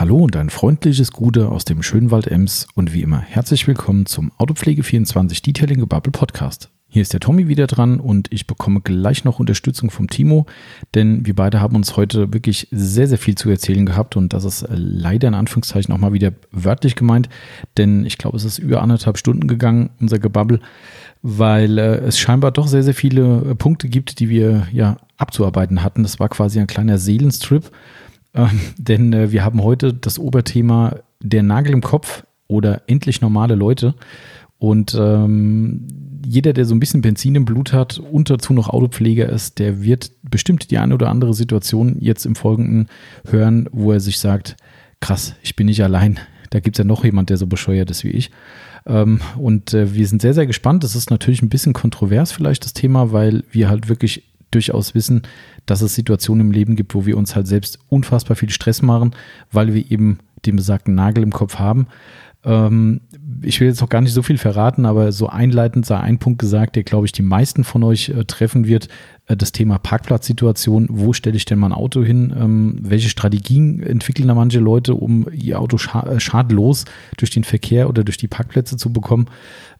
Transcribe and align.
Hallo 0.00 0.16
und 0.16 0.34
ein 0.34 0.48
freundliches 0.48 1.12
Gute 1.12 1.50
aus 1.50 1.66
dem 1.66 1.82
schönen 1.82 2.10
Wald 2.10 2.26
Ems 2.26 2.66
und 2.74 2.94
wie 2.94 3.02
immer 3.02 3.20
herzlich 3.20 3.68
willkommen 3.68 4.06
zum 4.06 4.32
Autopflege24 4.38 5.44
Detailing 5.44 5.86
Bubble 5.86 6.10
Podcast. 6.10 6.70
Hier 6.88 7.02
ist 7.02 7.12
der 7.12 7.20
Tommy 7.20 7.48
wieder 7.48 7.66
dran 7.66 8.00
und 8.00 8.32
ich 8.32 8.46
bekomme 8.46 8.80
gleich 8.80 9.24
noch 9.24 9.40
Unterstützung 9.40 9.90
vom 9.90 10.08
Timo, 10.08 10.46
denn 10.94 11.26
wir 11.26 11.34
beide 11.34 11.60
haben 11.60 11.76
uns 11.76 11.98
heute 11.98 12.32
wirklich 12.32 12.66
sehr, 12.70 13.08
sehr 13.08 13.18
viel 13.18 13.34
zu 13.34 13.50
erzählen 13.50 13.84
gehabt 13.84 14.16
und 14.16 14.32
das 14.32 14.44
ist 14.44 14.66
leider 14.70 15.28
in 15.28 15.34
Anführungszeichen 15.34 15.92
auch 15.92 15.98
mal 15.98 16.14
wieder 16.14 16.32
wörtlich 16.50 16.96
gemeint, 16.96 17.28
denn 17.76 18.06
ich 18.06 18.16
glaube, 18.16 18.38
es 18.38 18.46
ist 18.46 18.56
über 18.56 18.80
anderthalb 18.80 19.18
Stunden 19.18 19.48
gegangen, 19.48 19.90
unser 20.00 20.18
Gebabbel, 20.18 20.60
weil 21.20 21.76
äh, 21.76 21.98
es 21.98 22.18
scheinbar 22.18 22.52
doch 22.52 22.68
sehr, 22.68 22.84
sehr 22.84 22.94
viele 22.94 23.50
äh, 23.50 23.54
Punkte 23.54 23.90
gibt, 23.90 24.18
die 24.18 24.30
wir 24.30 24.66
ja 24.72 24.96
abzuarbeiten 25.18 25.82
hatten. 25.82 26.02
Das 26.02 26.18
war 26.18 26.30
quasi 26.30 26.58
ein 26.58 26.66
kleiner 26.66 26.96
Seelenstrip, 26.96 27.70
äh, 28.32 28.46
denn 28.76 29.12
äh, 29.12 29.32
wir 29.32 29.44
haben 29.44 29.62
heute 29.62 29.94
das 29.94 30.18
Oberthema 30.18 30.96
der 31.20 31.42
Nagel 31.42 31.72
im 31.72 31.82
Kopf 31.82 32.24
oder 32.46 32.82
endlich 32.86 33.20
normale 33.20 33.54
Leute. 33.54 33.94
Und 34.58 34.94
ähm, 34.98 35.86
jeder, 36.26 36.52
der 36.52 36.64
so 36.64 36.74
ein 36.74 36.80
bisschen 36.80 37.00
Benzin 37.00 37.34
im 37.34 37.44
Blut 37.44 37.72
hat 37.72 37.98
und 37.98 38.28
dazu 38.28 38.52
noch 38.52 38.68
Autopfleger 38.68 39.28
ist, 39.28 39.58
der 39.58 39.82
wird 39.82 40.10
bestimmt 40.22 40.70
die 40.70 40.78
eine 40.78 40.94
oder 40.94 41.08
andere 41.08 41.34
Situation 41.34 41.96
jetzt 41.98 42.26
im 42.26 42.34
Folgenden 42.34 42.88
hören, 43.26 43.68
wo 43.72 43.92
er 43.92 44.00
sich 44.00 44.18
sagt, 44.18 44.56
krass, 45.00 45.34
ich 45.42 45.56
bin 45.56 45.66
nicht 45.66 45.82
allein. 45.82 46.20
Da 46.50 46.60
gibt 46.60 46.76
es 46.76 46.78
ja 46.78 46.84
noch 46.84 47.04
jemand, 47.04 47.30
der 47.30 47.36
so 47.36 47.46
bescheuert 47.46 47.90
ist 47.90 48.04
wie 48.04 48.10
ich. 48.10 48.30
Ähm, 48.86 49.20
und 49.38 49.72
äh, 49.72 49.94
wir 49.94 50.06
sind 50.06 50.20
sehr, 50.20 50.34
sehr 50.34 50.46
gespannt. 50.46 50.84
Das 50.84 50.94
ist 50.94 51.10
natürlich 51.10 51.42
ein 51.42 51.48
bisschen 51.48 51.72
kontrovers 51.72 52.32
vielleicht 52.32 52.64
das 52.64 52.74
Thema, 52.74 53.12
weil 53.12 53.44
wir 53.50 53.68
halt 53.68 53.88
wirklich 53.88 54.29
durchaus 54.50 54.94
wissen, 54.94 55.22
dass 55.66 55.82
es 55.82 55.94
Situationen 55.94 56.48
im 56.48 56.52
Leben 56.52 56.76
gibt, 56.76 56.94
wo 56.94 57.06
wir 57.06 57.16
uns 57.16 57.36
halt 57.36 57.46
selbst 57.46 57.78
unfassbar 57.88 58.36
viel 58.36 58.50
Stress 58.50 58.82
machen, 58.82 59.14
weil 59.52 59.74
wir 59.74 59.90
eben 59.90 60.18
den 60.46 60.56
besagten 60.56 60.94
Nagel 60.94 61.22
im 61.22 61.32
Kopf 61.32 61.58
haben. 61.58 61.86
Ähm, 62.42 63.02
ich 63.42 63.60
will 63.60 63.68
jetzt 63.68 63.80
noch 63.80 63.88
gar 63.88 64.00
nicht 64.00 64.14
so 64.14 64.22
viel 64.22 64.38
verraten, 64.38 64.86
aber 64.86 65.12
so 65.12 65.28
einleitend 65.28 65.84
sei 65.84 65.98
ein 65.98 66.18
Punkt 66.18 66.38
gesagt, 66.38 66.76
der, 66.76 66.84
glaube 66.84 67.06
ich, 67.06 67.12
die 67.12 67.22
meisten 67.22 67.64
von 67.64 67.82
euch 67.82 68.08
äh, 68.08 68.24
treffen 68.24 68.66
wird. 68.66 68.88
Äh, 69.26 69.36
das 69.36 69.52
Thema 69.52 69.78
Parkplatzsituation. 69.78 70.86
Wo 70.90 71.12
stelle 71.12 71.36
ich 71.36 71.44
denn 71.44 71.58
mein 71.58 71.72
Auto 71.72 72.02
hin? 72.02 72.34
Ähm, 72.36 72.78
welche 72.80 73.08
Strategien 73.08 73.82
entwickeln 73.82 74.28
da 74.28 74.34
manche 74.34 74.58
Leute, 74.58 74.94
um 74.94 75.26
ihr 75.32 75.60
Auto 75.60 75.76
scha 75.76 76.02
äh, 76.02 76.20
schadlos 76.20 76.86
durch 77.18 77.30
den 77.30 77.44
Verkehr 77.44 77.88
oder 77.88 78.04
durch 78.04 78.16
die 78.16 78.28
Parkplätze 78.28 78.76
zu 78.76 78.92
bekommen? 78.92 79.26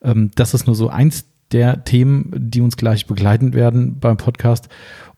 Ähm, 0.02 0.30
das 0.34 0.52
ist 0.52 0.66
nur 0.66 0.76
so 0.76 0.88
eins 0.88 1.29
der 1.52 1.84
Themen, 1.84 2.32
die 2.36 2.60
uns 2.60 2.76
gleich 2.76 3.06
begleiten 3.06 3.54
werden 3.54 3.98
beim 3.98 4.16
Podcast. 4.16 4.68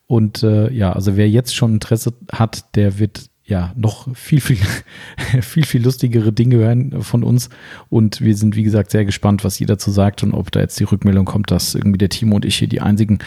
Und 0.07 0.43
äh, 0.43 0.71
ja, 0.71 0.93
also 0.93 1.15
wer 1.15 1.29
jetzt 1.29 1.55
schon 1.55 1.73
Interesse 1.73 2.13
hat, 2.31 2.75
der 2.75 2.99
wird 2.99 3.29
ja 3.45 3.73
noch 3.75 4.15
viel, 4.15 4.41
viel, 4.41 4.57
viel, 5.41 5.65
viel 5.65 5.83
lustigere 5.83 6.31
Dinge 6.31 6.57
hören 6.57 7.01
von 7.01 7.23
uns. 7.23 7.49
Und 7.89 8.21
wir 8.21 8.35
sind, 8.35 8.55
wie 8.55 8.63
gesagt, 8.63 8.91
sehr 8.91 9.05
gespannt, 9.05 9.43
was 9.43 9.59
ihr 9.59 9.67
dazu 9.67 9.91
sagt 9.91 10.23
und 10.23 10.33
ob 10.33 10.51
da 10.51 10.59
jetzt 10.59 10.79
die 10.79 10.85
Rückmeldung 10.85 11.25
kommt, 11.25 11.51
dass 11.51 11.75
irgendwie 11.75 11.97
der 11.97 12.09
Timo 12.09 12.35
und 12.35 12.45
ich 12.45 12.57
hier 12.57 12.67
die 12.67 12.81
einzigen 12.81 13.19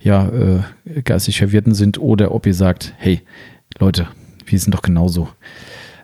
ja, 0.00 0.28
äh, 0.28 1.02
geistig 1.02 1.38
Verwirrten 1.38 1.74
sind 1.74 1.98
oder 1.98 2.34
ob 2.34 2.46
ihr 2.46 2.54
sagt, 2.54 2.92
hey, 2.98 3.22
Leute, 3.78 4.08
wir 4.46 4.58
sind 4.58 4.74
doch 4.74 4.82
genauso. 4.82 5.28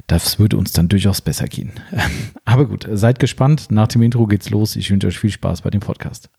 Das 0.06 0.38
würde 0.38 0.56
uns 0.56 0.72
dann 0.72 0.88
durchaus 0.88 1.20
besser 1.20 1.46
gehen. 1.46 1.72
Aber 2.46 2.66
gut, 2.66 2.88
seid 2.90 3.18
gespannt. 3.18 3.70
Nach 3.70 3.88
dem 3.88 4.02
Intro 4.02 4.26
geht's 4.26 4.48
los. 4.48 4.74
Ich 4.76 4.90
wünsche 4.90 5.06
euch 5.06 5.18
viel 5.18 5.30
Spaß 5.30 5.60
bei 5.60 5.70
dem 5.70 5.80
Podcast. 5.80 6.30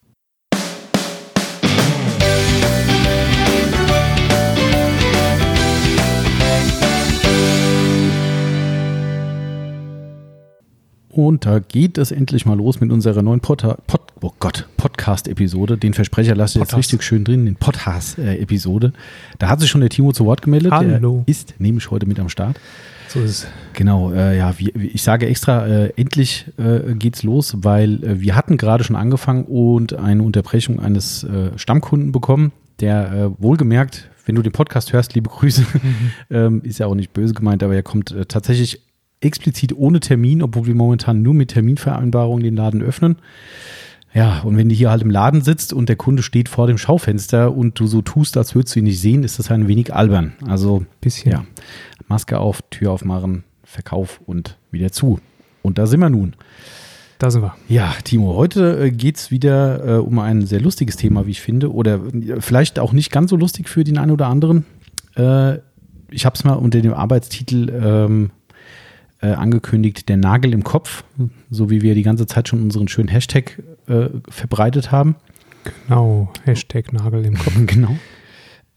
Und 11.27 11.45
da 11.45 11.59
geht 11.59 11.97
es 11.97 12.11
endlich 12.11 12.45
mal 12.45 12.55
los 12.55 12.79
mit 12.79 12.93
unserer 12.93 13.21
neuen 13.21 13.41
Pod, 13.41 13.65
oh 13.65 14.31
Podcast-Episode. 14.77 15.77
Den 15.77 15.93
Versprecher 15.93 16.33
lasse 16.33 16.57
ich 16.57 16.63
jetzt 16.63 16.77
richtig 16.77 17.03
schön 17.03 17.25
drin, 17.25 17.45
den 17.45 17.57
Podcast-Episode. 17.57 18.93
Da 19.37 19.49
hat 19.49 19.59
sich 19.59 19.69
schon 19.69 19.81
der 19.81 19.89
Timo 19.89 20.13
zu 20.13 20.25
Wort 20.25 20.41
gemeldet. 20.41 20.71
Hallo. 20.71 21.23
Der 21.27 21.31
ist 21.31 21.55
nämlich 21.59 21.91
heute 21.91 22.05
mit 22.05 22.21
am 22.21 22.29
Start. 22.29 22.57
So 23.09 23.19
ist 23.19 23.29
es. 23.29 23.47
Genau, 23.73 24.13
äh, 24.13 24.37
ja, 24.37 24.57
wie, 24.59 24.69
ich 24.69 25.03
sage 25.03 25.27
extra, 25.27 25.67
äh, 25.67 25.93
endlich 25.97 26.45
äh, 26.57 26.93
geht's 26.93 27.23
los, 27.23 27.57
weil 27.63 28.01
äh, 28.01 28.21
wir 28.21 28.37
hatten 28.37 28.55
gerade 28.55 28.85
schon 28.85 28.95
angefangen 28.95 29.43
und 29.43 29.95
eine 29.95 30.23
Unterbrechung 30.23 30.79
eines 30.79 31.25
äh, 31.25 31.51
Stammkunden 31.57 32.13
bekommen, 32.13 32.53
der 32.79 33.11
äh, 33.11 33.43
wohlgemerkt, 33.43 34.09
wenn 34.25 34.35
du 34.35 34.41
den 34.41 34.53
Podcast 34.53 34.93
hörst, 34.93 35.15
liebe 35.15 35.29
Grüße, 35.29 35.63
mhm. 35.63 36.11
ähm, 36.29 36.61
ist 36.63 36.79
ja 36.79 36.85
auch 36.85 36.95
nicht 36.95 37.11
böse 37.11 37.33
gemeint, 37.33 37.61
aber 37.61 37.75
er 37.75 37.83
kommt 37.83 38.15
tatsächlich 38.29 38.83
explizit 39.21 39.75
ohne 39.75 39.99
Termin, 39.99 40.41
obwohl 40.41 40.67
wir 40.67 40.75
momentan 40.75 41.21
nur 41.21 41.33
mit 41.33 41.51
Terminvereinbarungen 41.51 42.43
den 42.43 42.55
Laden 42.55 42.81
öffnen. 42.81 43.17
Ja, 44.13 44.39
und 44.39 44.57
wenn 44.57 44.69
du 44.69 44.75
hier 44.75 44.89
halt 44.89 45.03
im 45.03 45.11
Laden 45.11 45.41
sitzt 45.41 45.71
und 45.71 45.87
der 45.87 45.95
Kunde 45.95 46.23
steht 46.23 46.49
vor 46.49 46.65
dem 46.65 46.77
Schaufenster 46.77 47.55
und 47.55 47.79
du 47.79 47.85
so 47.85 48.01
tust, 48.01 48.37
als 48.37 48.55
würdest 48.55 48.75
du 48.75 48.79
ihn 48.79 48.85
nicht 48.85 48.99
sehen, 48.99 49.23
ist 49.23 49.37
das 49.37 49.51
ein 49.51 49.67
wenig 49.67 49.93
albern. 49.93 50.33
Also, 50.47 50.85
bisschen. 50.99 51.31
Ja, 51.31 51.45
Maske 52.07 52.39
auf, 52.39 52.63
Tür 52.71 52.91
aufmachen, 52.91 53.43
Verkauf 53.63 54.19
und 54.25 54.57
wieder 54.71 54.91
zu. 54.91 55.19
Und 55.61 55.77
da 55.77 55.85
sind 55.85 55.99
wir 55.99 56.09
nun. 56.09 56.35
Da 57.19 57.29
sind 57.29 57.43
wir. 57.43 57.55
Ja, 57.67 57.93
Timo, 58.03 58.35
heute 58.35 58.79
äh, 58.79 58.91
geht 58.91 59.17
es 59.17 59.29
wieder 59.29 59.97
äh, 59.97 59.99
um 59.99 60.17
ein 60.19 60.47
sehr 60.47 60.61
lustiges 60.61 60.95
Thema, 60.95 61.27
wie 61.27 61.31
ich 61.31 61.41
finde. 61.41 61.71
Oder 61.71 61.99
äh, 62.13 62.39
vielleicht 62.39 62.79
auch 62.79 62.93
nicht 62.93 63.11
ganz 63.11 63.29
so 63.29 63.35
lustig 63.35 63.69
für 63.69 63.83
den 63.83 63.97
einen 63.99 64.11
oder 64.11 64.27
anderen. 64.27 64.65
Äh, 65.15 65.59
ich 66.09 66.25
habe 66.25 66.35
es 66.35 66.43
mal 66.43 66.53
unter 66.53 66.81
dem 66.81 66.93
Arbeitstitel 66.93 67.69
ähm, 67.69 68.31
äh, 69.21 69.31
angekündigt, 69.31 70.09
der 70.09 70.17
Nagel 70.17 70.53
im 70.53 70.63
Kopf, 70.63 71.03
so 71.49 71.69
wie 71.69 71.81
wir 71.81 71.95
die 71.95 72.03
ganze 72.03 72.27
Zeit 72.27 72.47
schon 72.47 72.61
unseren 72.61 72.87
schönen 72.87 73.09
Hashtag 73.09 73.61
äh, 73.87 74.09
verbreitet 74.29 74.91
haben. 74.91 75.15
Genau, 75.87 76.31
Hashtag 76.45 76.93
Nagel 76.93 77.25
im 77.25 77.37
Kopf. 77.37 77.55
genau. 77.65 77.97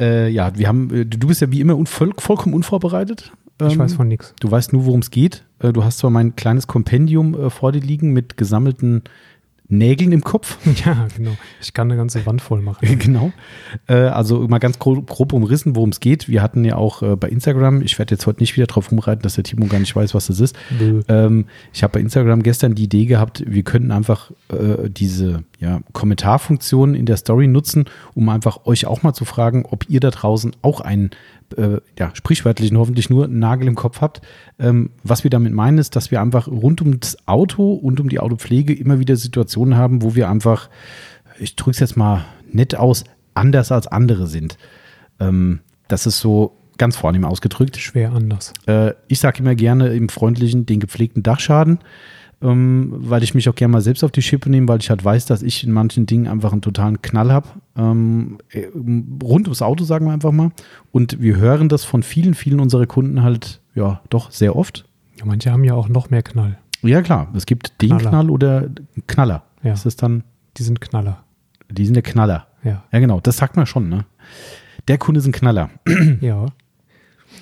Äh, 0.01 0.31
ja, 0.31 0.57
wir 0.57 0.69
haben, 0.69 0.93
äh, 0.93 1.07
du 1.07 1.27
bist 1.27 1.41
ja 1.41 1.51
wie 1.53 1.61
immer 1.61 1.85
voll, 1.87 2.13
vollkommen 2.19 2.55
unvorbereitet. 2.55 3.33
ich 3.61 3.79
weiß 3.79 3.93
ähm, 3.93 3.97
von 3.97 4.09
nichts. 4.09 4.35
Du 4.41 4.51
weißt 4.51 4.73
nur, 4.73 4.87
worum 4.87 5.01
es 5.01 5.11
geht. 5.11 5.45
Äh, 5.61 5.73
du 5.73 5.85
hast 5.85 5.99
zwar 5.99 6.11
mein 6.11 6.35
kleines 6.35 6.67
Kompendium 6.67 7.51
vor 7.51 7.73
dir 7.73 7.81
liegen 7.81 8.13
mit 8.13 8.37
gesammelten 8.37 9.03
Nägeln 9.73 10.13
im 10.13 10.23
Kopf. 10.23 10.59
Ja, 10.85 11.07
genau. 11.17 11.33
Ich 11.61 11.75
kann 11.75 11.89
eine 11.89 11.97
ganze 11.97 12.25
Wand 12.27 12.41
voll 12.41 12.61
machen. 12.61 12.99
genau. 12.99 13.33
Äh, 13.87 13.95
also 13.95 14.49
mal 14.49 14.59
ganz 14.59 14.79
grob, 14.79 15.09
grob 15.09 15.33
umrissen, 15.33 15.77
worum 15.77 15.91
es 15.91 16.01
geht. 16.01 16.29
Wir 16.29 16.43
hatten 16.43 16.65
ja 16.65 16.77
auch 16.77 17.03
äh, 17.03 17.15
bei 17.15 17.29
Instagram, 17.29 17.83
ich 17.83 17.99
werde 17.99 18.15
jetzt 18.15 18.27
heute 18.27 18.41
nicht 18.41 18.57
wieder 18.57 18.67
drauf 18.67 18.91
rumreiten, 18.91 19.23
dass 19.23 19.35
der 19.35 19.45
Timo 19.45 19.67
gar 19.67 19.79
nicht 19.79 19.95
weiß, 19.95 20.15
was 20.15 20.27
das 20.27 20.41
ist. 20.41 20.57
Ähm, 21.09 21.47
ich 21.73 21.83
habe 21.83 21.93
bei 21.93 22.01
Instagram 22.01 22.43
gestern 22.43 22.75
die 22.75 22.85
Idee 22.85 23.05
gehabt, 23.05 23.45
wir 23.47 23.63
könnten 23.63 23.93
einfach 23.93 24.33
äh, 24.49 24.89
diese 24.89 25.45
ja, 25.59 25.81
Kommentarfunktion 25.93 26.95
in 26.95 27.07
der 27.07 27.17
Story 27.17 27.47
nutzen, 27.47 27.85
um 28.15 28.29
einfach 28.29 28.65
euch 28.65 28.87
auch 28.87 29.03
mal 29.03 29.13
zu 29.13 29.25
fragen, 29.25 29.65
ob 29.69 29.89
ihr 29.89 30.01
da 30.01 30.11
draußen 30.11 30.53
auch 30.63 30.81
einen 30.81 31.11
äh, 31.59 31.81
ja, 31.99 32.11
sprichwörtlichen 32.15 32.79
hoffentlich 32.79 33.11
nur 33.11 33.25
einen 33.25 33.39
Nagel 33.39 33.69
im 33.69 33.75
Kopf 33.75 34.01
habt. 34.01 34.21
Ähm, 34.59 34.91
was 35.03 35.25
wir 35.25 35.31
damit 35.31 35.53
meinen, 35.53 35.79
ist, 35.79 35.97
dass 35.97 36.11
wir 36.11 36.21
einfach 36.21 36.49
rund 36.49 36.83
um 36.83 37.01
das 37.01 37.17
Auto 37.27 37.73
und 37.73 38.01
um 38.01 38.09
die 38.09 38.21
Autopflege 38.21 38.75
immer 38.75 38.99
wieder 38.99 39.17
Situationen 39.17 39.77
haben, 39.77 40.03
wo 40.03 40.15
wir 40.15 40.29
einfach, 40.29 40.69
ich 41.39 41.57
drücke 41.57 41.73
es 41.73 41.81
jetzt 41.81 41.97
mal 41.97 42.25
nett 42.51 42.75
aus, 42.75 43.05
anders 43.35 43.73
als 43.73 43.87
andere 43.87 44.27
sind. 44.27 44.59
Ähm, 45.21 45.61
das 45.89 46.07
ist 46.07 46.21
so 46.21 46.57
ganz 46.79 46.97
vornehm 46.97 47.25
ausgedrückt. 47.25 47.77
Schwer 47.77 48.13
anders. 48.13 48.53
Äh, 48.67 48.93
ich 49.09 49.21
sage 49.21 49.41
immer 49.41 49.55
gerne 49.55 49.89
im 49.89 50.09
freundlichen 50.09 50.67
den 50.67 50.81
gepflegten 50.81 51.23
Dachschaden 51.23 51.79
ähm, 52.43 52.93
weil 52.97 53.23
ich 53.23 53.35
mich 53.35 53.49
auch 53.49 53.55
gerne 53.55 53.73
mal 53.73 53.81
selbst 53.81 54.03
auf 54.05 54.11
die 54.11 54.23
Schippe 54.23 54.51
nehme, 54.51 54.69
weil 54.69 54.81
ich 54.81 54.91
halt 54.91 55.05
weiß, 55.05 55.27
dass 55.27 55.43
ich 55.43 55.65
in 55.65 55.73
manchen 55.73 56.07
Dingen 56.07 56.27
einfach 56.27 56.53
einen 56.53 56.63
totalen 56.63 57.01
Knall 57.03 57.33
habe. 57.33 57.49
Ähm, 57.77 58.39
äh, 58.51 58.67
rund 59.23 59.47
ums 59.47 59.63
Auto, 59.63 59.85
sagen 59.85 60.07
wir 60.07 60.13
einfach 60.13 60.33
mal. 60.33 60.51
Und 60.91 61.21
wir 61.21 61.37
hören 61.37 61.69
das 61.69 61.85
von 61.85 62.03
vielen, 62.03 62.35
vielen 62.35 62.61
unserer 62.61 62.87
Kunden 62.87 63.23
halt, 63.23 63.61
ja, 63.75 64.01
doch 64.11 64.31
sehr 64.31 64.57
oft. 64.57 64.85
Ja, 65.19 65.25
manche 65.25 65.51
haben 65.53 65.65
ja 65.65 65.75
auch 65.75 65.89
noch 65.89 66.11
mehr 66.11 66.23
Knall. 66.23 66.59
Ja, 66.83 67.01
klar. 67.03 67.29
Es 67.35 67.47
gibt 67.47 67.81
den 67.81 67.91
Knaller. 67.91 68.09
Knall 68.11 68.31
oder 68.31 68.69
Knaller. 69.07 69.45
Ja. 69.63 69.71
Das 69.71 69.87
ist 69.87 70.03
dann. 70.03 70.25
Die 70.57 70.65
sind 70.65 70.81
Knaller. 70.81 71.23
Die 71.71 71.85
sind 71.85 71.95
der 71.95 72.03
Knaller. 72.03 72.49
Ja. 72.65 72.85
Ja, 72.93 72.99
genau. 72.99 73.21
Das 73.21 73.37
sagt 73.37 73.57
man 73.57 73.67
schon, 73.67 73.89
ne? 73.89 74.05
Der 74.89 74.99
Kunde 74.99 75.19
ist 75.21 75.27
ein 75.27 75.33
Knaller. 75.33 75.71
Ja. 76.21 76.47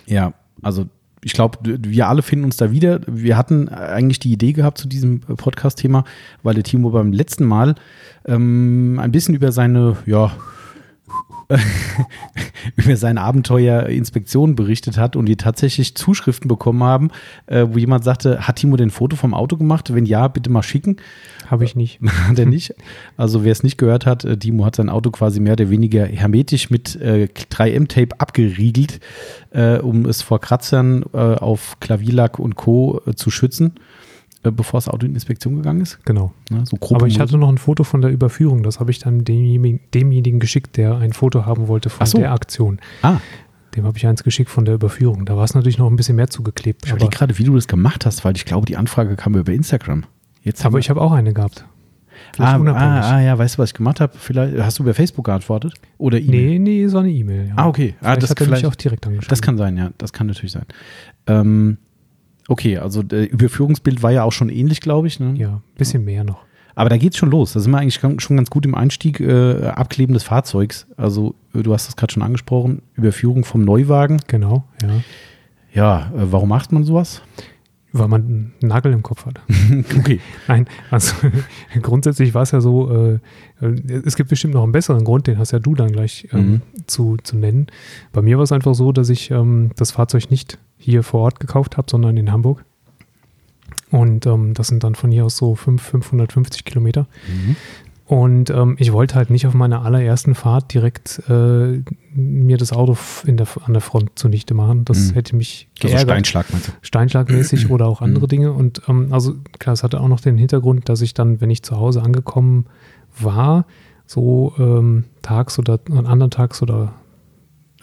Ja, 0.07 0.35
also 0.63 0.87
ich 1.23 1.33
glaube, 1.33 1.59
wir 1.63 2.09
alle 2.09 2.23
finden 2.23 2.47
uns 2.47 2.57
da 2.57 2.71
wieder. 2.71 3.01
Wir 3.07 3.37
hatten 3.37 3.69
eigentlich 3.69 4.21
die 4.21 4.33
Idee 4.33 4.53
gehabt 4.53 4.79
zu 4.79 4.89
diesem 4.89 5.21
Podcast-Thema, 5.21 6.05
weil 6.43 6.55
der 6.55 6.65
Timo 6.65 6.91
beim 6.91 7.13
letzten 7.13 7.45
Mal 7.45 7.75
ähm, 8.27 8.99
ein 9.01 9.13
bisschen 9.13 9.35
über 9.35 9.53
seine, 9.53 9.99
ja, 10.07 10.33
über 12.77 12.97
sein 12.97 13.19
Abenteuer 13.19 13.87
Inspektion 13.87 14.55
berichtet 14.55 14.97
hat 14.97 15.17
und 15.17 15.27
die 15.27 15.37
tatsächlich 15.37 15.95
Zuschriften 15.95 16.49
bekommen 16.49 16.85
haben, 16.85 17.11
äh, 17.47 17.67
wo 17.69 17.79
jemand 17.79 18.05
sagte, 18.05 18.47
hat 18.47 18.57
Timo 18.57 18.77
denn 18.77 18.89
ein 18.89 18.93
Foto 18.93 19.17
vom 19.17 19.35
Auto 19.35 19.57
gemacht? 19.57 19.93
Wenn 19.93 20.07
ja, 20.07 20.29
bitte 20.29 20.51
mal 20.51 20.63
schicken. 20.63 20.97
Habe 21.51 21.65
ich 21.65 21.75
nicht. 21.75 22.01
Hat 22.29 22.39
er 22.39 22.47
nicht. 22.47 22.75
Also 23.17 23.43
wer 23.43 23.51
es 23.51 23.65
nicht 23.65 23.77
gehört 23.77 24.07
hat, 24.07 24.25
äh, 24.25 24.37
Timo 24.37 24.65
hat 24.65 24.77
sein 24.77 24.89
Auto 24.89 25.11
quasi 25.11 25.41
mehr 25.41 25.55
oder 25.55 25.69
weniger 25.69 26.07
hermetisch 26.07 26.71
mit 26.71 26.95
äh, 26.97 27.29
3M-Tape 27.51 28.21
abgeriegelt, 28.21 29.01
äh, 29.51 29.79
um 29.79 30.07
es 30.07 30.23
vor 30.23 30.41
Kratzern 30.41 31.05
äh, 31.13 31.17
auf 31.17 31.79
Klavierlack 31.81 32.39
und 32.39 32.55
Co. 32.55 33.01
Äh, 33.05 33.15
zu 33.15 33.31
schützen, 33.31 33.75
äh, 34.45 34.53
bevor 34.53 34.79
das 34.79 34.89
Auto 34.89 35.07
in 35.07 35.15
Inspektion 35.15 35.57
gegangen 35.57 35.81
ist. 35.81 35.99
Genau. 36.05 36.33
Ne, 36.51 36.63
so 36.67 36.77
Aber 36.95 37.09
ich 37.09 37.19
hatte 37.19 37.37
noch 37.37 37.49
ein 37.49 37.59
Foto 37.59 37.83
von 37.83 38.01
der 38.01 38.13
Überführung. 38.13 38.63
Das 38.63 38.79
habe 38.79 38.93
ich 38.93 39.01
dann 39.01 39.25
demjenigen, 39.25 39.81
demjenigen 39.93 40.39
geschickt, 40.39 40.77
der 40.77 40.99
ein 40.99 41.13
Foto 41.13 41.47
haben 41.47 41.67
wollte 41.67 41.91
von 41.91 42.07
so. 42.07 42.19
der 42.19 42.31
Aktion. 42.33 42.79
Ah, 43.03 43.17
Dem 43.75 43.85
habe 43.87 43.99
ich 43.99 44.07
eins 44.07 44.23
geschickt 44.23 44.51
von 44.51 44.65
der 44.65 44.75
Überführung. 44.75 45.25
Da 45.27 45.37
war 45.37 45.43
es 45.43 45.55
natürlich 45.55 45.79
noch 45.79 45.91
ein 45.91 45.97
bisschen 45.97 46.15
mehr 46.15 46.29
zugeklebt. 46.29 46.85
ich 46.85 46.93
überlege 46.93 47.11
gerade, 47.11 47.39
wie 47.39 47.45
du 47.45 47.57
das 47.57 47.67
gemacht 47.67 48.07
hast, 48.07 48.25
weil 48.25 48.37
ich 48.37 48.45
glaube, 48.45 48.67
die 48.67 48.77
Anfrage 48.77 49.17
kam 49.17 49.35
über 49.35 49.53
Instagram. 49.53 50.05
Jetzt 50.51 50.67
aber 50.67 50.81
ich 50.81 50.91
habe 50.91 51.01
auch 51.01 51.13
eine 51.13 51.33
gehabt. 51.33 51.65
Ah, 52.39 52.57
ah, 52.57 53.01
ah, 53.13 53.21
ja, 53.21 53.39
weißt 53.39 53.57
du, 53.57 53.63
was 53.63 53.71
ich 53.71 53.75
gemacht 53.75 54.01
habe? 54.01 54.13
Vielleicht 54.19 54.59
hast 54.59 54.81
du 54.81 54.83
über 54.83 54.95
Facebook 54.95 55.27
geantwortet? 55.27 55.75
Oder 55.97 56.19
E-Mail? 56.19 56.59
Nee, 56.59 56.59
nee, 56.59 56.87
so 56.89 56.99
eine 56.99 57.09
E-Mail. 57.09 57.49
Ja. 57.49 57.55
Ah, 57.55 57.69
okay. 57.69 57.95
Ah, 58.01 58.15
Vielleicht 58.15 58.23
das, 58.25 58.31
hat 58.31 58.41
er 58.41 58.47
vielleicht, 58.47 58.63
mich 58.65 58.73
auch 58.73 58.75
direkt 58.75 59.07
angeschrieben. 59.07 59.31
das 59.31 59.43
kann 59.43 59.57
sein, 59.57 59.77
ja. 59.77 59.91
Das 59.97 60.13
kann 60.13 60.27
natürlich 60.27 60.51
sein. 60.51 60.65
Ähm, 61.29 61.79
okay, 62.49 62.79
also 62.79 63.05
der 63.05 63.31
Überführungsbild 63.31 64.03
war 64.03 64.11
ja 64.11 64.25
auch 64.25 64.33
schon 64.33 64.49
ähnlich, 64.49 64.81
glaube 64.81 65.07
ich. 65.07 65.21
Ne? 65.21 65.35
Ja, 65.37 65.61
bisschen 65.79 66.05
mehr 66.05 66.25
noch. 66.25 66.43
Aber 66.75 66.91
da 66.91 66.97
geht's 66.97 67.17
schon 67.17 67.31
los. 67.31 67.53
Da 67.53 67.61
sind 67.61 67.71
wir 67.71 67.79
eigentlich 67.79 68.01
schon 68.01 68.37
ganz 68.37 68.51
gut 68.51 68.67
im 68.67 68.75
Einstieg. 68.75 69.21
Äh, 69.21 69.67
Abkleben 69.69 70.15
des 70.15 70.25
Fahrzeugs. 70.25 70.89
Also, 70.97 71.37
äh, 71.55 71.63
du 71.63 71.73
hast 71.73 71.87
das 71.87 71.95
gerade 71.95 72.13
schon 72.13 72.25
angesprochen. 72.25 72.83
Überführung 72.97 73.45
vom 73.45 73.65
Neuwagen. 73.65 74.21
Genau, 74.27 74.65
ja. 74.83 74.89
Ja, 75.73 76.13
äh, 76.17 76.33
warum 76.33 76.49
macht 76.49 76.73
man 76.73 76.83
sowas? 76.83 77.23
Weil 77.93 78.07
man 78.09 78.23
einen 78.23 78.53
Nagel 78.61 78.93
im 78.93 79.03
Kopf 79.03 79.27
hat. 79.27 79.41
okay. 79.99 80.21
Nein, 80.47 80.67
also 80.91 81.15
grundsätzlich 81.83 82.35
war 82.35 82.43
es 82.43 82.53
ja 82.53 82.61
so, 82.61 82.89
äh, 82.91 83.19
äh, 83.61 84.03
es 84.05 84.15
gibt 84.17 84.31
bestimmt 84.31 84.55
noch 84.55 84.63
einen 84.63 84.71
besseren 84.73 85.05
Grund, 85.05 85.27
den 85.27 85.39
hast 85.39 85.51
ja 85.51 85.59
du 85.59 85.75
dann 85.75 85.91
gleich 85.91 86.29
ähm, 86.33 86.51
Mhm. 86.51 86.63
zu, 86.87 87.17
zu 87.23 87.37
nennen. 87.37 87.67
Bei 88.13 88.23
mir 88.23 88.37
war 88.37 88.45
es 88.45 88.53
einfach 88.53 88.75
so, 88.77 88.93
dass 88.93 89.09
ich 89.09 89.31
ähm, 89.33 89.71
das 89.77 89.91
Fahrzeug 89.91 90.31
nicht 90.31 90.59
hier 90.79 91.03
vor 91.03 91.21
Ort 91.23 91.41
gekauft 91.41 91.77
habe, 91.77 91.91
sondern 91.91 92.17
in 92.17 92.31
Hamburg. 92.31 92.65
Und 93.91 94.25
ähm, 94.27 94.55
das 94.55 94.69
sind 94.69 94.85
dann 94.85 94.95
von 94.95 95.11
hier 95.11 95.25
aus 95.25 95.37
so 95.37 95.57
fünf- 95.57 95.83
550 95.83 96.65
Kilometer. 96.65 97.07
Mhm. 97.29 97.57
Und 98.11 98.51
ähm, 98.51 98.75
ich 98.81 98.93
wollte 98.93 99.15
halt 99.15 99.31
nicht 99.31 99.47
auf 99.47 99.55
meiner 99.55 99.83
allerersten 99.85 100.35
Fahrt 100.35 100.75
direkt 100.75 101.23
äh, 101.29 101.81
mir 102.13 102.57
das 102.57 102.73
Auto 102.73 102.97
in 103.25 103.37
der, 103.37 103.47
an 103.65 103.73
der 103.73 103.81
Front 103.81 104.19
zunichte 104.19 104.53
machen. 104.53 104.85
Das 104.85 105.11
Mhm. 105.11 105.15
hätte 105.15 105.37
mich 105.37 105.69
Also 105.79 105.87
geärgert. 105.95 106.11
Steinschlag 106.27 106.47
meinst 106.53 106.69
du? 106.69 106.73
Steinschlagmäßig 106.83 107.71
oder 107.71 107.87
auch 107.87 108.01
andere 108.03 108.25
Mhm. 108.25 108.29
Dinge. 108.29 108.53
Und 108.53 108.83
ähm, 108.89 109.13
also 109.13 109.35
klar, 109.61 109.75
es 109.75 109.85
hatte 109.85 110.01
auch 110.01 110.09
noch 110.09 110.21
den 110.21 110.39
Hintergrund, 110.39 110.89
dass 110.89 111.03
ich 111.03 111.15
dann, 111.15 111.41
wenn 111.41 111.51
ich 111.51 111.63
zu 111.63 111.77
Hause 111.77 112.03
angekommen 112.03 112.67
war, 113.21 113.65
so 114.07 114.55
ähm, 114.59 115.05
tags 115.23 115.61
oder 115.61 115.79
an 115.93 116.07
anderen 116.07 116.33
Tags 116.33 116.63
oder 116.63 116.95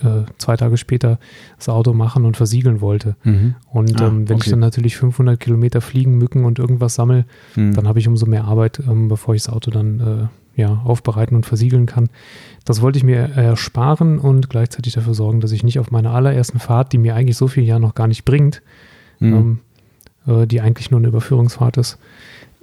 äh, 0.03 0.23
zwei 0.37 0.55
Tage 0.57 0.77
später 0.77 1.19
das 1.57 1.69
Auto 1.69 1.93
machen 1.93 2.25
und 2.25 2.37
versiegeln 2.37 2.81
wollte. 2.81 3.15
Mhm. 3.23 3.55
Und 3.71 3.99
Ah, 4.01 4.07
ähm, 4.07 4.29
wenn 4.29 4.37
ich 4.37 4.43
okay. 4.43 4.51
dann 4.51 4.59
natürlich 4.59 4.97
500 4.97 5.39
Kilometer 5.39 5.81
fliegen, 5.81 6.17
Mücken 6.17 6.45
und 6.45 6.59
irgendwas 6.59 6.95
sammel, 6.95 7.25
Mhm. 7.55 7.73
dann 7.73 7.87
habe 7.87 7.99
ich 7.99 8.07
umso 8.07 8.25
mehr 8.25 8.45
Arbeit, 8.45 8.79
ähm, 8.87 9.07
bevor 9.07 9.33
ich 9.35 9.43
das 9.43 9.53
Auto 9.53 9.71
dann 9.71 9.99
äh, 9.99 10.59
ja, 10.61 10.81
aufbereiten 10.85 11.35
und 11.35 11.45
versiegeln 11.45 11.85
kann. 11.85 12.09
Das 12.65 12.81
wollte 12.81 12.97
ich 12.97 13.03
mir 13.03 13.17
ersparen 13.17 14.17
und 14.19 14.49
gleichzeitig 14.49 14.93
dafür 14.93 15.13
sorgen, 15.13 15.39
dass 15.39 15.51
ich 15.51 15.63
nicht 15.63 15.77
auf 15.79 15.91
meiner 15.91 16.11
allerersten 16.13 16.59
Fahrt, 16.59 16.93
die 16.93 16.97
mir 16.97 17.13
eigentlich 17.15 17.37
so 17.37 17.47
viel 17.47 17.63
ja 17.63 17.77
noch 17.79 17.93
gar 17.95 18.07
nicht 18.07 18.25
bringt, 18.25 18.61
Mhm. 19.19 19.59
ähm, 20.27 20.41
äh, 20.41 20.47
die 20.47 20.61
eigentlich 20.61 20.89
nur 20.91 20.99
eine 20.99 21.07
Überführungsfahrt 21.09 21.77
ist, 21.77 21.97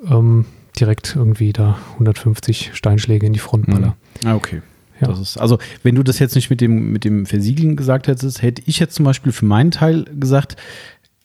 ähm, 0.09 0.45
direkt 0.79 1.15
irgendwie 1.17 1.53
da 1.53 1.79
150 1.93 2.71
Steinschläge 2.75 3.27
in 3.27 3.33
die 3.33 3.39
Front 3.39 3.67
baller. 3.67 3.97
Ah, 4.25 4.35
okay. 4.35 4.61
Ja. 5.05 5.13
Das 5.13 5.21
ist, 5.21 5.37
also, 5.37 5.59
wenn 5.83 5.95
du 5.95 6.03
das 6.03 6.19
jetzt 6.19 6.35
nicht 6.35 6.51
mit 6.51 6.61
dem, 6.61 6.93
mit 6.93 7.05
dem 7.05 7.27
Versiegeln 7.27 7.77
gesagt 7.77 8.09
hättest, 8.09 8.43
hätte 8.43 8.63
ich 8.67 8.79
jetzt 8.79 8.95
zum 8.95 9.05
Beispiel 9.05 9.33
für 9.33 9.45
meinen 9.45 9.71
Teil 9.71 10.05
gesagt, 10.19 10.57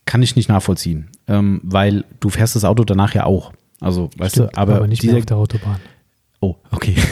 kann 0.05 0.21
ich 0.21 0.35
nicht 0.35 0.49
nachvollziehen. 0.49 1.07
Ähm, 1.27 1.61
weil 1.63 2.05
du 2.19 2.29
fährst 2.29 2.55
das 2.55 2.65
Auto 2.65 2.83
danach 2.83 3.13
ja 3.13 3.25
auch. 3.25 3.53
Also, 3.79 4.09
weißt 4.17 4.35
Stimmt, 4.35 4.55
du, 4.55 4.57
aber, 4.57 4.87
nicht 4.87 5.03
dieser, 5.03 5.17
auf 5.17 5.25
der 5.25 5.37
Autobahn. 5.37 5.79
Oh, 6.41 6.55
okay. 6.71 6.95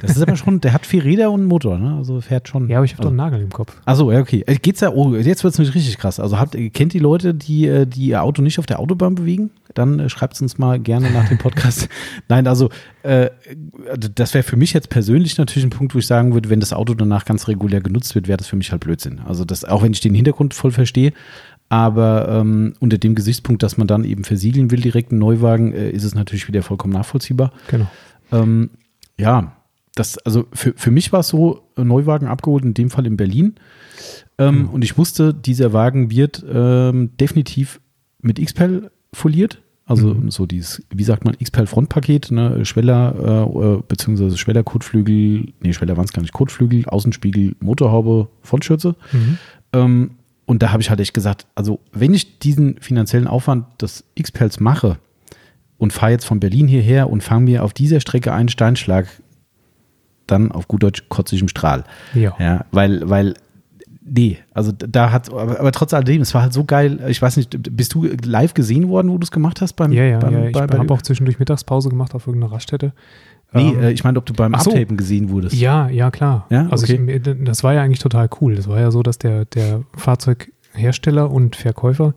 Das 0.00 0.16
ist 0.16 0.22
aber 0.22 0.36
schon, 0.36 0.58
der 0.58 0.72
hat 0.72 0.86
vier 0.86 1.04
Räder 1.04 1.30
und 1.30 1.40
einen 1.40 1.48
Motor, 1.50 1.76
ne? 1.76 1.96
Also 1.98 2.22
fährt 2.22 2.48
schon. 2.48 2.70
Ja, 2.70 2.78
aber 2.78 2.86
ich 2.86 2.92
habe 2.92 3.02
also, 3.02 3.10
doch 3.14 3.22
einen 3.22 3.30
Nagel 3.30 3.42
im 3.42 3.50
Kopf. 3.50 3.76
Achso, 3.84 4.10
ja, 4.10 4.20
okay. 4.20 4.42
Äh, 4.46 4.54
Geht's 4.54 4.80
ja, 4.80 4.90
oh, 4.90 5.14
jetzt 5.14 5.44
wird's 5.44 5.58
nämlich 5.58 5.74
richtig 5.74 5.98
krass. 5.98 6.18
Also 6.18 6.38
habt, 6.38 6.56
kennt 6.72 6.94
die 6.94 6.98
Leute, 6.98 7.34
die, 7.34 7.66
äh, 7.66 7.86
die 7.86 8.06
ihr 8.06 8.22
Auto 8.22 8.40
nicht 8.40 8.58
auf 8.58 8.64
der 8.64 8.80
Autobahn 8.80 9.14
bewegen? 9.14 9.50
Dann 9.74 9.98
äh, 9.98 10.08
schreibt 10.08 10.40
uns 10.40 10.56
mal 10.56 10.80
gerne 10.80 11.10
nach 11.10 11.28
dem 11.28 11.36
Podcast. 11.36 11.90
Nein, 12.28 12.46
also 12.46 12.70
äh, 13.02 13.28
das 14.14 14.32
wäre 14.32 14.42
für 14.42 14.56
mich 14.56 14.72
jetzt 14.72 14.88
persönlich 14.88 15.36
natürlich 15.36 15.66
ein 15.66 15.70
Punkt, 15.70 15.94
wo 15.94 15.98
ich 15.98 16.06
sagen 16.06 16.32
würde, 16.32 16.48
wenn 16.48 16.60
das 16.60 16.72
Auto 16.72 16.94
danach 16.94 17.26
ganz 17.26 17.48
regulär 17.48 17.82
genutzt 17.82 18.14
wird, 18.14 18.28
wäre 18.28 18.38
das 18.38 18.46
für 18.46 18.56
mich 18.56 18.72
halt 18.72 18.80
Blödsinn. 18.80 19.20
Also 19.26 19.44
das, 19.44 19.66
auch 19.66 19.82
wenn 19.82 19.92
ich 19.92 20.00
den 20.00 20.14
Hintergrund 20.14 20.54
voll 20.54 20.70
verstehe, 20.70 21.12
aber 21.68 22.28
ähm, 22.28 22.74
unter 22.80 22.98
dem 22.98 23.14
Gesichtspunkt, 23.14 23.62
dass 23.62 23.76
man 23.76 23.86
dann 23.86 24.04
eben 24.04 24.24
versiegeln 24.24 24.70
will, 24.70 24.80
direkt 24.80 25.10
einen 25.10 25.20
Neuwagen, 25.20 25.72
äh, 25.72 25.90
ist 25.90 26.04
es 26.04 26.14
natürlich 26.14 26.48
wieder 26.48 26.62
vollkommen 26.62 26.92
nachvollziehbar. 26.92 27.52
Genau. 27.68 27.86
Ähm, 28.32 28.70
ja, 29.18 29.56
das, 29.94 30.18
also 30.18 30.46
für, 30.52 30.72
für 30.76 30.90
mich 30.90 31.12
war 31.12 31.20
es 31.20 31.28
so, 31.28 31.62
äh, 31.76 31.84
Neuwagen 31.84 32.26
abgeholt, 32.26 32.64
in 32.64 32.74
dem 32.74 32.90
Fall 32.90 33.06
in 33.06 33.16
Berlin. 33.16 33.54
Ähm, 34.38 34.70
Und 34.70 34.82
ich 34.82 34.96
wusste, 34.98 35.34
dieser 35.34 35.72
Wagen 35.72 36.10
wird 36.10 36.44
ähm, 36.50 37.10
definitiv 37.18 37.80
mit 38.20 38.38
X-Pel 38.38 38.90
foliert. 39.12 39.60
Also 39.84 40.14
Mhm. 40.14 40.30
so 40.30 40.46
dieses, 40.46 40.80
wie 40.94 41.04
sagt 41.04 41.24
man, 41.24 41.34
X-Pel 41.38 41.66
Frontpaket, 41.66 42.30
ne, 42.30 42.64
Schweller, 42.64 43.44
äh, 43.50 43.82
beziehungsweise 43.86 44.38
Schweller 44.38 44.62
Kotflügel, 44.62 45.52
nee, 45.60 45.72
Schweller 45.72 45.96
waren 45.96 46.04
es 46.06 46.12
gar 46.12 46.22
nicht, 46.22 46.32
Kotflügel, 46.32 46.86
Außenspiegel, 46.86 47.56
Motorhaube, 47.60 48.28
Frontschürze. 48.42 48.94
Mhm. 49.12 49.38
Ähm, 49.74 50.10
und 50.46 50.62
da 50.62 50.70
habe 50.72 50.80
ich 50.82 50.88
halt 50.90 51.00
echt 51.00 51.14
gesagt, 51.14 51.46
also 51.54 51.80
wenn 51.92 52.14
ich 52.14 52.38
diesen 52.38 52.76
finanziellen 52.80 53.26
Aufwand 53.26 53.66
des 53.82 54.04
X-Pels 54.14 54.60
mache 54.60 54.98
und 55.82 55.92
fahre 55.92 56.12
jetzt 56.12 56.24
von 56.24 56.38
Berlin 56.38 56.68
hierher 56.68 57.10
und 57.10 57.24
fange 57.24 57.46
mir 57.46 57.64
auf 57.64 57.72
dieser 57.72 57.98
Strecke 57.98 58.32
einen 58.32 58.48
Steinschlag, 58.48 59.08
dann 60.28 60.52
auf 60.52 60.68
gut 60.68 60.84
Deutsch 60.84 61.02
kotze 61.08 61.34
ich 61.34 61.42
im 61.42 61.48
Strahl. 61.48 61.82
Ja. 62.14 62.36
Ja, 62.38 62.64
weil, 62.70 63.10
weil, 63.10 63.34
nee, 64.00 64.38
also 64.54 64.70
da 64.70 65.10
hat, 65.10 65.32
aber, 65.32 65.58
aber 65.58 65.72
trotz 65.72 65.92
alledem, 65.92 66.22
es 66.22 66.32
war 66.34 66.42
halt 66.42 66.52
so 66.52 66.62
geil, 66.62 67.00
ich 67.08 67.20
weiß 67.20 67.36
nicht, 67.36 67.58
bist 67.76 67.94
du 67.94 68.04
live 68.24 68.54
gesehen 68.54 68.88
worden, 68.90 69.10
wo 69.10 69.18
du 69.18 69.24
es 69.24 69.32
gemacht 69.32 69.60
hast 69.60 69.72
beim, 69.72 69.90
Ja, 69.90 70.04
ja, 70.04 70.20
beim, 70.20 70.34
ja. 70.34 70.44
Ich 70.44 70.52
bei, 70.52 70.68
habe 70.68 70.94
auch 70.94 71.02
zwischendurch 71.02 71.40
Mittagspause 71.40 71.88
gemacht 71.88 72.14
auf 72.14 72.28
irgendeiner 72.28 72.52
Raststätte. 72.52 72.92
Nee, 73.52 73.70
Ähm, 73.72 73.82
äh, 73.82 73.90
ich 73.90 74.04
meine, 74.04 74.18
ob 74.18 74.26
du 74.26 74.34
beim 74.34 74.54
so. 74.60 74.70
Abtapen 74.70 74.96
gesehen 74.96 75.30
wurdest. 75.30 75.56
Ja, 75.56 75.88
ja, 75.88 76.12
klar. 76.12 76.46
Ja, 76.48 76.68
also 76.68 76.84
okay. 76.84 77.20
ich, 77.26 77.44
das 77.44 77.64
war 77.64 77.74
ja 77.74 77.82
eigentlich 77.82 77.98
total 77.98 78.30
cool. 78.40 78.54
Das 78.54 78.68
war 78.68 78.78
ja 78.78 78.92
so, 78.92 79.02
dass 79.02 79.18
der, 79.18 79.46
der 79.46 79.82
Fahrzeughersteller 79.96 81.28
und 81.28 81.56
Verkäufer 81.56 82.14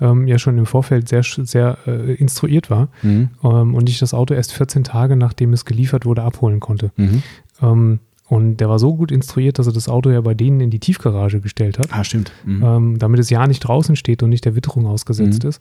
ähm, 0.00 0.26
ja 0.26 0.38
schon 0.38 0.56
im 0.58 0.66
Vorfeld 0.66 1.08
sehr, 1.08 1.22
sehr 1.22 1.78
äh, 1.86 2.14
instruiert 2.14 2.70
war 2.70 2.88
Mhm. 3.02 3.30
ähm, 3.44 3.74
und 3.74 3.88
ich 3.88 3.98
das 3.98 4.14
Auto 4.14 4.34
erst 4.34 4.52
14 4.52 4.84
Tage, 4.84 5.16
nachdem 5.16 5.52
es 5.52 5.64
geliefert 5.64 6.06
wurde, 6.06 6.22
abholen 6.22 6.60
konnte. 6.60 6.90
Mhm. 6.96 7.22
Ähm, 7.62 7.98
und 8.28 8.58
der 8.58 8.68
war 8.68 8.78
so 8.78 8.94
gut 8.94 9.10
instruiert, 9.10 9.58
dass 9.58 9.66
er 9.66 9.72
das 9.72 9.88
Auto 9.88 10.08
ja 10.10 10.20
bei 10.20 10.34
denen 10.34 10.60
in 10.60 10.70
die 10.70 10.78
Tiefgarage 10.78 11.40
gestellt 11.40 11.78
hat, 11.78 11.88
Ah, 11.92 12.04
stimmt. 12.04 12.30
Mhm. 12.44 12.62
ähm, 12.64 12.98
damit 12.98 13.18
es 13.20 13.28
ja 13.28 13.44
nicht 13.46 13.60
draußen 13.60 13.96
steht 13.96 14.22
und 14.22 14.30
nicht 14.30 14.44
der 14.44 14.54
Witterung 14.54 14.86
ausgesetzt 14.86 15.42
Mhm. 15.42 15.48
ist. 15.48 15.60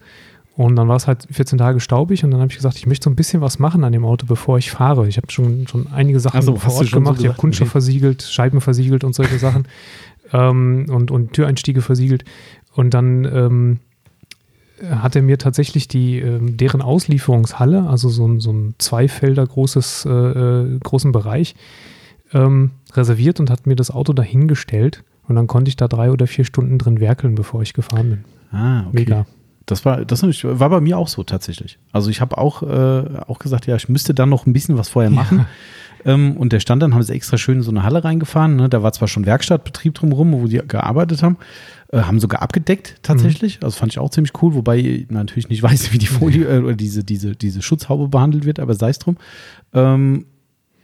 Und 0.56 0.76
dann 0.76 0.88
war 0.90 0.98
es 0.98 1.08
halt 1.08 1.26
14 1.32 1.58
Tage 1.58 1.80
staubig 1.80 2.24
und 2.24 2.32
dann 2.32 2.42
habe 2.42 2.52
ich 2.52 2.58
gesagt, 2.58 2.76
ich 2.78 2.86
möchte 2.86 3.06
so 3.06 3.10
ein 3.10 3.16
bisschen 3.16 3.40
was 3.42 3.60
machen 3.60 3.84
an 3.86 3.92
dem 3.94 4.04
Auto, 4.06 4.26
bevor 4.28 4.58
ich 4.58 4.72
fahre. 4.72 5.08
Ich 5.08 5.16
habe 5.18 5.32
schon, 5.32 5.68
schon 5.68 5.88
einige 5.88 6.20
Sachen 6.20 6.38
Ach 6.40 6.44
so, 6.44 6.56
vor 6.58 6.74
Ort 6.74 6.88
schon 6.90 7.00
so 7.06 7.06
gemacht. 7.06 7.22
ich 7.22 7.28
habe? 7.30 7.38
Kunststoff 7.38 7.68
Okay. 7.70 7.72
versiegelt, 7.72 8.22
Scheiben 8.24 8.60
versiegelt 8.62 9.04
und 9.06 9.16
solche 9.16 9.40
Sachen 9.40 9.68
ähm, 10.34 10.86
und, 10.90 11.12
und 11.12 11.34
Türeinstiege 11.34 11.82
versiegelt. 11.82 12.26
Und 12.76 12.94
dann 12.94 13.26
ähm, 13.26 13.80
hat 14.84 15.16
er 15.16 15.22
mir 15.22 15.38
tatsächlich 15.38 15.88
die, 15.88 16.20
ähm, 16.20 16.58
deren 16.58 16.82
Auslieferungshalle, 16.82 17.88
also 17.88 18.10
so 18.10 18.28
ein, 18.28 18.40
so 18.40 18.52
ein 18.52 18.76
Zweifelder 18.78 19.46
großes, 19.46 20.06
äh, 20.06 20.10
äh, 20.10 20.80
großen 20.80 21.12
Bereich, 21.12 21.56
ähm, 22.34 22.72
reserviert 22.94 23.40
und 23.40 23.50
hat 23.50 23.68
mir 23.68 23.76
das 23.76 23.92
Auto 23.92 24.14
dahingestellt. 24.14 25.04
Und 25.28 25.36
dann 25.36 25.48
konnte 25.48 25.70
ich 25.70 25.76
da 25.76 25.88
drei 25.88 26.12
oder 26.12 26.28
vier 26.28 26.46
Stunden 26.46 26.78
drin 26.78 27.00
werkeln, 27.00 27.36
bevor 27.36 27.62
ich 27.62 27.74
gefahren 27.74 28.10
bin. 28.10 28.26
Ah, 28.52 28.82
okay. 28.88 28.90
Mega. 28.94 29.26
Das 29.66 29.86
war, 29.86 30.04
das 30.04 30.24
war 30.24 30.70
bei 30.70 30.82
mir 30.82 30.98
auch 30.98 31.08
so 31.08 31.24
tatsächlich. 31.24 31.78
Also 31.92 32.10
ich 32.10 32.22
habe 32.22 32.40
auch, 32.40 32.64
äh, 32.64 33.20
auch 33.28 33.38
gesagt, 33.38 33.68
ja, 33.68 33.76
ich 33.76 33.88
müsste 33.88 34.16
dann 34.16 34.30
noch 34.30 34.48
ein 34.48 34.54
bisschen 34.54 34.78
was 34.78 34.90
vorher 34.90 35.12
machen. 35.12 35.46
Ähm, 36.06 36.38
und 36.38 36.54
der 36.54 36.60
stand 36.60 36.82
dann, 36.82 36.94
haben 36.94 37.04
sie 37.04 37.14
extra 37.14 37.38
schön 37.38 37.58
in 37.58 37.62
so 37.62 37.72
eine 37.72 37.84
Halle 37.84 38.04
reingefahren. 38.04 38.56
Ne? 38.56 38.70
Da 38.70 38.84
war 38.84 38.94
zwar 38.94 39.08
schon 39.08 39.26
Werkstattbetrieb 39.26 39.96
drumherum, 39.96 40.32
wo 40.32 40.48
die 40.48 40.62
gearbeitet 40.66 41.24
haben, 41.24 41.38
äh, 41.92 42.02
haben 42.02 42.20
sogar 42.20 42.42
abgedeckt 42.42 42.98
tatsächlich. 43.02 43.60
Also 43.64 43.78
fand 43.78 43.92
ich 43.92 44.00
auch 44.00 44.10
ziemlich 44.10 44.34
cool, 44.42 44.54
wobei 44.54 44.78
ich 44.78 45.10
natürlich 45.10 45.50
nicht 45.50 45.64
weiß, 45.70 45.92
wie 45.94 45.98
die 45.98 46.08
Folie 46.08 46.46
äh, 46.46 46.60
oder 46.60 46.76
diese, 46.76 47.04
diese, 47.04 47.36
diese 47.36 47.62
Schutzhaube 47.62 48.10
behandelt 48.10 48.46
wird, 48.46 48.60
aber 48.60 48.74
sei 48.76 48.90
es 48.90 49.00
drum. 49.00 49.18
Ähm, 49.74 50.26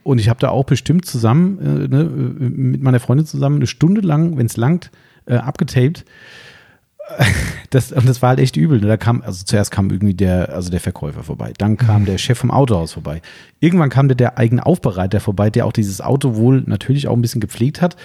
Und 0.03 0.19
ich 0.19 0.29
habe 0.29 0.39
da 0.39 0.49
auch 0.49 0.65
bestimmt 0.65 1.05
zusammen, 1.05 1.59
äh, 1.59 1.87
ne, 1.87 2.03
mit 2.03 2.81
meiner 2.81 2.99
Freundin 2.99 3.25
zusammen, 3.25 3.57
eine 3.57 3.67
Stunde 3.67 4.01
lang, 4.01 4.37
wenn 4.37 4.45
es 4.45 4.57
langt, 4.57 4.91
äh, 5.25 5.35
abgetaped. 5.35 6.05
Das, 7.71 7.91
und 7.91 8.07
das 8.07 8.21
war 8.21 8.29
halt 8.29 8.39
echt 8.39 8.55
übel. 8.55 8.79
Ne? 8.79 8.87
Da 8.87 8.95
kam, 8.95 9.21
also 9.21 9.43
zuerst 9.43 9.69
kam 9.69 9.89
irgendwie 9.89 10.13
der, 10.13 10.53
also 10.53 10.69
der 10.71 10.79
Verkäufer 10.79 11.23
vorbei. 11.23 11.51
Dann 11.57 11.75
kam 11.75 12.05
der 12.05 12.17
Chef 12.17 12.37
vom 12.37 12.51
Autohaus 12.51 12.93
vorbei. 12.93 13.21
Irgendwann 13.59 13.89
kam 13.89 14.07
der, 14.07 14.15
der 14.15 14.37
eigene 14.37 14.65
Aufbereiter 14.65 15.19
vorbei, 15.19 15.49
der 15.49 15.65
auch 15.65 15.73
dieses 15.73 15.99
Auto 15.99 16.35
wohl 16.35 16.63
natürlich 16.67 17.07
auch 17.07 17.15
ein 17.15 17.21
bisschen 17.21 17.41
gepflegt 17.41 17.81
hat. 17.81 17.97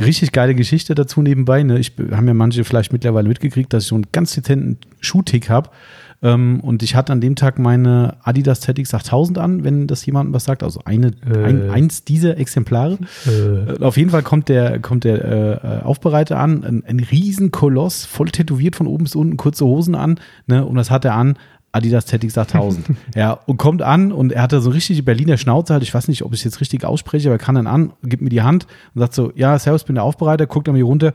Richtig 0.00 0.32
geile 0.32 0.54
Geschichte 0.54 0.94
dazu 0.94 1.22
nebenbei. 1.22 1.62
Ne? 1.62 1.78
Ich 1.78 1.92
haben 2.12 2.26
ja 2.26 2.34
manche 2.34 2.64
vielleicht 2.64 2.92
mittlerweile 2.92 3.28
mitgekriegt, 3.28 3.72
dass 3.72 3.84
ich 3.84 3.88
so 3.90 3.94
einen 3.94 4.06
ganz 4.12 4.34
dezenten 4.34 4.78
Schuhtick 5.00 5.48
habe. 5.50 5.70
Ähm, 6.24 6.60
und 6.60 6.82
ich 6.84 6.94
hatte 6.94 7.12
an 7.12 7.20
dem 7.20 7.34
Tag 7.34 7.58
meine 7.58 8.16
Adidas 8.22 8.60
ZX 8.60 8.94
8000 8.94 9.38
an, 9.38 9.64
wenn 9.64 9.86
das 9.88 10.06
jemandem 10.06 10.32
was 10.32 10.44
sagt. 10.44 10.62
Also 10.62 10.80
eine, 10.84 11.08
Äh. 11.28 11.44
ein, 11.44 11.70
eins 11.70 12.04
dieser 12.04 12.38
Exemplare. 12.38 12.98
Äh, 13.26 13.30
Äh, 13.72 13.80
Auf 13.82 13.96
jeden 13.96 14.10
Fall 14.10 14.22
kommt 14.22 14.48
der, 14.48 14.78
kommt 14.78 15.04
der 15.04 15.82
äh, 15.82 15.84
Aufbereiter 15.84 16.38
an, 16.38 16.64
ein, 16.64 16.84
ein 16.86 17.00
Riesenkoloss, 17.00 18.04
voll 18.04 18.30
tätowiert 18.30 18.76
von 18.76 18.86
oben 18.86 19.04
bis 19.04 19.14
unten, 19.16 19.36
kurze 19.36 19.64
Hosen 19.66 19.94
an, 19.94 20.18
ne? 20.46 20.64
Und 20.64 20.76
das 20.76 20.90
hat 20.90 21.04
er 21.04 21.14
an. 21.14 21.34
Adidas 21.72 22.06
ZX 22.06 22.36
8000. 22.36 22.86
ja, 23.16 23.32
und 23.32 23.56
kommt 23.56 23.82
an 23.82 24.12
und 24.12 24.32
er 24.32 24.42
hatte 24.42 24.60
so 24.60 24.70
richtig 24.70 25.04
Berliner 25.04 25.38
Schnauze 25.38 25.72
halt. 25.72 25.82
Ich 25.82 25.92
weiß 25.92 26.08
nicht, 26.08 26.22
ob 26.22 26.32
ich 26.34 26.40
es 26.40 26.44
jetzt 26.44 26.60
richtig 26.60 26.84
ausspreche, 26.84 27.28
aber 27.28 27.36
er 27.36 27.44
kann 27.44 27.54
dann 27.54 27.66
an, 27.66 27.94
gibt 28.02 28.22
mir 28.22 28.28
die 28.28 28.42
Hand 28.42 28.66
und 28.94 29.00
sagt 29.00 29.14
so: 29.14 29.32
Ja, 29.34 29.58
Servus, 29.58 29.84
bin 29.84 29.94
der 29.94 30.04
Aufbereiter, 30.04 30.46
guckt 30.46 30.68
an 30.68 30.74
mir 30.74 30.84
runter. 30.84 31.14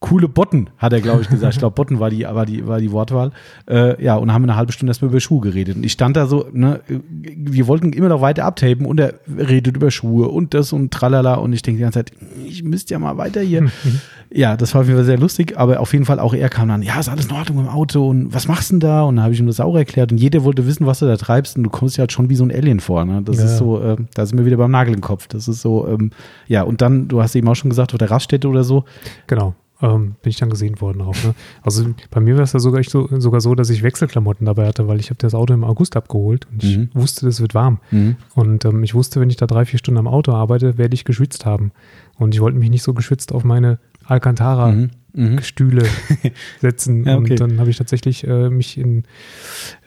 Coole 0.00 0.28
Botten, 0.28 0.68
hat 0.78 0.92
er, 0.92 1.00
glaube 1.00 1.22
ich, 1.22 1.28
gesagt. 1.28 1.54
Ich 1.54 1.58
glaube, 1.58 1.74
Botten 1.76 1.98
war 2.00 2.10
die, 2.10 2.24
war 2.24 2.44
die, 2.46 2.66
war 2.66 2.78
die 2.80 2.92
Wortwahl. 2.92 3.30
Äh, 3.68 4.02
ja, 4.02 4.16
und 4.16 4.32
haben 4.32 4.42
eine 4.42 4.56
halbe 4.56 4.72
Stunde 4.72 4.90
erstmal 4.90 5.10
über 5.10 5.20
Schuhe 5.20 5.40
geredet. 5.40 5.76
Und 5.76 5.84
ich 5.84 5.92
stand 5.92 6.16
da 6.16 6.26
so, 6.26 6.46
ne, 6.52 6.80
wir 6.88 7.66
wollten 7.66 7.92
immer 7.92 8.08
noch 8.08 8.20
weiter 8.20 8.44
abtapen 8.44 8.84
und 8.86 9.00
er 9.00 9.14
redet 9.28 9.76
über 9.76 9.90
Schuhe 9.90 10.28
und 10.28 10.54
das 10.54 10.72
und 10.72 10.92
tralala. 10.92 11.34
Und 11.34 11.52
ich 11.52 11.62
denke 11.62 11.78
die 11.78 11.82
ganze 11.82 12.00
Zeit, 12.00 12.12
ich 12.46 12.62
müsste 12.62 12.94
ja 12.94 12.98
mal 12.98 13.16
weiter 13.16 13.40
hier. 13.40 13.66
ja, 14.30 14.56
das 14.56 14.74
war 14.74 14.82
auf 14.82 14.86
jeden 14.86 14.98
Fall 14.98 15.06
sehr 15.06 15.18
lustig, 15.18 15.56
aber 15.56 15.80
auf 15.80 15.92
jeden 15.92 16.04
Fall 16.04 16.18
auch 16.20 16.34
er 16.34 16.48
kam 16.48 16.68
dann, 16.68 16.82
ja, 16.82 16.98
ist 17.00 17.08
alles 17.08 17.26
in 17.26 17.32
Ordnung 17.32 17.60
im 17.60 17.68
Auto 17.68 18.08
und 18.08 18.34
was 18.34 18.48
machst 18.48 18.70
du 18.70 18.74
denn 18.74 18.80
da? 18.80 19.02
Und 19.02 19.16
dann 19.16 19.24
habe 19.24 19.34
ich 19.34 19.40
ihm 19.40 19.46
das 19.46 19.60
auch 19.60 19.76
erklärt 19.76 20.12
und 20.12 20.18
jeder 20.18 20.44
wollte 20.44 20.66
wissen, 20.66 20.86
was 20.86 20.98
du 20.98 21.06
da 21.06 21.16
treibst 21.16 21.56
und 21.56 21.64
du 21.64 21.70
kommst 21.70 21.96
dir 21.96 22.02
halt 22.02 22.12
schon 22.12 22.28
wie 22.28 22.36
so 22.36 22.44
ein 22.44 22.50
Alien 22.52 22.80
vor. 22.80 23.04
Ne? 23.04 23.22
Das 23.24 23.38
Ja. 23.38 23.44
ist 23.44 23.56
so, 23.58 23.80
äh, 23.80 23.96
da 24.14 24.26
sind 24.26 24.36
wir 24.38 24.44
wieder 24.44 24.56
beim 24.58 24.70
Nagel 24.70 24.94
im 24.94 25.00
Kopf. 25.00 25.26
Das 25.28 25.48
ist 25.48 25.62
so, 25.62 25.86
ähm, 25.88 26.10
ja, 26.48 26.62
und 26.62 26.80
dann, 26.82 27.08
du 27.08 27.22
hast 27.22 27.34
eben 27.34 27.48
auch 27.48 27.54
schon 27.56 27.70
gesagt, 27.70 27.92
auf 27.94 27.98
der 27.98 28.10
Raststätte 28.10 28.48
oder 28.48 28.64
so, 28.64 28.84
Genau. 29.26 29.54
Ähm, 29.82 30.14
bin 30.22 30.30
ich 30.30 30.36
dann 30.38 30.48
gesehen 30.48 30.80
worden 30.80 31.02
auch. 31.02 31.14
Ne? 31.22 31.34
Also 31.62 31.84
bei 32.10 32.18
mir 32.20 32.36
war 32.36 32.42
es 32.44 32.54
ja 32.54 32.60
sogar, 32.60 32.82
so, 32.82 33.08
sogar 33.18 33.42
so, 33.42 33.54
dass 33.54 33.68
ich 33.68 33.82
Wechselklamotten 33.82 34.46
dabei 34.46 34.66
hatte, 34.66 34.88
weil 34.88 35.00
ich 35.00 35.10
habe 35.10 35.18
das 35.18 35.34
Auto 35.34 35.52
im 35.52 35.64
August 35.64 35.96
abgeholt 35.96 36.46
und 36.50 36.64
ich 36.64 36.78
Mhm. 36.78 36.88
wusste, 36.94 37.26
das 37.26 37.40
wird 37.42 37.54
warm. 37.54 37.78
Und 38.34 38.64
ähm, 38.64 38.82
ich 38.84 38.94
wusste, 38.94 39.20
wenn 39.20 39.28
ich 39.28 39.36
da 39.36 39.46
drei, 39.46 39.66
vier 39.66 39.78
Stunden 39.78 39.98
am 39.98 40.08
Auto 40.08 40.32
arbeite, 40.32 40.78
werde 40.78 40.94
ich 40.94 41.04
geschwitzt 41.04 41.44
haben. 41.44 41.72
Und 42.18 42.34
ich 42.34 42.40
wollte 42.40 42.56
mich 42.58 42.70
nicht 42.70 42.82
so 42.82 42.94
geschwitzt 42.94 43.32
auf 43.32 43.44
meine 43.44 43.78
Alcantara-Stühle 44.06 45.82
Mhm. 45.82 46.30
setzen. 46.60 47.04
Ja, 47.04 47.16
okay. 47.18 47.32
Und 47.32 47.40
dann 47.40 47.58
habe 47.60 47.70
ich 47.70 47.76
tatsächlich 47.76 48.26
äh, 48.26 48.48
mich 48.50 48.78
in, 48.78 49.04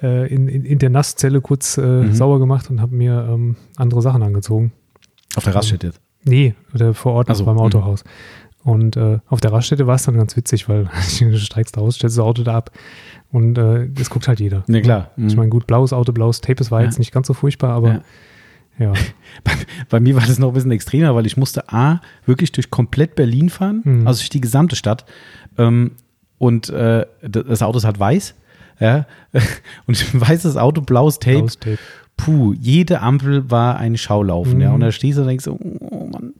äh, 0.02 0.32
in, 0.34 0.48
in, 0.48 0.66
in 0.66 0.80
der 0.80 0.90
Nasszelle 0.90 1.42
kurz 1.42 1.78
äh, 1.78 1.82
Mhm. 1.82 2.14
sauber 2.14 2.40
gemacht 2.40 2.70
und 2.70 2.82
habe 2.82 2.96
mir 2.96 3.28
ähm, 3.30 3.56
andere 3.76 4.02
Sachen 4.02 4.24
angezogen. 4.24 4.72
Auf 5.36 5.44
der 5.44 5.56
Raststätte 5.56 5.88
jetzt. 5.88 6.02
Nee, 6.26 6.54
oder 6.76 6.94
vor 6.94 7.14
Ort 7.14 7.30
noch 7.30 7.36
Ach 7.36 7.40
so, 7.40 7.46
beim 7.46 7.56
mhm. 7.56 7.62
Autohaus. 7.62 8.04
Und 8.64 8.98
äh, 8.98 9.20
auf 9.28 9.40
der 9.42 9.54
Raststätte 9.54 9.88
war 9.88 9.96
es 9.96 10.04
dann 10.04 10.18
ganz 10.18 10.36
witzig, 10.36 10.68
weil 10.68 10.90
du 11.20 11.38
steigst 11.38 11.78
aus, 11.78 11.96
stellst 11.96 12.18
das 12.18 12.24
Auto 12.24 12.44
da 12.44 12.56
ab 12.58 12.72
und 13.32 13.58
äh, 13.58 13.88
das 13.90 14.10
guckt 14.10 14.28
halt 14.28 14.40
jeder. 14.40 14.64
Ja, 14.68 14.82
klar. 14.82 15.12
Ich 15.18 15.34
Mhm. 15.34 15.38
meine, 15.38 15.50
gut, 15.50 15.66
blaues 15.68 15.94
Auto, 15.94 16.12
blaues 16.12 16.42
Tape, 16.42 16.56
das 16.56 16.70
war 16.72 16.82
Ja. 16.82 16.86
jetzt 16.88 17.00
nicht 17.00 17.12
ganz 17.12 17.28
so 17.28 17.34
furchtbar, 17.34 17.72
aber 17.72 18.02
ja. 18.78 18.94
Bei, 19.44 19.52
bei 19.90 20.00
mir 20.00 20.16
war 20.16 20.26
das 20.26 20.40
noch 20.40 20.50
ein 20.50 20.54
bisschen 20.54 20.72
extremer, 20.72 21.14
weil 21.16 21.26
ich 21.26 21.38
musste 21.38 21.70
A, 21.72 22.02
wirklich 22.26 22.52
durch 22.52 22.70
komplett 22.70 23.16
Berlin 23.16 23.50
fahren, 23.50 23.82
Mhm. 23.84 24.08
also 24.08 24.20
durch 24.20 24.30
die 24.30 24.42
gesamte 24.42 24.76
Stadt. 24.76 25.06
Ähm, 25.58 25.92
und 26.38 26.70
äh, 26.70 27.06
das 27.22 27.62
Auto 27.62 27.78
ist 27.78 27.86
halt 27.86 28.00
weiß. 28.00 28.36
Ja, 28.82 29.06
und 29.88 30.14
ein 30.14 30.22
weißes 30.22 30.56
Auto, 30.58 30.82
blaues 30.82 31.20
Tape. 31.20 31.38
Blaues 31.40 31.60
Tape. 31.60 31.78
Puh, 32.20 32.54
jede 32.54 33.00
Ampel 33.02 33.50
war 33.50 33.78
ein 33.78 33.96
Schaulaufen. 33.98 34.56
Mhm. 34.56 34.62
Ja, 34.62 34.72
und 34.74 34.82
da 34.82 34.92
stehst 34.92 35.18
du 35.18 35.22
und 35.22 35.28
denkst 35.30 35.46
so, 35.46 35.58
oh 35.80 36.06
Mann, 36.12 36.34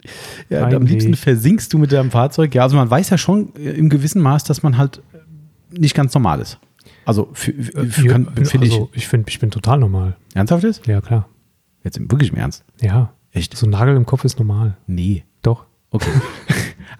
ja, 0.50 0.66
am 0.66 0.84
liebsten 0.84 1.14
versinkst 1.14 1.72
du 1.72 1.78
mit 1.78 1.90
deinem 1.90 2.10
Fahrzeug. 2.10 2.54
Ja, 2.54 2.62
also 2.64 2.76
man 2.76 2.90
weiß 2.90 3.08
ja 3.10 3.16
schon 3.16 3.54
äh, 3.56 3.70
im 3.70 3.88
gewissen 3.88 4.20
Maß, 4.20 4.44
dass 4.44 4.62
man 4.62 4.76
halt 4.76 5.00
nicht 5.70 5.94
ganz 5.94 6.12
normal 6.12 6.40
ist. 6.40 6.58
Also, 7.06 7.30
für, 7.32 7.52
für, 7.54 7.86
für, 7.86 8.06
Ja, 8.06 8.12
kann- 8.12 8.26
finde 8.44 8.66
also, 8.66 8.90
ich, 8.92 9.10
ich 9.26 9.38
bin 9.40 9.50
total 9.50 9.78
normal. 9.78 10.16
ich, 10.28 10.36
ernsthaft 10.36 10.64
ist? 10.64 10.86
Ja, 10.86 11.00
klar. 11.00 11.28
Jetzt 11.82 11.96
im- 11.96 12.10
wirklich 12.10 12.30
im 12.30 12.36
Ernst? 12.36 12.62
Ja. 12.80 13.12
Echt? 13.32 13.56
So 13.56 13.66
ein 13.66 13.70
Nagel 13.70 13.96
im 13.96 14.04
Kopf 14.04 14.24
ist 14.24 14.38
normal. 14.38 14.76
Nee. 14.86 15.24
Doch. 15.42 15.64
Okay. 15.90 16.10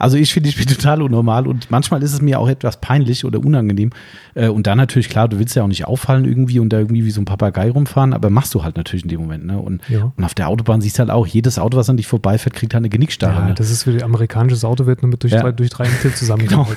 Also 0.01 0.17
ich 0.17 0.33
finde, 0.33 0.49
ich 0.49 0.57
bin 0.57 0.67
total 0.77 1.03
unnormal 1.03 1.47
und 1.47 1.71
manchmal 1.71 2.03
ist 2.03 2.13
es 2.13 2.21
mir 2.21 2.41
auch 2.41 2.49
etwas 2.49 2.81
peinlich 2.81 3.25
oder 3.25 3.39
unangenehm. 3.39 3.91
Äh, 4.35 4.49
Und 4.49 4.67
dann 4.67 4.79
natürlich, 4.79 5.09
klar, 5.09 5.29
du 5.29 5.39
willst 5.39 5.55
ja 5.55 5.63
auch 5.63 5.69
nicht 5.69 5.85
auffallen 5.87 6.25
irgendwie 6.25 6.59
und 6.59 6.71
da 6.73 6.79
irgendwie 6.79 7.05
wie 7.05 7.11
so 7.13 7.21
ein 7.21 7.25
Papagei 7.27 7.71
rumfahren, 7.71 8.13
aber 8.13 8.31
machst 8.31 8.53
du 8.55 8.65
halt 8.65 8.77
natürlich 8.77 9.05
in 9.05 9.11
dem 9.11 9.21
Moment. 9.21 9.47
Ne? 9.47 9.59
Und, 9.59 9.83
Ja. 9.89 10.13
und 10.17 10.25
auf 10.25 10.35
der 10.35 10.49
Autobahn 10.49 10.81
siehst 10.81 10.97
du 10.99 11.01
halt 11.01 11.11
auch, 11.11 11.27
jedes 11.27 11.59
Auto, 11.59 11.77
was 11.77 11.89
an 11.91 11.97
dich 11.97 12.07
vorbeifährt, 12.09 12.55
kriegt 12.57 12.75
halt 12.75 12.81
eine 12.81 12.89
Genickstarre. 12.89 13.41
Ja, 13.43 13.49
ne? 13.49 13.55
das 13.55 13.71
ist 13.71 13.87
wie 13.87 14.03
amerikanisches 14.03 14.65
Auto 14.65 14.87
wird 14.87 15.03
nur 15.03 15.11
mit 15.11 15.23
durch, 15.23 15.33
Ja. 15.35 15.43
drei, 15.43 15.53
durch 15.53 15.71
drei 15.71 15.85
Intel 15.85 16.13
zusammengebaut. 16.15 16.69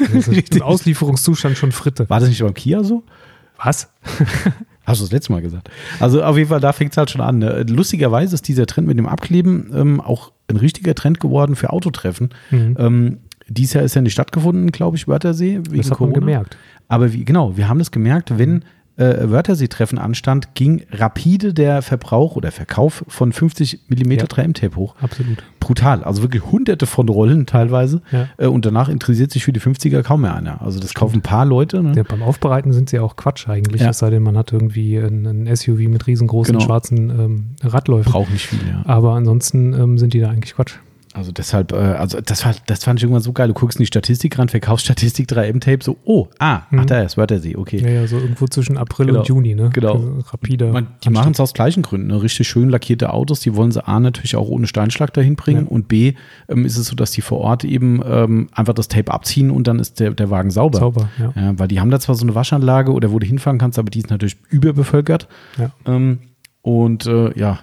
Genau. 0.52 0.66
Auslieferungszustand 0.66 1.58
schon 1.58 1.72
Fritte. 1.72 2.10
War 2.10 2.20
das 2.20 2.30
nicht 2.30 2.42
beim 2.42 2.54
Kia 2.54 2.84
so? 2.84 3.04
Was? 3.64 3.90
Hast 4.86 5.00
du 5.00 5.06
das 5.06 5.14
letzte 5.14 5.32
Mal 5.32 5.42
gesagt. 5.42 5.70
Also 6.02 6.22
auf 6.24 6.36
jeden 6.38 6.50
Fall, 6.50 6.60
da 6.60 6.74
fängt 6.74 6.92
es 6.92 6.98
halt 6.98 7.10
schon 7.10 7.22
an. 7.22 7.38
Ne? 7.38 7.64
Lustigerweise 7.70 8.36
ist 8.36 8.48
dieser 8.50 8.66
Trend 8.66 8.86
mit 8.88 8.98
dem 8.98 9.08
Abkleben 9.08 9.72
ähm, 9.74 10.02
auch 10.02 10.33
ein 10.48 10.58
richtiger 10.58 10.96
Trend 10.96 11.20
geworden 11.20 11.56
für 11.56 11.72
Autotreffen. 11.72 12.30
Mhm. 12.52 12.76
Ähm, 12.78 13.18
dies 13.48 13.74
Jahr 13.74 13.84
ist 13.84 13.96
ja 13.96 14.02
nicht 14.02 14.14
stattgefunden, 14.14 14.72
glaube 14.72 14.98
ich, 14.98 15.08
Wörthersee. 15.08 15.60
Wegen 15.70 15.78
Das 15.78 15.92
hat 15.92 16.00
man 16.00 16.10
Corona. 16.10 16.20
gemerkt. 16.20 16.58
Aber 16.88 17.14
wie, 17.14 17.26
genau, 17.26 17.58
wir 17.58 17.68
haben 17.70 17.80
das 17.80 17.92
gemerkt, 17.92 18.38
wenn 18.38 18.64
äh, 18.96 19.30
Wörthersee-Treffen 19.30 19.98
anstand, 19.98 20.54
ging 20.56 20.84
rapide 20.92 21.54
der 21.54 21.82
Verbrauch 21.82 22.36
oder 22.36 22.52
Verkauf 22.52 23.04
von 23.08 23.34
50 23.34 23.80
mm 23.90 24.12
Ja. 24.12 24.24
3M-Tape 24.26 24.76
hoch. 24.76 24.96
Absolut. 25.02 25.44
Brutal. 25.60 26.04
Also 26.04 26.22
wirklich 26.22 26.44
hunderte 26.52 26.86
von 26.86 27.10
Rollen 27.10 27.46
teilweise. 27.46 28.02
Ja. 28.12 28.28
Äh, 28.38 28.48
und 28.48 28.66
danach 28.66 28.90
interessiert 28.90 29.32
sich 29.32 29.44
für 29.46 29.54
die 29.54 29.60
50er 29.62 30.04
kaum 30.04 30.22
mehr 30.22 30.36
einer. 30.36 30.62
Also 30.62 30.80
das 30.80 30.94
kaufen 30.94 31.18
ein 31.18 31.22
paar 31.22 31.46
Leute. 31.46 31.82
Ne? 31.82 31.94
Ja, 31.96 32.04
beim 32.04 32.22
Aufbereiten 32.22 32.72
sind 32.74 32.90
sie 32.90 33.00
auch 33.00 33.16
Quatsch 33.16 33.48
eigentlich, 33.50 33.82
es 33.82 33.98
sei 34.00 34.10
denn, 34.10 34.24
man 34.24 34.38
hat 34.38 34.52
irgendwie 34.52 34.98
ein, 34.98 35.26
ein 35.26 35.56
SUV 35.56 35.80
mit 35.90 36.06
riesengroßen 36.08 36.54
Genau. 36.54 36.66
schwarzen 36.66 37.10
ähm, 37.10 37.46
Radläufen. 37.64 38.12
Braucht 38.12 38.32
nicht 38.32 38.46
viel, 38.48 38.60
ja. 38.68 38.84
Aber 38.86 39.14
ansonsten 39.14 39.74
ähm, 39.74 39.98
sind 39.98 40.14
die 40.14 40.20
da 40.20 40.30
eigentlich 40.30 40.54
Quatsch. 40.56 40.76
Also 41.14 41.32
deshalb, 41.32 41.72
äh, 41.74 41.76
also 41.76 42.20
das, 42.22 42.44
war, 42.44 42.56
das 42.66 42.84
fand 42.84 43.00
ich 43.00 43.04
irgendwann 43.04 43.22
so 43.22 43.34
geil. 43.34 43.48
Du 43.48 43.54
guckst 43.54 43.78
in 43.78 43.84
die 43.84 43.88
Statistik 43.88 44.40
ran, 44.40 44.50
Verkaufsstatistik 44.50 45.30
3M-Tape, 45.30 45.84
so, 45.84 45.98
oh, 46.06 46.28
ah, 46.40 46.62
ach, 46.66 46.72
Mhm. 46.72 46.88
da 46.88 47.02
ist 47.02 47.18
Wörthersee, 47.18 47.56
okay. 47.56 47.78
Ja, 47.78 47.90
ja, 47.90 48.08
so 48.08 48.18
irgendwo 48.18 48.48
zwischen 48.48 48.78
April 48.78 49.08
Genau. 49.08 49.20
und 49.20 49.28
Juni, 49.28 49.54
ne? 49.54 49.70
Genau. 49.74 49.94
Also 49.94 50.18
rapide. 50.32 50.72
Man, 50.72 50.88
die 51.04 51.10
machen 51.12 51.34
es 51.34 51.40
aus 51.40 51.54
gleichen 51.54 51.84
Gründen. 51.84 52.08
Ne? 52.08 52.22
Richtig 52.22 52.48
schön 52.48 52.70
lackierte 52.70 53.14
Autos, 53.14 53.42
die 53.42 53.56
wollen 53.56 53.72
sie 53.72 53.86
A 53.88 54.00
natürlich 54.00 54.36
auch 54.36 54.48
ohne 54.50 54.66
Steinschlag 54.68 55.14
dahin 55.14 55.36
bringen 55.36 55.66
Ja. 55.66 55.72
und 55.72 55.88
B 55.88 56.14
ähm, 56.50 56.66
ist 56.66 56.78
es 56.78 56.88
so, 56.88 56.96
dass 56.96 57.12
die 57.12 57.22
vor 57.22 57.40
Ort 57.40 57.64
eben 57.64 58.02
ähm, 58.06 58.50
einfach 58.52 58.74
das 58.74 58.88
Tape 58.88 59.12
abziehen 59.14 59.52
und 59.52 59.68
dann 59.68 59.80
ist 59.80 60.00
der, 60.00 60.12
der 60.12 60.30
Wagen 60.32 60.50
sauber. 60.52 60.80
Sauber, 60.80 61.10
ja. 61.20 61.32
Ja, 61.40 61.60
weil 61.60 61.68
die 61.68 61.80
haben 61.80 61.92
da 61.92 62.00
zwar 62.00 62.16
so 62.16 62.24
eine 62.26 62.34
Waschanlage 62.34 62.92
oder 62.92 63.12
wo 63.12 63.20
du 63.20 63.26
hinfahren 63.28 63.60
kannst, 63.60 63.78
aber 63.78 63.90
die 63.92 64.00
ist 64.00 64.10
natürlich 64.10 64.38
überbevölkert. 64.50 65.28
ja. 65.58 65.70
Ähm, 65.86 66.20
und 66.64 67.06
äh, 67.06 67.38
ja, 67.38 67.60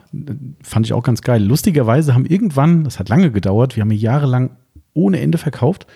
fand 0.63 0.87
ich 0.87 0.93
auch 0.93 1.03
ganz 1.03 1.23
geil. 1.23 1.43
Lustigerweise 1.43 2.15
haben 2.15 2.27
irgendwann, 2.27 2.85
das 2.85 2.99
hat 3.01 3.09
lange 3.09 3.33
gedauert, 3.33 3.75
wir 3.75 3.81
haben 3.81 3.91
hier 3.91 3.99
jahrelang 4.01 4.51
ohne 4.95 5.19
Ende 5.21 5.39
verkauft 5.39 5.87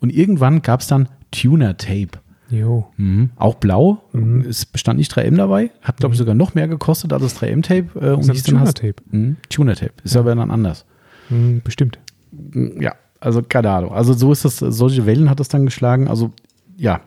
und 0.00 0.10
irgendwann 0.14 0.62
gab 0.62 0.80
es 0.80 0.86
dann 0.86 1.08
Tuner-Tape. 1.32 2.20
Jo. 2.48 2.86
Mhm. 2.96 3.30
Auch 3.36 3.56
blau. 3.56 4.04
Mhm. 4.12 4.42
Es 4.48 4.64
bestand 4.64 4.98
nicht 4.98 5.12
3M 5.12 5.36
dabei. 5.36 5.72
Hat, 5.82 5.96
glaube 5.96 6.14
ich, 6.14 6.18
sogar 6.18 6.36
noch 6.36 6.54
mehr 6.54 6.68
gekostet 6.68 7.12
als 7.12 7.22
das 7.24 7.34
3M-Tape. 7.42 7.98
Äh, 7.98 8.16
Das 8.16 8.26
dann 8.26 8.36
hast- 8.36 8.46
Tuner-Tape. 8.46 8.94
Mhm. 9.10 9.36
Tuner-Tape. 9.48 9.92
Ist 10.04 10.16
aber 10.16 10.32
dann 10.36 10.50
anders. 10.52 10.84
Hm, 11.28 11.60
bestimmt. 11.64 11.98
Mhm, 12.30 12.80
Ja, 12.80 12.94
also 13.18 13.42
keine 13.42 13.70
Ahnung. 13.70 13.92
Also 13.92 14.12
so 14.12 14.30
ist 14.30 14.44
das, 14.44 14.58
solche 14.58 15.06
Wellen 15.06 15.28
hat 15.28 15.40
es 15.40 15.48
dann 15.48 15.64
geschlagen. 15.64 16.06
Also 16.06 16.32
ja, 16.76 17.00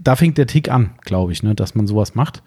da 0.00 0.14
fängt 0.14 0.38
der 0.38 0.46
Tick 0.46 0.70
an, 0.70 0.90
glaube 1.00 1.32
ich, 1.32 1.42
ne, 1.42 1.56
dass 1.56 1.74
man 1.74 1.88
sowas 1.88 2.14
macht. 2.14 2.44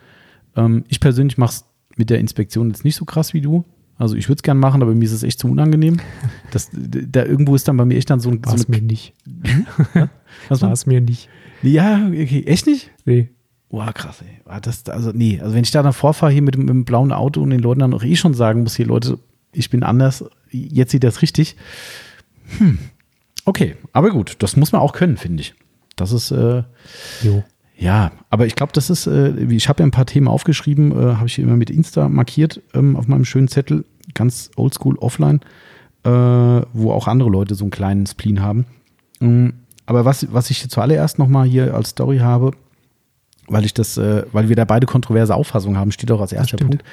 Ähm, 0.56 0.86
ich 0.88 1.02
persönlich 1.02 1.38
mache 1.38 1.52
es 1.56 1.66
mit 1.98 2.10
der 2.10 2.20
Inspektion 2.20 2.70
jetzt 2.70 2.84
nicht 2.84 2.96
so 2.96 3.06
krass 3.06 3.34
wie 3.34 3.42
du. 3.42 3.66
Also 4.00 4.16
ich 4.16 4.30
würde 4.30 4.38
es 4.40 4.44
gern 4.44 4.58
machen, 4.60 4.82
aber 4.84 4.94
mir 4.94 5.06
ist 5.06 5.12
es 5.12 5.24
echt 5.24 5.40
zu 5.40 5.48
unangenehm. 5.50 5.98
Das, 6.52 6.70
da 6.72 7.26
irgendwo 7.26 7.56
ist 7.56 7.68
dann 7.68 7.76
bei 7.78 7.84
mir 7.86 7.98
echt 7.98 8.10
dann 8.10 8.20
so, 8.22 8.30
ein- 8.30 8.44
War 8.46 8.52
so 8.52 8.64
es 8.64 8.68
mir 8.70 8.82
nicht. 8.82 9.14
was 10.50 10.62
War 10.62 10.72
es 10.72 10.86
mir 10.86 11.02
nicht. 11.02 11.30
Ja, 11.62 12.08
okay. 12.08 12.44
Echt 12.46 12.68
nicht? 12.68 12.92
Nee. 13.06 13.30
Boah, 13.70 13.92
krass, 13.92 14.22
ey. 14.22 14.40
Ah, 14.46 14.60
Das, 14.62 14.88
also, 14.88 15.12
nee, 15.12 15.40
also 15.42 15.54
wenn 15.56 15.64
ich 15.64 15.72
da 15.72 15.84
dann 15.84 15.92
vorfahre 15.94 16.32
hier 16.32 16.42
mit 16.42 16.54
dem, 16.56 16.62
mit 16.62 16.70
dem 16.70 16.86
blauen 16.86 17.12
Auto 17.12 17.42
und 17.42 17.50
den 17.50 17.60
Leuten 17.60 17.82
dann 17.82 17.94
auch 17.94 18.04
eh 18.04 18.16
schon 18.16 18.34
sagen 18.34 18.64
muss, 18.64 18.76
hier 18.78 18.86
Leute, 18.86 19.20
ich 19.52 19.70
bin 19.70 19.84
anders, 19.84 20.24
jetzt 20.52 20.92
sieht 20.92 21.04
das 21.04 21.22
richtig. 21.22 21.58
Hm. 22.60 22.78
Okay, 23.44 23.76
aber 23.92 24.12
gut, 24.12 24.36
das 24.40 24.56
muss 24.56 24.72
man 24.72 24.82
auch 24.82 24.94
können, 24.94 25.18
finde 25.18 25.42
ich. 25.42 25.54
Das 25.98 26.12
ist, 26.14 26.32
äh, 26.32 26.64
Jo. 27.24 27.44
Ja, 27.78 28.12
aber 28.30 28.46
ich 28.48 28.56
glaube, 28.56 28.72
das 28.74 28.90
ist, 28.90 29.08
äh, 29.08 29.50
wie- 29.50 29.56
ich 29.56 29.70
habe 29.70 29.82
ja 29.82 29.88
ein 29.88 29.92
paar 29.92 30.06
Themen 30.06 30.28
aufgeschrieben, 30.28 30.92
äh, 30.92 31.16
habe 31.16 31.28
ich 31.28 31.36
hier 31.36 31.44
immer 31.46 31.58
mit 31.58 31.70
Insta 31.70 32.10
markiert 32.10 32.62
ähm, 32.74 32.96
auf 32.96 33.08
meinem 33.08 33.26
schönen 33.26 33.48
Zettel. 33.48 33.86
ganz 34.14 34.50
oldschool 34.56 34.98
offline, 35.00 35.42
äh, 36.04 36.10
wo 36.10 36.92
auch 36.92 37.08
andere 37.08 37.30
Leute 37.30 37.56
so 37.56 37.66
einen 37.66 37.72
kleinen 37.72 38.06
Spleen 38.08 38.42
haben. 38.42 38.66
Mm, 39.20 39.50
aber 39.86 40.06
was, 40.06 40.32
was 40.34 40.50
ich 40.50 40.68
zuallererst 40.70 41.20
nochmal 41.20 41.46
hier 41.46 41.76
als 41.76 41.90
Story 41.90 42.20
habe, 42.20 42.52
weil 43.50 43.66
ich 43.66 43.74
das, 43.74 43.98
äh, 43.98 44.24
weil 44.32 44.48
wir 44.48 44.56
da 44.56 44.64
beide 44.66 44.88
kontroverse 44.88 45.36
Auffassungen 45.36 45.78
haben, 45.78 45.92
steht 45.92 46.10
auch 46.12 46.22
als 46.22 46.32
erster 46.32 46.56
Punkt, 46.58 46.84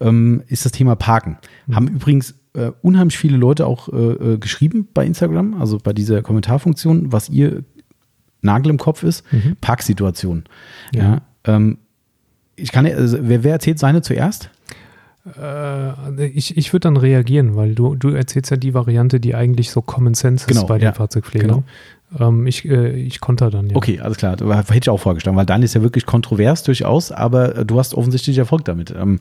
ähm, 0.00 0.42
ist 0.46 0.64
das 0.64 0.70
Thema 0.72 0.94
Parken. 0.94 1.38
Mhm. 1.66 1.74
Haben 1.76 1.88
übrigens 1.88 2.34
äh, 2.54 2.70
unheimlich 2.82 3.18
viele 3.18 3.36
Leute 3.36 3.66
auch 3.66 3.88
äh, 3.88 3.96
äh, 3.96 4.38
geschrieben 4.38 4.86
bei 4.94 5.04
Instagram, 5.04 5.60
also 5.60 5.78
bei 5.82 5.92
dieser 5.92 6.22
Kommentarfunktion, 6.22 7.12
was 7.12 7.28
ihr 7.28 7.64
Nagel 8.42 8.70
im 8.70 8.78
Kopf 8.78 9.02
ist, 9.02 9.24
mhm. 9.32 9.56
Parksituation. 9.60 10.44
Ja. 10.92 11.02
ja 11.02 11.20
ähm, 11.44 11.78
ich 12.56 12.72
kann, 12.72 12.86
also, 12.86 13.18
wer, 13.20 13.44
wer 13.44 13.52
erzählt 13.52 13.78
seine 13.78 14.02
zuerst? 14.02 14.50
Äh, 15.38 16.26
ich, 16.26 16.56
ich 16.56 16.72
würde 16.72 16.84
dann 16.84 16.96
reagieren, 16.96 17.56
weil 17.56 17.74
du, 17.74 17.94
du 17.94 18.08
erzählst 18.10 18.50
ja 18.50 18.56
die 18.56 18.74
Variante, 18.74 19.20
die 19.20 19.34
eigentlich 19.34 19.70
so 19.70 19.82
Common 19.82 20.14
Sense 20.14 20.46
genau, 20.46 20.62
ist 20.62 20.66
bei 20.66 20.78
ja, 20.78 20.90
den 20.90 20.94
Fahrzeugpflegern. 20.94 21.48
Genau. 21.48 22.28
Ähm, 22.28 22.46
ich, 22.46 22.64
äh, 22.64 22.90
ich 22.90 23.20
konter 23.20 23.50
dann, 23.50 23.68
ja. 23.68 23.76
Okay, 23.76 24.00
alles 24.00 24.16
klar. 24.16 24.32
Hätte 24.32 24.78
ich 24.78 24.90
auch 24.90 24.98
vorgeschlagen, 24.98 25.36
weil 25.36 25.46
dann 25.46 25.62
ist 25.62 25.74
ja 25.74 25.82
wirklich 25.82 26.06
kontrovers 26.06 26.62
durchaus, 26.62 27.12
aber 27.12 27.56
äh, 27.56 27.66
du 27.66 27.78
hast 27.78 27.94
offensichtlich 27.94 28.38
Erfolg 28.38 28.64
damit. 28.64 28.92
Ähm, 28.96 29.20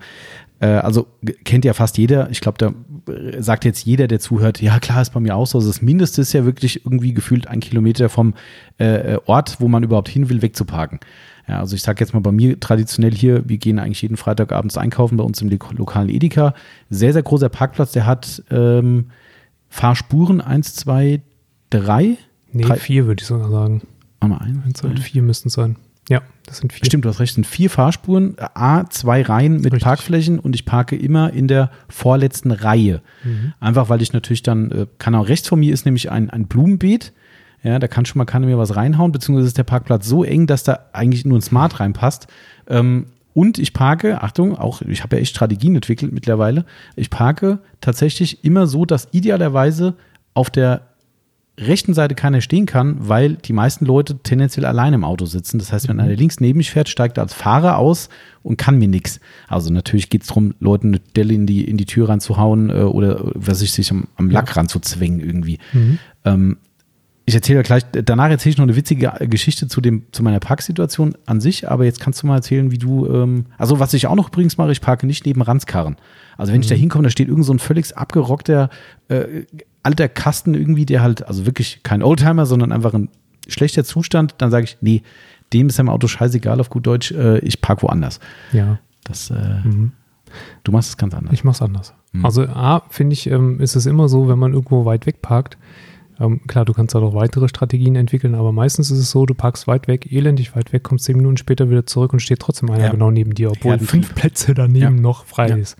äh, 0.59 0.67
also 0.67 1.07
kennt 1.43 1.65
ja 1.65 1.73
fast 1.73 1.97
jeder, 1.97 2.29
ich 2.31 2.41
glaube, 2.41 2.57
da 2.57 2.73
sagt 3.39 3.65
jetzt 3.65 3.85
jeder, 3.85 4.07
der 4.07 4.19
zuhört, 4.19 4.61
ja 4.61 4.79
klar, 4.79 5.01
ist 5.01 5.13
bei 5.13 5.19
mir 5.19 5.35
auch 5.35 5.47
so. 5.47 5.57
Also 5.57 5.69
das 5.69 5.81
Mindeste 5.81 6.21
ist 6.21 6.33
ja 6.33 6.45
wirklich 6.45 6.85
irgendwie 6.85 7.13
gefühlt 7.13 7.47
ein 7.47 7.59
Kilometer 7.59 8.09
vom 8.09 8.33
äh, 8.77 9.17
Ort, 9.25 9.57
wo 9.59 9.67
man 9.67 9.83
überhaupt 9.83 10.09
hin 10.09 10.29
will, 10.29 10.41
wegzuparken. 10.41 10.99
Ja, 11.47 11.59
also 11.59 11.75
ich 11.75 11.81
sage 11.81 11.99
jetzt 11.99 12.13
mal 12.13 12.19
bei 12.19 12.31
mir 12.31 12.59
traditionell 12.59 13.13
hier, 13.13 13.47
wir 13.47 13.57
gehen 13.57 13.79
eigentlich 13.79 14.01
jeden 14.01 14.17
Freitag 14.17 14.51
abends 14.51 14.77
einkaufen 14.77 15.17
bei 15.17 15.23
uns 15.23 15.41
im 15.41 15.49
lokalen 15.49 16.09
Edeka. 16.09 16.53
Sehr, 16.89 17.13
sehr 17.13 17.23
großer 17.23 17.49
Parkplatz, 17.49 17.91
der 17.91 18.05
hat 18.05 18.43
ähm, 18.51 19.07
Fahrspuren 19.69 20.41
1, 20.41 20.75
2, 20.75 21.21
3 21.71 22.17
Nee, 22.51 22.63
drei, 22.63 22.77
vier 22.77 23.05
würde 23.05 23.21
ich 23.21 23.27
sogar 23.27 23.49
sagen. 23.49 23.81
Einmal 24.19 24.39
ein. 24.39 24.63
Eins 24.65 24.83
und 24.83 24.99
vier 24.99 25.21
müssten 25.21 25.49
es 25.49 25.53
sein. 25.53 25.75
Ja, 26.09 26.23
das 26.47 26.57
sind 26.57 26.73
vier. 26.73 26.85
Stimmt, 26.85 27.05
du 27.05 27.09
hast 27.09 27.19
recht, 27.19 27.35
sind 27.35 27.45
vier 27.45 27.69
Fahrspuren, 27.69 28.35
A, 28.39 28.89
zwei 28.89 29.21
Reihen 29.21 29.57
mit 29.57 29.65
Richtig. 29.65 29.83
Parkflächen 29.83 30.39
und 30.39 30.55
ich 30.55 30.65
parke 30.65 30.95
immer 30.95 31.31
in 31.31 31.47
der 31.47 31.69
vorletzten 31.87 32.51
Reihe. 32.51 33.01
Mhm. 33.23 33.53
Einfach, 33.59 33.89
weil 33.89 34.01
ich 34.01 34.11
natürlich 34.11 34.41
dann, 34.41 34.71
äh, 34.71 34.87
kann 34.97 35.13
auch 35.13 35.27
rechts 35.29 35.47
von 35.47 35.59
mir 35.59 35.71
ist 35.71 35.85
nämlich 35.85 36.11
ein, 36.11 36.31
ein 36.31 36.47
Blumenbeet. 36.47 37.13
Ja, 37.61 37.77
da 37.77 37.87
kann 37.87 38.05
schon 38.05 38.17
mal 38.17 38.25
keiner 38.25 38.47
mir 38.47 38.57
was 38.57 38.75
reinhauen, 38.75 39.11
beziehungsweise 39.11 39.47
ist 39.47 39.57
der 39.57 39.63
Parkplatz 39.63 40.07
so 40.07 40.23
eng, 40.23 40.47
dass 40.47 40.63
da 40.63 40.87
eigentlich 40.93 41.25
nur 41.25 41.37
ein 41.37 41.43
Smart 41.43 41.79
reinpasst. 41.79 42.27
Ähm, 42.67 43.07
und 43.33 43.59
ich 43.59 43.73
parke, 43.73 44.23
Achtung, 44.23 44.57
auch 44.57 44.81
ich 44.81 45.03
habe 45.03 45.15
ja 45.15 45.21
echt 45.21 45.35
Strategien 45.35 45.75
entwickelt 45.75 46.11
mittlerweile. 46.11 46.65
Ich 46.95 47.11
parke 47.11 47.59
tatsächlich 47.81 48.43
immer 48.43 48.65
so, 48.65 48.85
dass 48.85 49.09
idealerweise 49.11 49.93
auf 50.33 50.49
der 50.49 50.88
rechten 51.59 51.93
Seite 51.93 52.15
keiner 52.15 52.41
stehen 52.41 52.65
kann, 52.65 52.95
weil 52.99 53.35
die 53.35 53.53
meisten 53.53 53.85
Leute 53.85 54.19
tendenziell 54.19 54.65
alleine 54.65 54.95
im 54.95 55.03
Auto 55.03 55.25
sitzen. 55.25 55.59
Das 55.59 55.71
heißt, 55.71 55.87
wenn 55.87 55.97
mhm. 55.97 56.03
einer 56.03 56.15
links 56.15 56.39
neben 56.39 56.57
mich 56.57 56.71
fährt, 56.71 56.89
steigt 56.89 57.17
er 57.17 57.23
als 57.23 57.33
Fahrer 57.33 57.77
aus 57.77 58.09
und 58.43 58.57
kann 58.57 58.77
mir 58.77 58.87
nichts. 58.87 59.19
Also 59.47 59.71
natürlich 59.71 60.09
geht 60.09 60.21
es 60.21 60.27
darum, 60.27 60.53
Leuten 60.59 60.89
eine 60.89 60.99
Delle 60.99 61.33
in 61.33 61.45
die, 61.45 61.63
in 61.65 61.77
die 61.77 61.85
Tür 61.85 62.09
reinzuhauen 62.09 62.69
äh, 62.69 62.83
oder 62.83 63.31
was 63.35 63.61
ich 63.61 63.71
sich 63.71 63.91
am, 63.91 64.07
am 64.15 64.29
Lack 64.29 64.49
ja. 64.49 64.53
ranzuzwängen 64.55 65.19
irgendwie. 65.19 65.59
Mhm. 65.73 65.99
Ähm, 66.25 66.57
ich 67.29 67.35
erzähle 67.35 67.61
gleich, 67.61 67.83
danach 67.91 68.29
erzähle 68.29 68.53
ich 68.53 68.57
noch 68.57 68.63
eine 68.63 68.75
witzige 68.75 69.13
Geschichte 69.27 69.67
zu, 69.67 69.81
dem, 69.81 70.07
zu 70.11 70.23
meiner 70.23 70.39
Parksituation 70.39 71.15
an 71.27 71.39
sich, 71.39 71.69
aber 71.69 71.85
jetzt 71.85 71.99
kannst 71.99 72.23
du 72.23 72.27
mal 72.27 72.37
erzählen, 72.37 72.71
wie 72.71 72.79
du, 72.79 73.05
ähm, 73.05 73.45
also 73.59 73.79
was 73.79 73.93
ich 73.93 74.07
auch 74.07 74.15
noch 74.15 74.29
übrigens 74.29 74.57
mache, 74.57 74.71
ich 74.71 74.81
parke 74.81 75.05
nicht 75.05 75.27
neben 75.27 75.43
Ranzkarren. 75.43 75.97
Also 76.37 76.51
wenn 76.51 76.59
mhm. 76.59 76.63
ich 76.63 76.69
da 76.69 76.75
hinkomme, 76.75 77.03
da 77.03 77.11
steht 77.11 77.27
irgend 77.27 77.45
so 77.45 77.53
ein 77.53 77.59
völlig 77.59 77.95
abgerockter, 77.95 78.71
äh, 79.09 79.43
alter 79.83 80.09
Kasten 80.09 80.53
irgendwie, 80.53 80.85
der 80.85 81.01
halt, 81.01 81.27
also 81.27 81.45
wirklich 81.45 81.81
kein 81.83 82.03
Oldtimer, 82.03 82.45
sondern 82.45 82.71
einfach 82.71 82.93
ein 82.93 83.09
schlechter 83.47 83.83
Zustand, 83.83 84.35
dann 84.37 84.51
sage 84.51 84.65
ich, 84.65 84.77
nee, 84.81 85.03
dem 85.53 85.67
ist 85.67 85.79
im 85.79 85.89
Auto 85.89 86.07
scheißegal 86.07 86.59
auf 86.59 86.69
gut 86.69 86.85
Deutsch, 86.85 87.11
äh, 87.11 87.39
ich 87.39 87.61
parke 87.61 87.83
woanders. 87.83 88.19
Ja. 88.51 88.79
Das, 89.03 89.31
äh, 89.31 89.61
mhm. 89.63 89.93
Du 90.63 90.71
machst 90.71 90.89
es 90.89 90.97
ganz 90.97 91.13
anders. 91.15 91.33
Ich 91.33 91.43
mache 91.43 91.55
es 91.55 91.61
anders. 91.61 91.93
Mhm. 92.11 92.25
Also 92.25 92.43
A, 92.43 92.83
finde 92.89 93.13
ich, 93.13 93.27
ähm, 93.27 93.59
ist 93.59 93.75
es 93.75 93.85
immer 93.85 94.07
so, 94.07 94.27
wenn 94.29 94.37
man 94.37 94.53
irgendwo 94.53 94.85
weit 94.85 95.05
weg 95.05 95.21
parkt, 95.21 95.57
ähm, 96.19 96.41
klar, 96.47 96.65
du 96.65 96.73
kannst 96.73 96.93
da 96.93 96.99
noch 96.99 97.13
weitere 97.13 97.47
Strategien 97.47 97.95
entwickeln, 97.95 98.35
aber 98.35 98.51
meistens 98.51 98.91
ist 98.91 98.99
es 98.99 99.09
so, 99.09 99.25
du 99.25 99.33
parkst 99.33 99.67
weit 99.67 99.87
weg, 99.87 100.11
elendig 100.11 100.55
weit 100.55 100.73
weg, 100.73 100.83
kommst 100.83 101.05
zehn 101.05 101.15
Minuten 101.15 101.37
später 101.37 101.69
wieder 101.69 101.85
zurück 101.85 102.11
und 102.11 102.19
steht 102.19 102.39
trotzdem 102.39 102.69
einer 102.69 102.85
ja. 102.85 102.91
genau 102.91 103.09
neben 103.09 103.33
dir, 103.33 103.51
obwohl 103.51 103.73
ja, 103.73 103.77
fünf 103.79 104.13
Plätze 104.15 104.53
daneben 104.53 104.95
ja. 104.97 105.01
noch 105.01 105.25
frei 105.25 105.47
ist. 105.51 105.77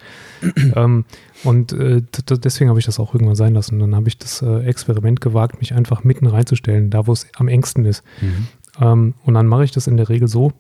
ähm, 0.76 1.04
und 1.44 1.74
äh, 1.74 2.02
deswegen 2.30 2.70
habe 2.70 2.80
ich 2.80 2.86
das 2.86 3.00
auch 3.00 3.14
irgendwann 3.14 3.36
sein 3.36 3.54
lassen. 3.54 3.80
Dann 3.80 3.96
habe 3.96 4.08
ich 4.08 4.18
das 4.18 4.42
äh, 4.42 4.64
Experiment 4.64 5.20
gewagt, 5.20 5.60
mich 5.60 5.74
einfach 5.74 6.04
mitten 6.04 6.28
reinzustellen, 6.28 6.90
da 6.90 7.06
wo 7.06 7.12
es 7.12 7.28
am 7.36 7.50
engsten 7.50 7.84
ist. 7.86 8.04
Mhm. 8.22 8.48
Ähm, 8.80 9.14
und 9.26 9.34
dann 9.34 9.48
mache 9.48 9.66
ich 9.66 9.72
das 9.72 9.88
in 9.88 9.98
der 9.98 10.08
Regel 10.08 10.30
so, 10.30 10.54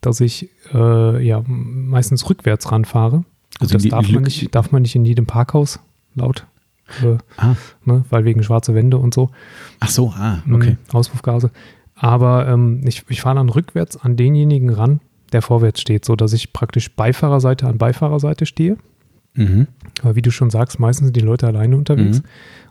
dass 0.00 0.20
ich 0.20 0.50
äh, 0.72 1.26
ja 1.26 1.42
meistens 1.46 2.28
rückwärts 2.28 2.70
ranfahre. 2.70 3.24
Also 3.58 3.74
das 3.74 3.84
darf 3.84 4.08
man, 4.10 4.22
nicht, 4.22 4.54
darf 4.54 4.70
man 4.70 4.82
nicht 4.82 4.94
in 4.94 5.04
jedem 5.04 5.26
Parkhaus 5.26 5.80
laut 6.14 6.46
äh, 7.02 7.18
ah. 7.36 7.54
ne, 7.84 8.04
weil 8.10 8.24
wegen 8.24 8.42
schwarze 8.42 8.74
Wände 8.74 8.98
und 8.98 9.14
so. 9.14 9.30
Ach 9.80 9.88
so, 9.88 10.10
ah, 10.10 10.42
okay. 10.50 10.70
Ähm, 10.70 10.78
Auspuffgase. 10.92 11.50
Aber 11.94 12.46
ähm, 12.48 12.82
ich, 12.84 13.04
ich 13.08 13.22
fahre 13.22 13.36
dann 13.36 13.48
rückwärts 13.48 13.96
an 13.96 14.16
denjenigen 14.16 14.70
ran, 14.70 15.00
der 15.32 15.42
vorwärts 15.42 15.80
steht, 15.80 16.04
so 16.04 16.14
dass 16.14 16.32
ich 16.32 16.52
praktisch 16.52 16.94
Beifahrerseite 16.94 17.66
an 17.66 17.78
Beifahrerseite 17.78 18.46
stehe. 18.46 18.76
Mhm. 19.34 19.66
Aber 20.02 20.16
wie 20.16 20.22
du 20.22 20.30
schon 20.30 20.50
sagst, 20.50 20.78
meistens 20.78 21.06
sind 21.06 21.16
die 21.16 21.20
Leute 21.20 21.46
alleine 21.46 21.76
unterwegs. 21.76 22.18
Mhm. 22.18 22.26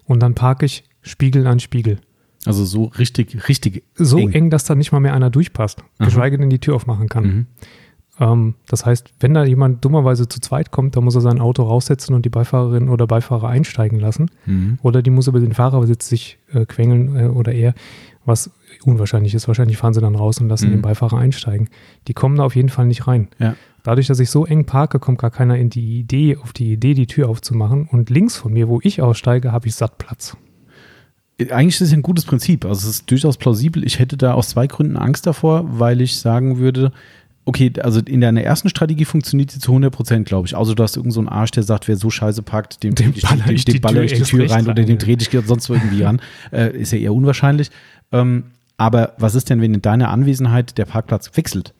Und 0.05 0.19
dann 0.21 0.35
parke 0.35 0.65
ich 0.65 0.83
Spiegel 1.01 1.47
an 1.47 1.59
Spiegel. 1.59 1.99
Also 2.45 2.63
so 2.63 2.85
richtig, 2.85 3.49
richtig. 3.49 3.83
So 3.95 4.19
eng, 4.19 4.31
eng 4.31 4.49
dass 4.49 4.65
da 4.65 4.75
nicht 4.75 4.91
mal 4.91 4.99
mehr 4.99 5.13
einer 5.13 5.31
durchpasst, 5.31 5.83
geschweige 5.97 6.37
denn 6.37 6.49
die 6.49 6.59
Tür 6.59 6.75
aufmachen 6.75 7.09
kann. 7.09 7.23
Mhm. 7.23 7.45
Ähm, 8.19 8.55
das 8.67 8.85
heißt, 8.85 9.13
wenn 9.19 9.33
da 9.33 9.43
jemand 9.43 9.83
dummerweise 9.83 10.27
zu 10.27 10.39
zweit 10.39 10.71
kommt, 10.71 10.95
dann 10.95 11.03
muss 11.03 11.15
er 11.15 11.21
sein 11.21 11.39
Auto 11.41 11.63
raussetzen 11.63 12.15
und 12.15 12.25
die 12.25 12.29
Beifahrerin 12.29 12.89
oder 12.89 13.07
Beifahrer 13.07 13.49
einsteigen 13.49 13.99
lassen. 13.99 14.31
Mhm. 14.45 14.79
Oder 14.81 15.01
die 15.01 15.09
muss 15.09 15.27
über 15.27 15.39
den 15.39 15.53
Fahrersitz 15.53 16.07
sich 16.07 16.37
äh, 16.53 16.65
quengeln 16.65 17.15
äh, 17.15 17.27
oder 17.27 17.51
er, 17.51 17.73
was 18.25 18.51
unwahrscheinlich 18.83 19.35
ist. 19.35 19.47
Wahrscheinlich 19.47 19.77
fahren 19.77 19.93
sie 19.93 20.01
dann 20.01 20.15
raus 20.15 20.39
und 20.39 20.49
lassen 20.49 20.67
mhm. 20.67 20.73
den 20.73 20.81
Beifahrer 20.81 21.17
einsteigen. 21.17 21.69
Die 22.07 22.13
kommen 22.13 22.37
da 22.37 22.43
auf 22.43 22.55
jeden 22.55 22.69
Fall 22.69 22.85
nicht 22.85 23.07
rein. 23.07 23.27
Ja. 23.39 23.55
Dadurch, 23.83 24.07
dass 24.07 24.19
ich 24.19 24.31
so 24.31 24.45
eng 24.45 24.65
parke, 24.65 24.97
kommt 24.99 25.19
gar 25.19 25.29
keiner 25.29 25.57
in 25.57 25.69
die 25.69 25.99
Idee, 25.99 26.37
auf 26.37 26.53
die 26.53 26.73
Idee, 26.73 26.95
die 26.95 27.07
Tür 27.07 27.29
aufzumachen. 27.29 27.87
Und 27.91 28.09
links 28.09 28.35
von 28.35 28.53
mir, 28.53 28.67
wo 28.67 28.79
ich 28.81 29.01
aussteige, 29.01 29.51
habe 29.51 29.67
ich 29.67 29.75
satt 29.75 29.97
Platz. 29.97 30.35
Eigentlich 31.51 31.75
ist 31.75 31.89
es 31.89 31.93
ein 31.93 32.01
gutes 32.01 32.25
Prinzip. 32.25 32.65
Also 32.65 32.87
es 32.87 32.95
ist 32.95 33.11
durchaus 33.11 33.37
plausibel. 33.37 33.85
Ich 33.85 33.99
hätte 33.99 34.15
da 34.15 34.33
aus 34.33 34.49
zwei 34.49 34.67
Gründen 34.67 34.95
Angst 34.95 35.27
davor, 35.27 35.65
weil 35.67 35.99
ich 36.01 36.17
sagen 36.17 36.57
würde, 36.57 36.93
okay, 37.45 37.71
also 37.81 37.99
in 37.99 38.21
deiner 38.21 38.41
ersten 38.41 38.69
Strategie 38.69 39.05
funktioniert 39.05 39.51
sie 39.51 39.59
zu 39.59 39.71
100 39.71 39.93
Prozent, 39.93 40.27
glaube 40.27 40.47
ich. 40.47 40.57
Also 40.57 40.73
du 40.73 40.83
hast 40.83 40.97
irgendeinen 40.97 41.27
so 41.27 41.31
Arsch, 41.31 41.51
der 41.51 41.63
sagt, 41.63 41.87
wer 41.87 41.95
so 41.95 42.09
scheiße 42.09 42.41
packt, 42.41 42.83
dem, 42.83 42.95
dem 42.95 43.13
baller 43.13 43.49
ich, 43.49 43.65
dem, 43.65 43.75
dem 43.75 43.81
baller 43.81 44.03
ich 44.03 44.13
die 44.13 44.23
Tür 44.23 44.49
rein, 44.49 44.67
oder 44.67 44.83
den 44.83 44.97
drehe 44.97 45.17
ich 45.19 45.29
sonst 45.45 45.69
irgendwie 45.69 46.03
ran. 46.03 46.21
Äh, 46.51 46.77
ist 46.77 46.91
ja 46.91 46.99
eher 46.99 47.13
unwahrscheinlich. 47.13 47.69
Ähm, 48.11 48.45
aber 48.77 49.13
was 49.17 49.35
ist 49.35 49.49
denn, 49.49 49.61
wenn 49.61 49.73
in 49.73 49.81
deiner 49.81 50.09
Anwesenheit 50.09 50.77
der 50.77 50.85
Parkplatz 50.85 51.31
wechselt? 51.35 51.73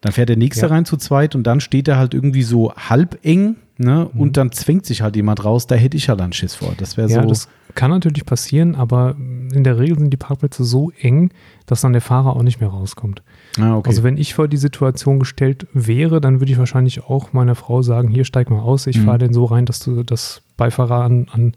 Dann 0.00 0.12
fährt 0.12 0.28
der 0.28 0.36
nächste 0.36 0.66
ja. 0.66 0.68
rein 0.68 0.84
zu 0.84 0.96
zweit 0.96 1.34
und 1.34 1.44
dann 1.46 1.60
steht 1.60 1.88
er 1.88 1.98
halt 1.98 2.14
irgendwie 2.14 2.42
so 2.42 2.72
halb 2.74 3.18
eng 3.22 3.56
ne? 3.78 4.08
Mhm. 4.12 4.20
und 4.20 4.36
dann 4.36 4.52
zwängt 4.52 4.86
sich 4.86 5.02
halt 5.02 5.16
jemand 5.16 5.44
raus. 5.44 5.66
Da 5.66 5.74
hätte 5.74 5.96
ich 5.96 6.06
ja 6.06 6.16
dann 6.16 6.32
Schiss 6.32 6.54
vor. 6.54 6.74
Das 6.78 6.96
wäre 6.96 7.10
ja, 7.10 7.22
so. 7.22 7.28
Das 7.28 7.48
kann 7.74 7.90
natürlich 7.90 8.24
passieren, 8.24 8.74
aber 8.74 9.16
in 9.18 9.64
der 9.64 9.78
Regel 9.78 9.98
sind 9.98 10.10
die 10.10 10.16
Parkplätze 10.16 10.64
so 10.64 10.92
eng, 11.00 11.30
dass 11.66 11.80
dann 11.80 11.92
der 11.92 12.02
Fahrer 12.02 12.36
auch 12.36 12.42
nicht 12.42 12.60
mehr 12.60 12.70
rauskommt. 12.70 13.22
Ah, 13.58 13.76
okay. 13.76 13.88
Also 13.88 14.02
wenn 14.02 14.16
ich 14.16 14.34
vor 14.34 14.48
die 14.48 14.56
Situation 14.56 15.18
gestellt 15.18 15.66
wäre, 15.72 16.20
dann 16.20 16.40
würde 16.40 16.52
ich 16.52 16.58
wahrscheinlich 16.58 17.04
auch 17.04 17.32
meiner 17.32 17.54
Frau 17.54 17.82
sagen, 17.82 18.08
hier 18.08 18.24
steig 18.24 18.50
mal 18.50 18.60
aus, 18.60 18.86
ich 18.86 18.98
mhm. 18.98 19.04
fahre 19.04 19.18
den 19.18 19.32
so 19.32 19.44
rein, 19.44 19.66
dass 19.66 19.80
du 19.80 20.02
das 20.02 20.42
Beifahrer 20.56 21.02
an, 21.02 21.26
an 21.32 21.54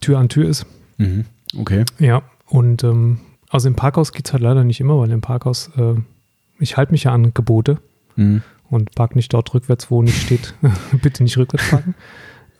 Tür 0.00 0.18
an 0.18 0.28
Tür 0.28 0.48
ist. 0.48 0.66
Mhm. 0.98 1.24
Okay. 1.58 1.84
Ja, 1.98 2.22
und 2.46 2.84
ähm, 2.84 3.18
also 3.50 3.68
im 3.68 3.74
Parkhaus 3.74 4.12
geht 4.12 4.26
es 4.26 4.32
halt 4.32 4.42
leider 4.42 4.64
nicht 4.64 4.80
immer, 4.80 4.98
weil 4.98 5.10
im 5.10 5.20
Parkhaus, 5.20 5.70
äh, 5.76 5.94
ich 6.58 6.76
halte 6.76 6.92
mich 6.92 7.04
ja 7.04 7.12
an 7.12 7.34
Gebote 7.34 7.78
mhm. 8.16 8.42
und 8.70 8.94
park 8.94 9.16
nicht 9.16 9.32
dort 9.32 9.52
rückwärts, 9.54 9.90
wo 9.90 10.02
nicht 10.02 10.20
steht, 10.20 10.54
bitte 11.02 11.22
nicht 11.22 11.36
rückwärts 11.36 11.70
parken. 11.70 11.94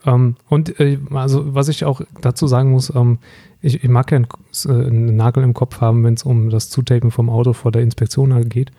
Ähm, 0.05 0.37
und 0.49 0.79
äh, 0.81 0.99
also 1.11 1.55
was 1.55 1.69
ich 1.69 1.85
auch 1.85 2.01
dazu 2.21 2.47
sagen 2.47 2.73
muss, 2.73 2.95
ähm, 2.95 3.19
ich, 3.61 3.85
ich, 3.85 3.89
mag 3.89 4.11
ja 4.11 4.17
einen, 4.17 4.27
äh, 4.67 4.87
einen, 4.87 5.17
Nagel 5.17 5.45
im 5.45 5.55
Kopf 5.55 5.81
haben, 5.81 6.05
wenn 6.05 6.15
es 6.15 6.25
um 6.25 6.51
das 6.51 6.71
Zutapen 6.71 7.11
vom 7.11 7.31
Auto 7.31 7.53
vor 7.53 7.73
der 7.73 7.83
Inspektion 7.83 8.35
halt 8.35 8.51
geht. 8.51 8.73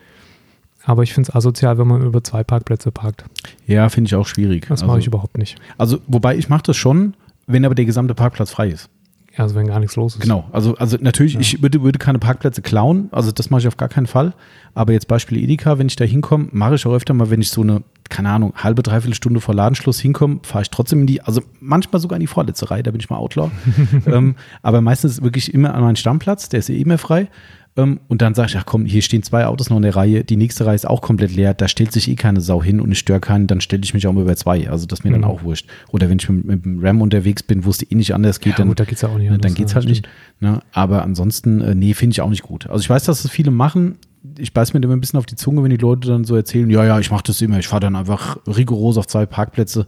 Aber 0.84 1.02
ich 1.02 1.14
finde 1.14 1.30
es 1.30 1.34
asozial, 1.34 1.78
wenn 1.78 1.88
man 1.88 2.02
über 2.02 2.22
zwei 2.22 2.44
Parkplätze 2.44 2.90
parkt. 2.90 3.24
Ja, 3.66 3.88
finde 3.88 4.08
ich 4.08 4.14
auch 4.14 4.26
schwierig. 4.26 4.62
Das 4.62 4.82
also, 4.82 4.86
mache 4.86 4.98
ich 4.98 5.06
überhaupt 5.06 5.38
nicht. 5.38 5.56
Also, 5.78 5.98
wobei 6.06 6.36
ich 6.36 6.50
mache 6.50 6.64
das 6.64 6.76
schon, 6.76 7.14
wenn 7.46 7.64
aber 7.64 7.74
der 7.74 7.86
gesamte 7.86 8.14
Parkplatz 8.14 8.50
frei 8.50 8.68
ist. 8.68 8.90
Also 9.36 9.54
wenn 9.56 9.66
gar 9.66 9.80
nichts 9.80 9.96
los 9.96 10.14
ist. 10.14 10.20
Genau, 10.20 10.44
also, 10.52 10.76
also 10.76 10.96
natürlich, 11.00 11.34
ja. 11.34 11.40
ich 11.40 11.60
würde, 11.60 11.82
würde 11.82 11.98
keine 11.98 12.20
Parkplätze 12.20 12.62
klauen, 12.62 13.08
also 13.10 13.32
das 13.32 13.50
mache 13.50 13.62
ich 13.62 13.68
auf 13.68 13.76
gar 13.76 13.88
keinen 13.88 14.06
Fall. 14.06 14.32
Aber 14.74 14.92
jetzt 14.92 15.08
Beispiel 15.08 15.42
Edeka, 15.42 15.78
wenn 15.78 15.88
ich 15.88 15.96
da 15.96 16.04
hinkomme, 16.04 16.48
mache 16.52 16.76
ich 16.76 16.86
auch 16.86 16.92
öfter 16.92 17.14
mal, 17.14 17.30
wenn 17.30 17.40
ich 17.40 17.50
so 17.50 17.62
eine 17.62 17.82
keine 18.14 18.30
Ahnung, 18.30 18.52
halbe, 18.56 18.82
dreiviertel 18.82 19.14
Stunde 19.14 19.40
vor 19.40 19.54
Ladenschluss 19.54 19.98
hinkomme, 20.00 20.38
fahre 20.42 20.62
ich 20.62 20.70
trotzdem 20.70 21.00
in 21.00 21.06
die, 21.06 21.20
also 21.20 21.42
manchmal 21.60 22.00
sogar 22.00 22.16
in 22.16 22.20
die 22.20 22.26
vorletzte 22.26 22.70
Reihe, 22.70 22.82
da 22.82 22.90
bin 22.92 23.00
ich 23.00 23.10
mal 23.10 23.16
Outlaw. 23.16 23.50
ähm, 24.06 24.36
aber 24.62 24.80
meistens 24.80 25.20
wirklich 25.22 25.52
immer 25.52 25.74
an 25.74 25.82
meinen 25.82 25.96
Stammplatz, 25.96 26.48
der 26.48 26.60
ist 26.60 26.68
ja 26.68 26.76
immer 26.76 26.96
frei. 26.98 27.28
Ähm, 27.76 27.98
und 28.06 28.22
dann 28.22 28.34
sage 28.34 28.50
ich, 28.50 28.56
ach 28.56 28.66
komm, 28.66 28.84
hier 28.86 29.02
stehen 29.02 29.24
zwei 29.24 29.46
Autos 29.46 29.68
noch 29.68 29.76
in 29.78 29.82
der 29.82 29.96
Reihe, 29.96 30.22
die 30.22 30.36
nächste 30.36 30.64
Reihe 30.64 30.76
ist 30.76 30.86
auch 30.86 31.00
komplett 31.02 31.34
leer, 31.34 31.54
da 31.54 31.66
stellt 31.66 31.90
sich 31.90 32.08
eh 32.08 32.14
keine 32.14 32.40
Sau 32.40 32.62
hin 32.62 32.80
und 32.80 32.92
ich 32.92 33.00
störe 33.00 33.18
keinen, 33.18 33.48
dann 33.48 33.60
stelle 33.60 33.82
ich 33.82 33.94
mich 33.94 34.06
auch 34.06 34.12
mal 34.12 34.20
über 34.22 34.36
zwei. 34.36 34.70
Also 34.70 34.86
das 34.86 35.02
mir 35.02 35.10
Mhm. 35.10 35.14
dann 35.14 35.24
auch 35.24 35.42
wurscht. 35.42 35.66
Oder 35.90 36.08
wenn 36.08 36.18
ich 36.20 36.28
mit, 36.28 36.44
mit 36.44 36.64
dem 36.64 36.78
Ram 36.84 37.02
unterwegs 37.02 37.42
bin, 37.42 37.64
wo 37.64 37.70
es 37.70 37.82
eh 37.82 37.94
nicht 37.96 38.14
anders 38.14 38.38
geht, 38.38 38.52
Ja, 38.52 38.58
dann, 38.58 38.68
gut, 38.68 38.78
da 38.78 38.84
geht's 38.84 39.02
ja 39.02 39.08
auch 39.08 39.18
nicht 39.18 39.26
dann 39.28 39.34
anders, 39.36 39.54
geht's 39.54 39.72
ja, 39.72 39.76
halt 39.76 39.88
nicht. 39.88 40.08
Ne? 40.38 40.60
Aber 40.72 41.02
ansonsten, 41.02 41.60
äh, 41.62 41.74
nee, 41.74 41.94
finde 41.94 42.12
ich 42.14 42.20
auch 42.20 42.30
nicht 42.30 42.44
gut. 42.44 42.68
Also 42.70 42.80
ich 42.80 42.88
weiß, 42.90 43.04
dass 43.04 43.24
es 43.24 43.30
viele 43.30 43.50
machen. 43.50 43.96
Ich 44.38 44.52
beiß 44.54 44.72
mir 44.72 44.82
immer 44.82 44.94
ein 44.94 45.00
bisschen 45.00 45.18
auf 45.18 45.26
die 45.26 45.36
Zunge, 45.36 45.62
wenn 45.62 45.70
die 45.70 45.76
Leute 45.76 46.08
dann 46.08 46.24
so 46.24 46.34
erzählen, 46.34 46.70
ja, 46.70 46.84
ja, 46.84 46.98
ich 46.98 47.10
mache 47.10 47.24
das 47.26 47.40
immer, 47.40 47.58
ich 47.58 47.68
fahre 47.68 47.80
dann 47.80 47.96
einfach 47.96 48.38
rigoros 48.46 48.96
auf 48.96 49.06
zwei 49.06 49.26
Parkplätze. 49.26 49.86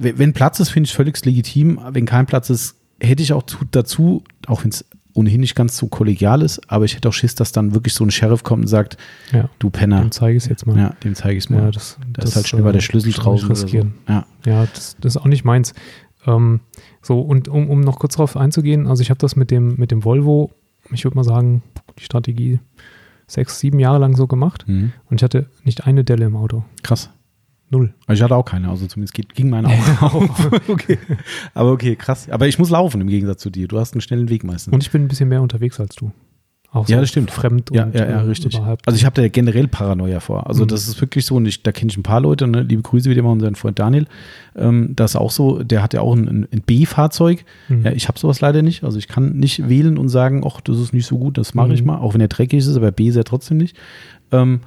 Wenn 0.00 0.32
Platz 0.32 0.60
ist, 0.60 0.70
finde 0.70 0.88
ich 0.88 0.94
völlig 0.94 1.22
legitim. 1.24 1.80
Wenn 1.90 2.04
kein 2.04 2.26
Platz 2.26 2.50
ist, 2.50 2.76
hätte 3.00 3.22
ich 3.22 3.32
auch 3.32 3.44
zu, 3.44 3.58
dazu, 3.70 4.22
auch 4.46 4.64
wenn 4.64 4.70
es 4.70 4.84
ohnehin 5.14 5.40
nicht 5.40 5.54
ganz 5.54 5.78
so 5.78 5.86
kollegial 5.86 6.42
ist, 6.42 6.60
aber 6.70 6.84
ich 6.84 6.94
hätte 6.94 7.08
auch 7.08 7.12
Schiss, 7.12 7.34
dass 7.34 7.50
dann 7.50 7.72
wirklich 7.74 7.94
so 7.94 8.04
ein 8.04 8.10
Sheriff 8.10 8.42
kommt 8.42 8.62
und 8.64 8.68
sagt, 8.68 8.98
Ja, 9.32 9.48
du 9.58 9.70
Penner, 9.70 10.00
dem 10.00 10.10
zeige 10.10 10.36
ich 10.36 10.42
es 10.44 10.48
jetzt 10.50 10.66
mal. 10.66 10.76
ja, 10.76 10.90
dem 11.04 11.14
zeige 11.14 11.38
ich 11.38 11.44
es 11.44 11.50
mal. 11.50 11.62
Ja, 11.62 11.70
das, 11.70 11.98
da 12.12 12.22
ist 12.22 12.36
halt 12.36 12.46
schnell 12.46 12.62
mal 12.62 12.72
der 12.74 12.80
Schlüssel 12.80 13.12
draußen. 13.12 13.46
Oder 13.46 13.56
so. 13.56 13.62
riskieren. 13.64 13.94
Ja. 14.08 14.26
Ja, 14.44 14.66
das, 14.66 14.96
das 15.00 15.16
ist 15.16 15.22
auch 15.22 15.26
nicht 15.26 15.44
meins. 15.44 15.72
Ähm, 16.26 16.60
so, 17.00 17.20
und 17.20 17.48
um, 17.48 17.70
um 17.70 17.80
noch 17.80 17.98
kurz 17.98 18.16
darauf 18.16 18.36
einzugehen, 18.36 18.86
also 18.86 19.00
ich 19.00 19.08
habe 19.08 19.18
das 19.18 19.36
mit 19.36 19.50
dem, 19.50 19.76
mit 19.76 19.90
dem 19.90 20.04
Volvo, 20.04 20.50
ich 20.92 21.04
würde 21.04 21.16
mal 21.16 21.24
sagen, 21.24 21.62
die 21.98 22.04
Strategie 22.04 22.58
sechs, 23.26 23.58
sieben 23.58 23.78
Jahre 23.78 23.98
lang 23.98 24.16
so 24.16 24.26
gemacht 24.26 24.64
Mhm. 24.68 24.92
und 25.10 25.16
ich 25.20 25.24
hatte 25.24 25.46
nicht 25.64 25.86
eine 25.86 26.04
Delle 26.04 26.26
im 26.26 26.36
Auto. 26.36 26.64
Krass. 26.82 27.10
Null. 27.68 27.92
Also 28.06 28.20
ich 28.20 28.22
hatte 28.22 28.36
auch 28.36 28.44
keine, 28.44 28.68
also 28.68 28.86
zumindest 28.86 29.14
ging 29.34 29.50
meine 29.50 29.68
auch. 29.68 30.14
okay. 30.68 30.98
Aber 31.52 31.72
okay, 31.72 31.96
krass. 31.96 32.28
Aber 32.30 32.46
ich 32.46 32.58
muss 32.60 32.70
laufen 32.70 33.00
im 33.00 33.08
Gegensatz 33.08 33.40
zu 33.42 33.50
dir. 33.50 33.66
Du 33.66 33.78
hast 33.80 33.92
einen 33.94 34.00
schnellen 34.02 34.28
Weg 34.28 34.44
meistens. 34.44 34.72
Und 34.72 34.84
ich 34.84 34.90
bin 34.92 35.02
ein 35.04 35.08
bisschen 35.08 35.28
mehr 35.28 35.42
unterwegs 35.42 35.80
als 35.80 35.96
du. 35.96 36.12
Auch 36.72 36.88
Ja, 36.88 36.96
so 36.96 37.00
das 37.02 37.08
stimmt. 37.08 37.30
Fremd 37.30 37.70
ja, 37.72 37.84
und 37.84 37.94
ja, 37.94 38.08
ja, 38.10 38.20
richtig. 38.22 38.54
überhaupt. 38.56 38.86
Also 38.86 38.96
ich 38.98 39.04
habe 39.06 39.20
da 39.20 39.28
generell 39.28 39.66
Paranoia 39.68 40.20
vor. 40.20 40.46
Also 40.46 40.64
Mhm. 40.64 40.68
das 40.68 40.88
ist 40.88 41.00
wirklich 41.00 41.24
so, 41.24 41.36
und 41.36 41.46
ich, 41.46 41.62
da 41.62 41.72
kenne 41.72 41.90
ich 41.90 41.96
ein 41.96 42.02
paar 42.02 42.20
Leute, 42.20 42.46
ne? 42.46 42.62
liebe 42.62 42.82
Grüße 42.82 43.08
wieder 43.08 43.22
mal 43.22 43.30
unseren 43.30 43.54
Freund 43.54 43.78
Daniel. 43.78 44.06
Ähm, 44.56 44.92
das 44.94 45.12
ist 45.12 45.16
auch 45.16 45.30
so, 45.30 45.62
der 45.62 45.82
hat 45.82 45.94
ja 45.94 46.00
auch 46.02 46.14
ein, 46.14 46.46
ein 46.52 46.62
B-Fahrzeug. 46.66 47.44
Mhm. 47.68 47.84
Ja, 47.84 47.92
ich 47.92 48.08
habe 48.08 48.18
sowas 48.18 48.40
leider 48.40 48.62
nicht. 48.62 48.84
Also 48.84 48.98
ich 48.98 49.08
kann 49.08 49.36
nicht 49.38 49.68
wählen 49.68 49.96
und 49.96 50.08
sagen, 50.08 50.42
ach, 50.46 50.60
das 50.60 50.78
ist 50.78 50.92
nicht 50.92 51.06
so 51.06 51.16
gut, 51.18 51.38
das 51.38 51.54
mache 51.54 51.72
ich 51.72 51.80
Mhm. 51.80 51.86
mal, 51.88 51.98
auch 51.98 52.14
wenn 52.14 52.20
er 52.20 52.28
dreckig 52.28 52.58
ist, 52.58 52.76
aber 52.76 52.92
B 52.92 53.08
ist 53.08 53.16
er 53.16 53.24
trotzdem 53.24 53.56
nicht. 53.56 53.76
Ähm, 54.32 54.60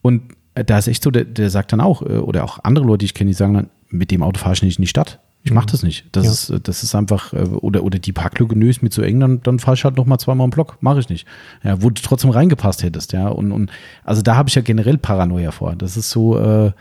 und 0.00 0.22
äh, 0.54 0.64
da 0.64 0.78
ist 0.78 0.88
echt 0.88 1.02
so, 1.02 1.10
der, 1.10 1.24
der 1.24 1.48
sagt 1.50 1.72
dann 1.72 1.80
auch, 1.80 2.02
äh, 2.02 2.16
oder 2.18 2.44
auch 2.44 2.58
andere 2.64 2.84
Leute, 2.86 2.98
die 2.98 3.04
ich 3.06 3.14
kenne, 3.14 3.30
die 3.30 3.34
sagen 3.34 3.54
dann, 3.54 3.70
mit 3.88 4.10
dem 4.10 4.22
Auto 4.22 4.38
fahre 4.38 4.54
ich 4.54 4.62
nicht 4.62 4.78
in 4.78 4.82
die 4.82 4.88
Stadt. 4.88 5.20
Ich 5.44 5.52
mache 5.52 5.66
das 5.66 5.82
nicht. 5.82 6.06
Das, 6.12 6.24
Ja. 6.24 6.30
ist, 6.56 6.68
das 6.68 6.82
ist 6.84 6.94
einfach, 6.94 7.32
äh, 7.32 7.38
oder, 7.42 7.82
oder 7.82 7.98
die 7.98 8.12
Parklücke 8.12 8.56
nö 8.56 8.68
ist 8.70 8.82
mir 8.82 8.90
zu 8.90 9.02
eng, 9.02 9.18
dann, 9.20 9.42
dann 9.42 9.58
fahre 9.58 9.74
ich 9.74 9.84
halt 9.84 9.96
noch 9.96 10.06
mal 10.06 10.18
zweimal 10.18 10.44
im 10.44 10.50
Block. 10.50 10.76
Mache 10.80 11.00
ich 11.00 11.08
nicht. 11.08 11.26
Ja, 11.64 11.82
wo 11.82 11.90
du 11.90 12.00
trotzdem 12.00 12.30
reingepasst 12.30 12.82
hättest, 12.82 13.12
ja. 13.12 13.28
Und, 13.28 13.50
und 13.50 13.70
also 14.04 14.22
da 14.22 14.36
habe 14.36 14.48
ich 14.48 14.54
ja 14.54 14.62
generell 14.62 14.98
Paranoia 14.98 15.50
vor. 15.50 15.74
Das 15.74 15.96
ist 15.96 16.10
so, 16.10 16.38
äh, 16.38 16.72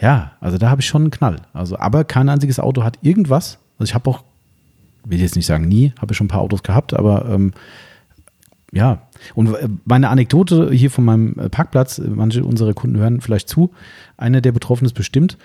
ja, 0.00 0.32
also 0.40 0.56
da 0.58 0.70
habe 0.70 0.80
ich 0.80 0.86
schon 0.86 1.02
einen 1.02 1.10
Knall. 1.10 1.36
Also, 1.52 1.78
aber 1.78 2.04
kein 2.04 2.28
einziges 2.28 2.58
Auto 2.58 2.84
hat 2.84 2.98
irgendwas. 3.02 3.58
Also 3.78 3.90
ich 3.90 3.94
habe 3.94 4.08
auch, 4.08 4.24
will 5.04 5.20
jetzt 5.20 5.36
nicht 5.36 5.46
sagen 5.46 5.68
nie, 5.68 5.92
habe 6.00 6.12
ich 6.12 6.16
schon 6.16 6.26
ein 6.26 6.28
paar 6.28 6.40
Autos 6.40 6.62
gehabt, 6.62 6.94
aber 6.94 7.26
ähm, 7.28 7.52
ja, 8.72 9.02
und 9.34 9.54
äh, 9.54 9.68
meine 9.84 10.08
Anekdote 10.08 10.70
hier 10.72 10.90
von 10.90 11.04
meinem 11.04 11.38
äh, 11.38 11.48
Parkplatz, 11.48 11.98
manche 12.04 12.44
unserer 12.44 12.74
Kunden 12.74 12.98
hören 12.98 13.20
vielleicht 13.20 13.48
zu, 13.48 13.70
einer 14.16 14.40
der 14.40 14.52
Betroffenen 14.52 14.86
ist 14.86 14.94
bestimmt. 14.94 15.38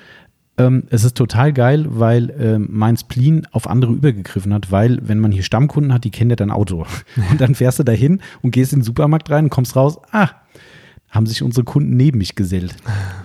Ähm, 0.61 0.83
es 0.89 1.03
ist 1.03 1.17
total 1.17 1.53
geil, 1.53 1.85
weil 1.89 2.33
ähm, 2.39 2.67
mein 2.71 2.97
Spleen 2.97 3.47
auf 3.51 3.67
andere 3.67 3.93
übergegriffen 3.93 4.53
hat, 4.53 4.71
weil 4.71 4.99
wenn 5.01 5.19
man 5.19 5.31
hier 5.31 5.43
Stammkunden 5.43 5.93
hat, 5.93 6.03
die 6.03 6.11
kennen 6.11 6.29
ja 6.29 6.35
dein 6.35 6.51
Auto. 6.51 6.85
Und 7.31 7.41
dann 7.41 7.55
fährst 7.55 7.79
du 7.79 7.83
dahin 7.83 8.21
und 8.41 8.51
gehst 8.51 8.73
in 8.73 8.79
den 8.79 8.85
Supermarkt 8.85 9.29
rein 9.29 9.45
und 9.45 9.49
kommst 9.49 9.75
raus, 9.75 9.97
ah, 10.11 10.29
haben 11.11 11.25
sich 11.25 11.43
unsere 11.43 11.65
Kunden 11.65 11.97
neben 11.97 12.17
mich 12.17 12.35
gesellt. 12.35 12.75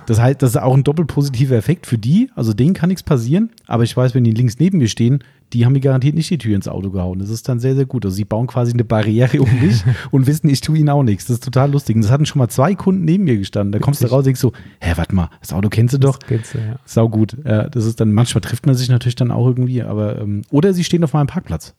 Das 0.07 0.20
heißt, 0.20 0.42
das 0.42 0.51
ist 0.51 0.57
auch 0.57 0.75
ein 0.75 0.85
doppelt 0.85 1.09
positiver 1.09 1.57
Effekt 1.57 1.87
für 1.87 1.96
die. 1.96 2.31
Also 2.35 2.53
denen 2.53 2.75
kann 2.75 2.88
nichts 2.88 3.05
passieren, 3.05 3.51
aber 3.66 3.85
ich 3.85 3.96
weiß, 3.96 4.14
wenn 4.14 4.25
die 4.25 4.33
links 4.33 4.59
neben 4.59 4.79
mir 4.79 4.88
stehen, 4.88 5.20
die 5.53 5.64
haben 5.64 5.72
mir 5.72 5.81
garantiert 5.81 6.16
nicht 6.16 6.29
die 6.29 6.38
Tür 6.38 6.57
ins 6.57 6.66
Auto 6.66 6.90
gehauen. 6.90 7.20
Das 7.20 7.31
ist 7.31 7.49
dann 7.49 7.61
sehr, 7.61 7.77
sehr 7.77 7.87
gut. 7.87 8.05
Also 8.05 8.16
sie 8.16 8.25
bauen 8.25 8.49
quasi 8.49 8.72
eine 8.72 8.83
Barriere 8.85 9.40
um 9.40 9.61
mich 9.61 9.85
und 10.11 10.27
wissen, 10.27 10.49
ich 10.49 10.61
tue 10.61 10.79
ihnen 10.79 10.88
auch 10.88 11.05
nichts. 11.05 11.27
Das 11.27 11.35
ist 11.35 11.44
total 11.44 11.70
lustig. 11.70 11.94
Und 11.94 12.03
das 12.03 12.11
hatten 12.11 12.27
schon 12.27 12.40
mal 12.40 12.49
zwei 12.49 12.75
Kunden 12.75 13.05
neben 13.05 13.22
mir 13.22 13.37
gestanden. 13.37 13.70
Da 13.70 13.79
kommst 13.79 14.01
du 14.01 14.05
Witzig. 14.07 14.12
raus 14.12 14.18
und 14.18 14.27
denkst 14.27 14.40
so, 14.40 14.53
hä, 14.81 14.92
warte 14.96 15.14
mal, 15.14 15.31
das 15.40 15.53
Auto 15.53 15.68
kennst 15.68 15.94
du 15.94 15.99
doch. 15.99 16.18
Das 16.18 16.29
geht's, 16.29 16.53
ja. 16.55 16.81
Sau 16.85 17.09
gut. 17.09 17.37
Das 17.44 17.85
ist 17.85 18.01
dann, 18.01 18.12
manchmal 18.12 18.40
trifft 18.40 18.66
man 18.66 18.75
sich 18.75 18.88
natürlich 18.88 19.14
dann 19.14 19.31
auch 19.31 19.46
irgendwie, 19.46 19.83
aber, 19.83 20.20
ähm, 20.20 20.42
oder 20.51 20.75
sie 20.75 20.83
stehen 20.83 21.05
auf 21.05 21.12
meinem 21.12 21.29
Parkplatz. 21.29 21.75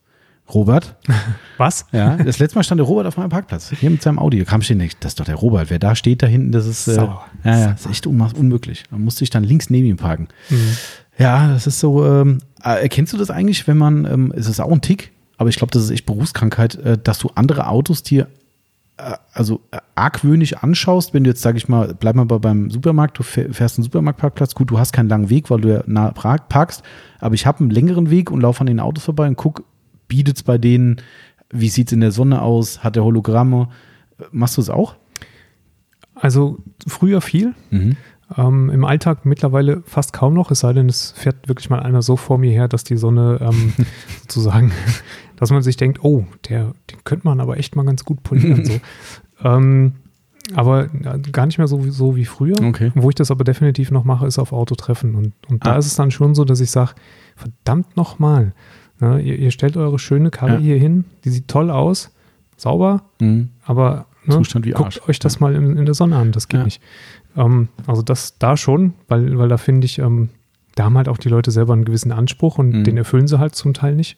Robert, 0.53 0.95
Was? 1.57 1.85
ja, 1.91 2.15
das 2.17 2.39
letzte 2.39 2.57
Mal 2.57 2.63
stand 2.63 2.79
der 2.79 2.85
Robert 2.87 3.05
auf 3.07 3.17
meinem 3.17 3.29
Parkplatz, 3.29 3.69
hier 3.71 3.89
mit 3.89 4.01
seinem 4.01 4.17
Audi. 4.19 4.39
Da 4.39 4.45
kam 4.45 4.61
ich 4.61 4.67
hin, 4.67 4.79
das 4.99 5.11
ist 5.11 5.19
doch 5.19 5.25
der 5.25 5.35
Robert. 5.35 5.69
Wer 5.69 5.79
da 5.79 5.95
steht 5.95 6.23
da 6.23 6.27
hinten, 6.27 6.51
das 6.51 6.65
ist, 6.65 6.87
äh, 6.87 6.95
ja, 6.95 7.21
ja, 7.43 7.71
ist 7.71 7.85
echt 7.87 8.05
unma- 8.07 8.33
unmöglich. 8.35 8.83
Man 8.89 9.03
musste 9.03 9.23
ich 9.23 9.29
dann 9.29 9.43
links 9.43 9.69
neben 9.69 9.87
ihm 9.87 9.97
parken. 9.97 10.27
Mhm. 10.49 10.77
Ja, 11.17 11.47
das 11.49 11.67
ist 11.67 11.79
so, 11.79 12.05
ähm, 12.05 12.37
äh, 12.63 12.81
erkennst 12.81 13.11
du 13.13 13.17
das 13.17 13.29
eigentlich, 13.29 13.67
wenn 13.67 13.77
man, 13.77 14.05
ähm, 14.05 14.33
es 14.35 14.47
ist 14.47 14.59
auch 14.59 14.71
ein 14.71 14.81
Tick, 14.81 15.11
aber 15.37 15.49
ich 15.49 15.57
glaube, 15.57 15.71
das 15.71 15.83
ist 15.83 15.89
echt 15.91 16.05
Berufskrankheit, 16.05 16.75
äh, 16.75 16.97
dass 17.03 17.19
du 17.19 17.29
andere 17.35 17.67
Autos 17.67 18.03
dir 18.03 18.27
äh, 18.97 19.13
also 19.33 19.59
äh, 19.71 19.77
argwöhnig 19.95 20.59
anschaust, 20.59 21.13
wenn 21.13 21.23
du 21.23 21.29
jetzt, 21.31 21.41
sag 21.41 21.57
ich 21.57 21.67
mal, 21.67 21.93
bleib 21.99 22.15
mal 22.15 22.25
bei, 22.25 22.37
beim 22.39 22.69
Supermarkt, 22.71 23.19
du 23.19 23.23
fäh- 23.23 23.51
fährst 23.51 23.77
einen 23.77 23.83
Supermarktparkplatz, 23.83 24.55
gut, 24.55 24.71
du 24.71 24.79
hast 24.79 24.93
keinen 24.93 25.09
langen 25.09 25.29
Weg, 25.29 25.49
weil 25.49 25.61
du 25.61 25.73
ja 25.73 25.83
nah 25.87 26.11
parkst, 26.11 26.83
aber 27.19 27.35
ich 27.35 27.45
habe 27.45 27.59
einen 27.59 27.69
längeren 27.71 28.09
Weg 28.09 28.31
und 28.31 28.41
laufe 28.41 28.61
an 28.61 28.67
den 28.67 28.79
Autos 28.79 29.03
vorbei 29.03 29.27
und 29.27 29.35
guck, 29.35 29.63
bietet 30.07 30.37
es 30.37 30.43
bei 30.43 30.57
denen, 30.57 30.97
wie 31.51 31.69
sieht 31.69 31.87
es 31.87 31.93
in 31.93 32.01
der 32.01 32.11
Sonne 32.11 32.41
aus, 32.41 32.83
hat 32.83 32.95
der 32.95 33.03
Hologramme, 33.03 33.69
Äh, 34.19 34.23
machst 34.31 34.57
du 34.57 34.61
es 34.61 34.69
auch? 34.69 34.95
Also 36.15 36.57
früher 36.87 37.21
viel, 37.21 37.53
Ähm, 38.35 38.69
Im 38.69 38.83
Alltag 38.83 39.25
mittlerweile 39.25 39.83
fast 39.85 40.11
kaum 40.11 40.33
noch, 40.33 40.51
es 40.51 40.59
sei 40.59 40.73
denn, 40.73 40.89
es 40.89 41.11
fährt 41.11 41.47
wirklich 41.47 41.69
mal 41.69 41.79
einer 41.79 42.01
so 42.01 42.17
vor 42.17 42.37
mir 42.37 42.51
her, 42.51 42.67
dass 42.67 42.83
die 42.83 42.97
Sonne 42.97 43.37
ähm, 43.39 43.71
sozusagen, 44.23 44.73
dass 45.37 45.49
man 45.49 45.61
sich 45.61 45.77
denkt, 45.77 46.03
oh, 46.03 46.25
der, 46.49 46.73
den 46.91 47.03
könnte 47.05 47.25
man 47.25 47.39
aber 47.39 47.55
echt 47.57 47.77
mal 47.77 47.85
ganz 47.85 48.03
gut 48.03 48.23
polieren. 48.23 48.65
so. 48.65 48.73
ähm, 49.47 49.93
aber 50.55 50.89
ja, 51.03 51.15
gar 51.31 51.45
nicht 51.45 51.57
mehr 51.57 51.67
so, 51.69 51.85
wie- 51.85 51.89
so 51.89 52.17
wie 52.17 52.25
früher. 52.25 52.59
Okay. 52.61 52.91
Wo 52.95 53.07
ich 53.07 53.15
das 53.15 53.31
aber 53.31 53.45
definitiv 53.45 53.91
noch 53.91 54.03
mache, 54.03 54.27
ist 54.27 54.39
auf 54.39 54.51
Autotreffen. 54.51 55.15
Und, 55.15 55.31
und 55.47 55.65
da 55.65 55.75
Ah. 55.75 55.77
ist 55.77 55.85
es 55.85 55.95
dann 55.95 56.11
schon 56.11 56.35
so, 56.35 56.43
dass 56.43 56.59
ich 56.59 56.69
sage, 56.71 56.95
verdammt 57.37 57.95
nochmal, 57.95 58.53
ne, 58.99 59.19
ihr, 59.21 59.37
ihr 59.37 59.51
stellt 59.51 59.77
eure 59.77 59.99
schöne 59.99 60.29
Karre 60.31 60.53
Ja. 60.53 60.59
hier 60.59 60.77
hin, 60.77 61.05
die 61.23 61.29
sieht 61.29 61.47
toll 61.47 61.69
aus, 61.71 62.11
sauber, 62.55 63.03
Mhm. 63.19 63.49
aber 63.65 64.05
ne, 64.25 64.39
wie 64.61 64.75
Arsch. 64.75 64.95
guckt 64.97 65.09
euch 65.09 65.19
das 65.19 65.39
mal 65.39 65.53
in, 65.55 65.77
in 65.77 65.85
der 65.85 65.93
Sonne 65.93 66.15
an, 66.17 66.31
das 66.31 66.47
geht 66.47 66.59
Ja. 66.59 66.63
nicht. 66.65 66.81
Ähm, 67.35 67.67
also 67.85 68.01
das 68.01 68.37
da 68.39 68.57
schon, 68.57 68.93
weil, 69.07 69.37
weil 69.37 69.47
da 69.49 69.57
finde 69.57 69.85
ich, 69.85 69.99
ähm, 69.99 70.29
da 70.75 70.83
haben 70.85 70.97
halt 70.97 71.07
auch 71.09 71.17
die 71.17 71.29
Leute 71.29 71.49
selber 71.51 71.73
einen 71.73 71.85
gewissen 71.85 72.11
Anspruch 72.11 72.57
und 72.59 72.69
Mhm. 72.69 72.83
den 72.83 72.97
erfüllen 72.97 73.27
sie 73.27 73.39
halt 73.39 73.55
zum 73.55 73.73
Teil 73.73 73.95
nicht 73.95 74.17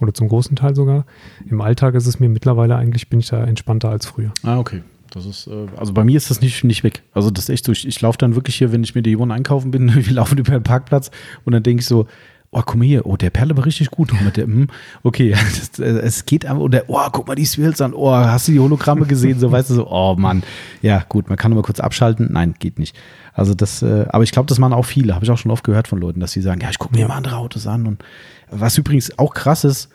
oder 0.00 0.12
zum 0.14 0.28
großen 0.28 0.56
Teil 0.56 0.74
sogar. 0.74 1.04
Im 1.48 1.60
Alltag 1.60 1.94
ist 1.94 2.06
es 2.06 2.18
mir 2.18 2.28
mittlerweile 2.28 2.76
eigentlich, 2.76 3.08
bin 3.08 3.20
ich 3.20 3.28
da 3.28 3.44
entspannter 3.44 3.90
als 3.90 4.06
früher. 4.06 4.32
Ah, 4.42 4.58
okay. 4.58 4.82
Das 5.12 5.26
ist, 5.26 5.48
äh, 5.48 5.66
also 5.76 5.92
bei 5.92 6.04
mir 6.04 6.16
ist 6.16 6.30
das 6.30 6.40
nicht, 6.40 6.62
nicht 6.64 6.84
weg. 6.84 7.02
Also 7.12 7.30
das 7.30 7.44
ist 7.44 7.50
echt 7.50 7.64
so, 7.64 7.72
ich, 7.72 7.86
ich 7.86 8.00
laufe 8.00 8.18
dann 8.18 8.34
wirklich 8.36 8.54
hier, 8.56 8.70
wenn 8.72 8.82
ich 8.84 8.94
mit 8.94 9.06
der 9.06 9.16
Yvonne 9.16 9.34
einkaufen 9.34 9.70
bin, 9.72 9.92
wir 10.06 10.12
laufen 10.12 10.38
über 10.38 10.52
den 10.52 10.62
Parkplatz 10.62 11.10
und 11.44 11.52
dann 11.52 11.62
denke 11.64 11.80
ich 11.80 11.86
so, 11.86 12.06
oh, 12.52 12.62
guck 12.64 12.76
mal 12.76 12.84
hier, 12.84 13.06
oh, 13.06 13.16
der 13.16 13.30
Perle 13.30 13.52
aber 13.52 13.64
richtig 13.64 13.90
gut. 13.90 14.12
Und 14.12 14.24
mit 14.24 14.36
der, 14.36 14.44
hm, 14.44 14.68
okay, 15.02 15.30
das, 15.58 15.78
äh, 15.78 15.84
es 16.00 16.26
geht 16.26 16.46
aber, 16.46 16.60
oder, 16.60 16.84
oh, 16.88 17.06
guck 17.12 17.28
mal 17.28 17.34
die 17.34 17.44
Swirls 17.44 17.80
an, 17.80 17.94
oh, 17.94 18.10
hast 18.10 18.48
du 18.48 18.52
die 18.52 18.60
Hologramme 18.60 19.06
gesehen? 19.06 19.38
So, 19.38 19.52
weißt 19.52 19.70
du, 19.70 19.74
so, 19.74 19.90
oh 19.90 20.16
Mann. 20.16 20.42
Ja, 20.82 21.04
gut, 21.08 21.28
man 21.28 21.36
kann 21.36 21.50
nur 21.50 21.60
mal 21.60 21.66
kurz 21.66 21.80
abschalten. 21.80 22.28
Nein, 22.32 22.54
geht 22.58 22.78
nicht. 22.78 22.96
Also 23.32 23.54
das, 23.54 23.82
äh, 23.82 24.06
aber 24.08 24.24
ich 24.24 24.32
glaube, 24.32 24.48
das 24.48 24.58
machen 24.58 24.72
auch 24.72 24.84
viele, 24.84 25.14
habe 25.14 25.24
ich 25.24 25.30
auch 25.30 25.38
schon 25.38 25.52
oft 25.52 25.64
gehört 25.64 25.88
von 25.88 25.98
Leuten, 25.98 26.20
dass 26.20 26.32
sie 26.32 26.42
sagen, 26.42 26.60
ja, 26.60 26.70
ich 26.70 26.78
gucke 26.78 26.94
mir 26.96 27.04
immer 27.04 27.14
andere 27.14 27.36
Autos 27.36 27.66
an. 27.66 27.86
Und 27.86 28.04
was 28.50 28.76
übrigens 28.76 29.18
auch 29.18 29.34
krass 29.34 29.64
ist, 29.64 29.88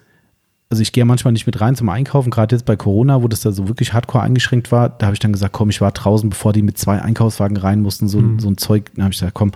also 0.70 0.82
ich 0.82 0.92
gehe 0.92 1.06
manchmal 1.06 1.32
nicht 1.32 1.46
mit 1.46 1.62
rein 1.62 1.76
zum 1.76 1.90
Einkaufen, 1.90 2.32
gerade 2.32 2.56
jetzt 2.56 2.66
bei 2.66 2.76
Corona, 2.76 3.22
wo 3.22 3.28
das 3.28 3.42
da 3.42 3.52
so 3.52 3.68
wirklich 3.68 3.94
hardcore 3.94 4.24
eingeschränkt 4.24 4.72
war, 4.72 4.90
da 4.90 5.06
habe 5.06 5.14
ich 5.14 5.20
dann 5.20 5.32
gesagt, 5.32 5.54
komm, 5.54 5.70
ich 5.70 5.80
war 5.80 5.92
draußen, 5.92 6.30
bevor 6.30 6.54
die 6.54 6.64
mit 6.64 6.78
zwei 6.78 7.02
Einkaufswagen 7.02 7.58
rein 7.58 7.82
mussten, 7.82 8.08
so, 8.08 8.20
Mhm. 8.20 8.40
so 8.40 8.50
ein 8.50 8.58
Zeug, 8.58 8.92
dann 8.96 9.04
habe 9.06 9.14
ich 9.14 9.20
gesagt, 9.20 9.36
komm, 9.36 9.52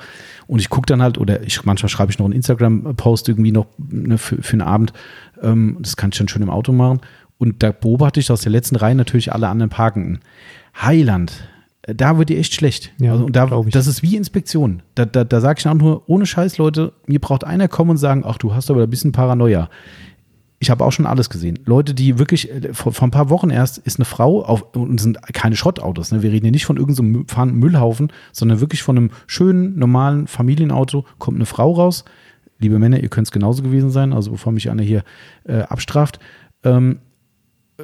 und 0.47 0.59
ich 0.59 0.69
gucke 0.69 0.85
dann 0.85 1.01
halt, 1.01 1.17
oder 1.17 1.41
ich 1.43 1.63
manchmal 1.65 1.89
schreibe 1.89 2.11
ich 2.11 2.19
noch 2.19 2.25
einen 2.25 2.35
Instagram-Post 2.35 3.27
irgendwie 3.27 3.51
noch 3.51 3.65
ne, 3.77 4.17
für, 4.17 4.41
für 4.41 4.53
einen 4.53 4.61
Abend, 4.61 4.93
ähm, 5.41 5.77
das 5.81 5.97
kann 5.97 6.11
ich 6.11 6.17
dann 6.19 6.27
schön 6.27 6.43
im 6.43 6.49
Auto 6.51 6.71
machen, 6.73 6.99
und 7.39 7.63
da 7.63 7.71
beobachte 7.71 8.19
ich 8.19 8.29
aus 8.31 8.41
der 8.41 8.51
letzten 8.51 8.75
Reihe 8.75 8.95
natürlich 8.95 9.33
alle 9.33 9.47
anderen 9.47 9.69
Parkenden. 9.69 10.19
Heiland, 10.79 11.47
äh, 11.83 11.95
da 11.95 12.17
wird 12.17 12.29
dir 12.29 12.37
echt 12.37 12.53
schlecht. 12.53 12.91
Ja, 12.99 13.13
also, 13.13 13.25
und 13.25 13.35
da, 13.35 13.47
das 13.71 13.87
ist 13.87 14.03
wie 14.03 14.15
Inspektion. 14.15 14.83
Da, 14.95 15.05
da, 15.05 15.23
da 15.23 15.41
sage 15.41 15.59
ich 15.59 15.67
auch 15.67 15.73
nur, 15.73 16.03
ohne 16.07 16.25
Scheiß, 16.25 16.57
Leute, 16.57 16.93
mir 17.07 17.19
braucht 17.19 17.43
einer 17.45 17.67
kommen 17.67 17.91
und 17.91 17.97
sagen, 17.97 18.23
ach, 18.27 18.37
du 18.37 18.53
hast 18.53 18.69
aber 18.69 18.83
ein 18.83 18.89
bisschen 18.89 19.11
Paranoia 19.11 19.69
ich 20.59 20.69
habe 20.69 20.83
auch 20.83 20.91
schon 20.91 21.05
alles 21.05 21.29
gesehen. 21.29 21.59
Leute, 21.65 21.93
die 21.93 22.19
wirklich, 22.19 22.51
äh, 22.51 22.73
vor, 22.73 22.91
vor, 22.91 23.07
ein 23.07 23.11
paar 23.11 23.29
Wochen 23.29 23.49
erst 23.49 23.77
ist 23.77 23.97
eine 23.97 24.05
Frau 24.05 24.43
auf, 24.43 24.75
und 24.75 24.99
sind 24.99 25.19
keine 25.33 25.55
Schrottautos, 25.55 26.11
ne? 26.11 26.21
Wir 26.21 26.31
reden 26.31 26.45
hier 26.45 26.51
nicht 26.51 26.65
von 26.65 26.77
irgendeinem 26.77 27.25
so 27.27 27.45
Müllhaufen, 27.45 28.11
sondern 28.31 28.59
wirklich 28.59 28.83
von 28.83 28.97
einem 28.97 29.11
schönen, 29.25 29.79
normalen 29.79 30.27
Familienauto, 30.27 31.05
kommt 31.17 31.37
eine 31.37 31.45
Frau 31.45 31.71
raus. 31.71 32.03
Liebe 32.59 32.77
Männer, 32.77 32.99
ihr 32.99 33.09
könnt 33.09 33.27
es 33.27 33.31
genauso 33.31 33.63
gewesen 33.63 33.89
sein, 33.89 34.11
also 34.11 34.31
bevor 34.31 34.51
mich 34.51 34.69
einer 34.69 34.83
hier 34.83 35.03
äh, 35.45 35.61
abstraft, 35.61 36.19
ähm, 36.63 36.99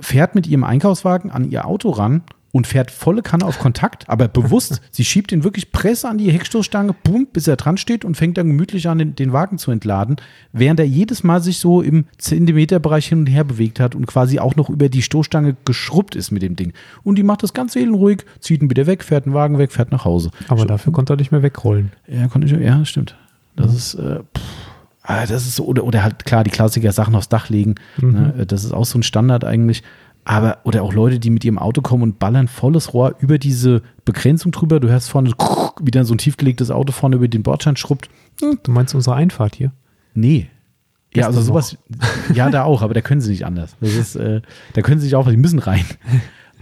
fährt 0.02 0.36
mit 0.36 0.46
ihrem 0.48 0.66
Einkaufswagen 0.66 1.32
an 1.32 1.50
ihr 1.50 1.66
Auto 1.66 1.90
ran 1.92 2.24
und 2.56 2.68
fährt 2.68 2.90
volle 2.90 3.22
Kanne 3.22 3.44
auf 3.44 3.60
Kontakt, 3.60 4.08
aber 4.08 4.30
bewusst. 4.30 4.80
sie 4.92 5.04
schiebt 5.04 5.34
ihn 5.34 5.44
wirklich 5.44 5.74
Presse 5.74 6.08
an 6.08 6.18
die 6.18 6.32
Heckstoßstange, 6.32 6.96
boom, 7.04 7.28
bis 7.34 7.50
er 7.50 7.58
dran 7.58 7.76
steht 7.76 8.06
und 8.06 8.16
fängt 8.16 8.38
dann 8.38 8.48
gemütlich 8.48 8.88
an, 8.88 8.98
den, 8.98 9.14
den 9.14 9.34
Wagen 9.34 9.58
zu 9.58 9.72
entladen, 9.72 10.16
während 10.54 10.80
er 10.80 10.88
jedes 10.88 11.26
Mal 11.26 11.44
sich 11.44 11.60
so 11.60 11.82
im 11.82 12.06
Zentimeterbereich 12.18 13.08
hin 13.08 13.20
und 13.20 13.26
her 13.26 13.44
bewegt 13.44 13.82
hat 13.82 13.94
und 13.94 14.06
quasi 14.06 14.40
auch 14.40 14.56
noch 14.56 14.70
über 14.70 14.88
die 14.88 15.02
Stoßstange 15.02 15.58
geschrubbt 15.66 16.16
ist 16.16 16.32
mit 16.32 16.44
dem 16.44 16.56
Ding. 16.56 16.72
Und 17.04 17.18
die 17.18 17.24
macht 17.24 17.44
das 17.44 17.54
ganz 17.54 17.74
seelenruhig, 17.74 18.24
zieht 18.40 18.62
ihn 18.62 18.70
wieder 18.70 18.88
weg, 18.88 19.04
fährt 19.04 19.26
den 19.26 19.34
Wagen 19.34 19.58
weg, 19.58 19.74
fährt 19.74 19.92
nach 19.92 20.06
Hause. 20.06 20.32
Aber 20.48 20.62
so, 20.62 20.66
dafür 20.66 20.94
konnte 20.94 21.12
er 21.12 21.18
nicht 21.18 21.34
mehr 21.34 21.44
wegrollen. 21.44 21.92
Ja, 22.08 22.30
konnte 22.30 22.48
ich, 22.48 22.54
ja, 22.54 22.86
stimmt. 22.86 23.18
Das 23.58 23.72
mhm. 23.72 23.76
ist, 23.76 23.94
äh, 23.96 24.20
pff, 24.34 24.42
ah, 25.06 25.26
das 25.26 25.46
ist 25.46 25.58
so, 25.58 25.66
oder, 25.66 25.84
oder 25.84 26.04
halt 26.04 26.26
klar, 26.26 26.44
die 26.44 26.52
Klassiker 26.52 26.92
Sachen 26.92 27.16
aufs 27.16 27.30
Dach 27.30 27.50
legen. 27.50 27.76
Mhm. 27.98 28.12
Ne, 28.12 28.46
das 28.48 28.64
ist 28.64 28.72
auch 28.72 28.86
so 28.86 28.98
ein 28.98 29.04
Standard 29.04 29.44
eigentlich. 29.44 29.84
Aber, 30.28 30.58
oder 30.64 30.82
auch 30.82 30.94
Leute, 30.94 31.20
die 31.20 31.30
mit 31.30 31.46
ihrem 31.46 31.60
Auto 31.60 31.82
kommen 31.82 32.02
und 32.02 32.20
ballern 32.20 32.48
volles 32.48 32.94
Rohr 32.94 33.16
über 33.20 33.38
diese 33.38 33.84
Begrenzung 34.06 34.52
drüber. 34.52 34.80
Du 34.80 34.90
hörst 34.90 35.10
vorne, 35.10 35.32
wie 35.80 35.92
dann 35.92 36.06
so 36.06 36.16
ein 36.16 36.18
tiefgelegtes 36.18 36.72
Auto 36.72 36.92
vorne 36.92 37.18
über 37.18 37.28
den 37.28 37.44
Bordstein 37.44 37.78
schrubbt. 37.78 38.10
Du 38.40 38.72
meinst 38.72 38.96
unsere 38.96 39.16
Einfahrt 39.16 39.56
hier? 39.56 39.72
Nee. 40.16 40.50
Ja, 41.14 41.28
also 41.28 41.42
sowas, 41.42 41.78
ja, 42.34 42.50
da 42.50 42.64
auch, 42.64 42.82
aber 42.82 42.94
da 42.94 43.02
können 43.02 43.22
sie 43.22 43.32
nicht 43.32 43.46
anders. 43.46 43.78
Das 43.80 43.94
ist, 43.94 44.16
äh, 44.16 44.42
da 44.74 44.82
können 44.82 45.00
sie 45.00 45.06
nicht 45.06 45.16
auch, 45.16 45.30
die 45.30 45.38
müssen 45.38 45.60
rein. 45.60 45.86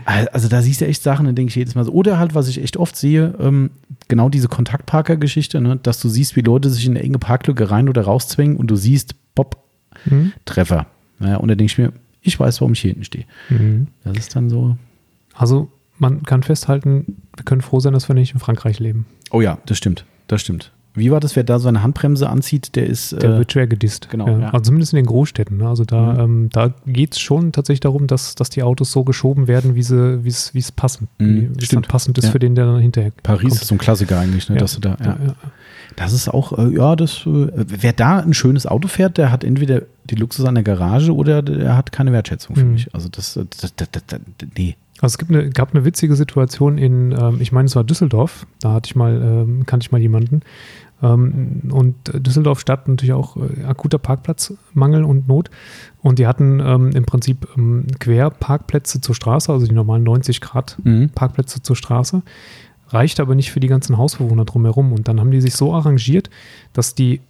Also 0.05 0.49
da 0.49 0.61
siehst 0.61 0.81
du 0.81 0.85
echt 0.85 1.01
Sachen, 1.01 1.25
dann 1.25 1.35
denke 1.35 1.49
ich 1.49 1.55
jedes 1.55 1.75
Mal 1.75 1.85
so. 1.85 1.93
Oder 1.93 2.19
halt, 2.19 2.35
was 2.35 2.49
ich 2.49 2.61
echt 2.61 2.75
oft 2.75 2.95
sehe, 2.95 3.35
ähm, 3.39 3.71
genau 4.09 4.27
diese 4.27 4.49
Kontaktparker-Geschichte, 4.49 5.61
ne, 5.61 5.79
dass 5.81 6.01
du 6.01 6.09
siehst, 6.09 6.35
wie 6.35 6.41
Leute 6.41 6.69
sich 6.69 6.85
in 6.85 6.91
eine 6.91 7.03
enge 7.03 7.19
Parklücke 7.19 7.71
rein 7.71 7.87
oder 7.87 8.01
rauszwängen 8.01 8.57
und 8.57 8.67
du 8.67 8.75
siehst, 8.75 9.15
Bob, 9.33 9.63
mhm. 10.05 10.33
Treffer. 10.43 10.87
Ja, 11.19 11.37
und 11.37 11.47
da 11.47 11.55
denke 11.55 11.71
ich 11.71 11.77
mir, 11.77 11.93
ich 12.23 12.39
weiß, 12.39 12.61
warum 12.61 12.73
ich 12.73 12.79
hier 12.79 12.91
hinten 12.91 13.03
stehe. 13.03 13.25
Mhm. 13.49 13.87
Das 14.03 14.17
ist 14.17 14.35
dann 14.35 14.49
so. 14.49 14.77
Also 15.33 15.69
man 15.97 16.23
kann 16.23 16.43
festhalten, 16.43 17.21
wir 17.35 17.45
können 17.45 17.61
froh 17.61 17.79
sein, 17.79 17.93
dass 17.93 18.07
wir 18.07 18.15
nicht 18.15 18.33
in 18.33 18.39
Frankreich 18.39 18.79
leben. 18.79 19.05
Oh 19.31 19.41
ja, 19.41 19.59
das 19.65 19.77
stimmt. 19.77 20.05
Das 20.27 20.41
stimmt. 20.41 20.71
Wie 20.95 21.09
war 21.09 21.19
das, 21.19 21.35
wer 21.35 21.43
da 21.43 21.57
so 21.57 21.67
eine 21.67 21.81
Handbremse 21.81 22.29
anzieht, 22.29 22.75
der 22.75 22.85
ist. 22.85 23.13
Der 23.13 23.31
äh, 23.31 23.37
wird 23.39 23.51
schwer 23.51 23.65
gedisst. 23.65 24.09
Genau. 24.11 24.27
Ja. 24.27 24.39
Ja. 24.39 24.49
Also 24.51 24.65
zumindest 24.65 24.93
in 24.93 24.97
den 24.97 25.07
Großstädten. 25.07 25.57
Ne? 25.57 25.67
Also 25.67 25.85
da, 25.85 26.13
mhm. 26.13 26.19
ähm, 26.19 26.49
da 26.51 26.73
geht 26.85 27.13
es 27.13 27.19
schon 27.19 27.51
tatsächlich 27.51 27.79
darum, 27.79 28.05
dass, 28.05 28.35
dass 28.35 28.51
die 28.51 28.61
Autos 28.61 28.91
so 28.91 29.03
geschoben 29.03 29.47
werden, 29.47 29.73
wie 29.73 29.81
sie, 29.81 30.21
es 30.23 30.71
passen. 30.71 31.07
Mhm, 31.17 31.53
wie 31.57 31.63
es 31.63 31.87
passend 31.87 32.19
ist 32.19 32.25
ja. 32.25 32.31
für 32.31 32.39
den, 32.39 32.53
der 32.53 32.67
dann 32.67 32.79
hinterher 32.79 33.11
Paris 33.23 33.41
kommt. 33.41 33.53
ist 33.53 33.67
so 33.67 33.75
ein 33.75 33.79
Klassiker 33.79 34.19
eigentlich, 34.19 34.49
ne, 34.49 34.57
dass 34.57 34.75
du 34.75 34.81
da. 34.81 34.95
Das 35.95 36.13
ist 36.13 36.27
auch, 36.27 36.57
äh, 36.57 36.75
ja, 36.75 36.95
das, 36.95 37.25
äh, 37.25 37.47
wer 37.53 37.93
da 37.93 38.19
ein 38.19 38.33
schönes 38.33 38.65
Auto 38.65 38.87
fährt, 38.87 39.17
der 39.17 39.31
hat 39.31 39.43
entweder 39.43 39.83
die 40.05 40.15
Luxus 40.15 40.45
an 40.45 40.55
der 40.55 40.63
Garage 40.63 41.13
oder 41.13 41.41
der 41.41 41.77
hat 41.77 41.91
keine 41.91 42.11
Wertschätzung 42.11 42.55
für 42.55 42.65
mhm. 42.65 42.73
mich. 42.73 42.93
Also 42.93 43.09
das, 43.09 43.37
äh, 43.37 43.45
das, 43.59 43.75
das, 43.75 43.89
das, 43.91 44.19
nee. 44.57 44.75
Also 44.99 45.13
es 45.13 45.17
gibt 45.17 45.31
eine, 45.31 45.49
gab 45.49 45.73
eine 45.73 45.85
witzige 45.85 46.15
Situation 46.15 46.77
in, 46.77 47.11
ähm, 47.11 47.37
ich 47.39 47.51
meine, 47.51 47.65
es 47.65 47.75
war 47.75 47.83
Düsseldorf, 47.83 48.45
da 48.59 48.73
hatte 48.73 48.87
ich 48.87 48.95
mal, 48.95 49.21
ähm, 49.21 49.65
kannte 49.65 49.85
ich 49.85 49.91
mal 49.91 49.99
jemanden. 50.01 50.41
Ähm, 51.01 51.63
und 51.71 51.95
Düsseldorf 52.13 52.59
Stadt 52.59 52.87
natürlich 52.87 53.13
auch 53.13 53.35
äh, 53.35 53.65
akuter 53.65 53.97
Parkplatzmangel 53.97 55.03
und 55.03 55.27
Not. 55.27 55.49
Und 56.01 56.19
die 56.19 56.27
hatten 56.27 56.61
ähm, 56.61 56.91
im 56.91 57.05
Prinzip 57.05 57.47
ähm, 57.57 57.85
Querparkplätze 57.99 59.01
zur 59.01 59.13
Straße, 59.13 59.51
also 59.51 59.67
die 59.67 59.75
normalen 59.75 60.03
90 60.03 60.39
Grad 60.39 60.77
mhm. 60.83 61.09
Parkplätze 61.09 61.61
zur 61.61 61.75
Straße 61.75 62.21
reicht 62.93 63.19
aber 63.19 63.35
nicht 63.35 63.51
für 63.51 63.59
die 63.59 63.67
ganzen 63.67 63.97
Hausbewohner 63.97 64.45
drumherum. 64.45 64.93
Und 64.93 65.07
dann 65.07 65.19
haben 65.19 65.31
die 65.31 65.41
sich 65.41 65.55
so 65.55 65.73
arrangiert, 65.73 66.29
dass 66.73 66.95
die, 66.95 67.21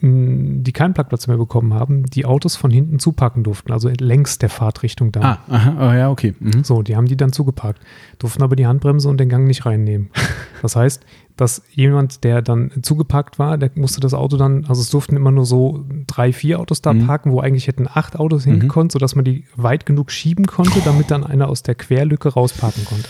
die 0.00 0.72
keinen 0.72 0.94
Parkplatz 0.94 1.28
mehr 1.28 1.36
bekommen 1.36 1.74
haben, 1.74 2.06
die 2.06 2.24
Autos 2.24 2.56
von 2.56 2.70
hinten 2.70 2.98
zupacken 2.98 3.44
durften, 3.44 3.70
also 3.70 3.88
längs 3.88 4.38
der 4.38 4.48
Fahrtrichtung 4.48 5.12
dann. 5.12 5.22
Ah, 5.22 5.38
aha, 5.48 5.76
oh 5.78 5.94
ja, 5.94 6.10
okay. 6.10 6.34
Mhm. 6.40 6.64
So, 6.64 6.82
die 6.82 6.96
haben 6.96 7.06
die 7.06 7.16
dann 7.16 7.32
zugeparkt, 7.32 7.80
durften 8.18 8.42
aber 8.42 8.56
die 8.56 8.66
Handbremse 8.66 9.08
und 9.08 9.18
den 9.18 9.28
Gang 9.28 9.46
nicht 9.46 9.66
reinnehmen. 9.66 10.10
Das 10.62 10.76
heißt, 10.76 11.04
dass 11.36 11.62
jemand, 11.72 12.22
der 12.22 12.40
dann 12.40 12.70
zugeparkt 12.82 13.40
war, 13.40 13.58
der 13.58 13.72
musste 13.74 13.98
das 13.98 14.14
Auto 14.14 14.36
dann, 14.36 14.64
also 14.66 14.80
es 14.80 14.90
durften 14.90 15.16
immer 15.16 15.32
nur 15.32 15.44
so 15.44 15.84
drei, 16.06 16.32
vier 16.32 16.60
Autos 16.60 16.82
da 16.82 16.92
mhm. 16.92 17.08
parken, 17.08 17.32
wo 17.32 17.40
eigentlich 17.40 17.66
hätten 17.66 17.88
acht 17.92 18.16
Autos 18.16 18.46
mhm. 18.46 18.70
sodass 18.88 19.16
man 19.16 19.24
die 19.24 19.44
weit 19.56 19.84
genug 19.84 20.12
schieben 20.12 20.46
konnte, 20.46 20.80
damit 20.84 21.10
dann 21.10 21.24
einer 21.24 21.48
aus 21.48 21.64
der 21.64 21.74
Querlücke 21.74 22.28
rausparken 22.28 22.84
konnte. 22.84 23.08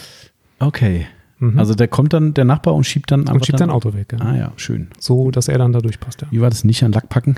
Okay. 0.60 1.06
Mhm. 1.42 1.58
Also 1.58 1.74
der 1.74 1.88
kommt 1.88 2.12
dann, 2.12 2.34
der 2.34 2.44
Nachbar 2.44 2.74
und 2.74 2.84
schiebt 2.84 3.10
dann 3.10 3.28
und 3.28 3.44
schiebt 3.44 3.58
sein 3.58 3.70
Auto 3.70 3.94
weg. 3.94 4.12
Ja. 4.12 4.24
Ah 4.24 4.36
ja, 4.36 4.52
schön. 4.56 4.88
So, 4.98 5.32
dass 5.32 5.48
er 5.48 5.58
dann 5.58 5.72
da 5.72 5.80
durchpasst. 5.80 6.22
Ja. 6.22 6.28
Wie 6.30 6.40
war 6.40 6.48
das 6.48 6.62
nicht 6.62 6.84
an 6.84 6.92
Lack 6.92 7.08
packen? 7.08 7.34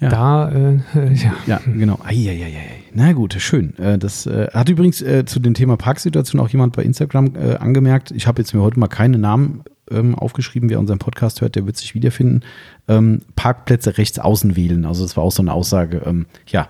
Ja. 0.00 0.08
Da, 0.08 0.50
äh, 0.50 0.78
ja. 1.14 1.34
Ja, 1.46 1.60
genau. 1.66 1.98
Eieieiei. 2.04 2.84
Na 2.94 3.12
gut, 3.12 3.34
schön. 3.34 3.76
Äh, 3.78 3.98
das 3.98 4.26
äh, 4.26 4.46
hat 4.54 4.68
übrigens 4.68 5.02
äh, 5.02 5.24
zu 5.24 5.40
dem 5.40 5.54
Thema 5.54 5.76
Parksituation 5.76 6.40
auch 6.40 6.48
jemand 6.48 6.76
bei 6.76 6.84
Instagram 6.84 7.32
angemerkt. 7.58 8.12
Ich 8.12 8.26
habe 8.28 8.40
jetzt 8.40 8.54
mir 8.54 8.62
heute 8.62 8.78
mal 8.78 8.86
keine 8.86 9.18
Namen 9.18 9.62
ähm, 9.90 10.14
aufgeschrieben. 10.14 10.68
Wer 10.70 10.78
unseren 10.78 10.98
Podcast 10.98 11.40
hört, 11.40 11.56
der 11.56 11.66
wird 11.66 11.76
sich 11.76 11.94
wiederfinden. 11.94 12.42
Ähm, 12.88 13.22
Parkplätze 13.36 13.98
rechts 13.98 14.18
außen 14.18 14.56
wählen. 14.56 14.84
Also 14.84 15.02
das 15.02 15.16
war 15.16 15.24
auch 15.24 15.32
so 15.32 15.42
eine 15.42 15.52
Aussage. 15.52 16.02
Ähm, 16.04 16.26
ja, 16.48 16.68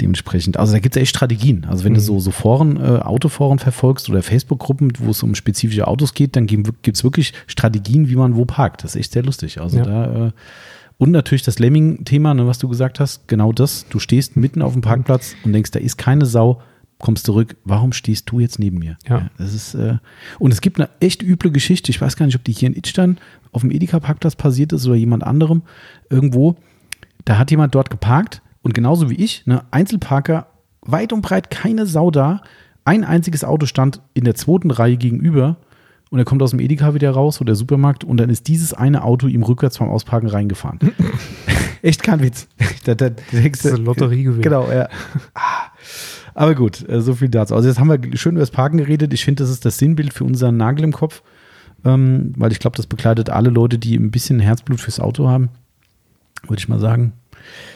dementsprechend. 0.00 0.56
Also 0.56 0.72
da 0.72 0.78
gibt 0.78 0.96
es 0.96 1.02
echt 1.02 1.10
Strategien. 1.10 1.66
Also 1.68 1.84
wenn 1.84 1.92
mhm. 1.92 1.96
du 1.96 2.02
so, 2.02 2.20
so 2.20 2.30
Foren, 2.30 2.76
äh, 2.76 3.00
Autoforen 3.00 3.58
verfolgst 3.58 4.08
oder 4.08 4.22
Facebook-Gruppen, 4.22 4.92
wo 4.98 5.10
es 5.10 5.22
um 5.22 5.34
spezifische 5.34 5.86
Autos 5.86 6.14
geht, 6.14 6.36
dann 6.36 6.46
gibt 6.46 6.88
es 6.88 7.04
wirklich 7.04 7.32
Strategien, 7.46 8.08
wie 8.08 8.16
man 8.16 8.36
wo 8.36 8.44
parkt. 8.44 8.84
Das 8.84 8.94
ist 8.94 9.00
echt 9.00 9.12
sehr 9.12 9.22
lustig. 9.22 9.60
Also 9.60 9.78
ja. 9.78 9.84
da 9.84 10.26
äh, 10.26 10.30
und 10.98 11.10
natürlich 11.10 11.42
das 11.42 11.58
Lemming-Thema, 11.58 12.32
ne, 12.34 12.46
was 12.46 12.58
du 12.58 12.68
gesagt 12.68 13.00
hast, 13.00 13.28
genau 13.28 13.52
das. 13.52 13.86
Du 13.88 13.98
stehst 13.98 14.36
mitten 14.36 14.62
auf 14.62 14.72
dem 14.72 14.80
Parkplatz 14.80 15.36
und 15.44 15.52
denkst, 15.52 15.70
da 15.70 15.78
ist 15.78 15.98
keine 15.98 16.24
Sau, 16.24 16.62
kommst 16.98 17.26
zurück, 17.26 17.56
warum 17.64 17.92
stehst 17.92 18.30
du 18.30 18.40
jetzt 18.40 18.58
neben 18.58 18.78
mir? 18.78 18.96
Ja. 19.06 19.18
ja 19.18 19.30
das 19.38 19.54
ist, 19.54 19.74
äh, 19.74 19.98
und 20.38 20.52
es 20.52 20.60
gibt 20.60 20.78
eine 20.78 20.88
echt 21.00 21.22
üble 21.22 21.50
Geschichte, 21.50 21.90
ich 21.90 22.00
weiß 22.00 22.16
gar 22.16 22.26
nicht, 22.26 22.36
ob 22.36 22.44
die 22.44 22.52
hier 22.52 22.68
in 22.68 22.76
Itstein 22.76 23.18
auf 23.52 23.62
dem 23.62 23.70
Edeka-Parkplatz 23.70 24.36
passiert 24.36 24.72
ist 24.72 24.86
oder 24.86 24.96
jemand 24.96 25.24
anderem 25.24 25.62
irgendwo. 26.10 26.56
Da 27.24 27.38
hat 27.38 27.50
jemand 27.50 27.74
dort 27.74 27.90
geparkt 27.90 28.42
und 28.62 28.74
genauso 28.74 29.10
wie 29.10 29.16
ich, 29.16 29.46
ne, 29.46 29.64
Einzelparker, 29.70 30.46
weit 30.82 31.12
und 31.12 31.22
breit 31.22 31.50
keine 31.50 31.86
Sau 31.86 32.10
da. 32.10 32.42
Ein 32.84 33.04
einziges 33.04 33.44
Auto 33.44 33.66
stand 33.66 34.00
in 34.14 34.24
der 34.24 34.34
zweiten 34.34 34.70
Reihe 34.70 34.96
gegenüber 34.96 35.56
und 36.10 36.18
er 36.18 36.24
kommt 36.24 36.42
aus 36.42 36.50
dem 36.50 36.60
Edeka 36.60 36.94
wieder 36.94 37.10
raus 37.10 37.40
oder 37.40 37.48
der 37.48 37.56
Supermarkt 37.56 38.04
und 38.04 38.16
dann 38.18 38.30
ist 38.30 38.46
dieses 38.46 38.72
eine 38.72 39.02
Auto 39.02 39.26
ihm 39.26 39.42
rückwärts 39.42 39.76
vom 39.76 39.90
Ausparken 39.90 40.28
reingefahren. 40.28 40.78
Echt 41.82 42.02
kein 42.02 42.20
Witz. 42.22 42.48
da, 42.84 42.94
da, 42.94 43.10
das 43.10 43.32
ist 43.32 43.66
eine 43.66 43.76
Lotterie 43.76 44.22
gewesen. 44.22 44.42
Genau, 44.42 44.70
ja. 44.70 44.88
Ah. 45.34 45.70
Aber 46.36 46.54
gut, 46.54 46.86
äh, 46.86 47.00
so 47.00 47.14
viel 47.14 47.30
dazu. 47.30 47.54
Also 47.54 47.66
jetzt 47.66 47.80
haben 47.80 47.88
wir 47.88 48.16
schön 48.18 48.32
über 48.32 48.40
das 48.40 48.50
Parken 48.50 48.76
geredet. 48.76 49.14
Ich 49.14 49.24
finde, 49.24 49.42
das 49.42 49.50
ist 49.50 49.64
das 49.64 49.78
Sinnbild 49.78 50.12
für 50.12 50.24
unseren 50.24 50.58
Nagel 50.58 50.84
im 50.84 50.92
Kopf, 50.92 51.22
ähm, 51.82 52.34
weil 52.36 52.52
ich 52.52 52.58
glaube, 52.58 52.76
das 52.76 52.86
begleitet 52.86 53.30
alle 53.30 53.48
Leute, 53.48 53.78
die 53.78 53.96
ein 53.96 54.10
bisschen 54.10 54.38
Herzblut 54.38 54.78
fürs 54.78 55.00
Auto 55.00 55.28
haben, 55.28 55.48
würde 56.46 56.58
ich 56.58 56.68
mal 56.68 56.78
sagen. 56.78 57.14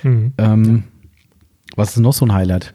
Mhm. 0.03 0.35
Ähm, 0.37 0.85
was 1.75 1.97
ist 1.97 2.01
noch 2.01 2.13
so 2.13 2.27
ein 2.27 2.35
Highlight? 2.35 2.75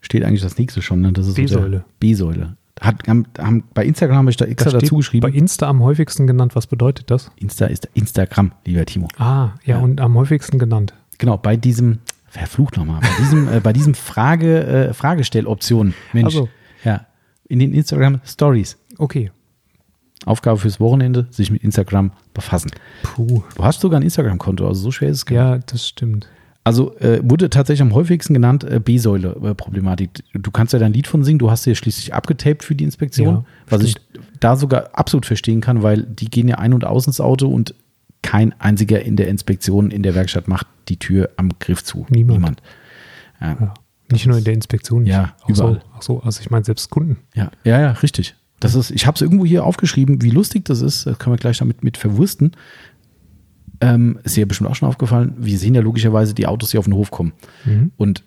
Steht 0.00 0.24
eigentlich 0.24 0.40
das 0.40 0.56
nächste 0.56 0.80
schon, 0.80 1.02
ne? 1.02 1.12
Das 1.12 1.26
ist 1.26 1.34
B-Säule. 1.34 1.84
B-Säule. 2.00 2.56
Hat, 2.80 3.06
haben, 3.06 3.26
haben, 3.38 3.64
bei 3.74 3.84
Instagram 3.84 4.16
habe 4.16 4.30
ich 4.30 4.38
da 4.38 4.46
extra 4.46 4.70
dazu 4.70 4.96
geschrieben. 4.96 5.20
Bei 5.20 5.36
Insta 5.36 5.68
am 5.68 5.82
häufigsten 5.82 6.26
genannt. 6.26 6.56
Was 6.56 6.66
bedeutet 6.66 7.10
das? 7.10 7.30
Insta 7.36 7.66
ist 7.66 7.86
Instagram, 7.92 8.52
lieber 8.64 8.86
Timo. 8.86 9.08
Ah, 9.18 9.50
ja, 9.66 9.76
ja. 9.76 9.78
und 9.78 10.00
am 10.00 10.14
häufigsten 10.14 10.58
genannt. 10.58 10.94
Genau, 11.18 11.36
bei 11.36 11.58
diesem, 11.58 11.98
verflucht 12.30 12.76
nochmal, 12.76 13.00
bei 13.00 13.08
diesem, 13.18 13.48
äh, 13.52 13.60
bei 13.60 13.72
diesem 13.72 13.94
Frage, 13.94 14.64
äh, 14.64 14.94
Fragestelloption. 14.94 15.94
Mensch. 16.12 16.26
Also. 16.26 16.48
Ja. 16.84 17.06
In 17.48 17.58
den 17.58 17.74
Instagram 17.74 18.20
Stories. 18.24 18.78
Okay. 18.96 19.30
Aufgabe 20.24 20.58
fürs 20.58 20.80
Wochenende, 20.80 21.26
sich 21.30 21.50
mit 21.50 21.64
Instagram 21.64 22.12
befassen. 22.34 22.70
Puh. 23.02 23.42
Du 23.56 23.64
hast 23.64 23.80
sogar 23.80 23.98
ein 23.98 24.02
Instagram-Konto, 24.02 24.66
also 24.66 24.80
so 24.80 24.90
schwer 24.90 25.08
ist 25.08 25.18
es 25.18 25.26
gar. 25.26 25.56
Ja, 25.56 25.58
das 25.58 25.88
stimmt. 25.88 26.28
Also 26.62 26.96
äh, 26.98 27.20
wurde 27.22 27.48
tatsächlich 27.48 27.82
am 27.82 27.94
häufigsten 27.94 28.34
genannt 28.34 28.64
äh, 28.64 28.78
B-Säule-Problematik. 28.78 30.22
Du 30.34 30.50
kannst 30.50 30.74
ja 30.74 30.78
dein 30.78 30.92
Lied 30.92 31.06
von 31.06 31.24
singen, 31.24 31.38
du 31.38 31.50
hast 31.50 31.64
ja 31.64 31.74
schließlich 31.74 32.12
abgetaped 32.12 32.62
für 32.62 32.74
die 32.74 32.84
Inspektion, 32.84 33.34
ja, 33.34 33.44
was 33.68 33.88
stimmt. 33.88 34.06
ich 34.14 34.38
da 34.40 34.56
sogar 34.56 34.90
absolut 34.92 35.24
verstehen 35.24 35.62
kann, 35.62 35.82
weil 35.82 36.02
die 36.02 36.26
gehen 36.26 36.48
ja 36.48 36.58
ein 36.58 36.74
und 36.74 36.84
aus 36.84 37.06
ins 37.06 37.20
Auto 37.20 37.48
und 37.48 37.74
kein 38.22 38.58
einziger 38.60 39.02
in 39.02 39.16
der 39.16 39.28
Inspektion 39.28 39.90
in 39.90 40.02
der 40.02 40.14
Werkstatt 40.14 40.48
macht 40.48 40.66
die 40.88 40.98
Tür 40.98 41.30
am 41.36 41.50
Griff 41.58 41.82
zu. 41.84 42.06
Niemand. 42.10 42.38
Niemand. 42.38 42.62
Ja. 43.40 43.56
Ja. 43.60 43.74
Nicht 44.12 44.26
nur 44.26 44.38
in 44.38 44.44
der 44.44 44.54
Inspektion, 44.54 45.06
ja, 45.06 45.34
auch 45.42 45.48
überall. 45.48 45.74
So, 45.74 45.80
ach 45.94 46.02
so, 46.02 46.20
also 46.22 46.40
ich 46.40 46.50
meine 46.50 46.64
selbst 46.64 46.90
Kunden. 46.90 47.18
Ja, 47.34 47.50
ja, 47.64 47.80
ja, 47.80 47.92
richtig. 47.92 48.34
Das 48.58 48.74
ist, 48.74 48.90
ich 48.90 49.06
habe 49.06 49.14
es 49.14 49.22
irgendwo 49.22 49.46
hier 49.46 49.64
aufgeschrieben, 49.64 50.20
wie 50.20 50.30
lustig 50.30 50.64
das 50.64 50.80
ist. 50.80 51.06
Das 51.06 51.18
können 51.18 51.34
wir 51.34 51.38
gleich 51.38 51.58
damit 51.58 51.84
mit 51.84 51.96
verwursten. 51.96 52.52
ähm, 53.80 54.18
ist 54.24 54.36
dir 54.36 54.46
bestimmt 54.46 54.68
auch 54.70 54.74
schon 54.74 54.88
aufgefallen, 54.88 55.34
wir 55.38 55.58
sehen 55.58 55.74
ja 55.74 55.80
logischerweise 55.80 56.34
die 56.34 56.46
Autos, 56.46 56.70
die 56.70 56.78
auf 56.78 56.84
den 56.84 56.94
Hof 56.94 57.10
kommen. 57.10 57.32
Mhm. 57.64 57.92
Und 57.96 58.24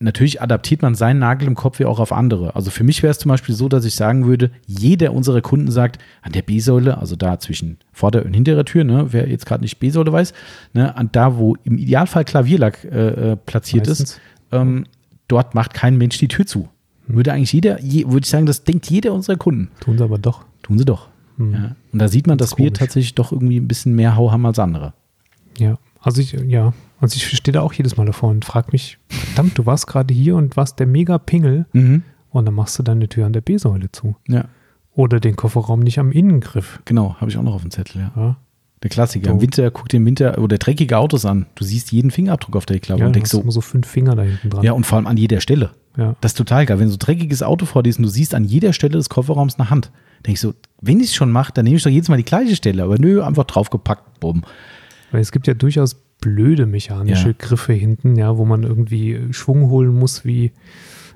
natürlich 0.00 0.40
adaptiert 0.40 0.82
man 0.82 0.94
seinen 0.94 1.18
Nagel 1.18 1.48
im 1.48 1.54
Kopf 1.54 1.80
ja 1.80 1.88
auch 1.88 1.98
auf 1.98 2.12
andere. 2.12 2.54
Also 2.54 2.70
für 2.70 2.84
mich 2.84 3.02
wäre 3.02 3.10
es 3.10 3.18
zum 3.18 3.30
Beispiel 3.30 3.54
so, 3.54 3.68
dass 3.68 3.84
ich 3.84 3.94
sagen 3.94 4.26
würde, 4.26 4.50
jeder 4.66 5.12
unserer 5.12 5.40
Kunden 5.40 5.70
sagt, 5.70 5.98
an 6.22 6.32
der 6.32 6.42
B-Säule, 6.42 6.98
also 6.98 7.16
da 7.16 7.38
zwischen 7.38 7.78
Vorder- 7.92 8.24
und 8.24 8.32
hinterer 8.34 8.64
Tür, 8.64 8.84
ne, 8.84 9.06
wer 9.12 9.28
jetzt 9.28 9.46
gerade 9.46 9.62
nicht 9.62 9.78
B-Säule 9.78 10.12
weiß, 10.12 10.32
ne, 10.72 10.96
an 10.96 11.08
da, 11.12 11.36
wo 11.36 11.56
im 11.64 11.78
Idealfall 11.78 12.24
Klavierlack 12.24 12.84
äh, 12.84 13.32
äh, 13.32 13.36
platziert 13.36 13.86
ist, 13.88 14.00
Meistens. 14.00 14.20
ähm, 14.52 14.84
dort 15.26 15.54
macht 15.54 15.74
kein 15.74 15.98
Mensch 15.98 16.18
die 16.18 16.28
Tür 16.28 16.46
zu. 16.46 16.68
Würde 17.08 17.32
eigentlich 17.32 17.52
jeder, 17.52 17.80
je, 17.82 18.06
würde 18.06 18.20
ich 18.24 18.28
sagen, 18.30 18.46
das 18.46 18.64
denkt 18.64 18.88
jeder 18.90 19.14
unserer 19.14 19.36
Kunden. 19.36 19.70
Tun 19.80 19.96
sie 19.98 20.04
aber 20.04 20.18
doch. 20.18 20.44
Tun 20.62 20.78
sie 20.78 20.84
doch. 20.84 21.08
Hm. 21.38 21.52
Ja. 21.52 21.76
Und 21.92 21.98
da 22.00 22.08
sieht 22.08 22.26
man, 22.26 22.36
dass 22.38 22.52
ist 22.52 22.58
wir 22.58 22.66
komisch. 22.66 22.78
tatsächlich 22.78 23.14
doch 23.14 23.32
irgendwie 23.32 23.58
ein 23.58 23.66
bisschen 23.66 23.94
mehr 23.96 24.14
Hau 24.16 24.30
haben 24.30 24.44
als 24.46 24.58
andere. 24.58 24.92
Ja, 25.58 25.76
also 26.00 26.20
ich, 26.20 26.32
ja, 26.32 26.72
also 27.00 27.16
ich 27.16 27.26
stehe 27.36 27.52
da 27.52 27.60
auch 27.62 27.72
jedes 27.72 27.96
Mal 27.96 28.06
davor 28.06 28.30
und 28.30 28.44
frage 28.44 28.68
mich, 28.72 28.98
verdammt, 29.08 29.56
du 29.58 29.66
warst 29.66 29.86
gerade 29.86 30.12
hier 30.14 30.36
und 30.36 30.56
warst 30.56 30.78
der 30.78 30.86
mega 30.86 31.18
Pingel 31.18 31.66
und 32.30 32.44
dann 32.46 32.54
machst 32.54 32.78
du 32.78 32.82
deine 32.82 33.08
Tür 33.08 33.26
an 33.26 33.32
der 33.32 33.40
B-Säule 33.40 33.90
zu. 33.92 34.16
Ja, 34.28 34.44
Oder 34.94 35.20
den 35.20 35.36
Kofferraum 35.36 35.80
nicht 35.80 35.98
am 35.98 36.10
Innengriff. 36.12 36.80
genau, 36.84 37.16
habe 37.20 37.30
ich 37.30 37.36
auch 37.38 37.42
noch 37.42 37.54
auf 37.54 37.62
dem 37.62 37.70
Zettel, 37.70 38.02
ja. 38.02 38.12
Ja, 38.16 38.36
Der 38.82 38.90
Klassiker. 38.90 39.30
Im 39.30 39.36
So. 39.36 39.42
Winter, 39.42 39.70
guck 39.70 39.88
dir 39.88 39.96
im 39.98 40.06
Winter 40.06 40.38
oder 40.38 40.58
dreckige 40.58 40.98
Autos 40.98 41.24
an. 41.24 41.46
Du 41.54 41.64
siehst 41.64 41.90
jeden 41.92 42.10
Fingerabdruck 42.10 42.56
auf 42.56 42.66
der 42.66 42.76
Heckklappe 42.76 43.00
ja 43.00 43.06
und 43.06 43.12
du 43.12 43.18
denkst 43.18 43.30
hast 43.30 43.36
so, 43.38 43.42
immer 43.42 43.52
so 43.52 43.60
fünf 43.60 43.86
Finger 43.86 44.14
da 44.16 44.22
hinten 44.22 44.50
dran. 44.50 44.64
ja, 44.64 44.72
und 44.72 44.84
vor 44.84 44.96
allem 44.96 45.06
an 45.06 45.16
jeder 45.16 45.40
Stelle. 45.40 45.70
ja. 45.96 46.14
Das 46.20 46.32
ist 46.32 46.36
total 46.38 46.66
geil. 46.66 46.78
Wenn 46.78 46.88
so 46.88 46.96
ein 46.96 46.98
dreckiges 47.00 47.42
Auto 47.42 47.64
vor 47.66 47.82
dir 47.82 47.90
ist 47.90 47.98
und 47.98 48.04
du 48.04 48.08
siehst 48.10 48.34
an 48.34 48.44
jeder 48.44 48.72
Stelle 48.72 48.92
des 48.92 49.08
Kofferraums 49.08 49.58
eine 49.58 49.70
Hand, 49.70 49.90
denkst 50.26 50.42
du, 50.42 50.52
wenn 50.80 50.98
ich 51.00 51.06
es 51.06 51.14
schon 51.14 51.30
mache, 51.32 51.52
dann 51.52 51.64
nehme 51.64 51.76
ich 51.76 51.82
doch 51.82 51.90
jedes 51.90 52.08
Mal 52.08 52.16
die 52.16 52.24
gleiche 52.24 52.54
Stelle. 52.56 52.82
Aber 52.82 52.98
nö, 52.98 53.22
einfach 53.22 53.44
draufgepackt, 53.44 54.20
bumm. 54.20 54.42
Weil 55.12 55.20
es 55.22 55.32
gibt 55.32 55.46
ja 55.46 55.54
durchaus 55.54 55.96
blöde 56.20 56.66
mechanische 56.66 57.28
Ja. 57.28 57.34
Griffe 57.38 57.72
hinten, 57.72 58.16
ja, 58.16 58.36
wo 58.36 58.44
man 58.44 58.62
irgendwie 58.64 59.12
äh, 59.14 59.32
Schwung 59.32 59.68
holen 59.70 59.94
muss 59.94 60.24
wie 60.24 60.52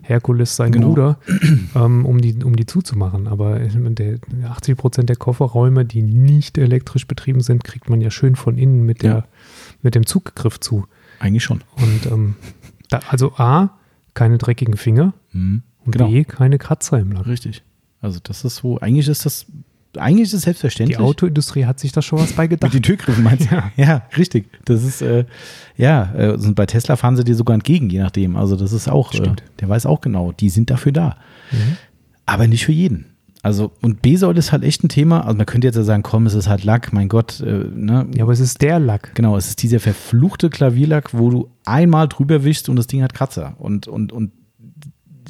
Herkules 0.02 0.56
sein 0.56 0.72
Genau. 0.72 0.88
Bruder, 0.88 1.18
ähm, 1.76 2.04
um, 2.04 2.20
die, 2.20 2.42
um 2.42 2.56
die 2.56 2.66
zuzumachen. 2.66 3.28
Aber 3.28 3.58
meine, 3.60 3.92
der 3.92 4.18
80 4.50 4.76
Prozent 4.76 5.08
der 5.08 5.16
Kofferräume, 5.16 5.84
die 5.84 6.02
nicht 6.02 6.58
elektrisch 6.58 7.06
betrieben 7.06 7.40
sind, 7.40 7.62
kriegt 7.64 7.88
man 7.88 8.00
ja 8.00 8.10
schön 8.10 8.34
von 8.36 8.58
innen 8.58 8.84
mit, 8.84 9.02
der, 9.02 9.10
Ja. 9.14 9.24
mit 9.82 9.94
dem 9.94 10.04
Zuggriff 10.06 10.58
zu. 10.58 10.86
Eigentlich 11.20 11.44
schon. 11.44 11.62
Und 11.76 12.10
ähm, 12.10 12.34
da, 12.88 13.00
also 13.08 13.32
A, 13.36 13.70
keine 14.14 14.38
dreckigen 14.38 14.76
Finger 14.76 15.14
Mhm. 15.32 15.62
und 15.84 15.92
Genau. 15.92 16.08
B, 16.08 16.24
keine 16.24 16.58
Kratzer 16.58 16.98
im 16.98 17.12
Lack. 17.12 17.26
Richtig. 17.26 17.62
Also 18.00 18.18
das 18.22 18.44
ist 18.44 18.56
so, 18.56 18.78
eigentlich 18.80 19.06
ist 19.08 19.24
das, 19.24 19.46
eigentlich 19.98 20.28
ist 20.28 20.32
es 20.34 20.40
Die 20.40 20.44
selbstverständlich. 20.46 20.98
Autoindustrie 20.98 21.64
hat 21.66 21.78
sich 21.80 21.92
da 21.92 22.02
schon 22.02 22.18
was 22.18 22.32
bei 22.32 22.44
Mit 22.44 22.50
gedacht. 22.50 22.74
den 22.74 22.82
Türgriffen 22.82 23.24
meinst 23.24 23.50
du? 23.50 23.62
Ja. 23.76 24.02
richtig. 24.16 24.46
Das 24.64 24.82
ist, 24.84 25.02
äh, 25.02 25.24
ja, 25.76 26.12
äh, 26.16 26.32
und 26.32 26.54
bei 26.54 26.66
Tesla 26.66 26.96
fahren 26.96 27.16
sie 27.16 27.24
dir 27.24 27.34
sogar 27.34 27.54
entgegen, 27.54 27.90
je 27.90 28.00
nachdem. 28.00 28.36
Also 28.36 28.56
das 28.56 28.72
ist 28.72 28.88
auch, 28.88 29.12
äh, 29.12 29.16
Stimmt. 29.18 29.42
der 29.60 29.68
weiß 29.68 29.86
auch 29.86 30.00
genau, 30.00 30.32
die 30.32 30.48
sind 30.50 30.70
dafür 30.70 30.92
da. 30.92 31.16
Mhm. 31.50 31.76
Aber 32.26 32.46
nicht 32.46 32.64
für 32.64 32.72
jeden. 32.72 33.06
Also, 33.44 33.72
und 33.82 34.02
B-Säule 34.02 34.38
ist 34.38 34.52
halt 34.52 34.62
echt 34.62 34.84
ein 34.84 34.88
Thema. 34.88 35.22
Also 35.26 35.36
man 35.36 35.46
könnte 35.46 35.66
jetzt 35.66 35.74
ja 35.74 35.82
sagen, 35.82 36.04
komm, 36.04 36.26
es 36.26 36.34
ist 36.34 36.48
halt 36.48 36.62
Lack, 36.62 36.92
mein 36.92 37.08
Gott, 37.08 37.40
äh, 37.40 37.64
ne? 37.74 38.06
Ja, 38.14 38.22
aber 38.22 38.32
es 38.32 38.38
ist 38.38 38.62
der 38.62 38.78
Lack. 38.78 39.16
Genau, 39.16 39.36
es 39.36 39.48
ist 39.48 39.62
dieser 39.64 39.80
verfluchte 39.80 40.48
Klavierlack, 40.48 41.12
wo 41.12 41.28
du 41.28 41.50
einmal 41.64 42.06
drüber 42.06 42.44
wischst 42.44 42.68
und 42.68 42.76
das 42.76 42.86
Ding 42.86 43.02
hat 43.02 43.14
Kratzer. 43.14 43.56
Und, 43.58 43.88
und, 43.88 44.12
und 44.12 44.30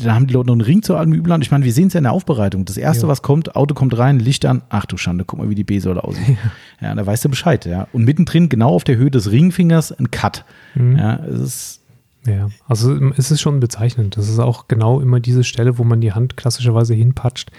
da 0.03 0.15
haben 0.15 0.27
die 0.27 0.35
Leute 0.35 0.47
noch 0.49 0.55
einen 0.55 0.61
Ring 0.63 0.83
zu 0.83 0.95
allem 0.97 1.13
Übel 1.13 1.33
an. 1.33 1.43
Ich 1.43 1.51
meine, 1.51 1.65
wir 1.65 1.73
sehen 1.73 1.89
es 1.89 1.93
ja 1.95 1.99
in 1.99 2.05
der 2.05 2.13
Aufbereitung. 2.13 2.65
Das 2.65 2.77
erste, 2.77 3.03
Ja. 3.05 3.09
was 3.09 3.23
kommt, 3.23 3.57
Auto 3.57 3.75
kommt 3.75 3.97
rein, 3.99 4.19
Licht 4.19 4.45
an. 4.47 4.63
Ach 4.69 4.87
du 4.87 4.97
Schande, 4.97 5.25
guck 5.25 5.39
mal, 5.39 5.51
wie 5.51 5.55
die 5.55 5.65
B-Säule 5.65 6.03
aussieht. 6.05 6.37
Ja. 6.81 6.95
da 6.95 7.05
weißt 7.07 7.25
du 7.25 7.29
Bescheid, 7.29 7.65
ja. 7.67 7.87
Und 7.93 8.05
mittendrin, 8.05 8.49
genau 8.49 8.71
auf 8.71 8.85
der 8.85 8.97
Höhe 8.97 9.11
des 9.11 9.31
Ringfingers, 9.31 9.93
ein 9.93 10.11
Cut. 10.11 10.45
Mhm. 10.75 10.97
Ja, 10.97 11.17
es 11.25 11.41
ist, 11.41 11.81
Ja, 12.27 12.49
also 12.69 12.95
es 13.17 13.31
ist 13.33 13.41
schon 13.41 13.59
bezeichnend. 13.61 14.17
Das 14.17 14.29
ist 14.29 14.39
auch 14.39 14.69
genau 14.69 15.01
immer 15.01 15.19
diese 15.21 15.43
Stelle, 15.45 15.77
wo 15.79 15.85
man 15.85 16.01
die 16.01 16.13
Hand 16.13 16.37
klassischerweise 16.37 16.95
hinpatscht. 16.95 17.51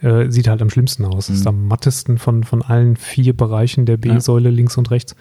Äh, 0.00 0.30
sieht 0.30 0.46
halt 0.48 0.60
am 0.62 0.70
schlimmsten 0.70 1.04
aus. 1.04 1.26
Das 1.28 1.36
ist 1.36 1.42
Mhm. 1.42 1.48
am 1.48 1.66
mattesten 1.68 2.18
von, 2.18 2.44
von 2.44 2.62
allen 2.62 2.96
vier 2.96 3.36
Bereichen 3.36 3.84
der 3.86 3.96
B-Säule 3.96 4.50
links 4.50 4.76
und 4.76 4.90
rechts. 4.90 5.14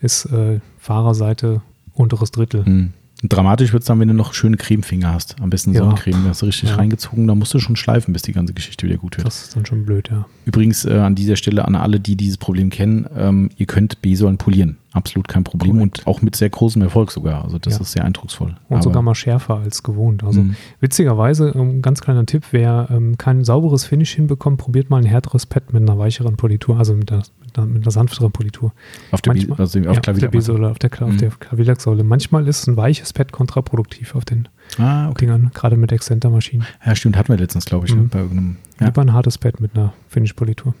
Ist 0.00 0.26
äh, 0.26 0.60
Fahrerseite 0.78 1.62
unteres 1.94 2.30
Drittel. 2.30 2.62
mh. 2.66 2.88
Dramatisch 3.22 3.72
wird 3.72 3.82
es 3.82 3.86
dann, 3.86 3.98
wenn 3.98 4.08
du 4.08 4.14
noch 4.14 4.34
schöne 4.34 4.56
Cremefinger 4.58 5.12
hast. 5.12 5.36
Am 5.40 5.48
besten 5.50 5.72
Ja. 5.72 5.80
Sonnencreme. 5.80 6.22
Da 6.24 6.30
hast 6.30 6.42
du 6.42 6.46
richtig 6.46 6.68
Ja. 6.70 6.76
reingezogen. 6.76 7.26
Da 7.26 7.34
musst 7.34 7.54
du 7.54 7.58
schon 7.58 7.74
schleifen, 7.76 8.12
bis 8.12 8.22
die 8.22 8.32
ganze 8.32 8.52
Geschichte 8.52 8.86
wieder 8.86 8.98
gut 8.98 9.16
wird. 9.16 9.26
Das 9.26 9.44
ist 9.44 9.56
dann 9.56 9.64
schon 9.64 9.86
blöd, 9.86 10.08
ja. 10.10 10.26
Übrigens 10.44 10.84
äh, 10.84 10.92
an 10.98 11.14
dieser 11.14 11.36
Stelle 11.36 11.64
an 11.64 11.74
alle, 11.76 11.98
die 11.98 12.16
dieses 12.16 12.36
Problem 12.36 12.68
kennen, 12.70 13.06
ähm, 13.16 13.50
ihr 13.56 13.66
könnt 13.66 14.02
B-Säulen 14.02 14.36
polieren. 14.36 14.76
Absolut 14.96 15.28
kein 15.28 15.44
Problem 15.44 15.76
Korrekt. 15.76 15.98
und 16.00 16.06
auch 16.06 16.22
mit 16.22 16.34
sehr 16.36 16.48
großem 16.50 16.80
Erfolg 16.82 17.12
sogar. 17.12 17.44
Also 17.44 17.58
das 17.58 17.74
Ja. 17.74 17.80
ist 17.82 17.92
sehr 17.92 18.04
eindrucksvoll. 18.04 18.56
Und 18.68 18.76
Aber- 18.76 18.82
sogar 18.82 19.02
mal 19.02 19.14
schärfer 19.14 19.56
als 19.58 19.82
gewohnt. 19.82 20.24
Also 20.24 20.40
Mhm. 20.42 20.56
witzigerweise, 20.80 21.52
ähm, 21.54 21.82
ganz 21.82 22.00
kleiner 22.00 22.24
Tipp, 22.24 22.44
wer 22.50 22.88
ähm, 22.90 23.18
kein 23.18 23.44
sauberes 23.44 23.84
Finish 23.84 24.14
hinbekommt, 24.14 24.58
probiert 24.58 24.88
mal 24.90 24.98
ein 24.98 25.04
härteres 25.04 25.44
Pad 25.46 25.72
mit 25.72 25.82
einer 25.82 25.98
weicheren 25.98 26.36
Politur, 26.36 26.78
also 26.78 26.94
mit 26.96 27.12
einer, 27.12 27.22
mit 27.44 27.58
einer, 27.58 27.66
mit 27.66 27.82
einer 27.82 27.90
sanfteren 27.90 28.32
Politur. 28.32 28.72
auf 29.10 29.20
der, 29.20 29.34
manchmal- 29.34 29.58
also 29.60 29.78
auf 29.78 29.84
ja, 29.84 29.90
auf 29.90 29.96
der 29.96 30.02
Klavierlack. 30.14 30.30
B-Säule, 30.32 30.70
auf 30.70 30.78
der, 30.78 30.90
Kla- 30.90 31.06
Mhm. 31.06 32.06
Manchmal 32.08 32.48
ist 32.48 32.66
ein 32.66 32.76
weiches 32.76 33.12
Pad 33.12 33.32
kontraproduktiv 33.32 34.14
auf 34.14 34.24
den 34.24 34.48
Ah, 34.78 35.08
okay. 35.10 35.26
Dingern, 35.26 35.50
gerade 35.54 35.76
mit 35.76 35.92
Exzenter-Maschinen. 35.92 36.64
Ja, 36.84 36.94
stimmt, 36.96 37.16
hatten 37.16 37.28
wir 37.28 37.36
letztens, 37.36 37.66
glaube 37.66 37.86
ich, 37.86 37.94
Mhm. 37.94 38.02
ne, 38.02 38.08
bei 38.10 38.18
irgendeinem. 38.20 38.56
Ja. 38.80 38.86
Lieber 38.86 39.02
ein 39.02 39.12
hartes 39.12 39.36
Pad 39.38 39.60
mit 39.60 39.76
einer 39.76 39.92
Finish-Politur. 40.08 40.74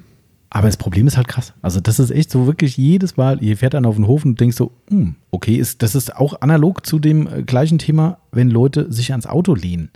Aber 0.50 0.68
das 0.68 0.76
Problem 0.76 1.06
ist 1.06 1.16
halt 1.16 1.28
krass. 1.28 1.52
Also 1.60 1.80
das 1.80 1.98
ist 1.98 2.10
echt 2.10 2.30
so 2.30 2.46
wirklich 2.46 2.76
jedes 2.76 3.16
Mal, 3.16 3.42
ihr 3.42 3.56
fährt 3.56 3.74
dann 3.74 3.84
auf 3.84 3.96
den 3.96 4.06
Hof 4.06 4.24
und 4.24 4.40
denkst 4.40 4.56
so, 4.56 4.72
hm, 4.88 5.16
okay, 5.30 5.56
ist, 5.56 5.82
das 5.82 5.94
ist 5.94 6.16
auch 6.16 6.40
analog 6.40 6.86
zu 6.86 6.98
dem 6.98 7.26
äh, 7.26 7.42
gleichen 7.42 7.78
Thema, 7.78 8.18
wenn 8.32 8.50
Leute 8.50 8.90
sich 8.92 9.10
ans 9.10 9.26
Auto 9.26 9.54
lehnen. 9.54 9.90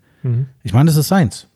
Ich 0.63 0.75
meine, 0.75 0.87
das 0.87 0.97
ist 0.97 1.09
seins. 1.09 1.47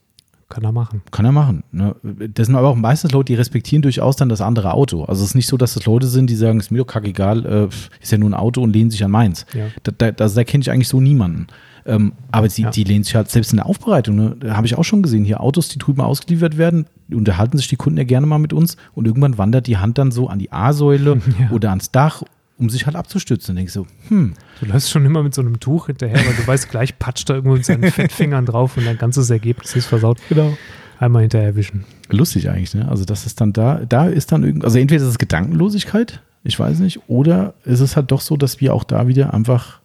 Kann 0.49 0.63
er 0.63 0.71
machen. 0.71 1.01
Kann 1.11 1.25
er 1.25 1.31
machen. 1.31 1.63
Ne? 1.71 1.95
Das 2.03 2.45
sind 2.45 2.55
aber 2.55 2.69
auch 2.69 2.75
meistens 2.75 3.11
Leute, 3.11 3.25
die 3.25 3.35
respektieren 3.35 3.81
durchaus 3.81 4.15
dann 4.15 4.29
das 4.29 4.41
andere 4.41 4.73
Auto. 4.73 5.03
Also 5.03 5.23
es 5.23 5.29
ist 5.29 5.35
nicht 5.35 5.47
so, 5.47 5.57
dass 5.57 5.73
das 5.73 5.85
Leute 5.85 6.07
sind, 6.07 6.29
die 6.29 6.35
sagen, 6.35 6.59
ist 6.59 6.71
mir 6.71 6.79
doch 6.79 6.87
kackegal, 6.87 7.45
äh, 7.45 7.67
ist 8.01 8.11
ja 8.11 8.17
nur 8.17 8.29
ein 8.29 8.35
Auto 8.35 8.61
und 8.61 8.71
lehnen 8.71 8.91
sich 8.91 9.03
an 9.03 9.11
meins. 9.11 9.45
Ja. 9.53 9.67
Da, 9.83 9.91
da, 9.91 10.11
da, 10.11 10.27
da 10.27 10.43
kenne 10.43 10.61
ich 10.61 10.71
eigentlich 10.71 10.87
so 10.87 11.01
niemanden. 11.01 11.47
Ähm, 11.87 12.13
aber 12.31 12.47
die, 12.47 12.63
Ja. 12.63 12.71
die 12.71 12.83
lehnen 12.83 13.03
sich 13.03 13.13
halt 13.15 13.29
selbst 13.29 13.51
in 13.53 13.57
der 13.57 13.67
Aufbereitung, 13.67 14.15
ne? 14.15 14.35
da 14.39 14.55
habe 14.57 14.65
ich 14.65 14.75
auch 14.75 14.83
schon 14.83 15.03
gesehen, 15.03 15.23
hier 15.23 15.41
Autos, 15.41 15.69
die 15.69 15.77
drüben 15.77 16.01
ausgeliefert 16.01 16.57
werden, 16.57 16.87
unterhalten 17.11 17.57
sich 17.57 17.67
die 17.67 17.75
Kunden 17.75 17.97
ja 17.99 18.03
gerne 18.05 18.25
mal 18.25 18.39
mit 18.39 18.53
uns 18.53 18.75
und 18.95 19.05
irgendwann 19.05 19.37
wandert 19.37 19.67
die 19.67 19.77
Hand 19.77 19.97
dann 19.99 20.11
so 20.11 20.27
an 20.27 20.39
die 20.39 20.51
A-Säule 20.51 21.19
Ja. 21.39 21.51
oder 21.51 21.69
ans 21.69 21.91
Dach, 21.91 22.23
um 22.57 22.69
sich 22.71 22.85
halt 22.87 22.95
abzustützen. 22.95 23.51
Und 23.51 23.57
denkst 23.57 23.73
so, 23.73 23.85
hm, 24.07 24.33
Du 24.59 24.65
läufst 24.65 24.89
schon 24.89 25.05
immer 25.05 25.21
mit 25.21 25.35
so 25.35 25.41
einem 25.41 25.59
Tuch 25.59 25.85
hinterher, 25.87 26.17
weil 26.25 26.33
du 26.33 26.47
weißt, 26.47 26.71
gleich 26.71 26.97
patscht 26.97 27.29
er 27.29 27.35
irgendwo 27.35 27.55
mit 27.55 27.65
seinen 27.65 27.83
Fettfingern 27.91 28.45
drauf 28.47 28.77
und 28.77 28.85
dein 28.85 28.97
ganzes 28.97 29.29
Ergebnis 29.29 29.75
ist 29.75 29.85
versaut. 29.85 30.17
genau. 30.29 30.57
Einmal 30.97 31.23
hinterher 31.23 31.55
wischen. 31.57 31.83
lustig 32.09 32.49
eigentlich, 32.49 32.73
ne? 32.73 32.87
Also 32.87 33.03
das 33.03 33.25
ist 33.25 33.41
dann 33.41 33.51
da, 33.53 33.81
da 33.87 34.07
ist 34.07 34.31
dann 34.31 34.43
irgendwie, 34.43 34.65
also 34.65 34.79
entweder 34.79 35.03
ist 35.03 35.09
es 35.09 35.17
Gedankenlosigkeit, 35.19 36.21
ich 36.45 36.57
weiß 36.57 36.79
nicht, 36.79 37.01
oder 37.09 37.53
ist 37.65 37.81
es 37.81 37.95
halt 37.97 38.11
doch 38.11 38.21
so, 38.21 38.37
dass 38.37 38.61
wir 38.61 38.73
auch 38.73 38.85
da 38.85 39.07
wieder 39.07 39.33
einfach 39.33 39.81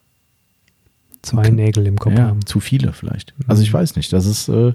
Zwei 1.22 1.40
Okay. 1.40 1.50
Nägel 1.50 1.86
im 1.86 1.98
Kopf 1.98 2.16
ja, 2.16 2.28
haben. 2.28 2.46
zu 2.46 2.60
viele 2.60 2.92
vielleicht. 2.92 3.34
Also 3.46 3.62
ich 3.62 3.72
weiß 3.72 3.96
nicht, 3.96 4.12
das 4.12 4.24
ist 4.24 4.48
äh, 4.48 4.72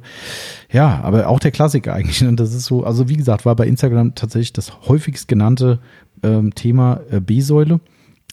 ja, 0.71 1.01
aber 1.01 1.27
auch 1.27 1.39
der 1.39 1.51
Klassiker 1.51 1.93
eigentlich. 1.95 2.23
Und 2.23 2.39
das 2.39 2.53
ist 2.53 2.65
so, 2.65 2.83
also 2.83 3.09
wie 3.09 3.17
gesagt, 3.17 3.45
war 3.45 3.55
bei 3.55 3.65
Instagram 3.65 4.13
tatsächlich 4.15 4.53
das 4.53 4.71
häufigst 4.87 5.27
genannte 5.27 5.79
ähm, 6.23 6.53
Thema 6.53 7.01
äh, 7.09 7.19
B-Säule. 7.19 7.79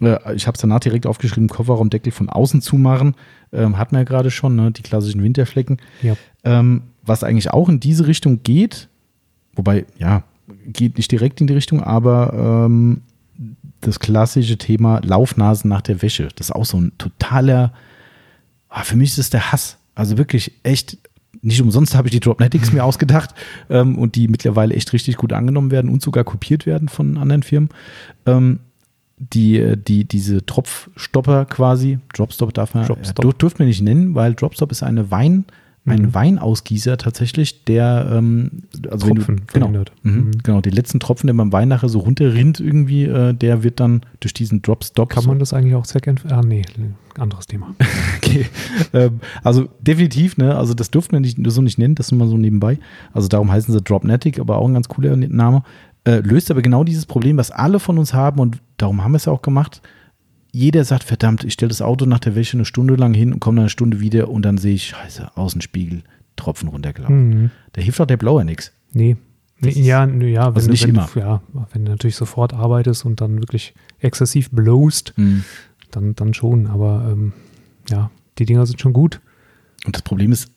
Äh, 0.00 0.34
ich 0.34 0.46
habe 0.46 0.56
es 0.56 0.60
danach 0.60 0.80
direkt 0.80 1.06
aufgeschrieben, 1.06 1.48
Kofferraumdeckel 1.48 2.12
von 2.12 2.28
außen 2.28 2.60
zumachen. 2.60 3.14
Ähm, 3.52 3.78
hatten 3.78 3.94
wir 3.94 4.00
ja 4.00 4.04
gerade 4.04 4.30
schon, 4.30 4.56
ne? 4.56 4.70
die 4.70 4.82
klassischen 4.82 5.22
Winterflecken. 5.22 5.78
Ja. 6.02 6.14
Ähm, 6.44 6.82
was 7.04 7.24
eigentlich 7.24 7.50
auch 7.50 7.68
in 7.68 7.80
diese 7.80 8.06
Richtung 8.06 8.42
geht, 8.42 8.88
wobei, 9.54 9.86
ja, 9.98 10.22
geht 10.66 10.96
nicht 10.96 11.10
direkt 11.10 11.40
in 11.40 11.46
die 11.46 11.54
Richtung, 11.54 11.82
aber 11.82 12.66
ähm, 12.68 13.02
das 13.80 13.98
klassische 13.98 14.56
Thema 14.58 15.00
Laufnasen 15.02 15.68
nach 15.68 15.82
der 15.82 16.02
Wäsche, 16.02 16.28
das 16.36 16.48
ist 16.48 16.52
auch 16.52 16.64
so 16.64 16.78
ein 16.80 16.92
totaler, 16.98 17.72
ah, 18.72 18.84
für 18.84 18.96
mich 18.96 19.10
ist 19.10 19.18
das 19.18 19.30
der 19.30 19.52
Hass. 19.52 19.78
Also 19.94 20.18
wirklich 20.18 20.52
echt, 20.62 20.98
nicht 21.42 21.60
umsonst 21.60 21.94
habe 21.94 22.08
ich 22.08 22.12
die 22.12 22.20
Dropnetics 22.20 22.72
mir 22.72 22.84
ausgedacht 22.84 23.34
ähm, 23.70 23.98
und 23.98 24.16
die 24.16 24.28
mittlerweile 24.28 24.74
echt 24.74 24.92
richtig 24.92 25.16
gut 25.16 25.32
angenommen 25.32 25.70
werden 25.70 25.90
und 25.90 26.02
sogar 26.02 26.24
kopiert 26.24 26.66
werden 26.66 26.88
von 26.88 27.18
anderen 27.18 27.42
Firmen. 27.42 27.68
Ähm, 28.26 28.60
die, 29.18 29.76
die, 29.76 30.04
diese 30.04 30.44
Tropfstopper 30.44 31.44
quasi, 31.44 31.98
Dropstop 32.14 32.54
darf 32.54 32.74
man, 32.74 32.86
Dropstop. 32.86 33.22
Dür, 33.22 33.32
dürfen 33.34 33.60
wir 33.60 33.66
nicht 33.66 33.82
nennen, 33.82 34.14
weil 34.14 34.34
Dropstop 34.34 34.72
ist 34.72 34.82
eine 34.82 35.10
Wein, 35.10 35.44
ein 35.84 36.02
Mhm. 36.02 36.14
Weinausgießer 36.14 36.96
tatsächlich, 36.96 37.64
der 37.64 38.08
ähm, 38.12 38.62
also 38.88 39.08
Tropfen 39.08 39.36
du, 39.38 39.42
genau, 39.52 39.66
verhindert. 39.66 39.92
mhm, 40.04 40.12
Mhm. 40.12 40.30
genau, 40.42 40.60
die 40.60 40.70
letzten 40.70 41.00
Tropfen, 41.00 41.26
der 41.26 41.34
beim 41.34 41.52
Wein 41.52 41.66
nachher 41.68 41.88
so 41.88 41.98
runterrinnt 41.98 42.60
irgendwie, 42.60 43.04
äh, 43.04 43.34
der 43.34 43.64
wird 43.64 43.80
dann 43.80 44.02
durch 44.20 44.32
diesen 44.32 44.62
Dropstop 44.62 45.10
Kann 45.10 45.24
man 45.24 45.40
das 45.40 45.52
eigentlich 45.52 45.74
auch 45.74 45.84
Second? 45.84 46.24
Ah, 46.30 46.40
nee, 46.42 46.62
anderes 47.18 47.46
Thema. 47.46 47.74
Okay. 48.18 48.46
ähm, 48.92 49.18
also 49.42 49.68
definitiv, 49.80 50.36
ne? 50.36 50.56
Also 50.56 50.74
das 50.74 50.90
dürften 50.92 51.12
wir 51.12 51.20
nicht, 51.20 51.38
so 51.44 51.60
nicht 51.60 51.78
nennen, 51.78 51.96
das 51.96 52.06
ist 52.06 52.12
immer 52.12 52.28
so 52.28 52.38
nebenbei. 52.38 52.78
Also 53.12 53.26
darum 53.28 53.50
heißen 53.50 53.74
sie 53.74 53.82
Dropnetic, 53.82 54.38
aber 54.38 54.58
auch 54.58 54.68
ein 54.68 54.74
ganz 54.74 54.88
cooler 54.88 55.16
Name. 55.16 55.64
Äh, 56.04 56.20
löst 56.20 56.50
aber 56.50 56.62
genau 56.62 56.84
dieses 56.84 57.06
Problem, 57.06 57.36
was 57.36 57.50
alle 57.50 57.78
von 57.80 57.98
uns 57.98 58.14
haben 58.14 58.38
und 58.40 58.58
darum 58.76 59.02
haben 59.04 59.12
wir 59.12 59.16
es 59.16 59.24
ja 59.26 59.32
auch 59.32 59.42
gemacht. 59.42 59.82
Jeder 60.54 60.84
sagt, 60.84 61.04
verdammt, 61.04 61.44
ich 61.44 61.54
stelle 61.54 61.70
das 61.70 61.80
Auto 61.80 62.04
nach 62.04 62.18
der 62.18 62.34
Wäsche 62.34 62.56
eine 62.58 62.66
Stunde 62.66 62.94
lang 62.94 63.14
hin 63.14 63.32
und 63.32 63.40
komme 63.40 63.56
dann 63.56 63.62
eine 63.64 63.70
Stunde 63.70 64.00
wieder 64.00 64.28
und 64.28 64.42
dann 64.42 64.58
sehe 64.58 64.74
ich, 64.74 64.84
scheiße, 64.88 65.34
Außenspiegel, 65.36 66.02
Tropfen 66.36 66.68
runtergelaufen. 66.68 67.28
Mhm. 67.44 67.50
Da 67.72 67.80
hilft 67.80 68.00
auch 68.02 68.06
der 68.06 68.18
Blower 68.18 68.44
nichts. 68.44 68.72
Nee. 68.92 69.16
nee 69.60 69.68
Das 69.70 69.76
ist- 69.76 69.84
ja, 69.86 70.06
nö, 70.06 70.26
ja, 70.28 70.48
wenn, 70.48 70.54
also 70.56 70.66
du- 70.66 70.72
nicht 70.72 70.82
wenn, 70.84 70.90
immer. 70.90 71.08
Du, 71.14 71.20
ja, 71.20 71.42
wenn 71.72 71.84
du 71.86 71.90
natürlich 71.92 72.16
sofort 72.16 72.52
arbeitest 72.52 73.06
und 73.06 73.20
dann 73.22 73.38
wirklich 73.38 73.72
exzessiv 74.00 74.50
blowst, 74.50 75.14
Mhm. 75.16 75.44
dann, 75.90 76.14
dann 76.16 76.34
schon. 76.34 76.66
Aber 76.66 77.08
ähm, 77.10 77.32
ja, 77.88 78.10
die 78.38 78.44
Dinger 78.44 78.66
sind 78.66 78.78
schon 78.80 78.92
gut. 78.92 79.20
Und 79.86 79.96
das 79.96 80.02
Problem 80.02 80.32
ist 80.32 80.50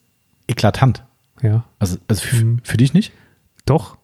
eklatant. 0.46 1.04
Ja, 1.42 1.64
Also, 1.78 1.96
also 2.08 2.20
für, 2.22 2.44
Mhm. 2.44 2.60
für 2.62 2.76
dich 2.76 2.92
nicht? 2.94 3.12
doch. 3.64 3.96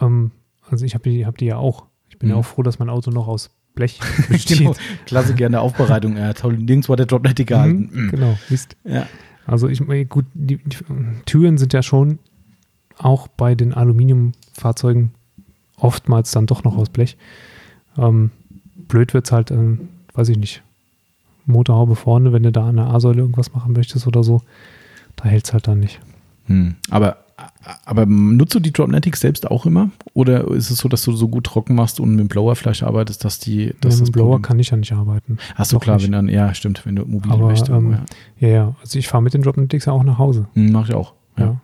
Ähm, 0.00 0.30
also 0.70 0.84
ich 0.84 0.94
habe 0.94 1.08
die, 1.10 1.24
hab 1.26 1.38
die 1.38 1.46
ja 1.46 1.56
auch. 1.56 1.86
Ich 2.10 2.18
bin 2.18 2.28
ja 2.28 2.34
Mhm. 2.36 2.40
auch 2.40 2.44
froh, 2.46 2.62
dass 2.62 2.78
mein 2.78 2.88
Auto 2.90 3.10
noch 3.10 3.26
aus 3.28 3.50
Blech. 3.74 4.00
Genau. 4.48 4.74
Klasse 5.06 5.34
gerne 5.34 5.60
Aufbereitung. 5.60 6.16
Ja, 6.16 6.32
toll. 6.32 6.56
Nirgendwo 6.58 6.92
hat 6.92 6.98
der 6.98 7.06
Drop 7.06 7.22
nicht 7.24 7.36
gehalten. 7.46 7.90
Mhm, 7.92 8.04
Mhm. 8.06 8.10
genau, 8.10 8.38
Mist. 8.48 8.76
Ja. 8.84 9.06
Also 9.46 9.68
ich 9.68 9.80
meine, 9.80 10.04
gut, 10.06 10.26
die, 10.34 10.56
die 10.58 10.76
Türen 11.26 11.56
sind 11.58 11.72
ja 11.72 11.82
schon 11.82 12.18
auch 12.98 13.28
bei 13.28 13.54
den 13.54 13.72
Aluminiumfahrzeugen 13.72 15.12
oftmals 15.76 16.30
dann 16.32 16.46
doch 16.46 16.64
noch 16.64 16.76
aus 16.76 16.90
Blech. 16.90 17.16
Ähm, 17.96 18.30
blöd 18.88 19.14
wird 19.14 19.26
es 19.26 19.32
halt, 19.32 19.50
ähm, 19.50 19.88
weiß 20.14 20.28
ich 20.30 20.36
nicht, 20.38 20.62
Motorhaube 21.46 21.94
vorne, 21.96 22.32
wenn 22.32 22.42
du 22.42 22.52
da 22.52 22.68
an 22.68 22.76
der 22.76 22.86
A-Säule 22.88 23.20
irgendwas 23.20 23.54
machen 23.54 23.72
möchtest 23.72 24.06
oder 24.06 24.22
so, 24.24 24.42
da 25.16 25.24
hält 25.24 25.46
es 25.46 25.52
halt 25.52 25.66
dann 25.68 25.80
nicht. 25.80 26.00
Hm. 26.46 26.74
Aber, 26.90 27.18
aber 27.84 28.06
nutzt 28.06 28.54
du 28.54 28.60
die 28.60 28.72
Dropnetics 28.72 29.20
selbst 29.20 29.50
auch 29.50 29.66
immer? 29.66 29.90
Oder 30.14 30.48
ist 30.48 30.70
es 30.70 30.78
so, 30.78 30.88
dass 30.88 31.02
du 31.02 31.12
so 31.12 31.28
gut 31.28 31.44
trocken 31.44 31.74
machst 31.74 32.00
und 32.00 32.10
mit 32.10 32.20
dem 32.20 32.28
Blower 32.28 32.56
vielleicht 32.56 32.82
arbeitest, 32.82 33.24
dass 33.24 33.38
die. 33.38 33.66
Dass 33.66 33.66
ja, 33.66 33.74
mit 33.74 33.84
das 33.84 33.96
dem 34.00 34.12
Blower 34.12 34.26
Problem- 34.32 34.42
kann 34.42 34.58
ich 34.58 34.70
ja 34.70 34.76
nicht 34.76 34.92
arbeiten. 34.92 35.38
Ach 35.56 35.64
so, 35.64 35.76
noch 35.76 35.82
klar, 35.82 35.96
nicht. 35.96 36.04
wenn 36.06 36.12
dann, 36.12 36.28
ja, 36.28 36.52
stimmt, 36.54 36.84
wenn 36.86 36.96
du 36.96 37.04
mobil 37.04 37.30
Aber, 37.32 37.46
möchtest. 37.48 37.70
ähm, 37.70 37.92
ja. 37.92 38.04
Ja, 38.40 38.48
ja, 38.54 38.74
also 38.80 38.98
ich 38.98 39.08
fahre 39.08 39.22
mit 39.22 39.34
den 39.34 39.42
Dropnetics 39.42 39.84
ja 39.86 39.92
auch 39.92 40.04
nach 40.04 40.18
Hause. 40.18 40.46
Hm, 40.54 40.72
Mach 40.72 40.88
ich 40.88 40.94
auch. 40.94 41.14
Ja. 41.36 41.44
Ja, 41.44 41.60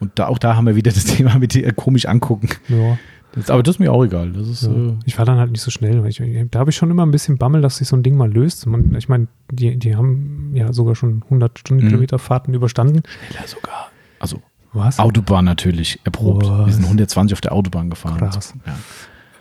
Und 0.00 0.12
da, 0.18 0.28
auch 0.28 0.38
da 0.38 0.56
haben 0.56 0.66
wir 0.66 0.76
wieder 0.76 0.92
das 0.92 1.04
Thema 1.16 1.38
mit 1.38 1.54
dir 1.54 1.72
komisch 1.72 2.06
angucken. 2.06 2.48
ja. 2.68 2.98
Das, 3.32 3.50
aber 3.50 3.62
das 3.62 3.74
ist 3.74 3.78
mir 3.78 3.92
auch 3.92 4.02
egal. 4.02 4.32
Das 4.32 4.48
ist, 4.48 4.62
Ja. 4.62 4.70
äh, 4.72 4.94
Ich 5.04 5.14
fahre 5.16 5.26
dann 5.26 5.38
halt 5.38 5.50
nicht 5.52 5.60
so 5.60 5.70
schnell. 5.70 6.02
Weil 6.02 6.08
ich, 6.08 6.22
da 6.50 6.58
habe 6.60 6.70
ich 6.70 6.76
schon 6.76 6.90
immer 6.90 7.04
ein 7.04 7.10
bisschen 7.10 7.36
Bammel, 7.36 7.60
dass 7.60 7.76
sich 7.76 7.86
so 7.86 7.94
ein 7.94 8.02
Ding 8.02 8.16
mal 8.16 8.32
löst. 8.32 8.66
Man, 8.66 8.94
ich 8.96 9.10
meine, 9.10 9.28
die, 9.52 9.78
die 9.78 9.94
haben 9.96 10.52
ja 10.54 10.72
sogar 10.72 10.94
schon 10.94 11.22
100 11.24 11.58
Stundenkilometer 11.58 12.18
Fahrten 12.18 12.54
überstanden. 12.54 13.02
schneller 13.30 13.46
sogar. 13.46 13.90
Also 14.18 14.40
Was? 14.72 14.98
Autobahn 14.98 15.44
natürlich 15.44 15.98
erprobt. 16.04 16.46
Was? 16.46 16.66
Wir 16.66 16.72
sind 16.74 16.84
120 16.84 17.32
auf 17.34 17.40
der 17.40 17.52
Autobahn 17.52 17.90
gefahren. 17.90 18.18
Krass. 18.18 18.54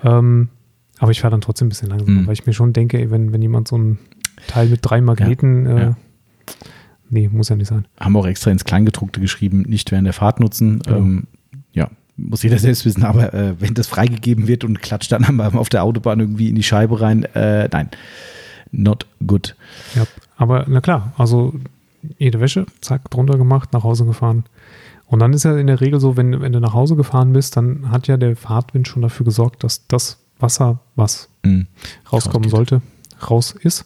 Ja. 0.03 0.17
Ähm, 0.19 0.49
aber 0.99 1.11
ich 1.11 1.21
fahre 1.21 1.31
dann 1.31 1.41
trotzdem 1.41 1.67
ein 1.67 1.69
bisschen 1.69 1.89
langsamer, 1.89 2.21
Mhm. 2.21 2.27
weil 2.27 2.33
ich 2.33 2.45
mir 2.45 2.53
schon 2.53 2.73
denke, 2.73 2.99
ey, 2.99 3.11
wenn, 3.11 3.31
wenn 3.33 3.41
jemand 3.41 3.67
so 3.67 3.77
ein 3.77 3.99
Teil 4.47 4.67
mit 4.67 4.79
drei 4.83 5.01
Magneten, 5.01 5.65
Ja, 5.65 5.77
äh, 5.77 5.81
ja. 5.81 5.95
nee, 7.09 7.29
muss 7.31 7.49
ja 7.49 7.55
nicht 7.55 7.67
sein. 7.67 7.85
Haben 7.99 8.13
wir 8.13 8.19
auch 8.19 8.27
extra 8.27 8.51
ins 8.51 8.63
Kleingedruckte 8.65 9.19
geschrieben, 9.19 9.63
nicht 9.63 9.91
während 9.91 10.05
der 10.05 10.13
Fahrt 10.13 10.39
nutzen. 10.39 10.79
Genau. 10.79 10.97
Ähm, 10.97 11.27
ja, 11.73 11.89
muss 12.15 12.41
jeder 12.43 12.57
selbst 12.59 12.85
wissen, 12.85 13.03
aber 13.03 13.33
äh, 13.33 13.59
wenn 13.59 13.73
das 13.73 13.87
freigegeben 13.87 14.47
wird 14.47 14.63
und 14.63 14.81
klatscht 14.81 15.11
dann 15.11 15.39
auf 15.41 15.69
der 15.69 15.83
Autobahn 15.83 16.19
irgendwie 16.19 16.49
in 16.49 16.55
die 16.55 16.63
Scheibe 16.63 16.99
rein, 17.01 17.23
äh, 17.35 17.67
nein, 17.71 17.89
not 18.71 19.05
good. 19.25 19.55
Ja, 19.95 20.05
aber 20.37 20.65
na 20.67 20.81
klar, 20.81 21.13
also 21.17 21.53
jede 22.17 22.39
Wäsche, 22.39 22.65
zack, 22.81 23.09
drunter 23.11 23.37
gemacht, 23.37 23.73
nach 23.73 23.83
Hause 23.83 24.05
gefahren. 24.05 24.45
Und 25.07 25.19
dann 25.19 25.33
ist 25.33 25.43
ja 25.43 25.57
in 25.57 25.67
der 25.67 25.79
Regel 25.81 25.99
so, 25.99 26.17
wenn, 26.17 26.41
wenn 26.41 26.51
du 26.51 26.59
nach 26.59 26.73
Hause 26.73 26.95
gefahren 26.95 27.33
bist, 27.33 27.55
dann 27.57 27.89
hat 27.91 28.07
ja 28.07 28.17
der 28.17 28.35
Fahrtwind 28.35 28.87
schon 28.87 29.01
dafür 29.01 29.25
gesorgt, 29.25 29.63
dass 29.63 29.87
das 29.87 30.17
Wasser, 30.39 30.79
was 30.95 31.29
Mhm. 31.43 31.67
rauskommen 32.11 32.49
sollte, 32.49 32.81
raus 33.29 33.55
ist. 33.61 33.83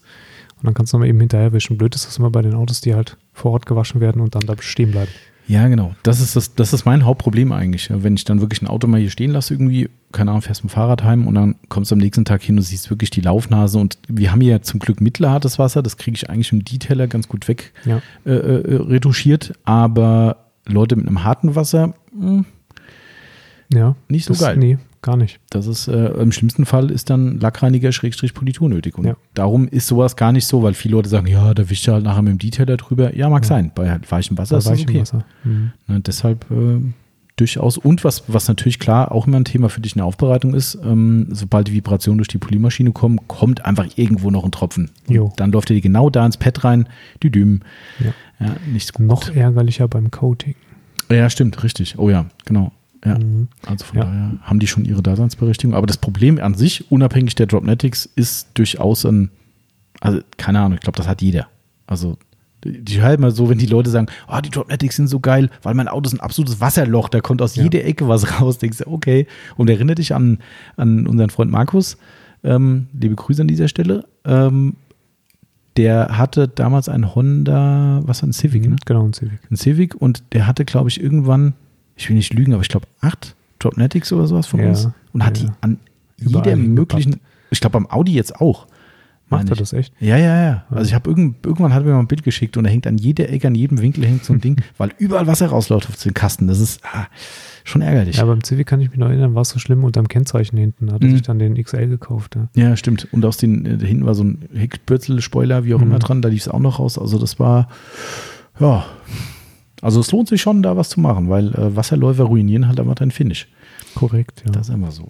Und 0.57 0.65
dann 0.65 0.73
kannst 0.73 0.93
du 0.93 0.97
mal 0.97 1.07
eben 1.07 1.19
hinterher 1.19 1.53
wischen. 1.53 1.77
Blöd 1.77 1.93
ist 1.95 2.07
das 2.07 2.17
immer 2.17 2.29
bei 2.31 2.41
den 2.41 2.53
Autos, 2.55 2.81
die 2.81 2.95
halt 2.95 3.17
vor 3.33 3.51
Ort 3.51 3.65
gewaschen 3.67 4.01
werden 4.01 4.21
und 4.21 4.33
dann 4.35 4.41
da 4.45 4.55
stehen 4.59 4.91
bleiben. 4.91 5.11
Ja, 5.47 5.67
genau. 5.67 5.93
Das 6.03 6.21
ist, 6.21 6.35
das, 6.35 6.55
das 6.55 6.71
ist 6.71 6.85
mein 6.85 7.03
Hauptproblem 7.05 7.51
eigentlich. 7.51 7.89
Wenn 7.91 8.15
ich 8.15 8.23
dann 8.25 8.41
wirklich 8.41 8.61
ein 8.61 8.67
Auto 8.67 8.87
mal 8.87 8.99
hier 8.99 9.09
stehen 9.09 9.31
lasse, 9.31 9.53
irgendwie, 9.53 9.89
keine 10.11 10.31
Ahnung, 10.31 10.41
fährst 10.43 10.63
mit 10.63 10.71
dem 10.71 10.75
Fahrrad 10.75 11.03
heim 11.03 11.27
und 11.27 11.35
dann 11.35 11.55
kommst 11.67 11.91
du 11.91 11.95
am 11.95 11.99
nächsten 11.99 12.25
Tag 12.25 12.41
hin 12.41 12.57
und 12.57 12.63
siehst 12.63 12.89
wirklich 12.89 13.09
die 13.09 13.21
Laufnase. 13.21 13.77
Und 13.77 13.97
wir 14.07 14.31
haben 14.31 14.41
hier 14.41 14.61
zum 14.61 14.79
Glück 14.79 15.01
mittelhartes 15.01 15.59
Wasser, 15.59 15.81
das 15.83 15.97
kriege 15.97 16.15
ich 16.15 16.29
eigentlich 16.29 16.51
im 16.51 16.63
Detailer 16.63 17.07
ganz 17.07 17.27
gut 17.27 17.47
weg 17.47 17.73
Ja. 17.85 18.01
äh, 18.25 18.29
äh, 18.31 18.75
retuschiert. 18.75 19.53
Aber 19.65 20.37
Leute 20.67 20.95
mit 20.95 21.07
einem 21.07 21.23
harten 21.23 21.55
Wasser, 21.55 21.93
mh, 22.13 22.43
Ja. 23.73 23.95
nicht 24.07 24.25
so 24.25 24.33
das, 24.33 24.41
geil. 24.41 24.57
Nee, 24.57 24.77
gar 25.01 25.17
nicht. 25.17 25.39
Das 25.49 25.65
ist 25.67 25.87
äh, 25.87 26.07
im 26.13 26.31
schlimmsten 26.31 26.65
Fall 26.65 26.91
ist 26.91 27.09
dann 27.09 27.39
Lackreiniger 27.39 27.91
Schrägstrich 27.91 28.33
Politur 28.33 28.69
nötig. 28.69 28.97
Und 28.97 29.05
Ja. 29.05 29.15
darum 29.33 29.67
ist 29.67 29.87
sowas 29.87 30.15
gar 30.15 30.31
nicht 30.31 30.45
so, 30.45 30.61
weil 30.63 30.73
viele 30.73 30.95
Leute 30.95 31.09
sagen, 31.09 31.27
ja, 31.27 31.53
da 31.53 31.69
wischt 31.69 31.87
er 31.87 31.95
halt 31.95 32.03
nachher 32.03 32.21
mit 32.21 32.31
dem 32.33 32.37
Detailer 32.39 32.77
drüber. 32.77 33.15
Ja, 33.15 33.29
mag 33.29 33.43
Ja. 33.43 33.47
sein. 33.49 33.71
Bei 33.73 33.89
halt 33.89 34.09
weichem 34.11 34.37
Wasser 34.37 34.55
Bei 34.55 34.59
ist 34.59 34.65
weichem 34.69 34.89
okay. 34.89 35.01
Wasser. 35.01 35.25
Mhm. 35.43 35.71
Ne, 35.87 35.99
deshalb 36.01 36.45
äh, 36.51 36.79
durchaus. 37.41 37.77
Und 37.77 38.03
was, 38.03 38.23
was 38.27 38.47
natürlich 38.47 38.79
klar 38.79 39.11
auch 39.11 39.27
immer 39.27 39.37
ein 39.37 39.45
Thema 39.45 39.67
für 39.69 39.81
dich 39.81 39.93
in 39.95 39.99
der 39.99 40.05
Aufbereitung 40.05 40.53
ist, 40.53 40.77
ähm, 40.83 41.27
sobald 41.31 41.67
die 41.67 41.73
Vibrationen 41.73 42.17
durch 42.19 42.27
die 42.29 42.37
Polymaschine 42.37 42.91
kommen, 42.91 43.19
kommt 43.27 43.65
einfach 43.65 43.87
irgendwo 43.95 44.31
noch 44.31 44.43
ein 44.45 44.51
Tropfen. 44.51 44.91
Dann 45.35 45.51
läuft 45.51 45.69
er 45.71 45.81
genau 45.81 46.09
da 46.09 46.25
ins 46.25 46.37
Pad 46.37 46.63
rein, 46.63 46.87
die 47.23 47.31
Düm. 47.31 47.61
Ja. 47.99 48.13
Ja, 48.47 48.55
nicht 48.71 48.93
gut. 48.93 49.05
Noch 49.05 49.29
ärgerlicher 49.35 49.87
beim 49.87 50.09
Coating. 50.09 50.55
Ja, 51.11 51.29
stimmt, 51.29 51.61
richtig. 51.63 51.99
Oh 51.99 52.09
ja, 52.09 52.25
genau. 52.45 52.71
Ja. 53.05 53.17
Mhm. 53.19 53.47
Also 53.67 53.85
von 53.85 53.97
Ja. 53.99 54.05
daher 54.05 54.31
haben 54.41 54.59
die 54.59 54.67
schon 54.67 54.85
ihre 54.85 55.03
Daseinsberechtigung. 55.03 55.75
Aber 55.75 55.85
das 55.87 55.97
Problem 55.97 56.39
an 56.39 56.53
sich, 56.55 56.89
unabhängig 56.91 57.35
der 57.35 57.45
Dropnetics, 57.47 58.09
ist 58.15 58.47
durchaus 58.55 59.05
ein, 59.05 59.29
also 59.99 60.21
keine 60.37 60.59
Ahnung, 60.59 60.73
ich 60.75 60.81
glaube, 60.81 60.97
das 60.97 61.07
hat 61.07 61.21
jeder. 61.21 61.47
Also 61.87 62.17
die 62.63 62.81
die 62.83 62.99
mal 62.99 63.31
so, 63.31 63.49
wenn 63.49 63.57
die 63.57 63.65
Leute 63.65 63.89
sagen, 63.89 64.07
oh, 64.27 64.39
die 64.43 64.49
Dropnetics 64.49 64.95
sind 64.95 65.07
so 65.07 65.19
geil, 65.19 65.49
weil 65.63 65.73
mein 65.73 65.87
Auto 65.87 66.07
ist 66.07 66.13
ein 66.13 66.19
absolutes 66.19 66.59
Wasserloch, 66.61 67.09
da 67.09 67.19
kommt 67.21 67.41
aus 67.41 67.55
Ja. 67.55 67.63
jeder 67.63 67.83
Ecke 67.85 68.07
was 68.07 68.39
raus. 68.41 68.57
Denkst 68.57 68.79
du, 68.79 68.87
okay. 68.87 69.27
Und 69.57 69.69
erinnere 69.69 69.95
dich 69.95 70.13
an, 70.13 70.39
an 70.77 71.07
unseren 71.07 71.29
Freund 71.29 71.51
Markus, 71.51 71.97
ähm, 72.43 72.87
liebe 72.99 73.15
Grüße 73.15 73.41
an 73.41 73.47
dieser 73.47 73.67
Stelle. 73.67 74.05
Ähm, 74.25 74.75
der 75.77 76.17
hatte 76.17 76.47
damals 76.47 76.89
ein 76.89 77.15
Honda, 77.15 78.01
was 78.05 78.21
war 78.21 78.29
ein 78.29 78.33
Civic, 78.33 78.67
ne? 78.69 78.75
Genau, 78.85 79.05
ein 79.05 79.13
Civic. 79.13 79.39
ein 79.49 79.55
Civic 79.55 79.95
und 79.95 80.23
der 80.33 80.45
hatte, 80.45 80.65
glaube 80.65 80.89
ich, 80.89 81.01
irgendwann, 81.01 81.53
ich 81.95 82.09
will 82.09 82.15
nicht 82.17 82.33
lügen, 82.33 82.53
aber 82.53 82.61
ich 82.61 82.69
glaube 82.69 82.87
acht 82.99 83.35
Dropnetics 83.59 84.11
oder 84.11 84.27
sowas 84.27 84.47
von 84.47 84.59
Ja, 84.59 84.69
uns 84.69 84.89
und 85.13 85.25
hat 85.25 85.37
ja. 85.39 85.45
die 85.45 85.51
an 85.61 85.79
Überall 86.19 86.45
jeder 86.45 86.57
hingepappt. 86.57 86.93
möglichen, 86.99 87.21
ich 87.51 87.61
glaube 87.61 87.73
beim 87.73 87.87
Audi 87.89 88.13
jetzt 88.13 88.35
auch. 88.41 88.67
Macht 89.31 89.47
er 89.49 89.53
ich. 89.53 89.59
das 89.59 89.73
echt? 89.73 89.93
Ja, 89.99 90.17
ja, 90.17 90.41
ja. 90.43 90.63
Also 90.69 90.87
ich 90.89 90.93
habe 90.93 91.09
irgend, 91.09 91.45
irgendwann 91.45 91.73
hat 91.73 91.83
mir 91.85 91.91
mal 91.93 91.99
ein 91.99 92.07
Bild 92.07 92.23
geschickt 92.23 92.57
und 92.57 92.63
da 92.65 92.69
hängt 92.69 92.85
an 92.87 92.97
jeder 92.97 93.29
Ecke, 93.29 93.47
an 93.47 93.55
jedem 93.55 93.81
Winkel 93.81 94.05
hängt 94.05 94.23
so 94.25 94.33
ein 94.33 94.41
Ding, 94.41 94.61
weil 94.77 94.91
überall 94.97 95.27
Wasser 95.27 95.47
rausläuft 95.47 95.87
auf 95.89 95.95
den 96.01 96.13
Kasten. 96.13 96.47
Das 96.47 96.59
ist 96.59 96.81
ah, 96.85 97.07
schon 97.63 97.81
ärgerlich. 97.81 98.17
Ja, 98.17 98.25
beim 98.25 98.43
Civic 98.43 98.67
kann 98.67 98.81
ich 98.81 98.89
mich 98.89 98.99
noch 98.99 99.07
erinnern, 99.07 99.33
war 99.35 99.41
es 99.43 99.49
so 99.49 99.59
schlimm 99.59 99.83
unterm 99.83 100.07
Kennzeichen 100.07 100.57
hinten. 100.57 100.91
Hatte 100.91 101.07
Mhm. 101.07 101.11
sich 101.13 101.21
dann 101.21 101.39
den 101.39 101.55
XL 101.61 101.87
gekauft. 101.87 102.35
Ja. 102.55 102.69
Ja, 102.69 102.75
stimmt. 102.75 103.07
Und 103.11 103.23
aus 103.25 103.37
den, 103.37 103.65
äh, 103.65 103.77
da 103.77 103.85
hinten 103.85 104.05
war 104.05 104.15
so 104.15 104.23
ein 104.23 104.47
Heckbürzel-Spoiler, 104.53 105.63
wie 105.65 105.73
auch 105.73 105.79
Mhm. 105.79 105.87
immer 105.87 105.99
dran, 105.99 106.21
da 106.21 106.29
lief 106.29 106.41
es 106.41 106.47
auch 106.47 106.59
noch 106.59 106.79
raus. 106.79 106.97
Also 106.97 107.17
das 107.17 107.39
war, 107.39 107.67
ja. 108.59 108.85
Also 109.81 109.99
es 109.99 110.11
lohnt 110.11 110.27
sich 110.27 110.41
schon, 110.41 110.61
da 110.61 110.77
was 110.77 110.89
zu 110.89 110.99
machen, 110.99 111.29
weil 111.29 111.55
äh, 111.55 111.75
Wasserläufer 111.75 112.25
ruinieren 112.25 112.67
halt 112.67 112.79
einfach 112.79 112.95
dein 112.95 113.11
Finish. 113.11 113.47
Korrekt, 113.95 114.43
ja. 114.45 114.51
Das 114.51 114.69
ist 114.69 114.73
immer 114.75 114.91
so. 114.91 115.09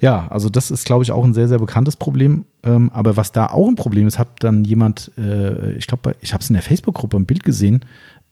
Ja, 0.00 0.28
also 0.28 0.48
das 0.48 0.70
ist, 0.70 0.84
glaube 0.84 1.02
ich, 1.02 1.12
auch 1.12 1.24
ein 1.24 1.34
sehr, 1.34 1.48
sehr 1.48 1.58
bekanntes 1.58 1.96
Problem. 1.96 2.44
Ähm, 2.62 2.90
aber 2.92 3.16
was 3.16 3.32
da 3.32 3.46
auch 3.46 3.68
ein 3.68 3.74
Problem 3.74 4.06
ist, 4.06 4.18
hat 4.18 4.28
dann 4.40 4.64
jemand, 4.64 5.10
äh, 5.18 5.72
ich 5.72 5.86
glaube, 5.86 6.14
ich 6.20 6.32
habe 6.32 6.42
es 6.42 6.50
in 6.50 6.54
der 6.54 6.62
Facebook-Gruppe 6.62 7.16
ein 7.16 7.26
Bild 7.26 7.42
gesehen, 7.42 7.80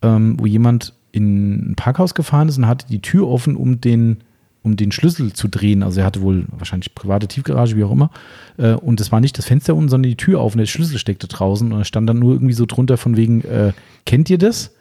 ähm, 0.02 0.36
wo 0.38 0.46
jemand 0.46 0.94
in 1.10 1.72
ein 1.72 1.74
Parkhaus 1.74 2.14
gefahren 2.14 2.48
ist 2.48 2.58
und 2.58 2.66
hatte 2.66 2.86
die 2.88 3.00
Tür 3.00 3.26
offen, 3.28 3.56
um 3.56 3.80
den, 3.80 4.18
um 4.62 4.76
den 4.76 4.92
Schlüssel 4.92 5.32
zu 5.32 5.48
drehen. 5.48 5.82
Also 5.82 6.00
er 6.00 6.06
hatte 6.06 6.22
wohl 6.22 6.44
wahrscheinlich 6.50 6.94
private 6.94 7.26
Tiefgarage, 7.26 7.76
wie 7.76 7.84
auch 7.84 7.92
immer. 7.92 8.10
Äh, 8.58 8.74
und 8.74 9.00
es 9.00 9.10
war 9.10 9.20
nicht 9.20 9.36
das 9.36 9.46
Fenster 9.46 9.74
unten, 9.74 9.88
sondern 9.88 10.10
die 10.10 10.16
Tür 10.16 10.40
auf 10.40 10.52
und 10.52 10.58
der 10.58 10.66
Schlüssel 10.66 10.98
steckte 10.98 11.26
draußen. 11.26 11.72
Und 11.72 11.78
da 11.78 11.84
stand 11.84 12.08
dann 12.08 12.20
nur 12.20 12.34
irgendwie 12.34 12.54
so 12.54 12.66
drunter 12.66 12.96
von 12.96 13.16
wegen, 13.16 13.42
äh, 13.42 13.72
kennt 14.04 14.30
ihr 14.30 14.38
das? 14.38 14.75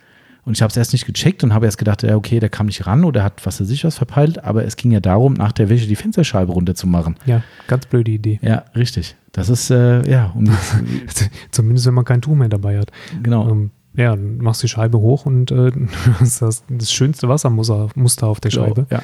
Und 0.46 0.54
ich 0.54 0.62
habe 0.62 0.70
es 0.70 0.78
erst 0.78 0.93
nicht 0.93 1.08
gecheckt 1.08 1.43
und 1.43 1.54
habe 1.54 1.66
erst 1.66 1.80
gedacht, 1.80 2.04
ja, 2.04 2.16
okay, 2.16 2.39
der 2.39 2.50
kam 2.50 2.68
nicht 2.68 2.86
ran 2.86 3.04
oder 3.04 3.24
hat 3.24 3.46
was 3.46 3.60
er 3.60 3.66
sich 3.66 3.84
was 3.84 3.98
verpeilt. 3.98 4.43
Aber 4.43 4.64
es 4.64 4.76
ging 4.76 4.91
ja 4.91 5.00
darum, 5.00 5.34
nach 5.34 5.52
der 5.52 5.70
Wäsche 5.70 5.88
die 5.88 5.96
Fensterscheibe 5.96 6.52
runterzumachen. 6.52 7.16
Ja, 7.26 7.41
ganz 7.68 7.88
blöde 7.88 8.12
Idee. 8.12 8.39
Ja, 8.43 8.66
richtig. 8.76 9.16
Das 9.32 9.50
ist, 9.50 9.72
äh, 9.72 10.08
ja, 10.10 10.32
um 10.36 10.46
Zumindest 11.52 11.88
wenn 11.88 11.96
man 11.96 12.06
kein 12.06 12.22
Tuch 12.22 12.36
mehr 12.36 12.48
dabei 12.48 12.78
hat. 12.78 12.91
genau. 13.24 13.50
Ähm, 13.50 13.72
ja, 13.98 14.10
dann 14.12 14.38
machst 14.38 14.62
die 14.62 14.68
Scheibe 14.68 15.00
hoch 15.00 15.26
und 15.26 15.52
äh, 15.52 15.72
das 16.20 16.64
das, 16.70 16.91
schönste 16.91 17.28
Wassermuster 17.28 17.89
Muster 17.96 18.28
auf 18.28 18.39
der 18.39 18.52
Scheibe. 18.52 18.88
Ja. 18.91 19.02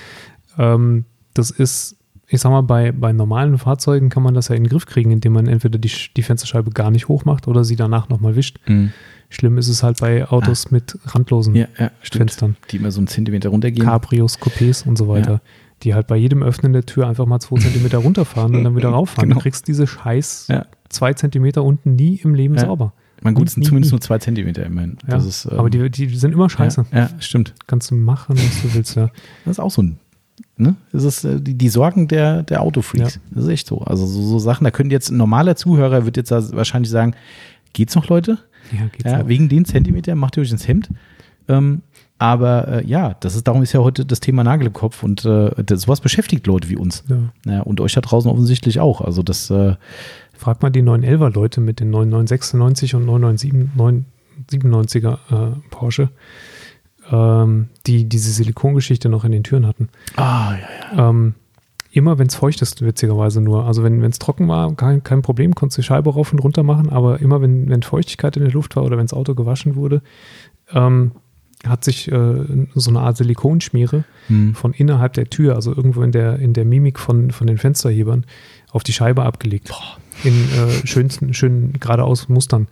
Ähm, 0.58 1.06
das 1.34 1.50
ist, 1.50 1.98
ich 2.28 2.42
sag 2.42 2.52
mal, 2.52 2.62
bei, 2.62 2.92
bei 2.92 3.14
normalen 3.14 3.58
Fahrzeugen 3.58 4.10
kann 4.10 4.22
man 4.22 4.34
das 4.34 4.50
ja 4.50 4.56
in 4.56 4.64
den 4.64 4.70
Griff 4.70 4.86
kriegen, 4.86 5.12
indem 5.12 5.34
man 5.34 5.48
entweder 5.48 5.80
die, 5.80 5.92
die 6.16 6.24
Fensterscheibe 6.24 6.72
gar 6.72 6.92
nicht 6.92 7.08
hoch 7.08 7.26
macht 7.26 7.48
oder 7.48 7.64
sie 7.64 7.76
danach 7.76 8.10
nochmal 8.10 8.36
wischt. 8.36 8.60
Mhm. 8.68 8.92
Schlimm 9.32 9.58
ist 9.58 9.68
es 9.70 9.82
halt 9.82 10.00
bei 10.00 10.28
Autos 10.28 10.70
mit 10.72 11.00
randlosen 11.06 11.56
Ja, 11.56 11.66
ja. 11.80 11.90
Fenstern. 12.02 12.58
Die 12.70 12.78
immer 12.78 12.92
so 12.92 13.00
einen 13.00 13.08
Zentimeter 13.08 13.50
runtergehen. 13.50 13.84
Cabrios, 13.86 14.38
Coupés 14.40 14.86
und 14.88 14.98
so 14.98 15.08
weiter. 15.08 15.42
die 15.84 15.96
halt 15.96 16.06
bei 16.06 16.16
jedem 16.16 16.44
Öffnen 16.44 16.74
der 16.74 16.86
Tür 16.86 17.08
einfach 17.08 17.26
mal 17.26 17.40
zwei 17.40 17.58
Zentimeter 17.60 17.98
runterfahren 18.06 18.54
und 18.56 18.64
dann 18.64 18.76
wieder 18.76 18.90
rauffahren. 18.90 19.30
Genau. 19.30 19.40
Du 19.40 19.42
kriegst 19.44 19.68
diese 19.68 19.88
scheiß 19.88 20.46
Ja. 20.50 20.68
zwei 20.90 21.14
Zentimeter 21.16 21.64
unten 21.64 21.96
nie 21.96 22.18
im 22.24 22.36
Leben 22.36 22.54
Ja. 22.54 22.62
sauber. 22.62 22.94
Mein 23.24 23.34
gut, 23.36 23.48
es 23.48 23.54
sind 23.54 23.64
zumindest 23.66 23.92
nie. 23.92 23.96
nur 23.96 24.02
zwei 24.02 24.18
Zentimeter 24.20 24.64
immerhin. 24.66 24.98
Ja, 25.08 25.16
Das 25.16 25.26
ist, 25.26 25.46
ähm, 25.46 25.58
aber 25.60 25.70
die, 25.72 25.90
die 25.90 26.08
sind 26.16 26.34
immer 26.34 26.50
scheiße. 26.50 26.86
Ja, 26.92 26.98
ja, 27.00 27.10
stimmt. 27.20 27.54
Kannst 27.68 27.90
du 27.92 27.96
machen, 27.96 28.36
was 28.38 28.62
du 28.62 28.74
willst, 28.76 28.96
ja. 28.96 29.10
Das 29.46 29.54
ist 29.54 29.60
auch 29.60 29.72
so 29.72 29.82
ein, 29.84 29.98
ne? 30.58 30.76
Das 30.92 31.04
ist 31.04 31.24
äh, 31.24 31.40
die, 31.40 31.54
die 31.56 31.70
Sorgen 31.70 32.08
der, 32.08 32.44
der 32.44 32.62
Autofreaks. 32.62 33.20
Das 33.32 33.44
ist 33.46 33.50
echt 33.50 33.68
so. 33.68 33.80
Also 33.80 34.06
so, 34.06 34.22
so 34.24 34.40
Sachen, 34.40 34.64
da 34.66 34.72
könnte 34.72 34.94
jetzt 34.94 35.10
ein 35.12 35.18
normaler 35.18 35.56
Zuhörer 35.56 36.06
wird 36.06 36.18
jetzt 36.18 36.32
wahrscheinlich 36.32 36.90
sagen, 36.92 37.16
geht's 37.74 37.96
noch, 37.96 38.08
Leute? 38.10 38.40
Ja, 38.72 38.88
geht's 38.92 39.10
Ja, 39.10 39.28
wegen 39.28 39.50
den 39.50 39.66
Zentimeter 39.66 40.16
macht 40.16 40.38
ihr 40.38 40.42
euch 40.42 40.52
ins 40.52 40.68
Hemd. 40.68 40.90
Ähm, 41.48 41.82
aber 42.20 42.68
äh, 42.68 42.86
ja, 42.86 43.16
das 43.20 43.36
ist, 43.36 43.48
darum 43.48 43.64
ist 43.64 43.74
ja 43.74 43.80
heute 43.80 44.06
das 44.06 44.20
Thema 44.20 44.44
Nagel 44.44 44.68
im 44.68 44.74
Kopf 44.74 45.02
und 45.02 45.26
äh, 45.26 45.64
das, 45.64 45.82
sowas 45.82 46.02
beschäftigt 46.02 46.46
Leute 46.46 46.70
wie 46.70 46.76
uns. 46.76 47.04
Ja. 47.10 47.52
Ja, 47.52 47.62
und 47.62 47.82
euch 47.82 47.94
da 47.94 48.02
draußen 48.02 48.30
offensichtlich 48.30 48.80
auch. 48.80 49.02
Also 49.02 49.24
das, 49.24 49.50
äh, 49.50 49.74
Frag 50.42 50.62
mal 50.64 50.72
die 50.72 50.82
911er 50.82 51.32
Leute 51.32 51.62
mit 51.62 51.80
den 51.80 51.92
9996 51.92 52.96
und 52.96 53.08
997er 53.08 55.14
äh, 55.14 55.52
Porsche, 55.70 56.10
ähm, 57.12 57.70
die 57.86 58.10
diese 58.10 58.32
Silikongeschichte 58.32 59.08
noch 59.08 59.24
in 59.24 59.34
den 59.34 59.44
Türen 59.44 59.68
hatten. 59.68 59.90
ah, 60.16 60.54
ja, 60.54 60.98
ja. 60.98 61.10
Ähm, 61.10 61.36
immer 61.92 62.18
wenn 62.18 62.28
es 62.28 62.36
feucht 62.36 62.62
ist, 62.62 62.82
witzigerweise 62.82 63.42
nur. 63.42 63.66
Also 63.66 63.84
wenn 63.84 64.02
es 64.04 64.20
trocken 64.20 64.48
war, 64.48 64.74
kein, 64.76 65.04
kein 65.04 65.22
Problem, 65.22 65.54
konntest 65.54 65.78
du 65.78 65.82
die 65.82 65.88
Scheibe 65.88 66.14
rauf 66.14 66.32
und 66.32 66.40
runter 66.40 66.64
machen, 66.64 66.90
aber 66.90 67.20
immer 67.20 67.42
wenn, 67.42 67.70
wenn 67.70 67.84
Feuchtigkeit 67.84 68.38
in 68.38 68.44
der 68.44 68.54
Luft 68.54 68.76
war 68.76 68.84
oder 68.84 68.98
wenn 68.98 69.06
das 69.06 69.14
Auto 69.14 69.36
gewaschen 69.36 69.76
wurde, 69.76 70.02
ähm, 70.74 71.12
hat 71.68 71.84
sich 71.84 72.12
äh, 72.12 72.68
so 72.74 72.90
eine 72.90 73.02
Art 73.02 73.18
Silikonschmiere 73.18 74.04
Hm. 74.28 74.56
von 74.56 74.74
innerhalb 74.74 75.14
der 75.14 75.30
Tür, 75.30 75.56
also 75.56 75.76
irgendwo 75.76 76.02
in 76.04 76.12
der, 76.12 76.40
in 76.40 76.54
der 76.54 76.66
Mimik 76.66 77.00
von, 77.00 77.32
von 77.32 77.48
den 77.48 77.58
Fensterhebern, 77.58 78.26
auf 78.72 78.84
die 78.84 78.94
Scheibe 78.94 79.24
abgelegt. 79.24 79.72
In 80.24 80.34
äh, 80.34 80.88
schönsten, 80.88 81.34
schönen 81.34 81.74
geradeaus 81.80 82.30
Mustern. 82.30 82.68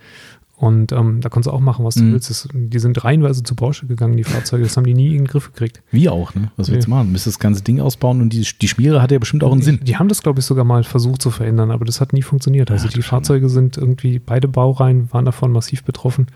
Und 0.60 0.92
ähm, 0.92 1.22
da 1.22 1.30
konntest 1.30 1.50
du 1.50 1.56
auch 1.56 1.60
machen, 1.60 1.86
was 1.86 1.94
du 1.94 2.02
Mhm. 2.02 2.12
willst. 2.12 2.28
Das, 2.28 2.46
die 2.52 2.78
sind 2.78 3.02
reihenweise 3.02 3.42
zu 3.42 3.54
Porsche 3.54 3.86
gegangen, 3.86 4.18
die 4.18 4.24
Fahrzeuge. 4.24 4.62
Das 4.64 4.76
haben 4.76 4.84
die 4.84 4.92
nie 4.92 5.12
in 5.12 5.22
den 5.22 5.26
Griff 5.26 5.46
gekriegt. 5.54 5.82
Wie 5.90 6.06
auch, 6.10 6.34
ne? 6.34 6.50
Was 6.58 6.70
willst 6.70 6.86
du 6.86 6.90
Nee. 6.90 6.96
machen? 6.96 7.06
Du 7.06 7.12
müsstest 7.12 7.36
das 7.36 7.40
ganze 7.40 7.62
Ding 7.62 7.80
ausbauen 7.80 8.20
und 8.20 8.34
die, 8.34 8.46
die 8.60 8.68
Schmiere 8.68 9.00
hat 9.00 9.10
ja 9.10 9.18
bestimmt 9.18 9.42
auch 9.42 9.52
einen 9.52 9.62
Sinn. 9.62 9.80
Die, 9.82 9.96
haben 9.96 10.08
das, 10.08 10.22
glaube 10.22 10.40
ich, 10.40 10.44
sogar 10.44 10.66
mal 10.66 10.84
versucht 10.84 11.22
zu 11.22 11.30
verändern, 11.30 11.70
aber 11.70 11.86
das 11.86 12.02
hat 12.02 12.12
nie 12.12 12.20
funktioniert. 12.20 12.70
Also 12.70 12.88
Ach, 12.88 12.92
die. 12.92 13.00
Fahrzeuge 13.00 13.48
sind 13.48 13.78
irgendwie, 13.78 14.18
beide 14.18 14.48
Baureihen 14.48 15.10
waren 15.14 15.24
davon 15.24 15.50
massiv 15.50 15.82
betroffen. 15.82 16.26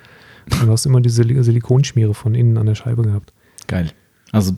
Und 0.50 0.68
du 0.68 0.72
hast 0.72 0.86
immer 0.86 1.02
diese 1.02 1.20
Sil- 1.20 1.42
Silikonschmiere 1.42 2.14
von 2.14 2.34
innen 2.34 2.56
an 2.56 2.64
der 2.64 2.76
Scheibe 2.76 3.02
gehabt. 3.02 3.34
Geil. 3.66 3.90
Also, 4.32 4.52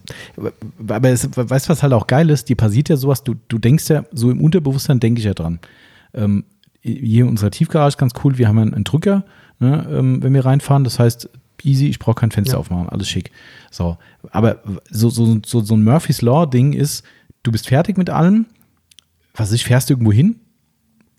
aber 0.86 1.08
es, 1.10 1.28
weißt 1.36 1.66
du, 1.66 1.70
was 1.70 1.82
halt 1.82 1.92
auch 1.92 2.06
geil 2.06 2.30
ist? 2.30 2.48
Die 2.48 2.54
passiert 2.54 2.88
ja 2.88 2.96
sowas, 2.96 3.24
du, 3.24 3.34
du 3.48 3.58
denkst 3.58 3.88
ja, 3.90 4.04
so 4.12 4.30
im 4.30 4.40
Unterbewusstsein 4.40 5.00
denke 5.00 5.18
ich 5.18 5.24
ja 5.26 5.34
dran. 5.34 5.58
Ähm, 6.14 6.44
hier 6.80 7.24
in 7.24 7.30
unserer 7.30 7.50
Tiefgarage 7.50 7.96
ganz 7.98 8.12
cool, 8.22 8.38
wir 8.38 8.46
haben 8.46 8.58
einen, 8.58 8.72
einen 8.72 8.84
Drücker, 8.84 9.24
ne, 9.60 9.86
ähm, 9.90 10.22
wenn 10.22 10.34
wir 10.34 10.44
reinfahren. 10.44 10.84
Das 10.84 10.98
heißt, 10.98 11.28
easy, 11.62 11.86
ich 11.88 11.98
brauche 11.98 12.14
kein 12.16 12.30
Fenster 12.30 12.54
Ja. 12.54 12.58
aufmachen, 12.60 12.88
alles 12.88 13.08
schick. 13.08 13.30
So, 13.70 13.96
aber 14.30 14.60
so, 14.90 15.08
so, 15.10 15.38
so, 15.44 15.60
so 15.60 15.74
ein 15.74 15.84
Murphy's 15.84 16.22
Law-Ding 16.22 16.72
ist, 16.74 17.04
du 17.42 17.50
bist 17.52 17.68
fertig 17.68 17.96
mit 17.98 18.10
allem, 18.10 18.46
was 19.34 19.52
ich, 19.52 19.64
fährst 19.64 19.90
irgendwo 19.90 20.12
hin 20.12 20.36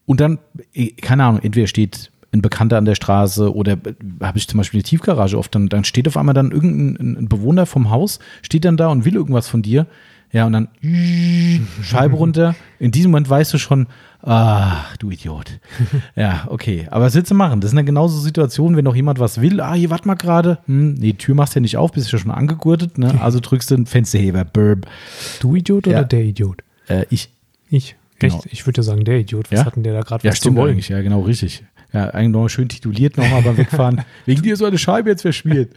und 0.05 0.19
dann, 0.19 0.39
eh, 0.73 0.91
keine 0.91 1.23
Ahnung, 1.25 1.41
entweder 1.41 1.67
steht 1.67 2.11
ein 2.33 2.41
Bekannter 2.41 2.77
an 2.77 2.85
der 2.85 2.95
Straße 2.95 3.53
oder 3.55 3.73
äh, 3.73 3.93
habe 4.21 4.37
ich 4.37 4.47
zum 4.47 4.57
Beispiel 4.57 4.79
eine 4.79 4.83
Tiefgarage 4.83 5.37
oft, 5.37 5.53
dann, 5.55 5.69
dann 5.69 5.83
steht 5.85 6.07
auf 6.07 6.17
einmal 6.17 6.35
dann 6.35 6.51
irgendein 6.51 6.95
ein- 7.13 7.17
ein 7.17 7.29
Bewohner 7.29 7.65
vom 7.65 7.89
Haus, 7.89 8.19
steht 8.41 8.65
dann 8.65 8.77
da 8.77 8.87
und 8.89 9.05
will 9.05 9.15
irgendwas 9.15 9.47
von 9.47 9.61
dir. 9.61 9.87
Ja, 10.31 10.45
und 10.45 10.53
dann 10.53 10.67
Scheibe 11.83 12.15
runter. 12.15 12.55
In 12.79 12.91
diesem 12.91 13.11
Moment 13.11 13.29
weißt 13.29 13.53
du 13.53 13.57
schon, 13.57 13.87
ach, 14.21 14.97
du 14.97 15.09
Idiot. 15.09 15.59
Ja, 16.15 16.45
okay. 16.49 16.87
Aber 16.91 17.05
was 17.05 17.15
willst 17.15 17.31
du 17.31 17.35
machen? 17.35 17.61
Das 17.61 17.71
sind 17.71 17.77
dann 17.77 17.85
genauso 17.85 18.19
Situationen, 18.19 18.75
wenn 18.77 18.83
noch 18.85 18.95
jemand 18.95 19.19
was 19.19 19.39
will. 19.41 19.61
Ah, 19.61 19.73
hier, 19.73 19.89
warte 19.89 20.07
mal 20.07 20.15
gerade. 20.15 20.57
Hm, 20.65 20.95
nee, 20.95 21.11
die 21.13 21.17
Tür 21.17 21.35
machst 21.35 21.55
du 21.55 21.59
ja 21.59 21.61
nicht 21.61 21.77
auf, 21.77 21.91
bist 21.91 22.11
ja 22.11 22.19
schon 22.19 22.31
angegurtet. 22.31 22.97
Ne? 22.97 23.13
Also 23.21 23.39
drückst 23.39 23.71
du 23.71 23.75
einen 23.75 23.85
Fensterheber. 23.85 24.43
Burb. 24.45 24.85
Du 25.39 25.55
Idiot 25.55 25.87
Ja. 25.87 25.99
oder 25.99 26.07
der 26.07 26.23
Idiot? 26.23 26.61
Äh, 26.87 27.05
ich. 27.09 27.29
Ich. 27.69 27.95
Genau. 28.19 28.35
Echt? 28.37 28.47
Ich 28.51 28.65
würde 28.65 28.79
ja 28.79 28.83
sagen, 28.83 29.05
der 29.05 29.19
Idiot. 29.19 29.51
Was 29.51 29.59
Ja? 29.59 29.65
hat 29.65 29.75
denn 29.75 29.83
der 29.83 29.93
da 29.93 30.01
gerade 30.01 30.25
Ja, 30.25 30.31
was 30.31 30.39
zu 30.39 30.53
wollen? 30.55 30.71
eigentlich. 30.73 30.89
Ja, 30.89 31.01
genau, 31.01 31.21
richtig. 31.21 31.63
Ja, 31.93 32.09
eigentlich 32.09 32.29
nochmal 32.33 32.49
schön 32.49 32.67
tituliert 32.67 33.15
nochmal 33.17 33.41
beim 33.43 33.55
Wegfahren. 33.57 34.01
Wegen 34.25 34.41
dir 34.41 34.57
so 34.57 34.65
eine 34.65 34.77
Scheibe 34.77 35.09
jetzt 35.09 35.21
verschmiert. 35.21 35.71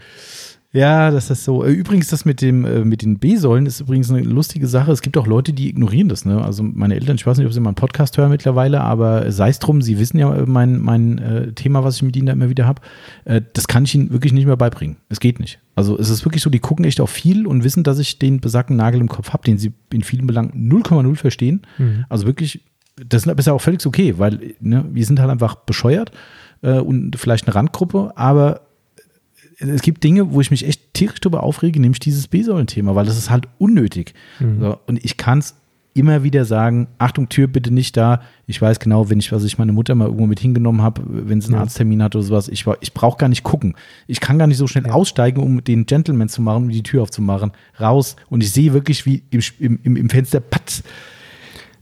Ja, 0.73 1.11
das 1.11 1.31
ist 1.31 1.45
so. 1.45 1.65
Äh, 1.65 1.73
Übrigens, 1.73 2.09
das 2.09 2.25
mit 2.25 2.41
dem, 2.41 2.65
äh, 2.65 2.85
mit 2.85 3.03
den 3.03 3.19
B-Säulen 3.19 3.67
ist 3.67 3.81
übrigens 3.81 4.11
eine 4.11 4.21
lustige 4.21 4.69
Sache. 4.69 4.93
Es 4.93 5.03
gibt 5.03 5.17
auch 5.17 5.27
Leute, 5.27 5.53
die 5.53 5.69
ignorieren 5.69 6.09
das, 6.09 6.25
ne? 6.25 6.45
Also 6.45 6.63
meine 6.63 6.95
Eltern, 6.95 7.17
ich 7.17 7.27
weiß 7.27 7.39
nicht, 7.39 7.47
ob 7.47 7.53
sie 7.53 7.59
meinen 7.59 7.75
Podcast 7.75 8.17
hören 8.19 8.31
mittlerweile, 8.31 8.81
aber 8.81 9.33
sei 9.33 9.49
es 9.49 9.59
drum, 9.59 9.83
sie 9.83 9.99
wissen 9.99 10.19
ja 10.19 10.33
äh, 10.33 10.47
mein, 10.47 10.79
mein 10.79 11.19
äh, 11.19 11.53
Thema, 11.55 11.83
was 11.83 11.97
ich 11.97 12.03
mit 12.03 12.17
ihnen 12.17 12.27
da 12.27 12.35
immer 12.35 12.51
wieder 12.51 12.67
habe. 12.67 12.83
Äh, 13.25 13.43
das 13.53 13.67
kann 13.67 13.85
ich 13.85 13.97
ihnen 13.97 14.13
wirklich 14.13 14.33
nicht 14.33 14.47
mehr 14.47 14.57
beibringen. 14.57 14.99
Es 15.09 15.19
geht 15.19 15.41
nicht. 15.41 15.59
Also 15.75 15.99
es 15.99 16.09
ist 16.09 16.25
wirklich 16.25 16.43
so, 16.43 16.51
die 16.51 16.61
gucken 16.61 16.85
echt 16.85 17.01
auf 17.01 17.11
viel 17.11 17.49
und 17.49 17.65
wissen, 17.65 17.83
dass 17.83 17.99
ich 17.99 18.21
den 18.21 18.41
besagten 18.41 18.77
Nagel 18.77 19.01
im 19.01 19.09
Kopf 19.09 19.31
habe, 19.33 19.43
den 19.43 19.59
sie 19.59 19.73
in 19.93 20.03
vielen 20.03 20.29
Belangen 20.29 20.71
0,0 20.71 21.17
verstehen. 21.17 21.63
Mhm. 21.79 22.05
Also 22.09 22.27
wirklich, 22.27 22.61
das 23.05 23.27
ist 23.27 23.47
ja 23.47 23.53
auch 23.53 23.61
völlig 23.61 23.85
okay, 23.85 24.15
weil 24.19 24.55
ne, 24.61 24.85
wir 24.93 25.05
sind 25.05 25.19
halt 25.19 25.31
einfach 25.31 25.57
bescheuert 25.57 26.13
und 26.63 27.17
vielleicht 27.17 27.47
eine 27.47 27.55
Randgruppe, 27.55 28.13
aber 28.17 28.61
es 29.61 29.83
gibt 29.83 30.03
Dinge, 30.03 30.33
wo 30.33 30.41
ich 30.41 30.51
mich 30.51 30.67
echt 30.67 30.95
tierisch 30.95 31.21
darüber 31.21 31.43
aufrege, 31.43 31.81
nämlich 31.81 32.01
dieses 32.01 32.27
B-Säulen-Thema, 32.29 32.95
weil 32.95 33.07
das 33.07 33.17
ist 33.19 33.31
halt 33.31 33.47
unnötig. 33.59 34.15
Mhm. 34.39 34.61
So, 34.61 34.79
und 34.87 35.05
ich 35.05 35.17
kann 35.17 35.39
es 35.39 35.55
immer 35.93 36.23
wieder 36.23 36.45
sagen, 36.45 36.87
Achtung, 36.99 37.29
Tür 37.29 37.49
bitte 37.49 37.73
nicht 37.75 37.97
da. 37.97 38.23
Ich 38.47 38.63
weiß 38.63 38.79
genau, 38.79 39.11
wenn 39.11 39.19
ich, 39.19 39.33
was 39.33 39.43
ich 39.45 39.59
meine 39.59 39.73
Mutter 39.73 39.95
mal 39.97 40.05
irgendwo 40.07 40.27
mit 40.27 40.39
hingenommen 40.39 40.83
habe, 40.83 41.03
wenn 41.05 41.41
sie 41.41 41.49
einen 41.49 41.55
Ja. 41.57 41.61
Arzttermin 41.63 42.03
hat 42.03 42.15
oder 42.15 42.23
sowas, 42.25 42.49
ich, 42.49 42.65
ich 42.81 42.95
brauche 42.95 43.19
gar 43.19 43.29
nicht 43.29 43.43
gucken. 43.43 43.75
Ich 44.07 44.21
kann 44.21 44.39
gar 44.39 44.47
nicht 44.47 44.57
so 44.57 44.67
schnell 44.69 44.87
Ja. 44.87 44.93
aussteigen, 44.93 45.43
um 45.43 45.63
den 45.65 45.87
Gentleman 45.87 46.29
zu 46.29 46.43
machen, 46.43 46.65
um 46.65 46.69
die 46.71 46.83
Tür 46.85 47.03
aufzumachen. 47.03 47.51
Raus. 47.81 48.15
Und 48.29 48.43
ich 48.43 48.53
sehe 48.53 48.73
wirklich, 48.73 49.05
wie 49.05 49.25
im, 49.31 49.41
im, 49.83 49.97
im, 49.97 50.09
Fenster, 50.09 50.39
patz, 50.41 50.85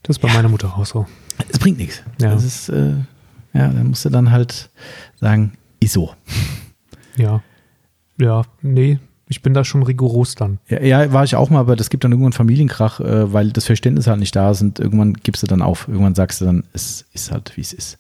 Das 0.02 0.16
ist 0.16 0.22
bei 0.22 0.32
meiner 0.32 0.48
Mutter 0.48 0.74
auch 0.76 0.86
so. 0.86 1.06
es 1.50 1.58
bringt 1.58 1.76
nichts. 1.78 2.02
Ja. 2.20 2.30
Das 2.30 2.44
ist, 2.44 2.70
äh, 2.70 2.94
ja, 3.52 3.68
dann 3.68 3.88
musst 3.88 4.04
du 4.06 4.08
dann 4.08 4.30
halt 4.30 4.70
sagen, 5.20 5.52
ist 5.80 5.92
so. 5.92 6.14
Ja. 7.16 7.42
Ja, 8.18 8.42
nee, 8.62 8.98
ich 9.28 9.42
bin 9.42 9.54
da 9.54 9.64
schon 9.64 9.82
rigoros 9.82 10.34
dann. 10.34 10.58
Ja, 10.68 10.82
ja, 10.82 11.12
war 11.12 11.24
ich 11.24 11.36
auch 11.36 11.50
mal, 11.50 11.60
aber 11.60 11.76
das 11.76 11.90
gibt 11.90 12.04
dann 12.04 12.12
irgendwann 12.12 12.32
Familienkrach, 12.32 13.00
äh, 13.00 13.32
weil 13.32 13.50
das 13.50 13.66
Verständnis 13.66 14.06
halt 14.06 14.18
nicht 14.20 14.34
da 14.34 14.50
ist 14.50 14.62
und 14.62 14.80
irgendwann 14.80 15.14
gibst 15.14 15.42
du 15.42 15.46
dann 15.46 15.62
auf. 15.62 15.86
Irgendwann 15.88 16.14
sagst 16.14 16.40
du 16.40 16.46
dann, 16.46 16.64
es 16.72 17.04
ist 17.12 17.30
halt, 17.30 17.56
wie 17.56 17.60
es 17.60 17.72
ist. 17.72 17.98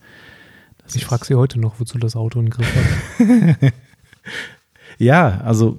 Das 0.82 0.96
Ich 0.96 1.04
frage 1.04 1.26
sie 1.26 1.34
heute 1.34 1.60
noch, 1.60 1.78
wozu 1.80 1.98
das 1.98 2.16
Auto 2.16 2.38
in 2.40 2.46
den 2.46 2.50
Griff 2.50 2.74
hat. 2.74 3.72
Ja, 4.98 5.40
also 5.44 5.78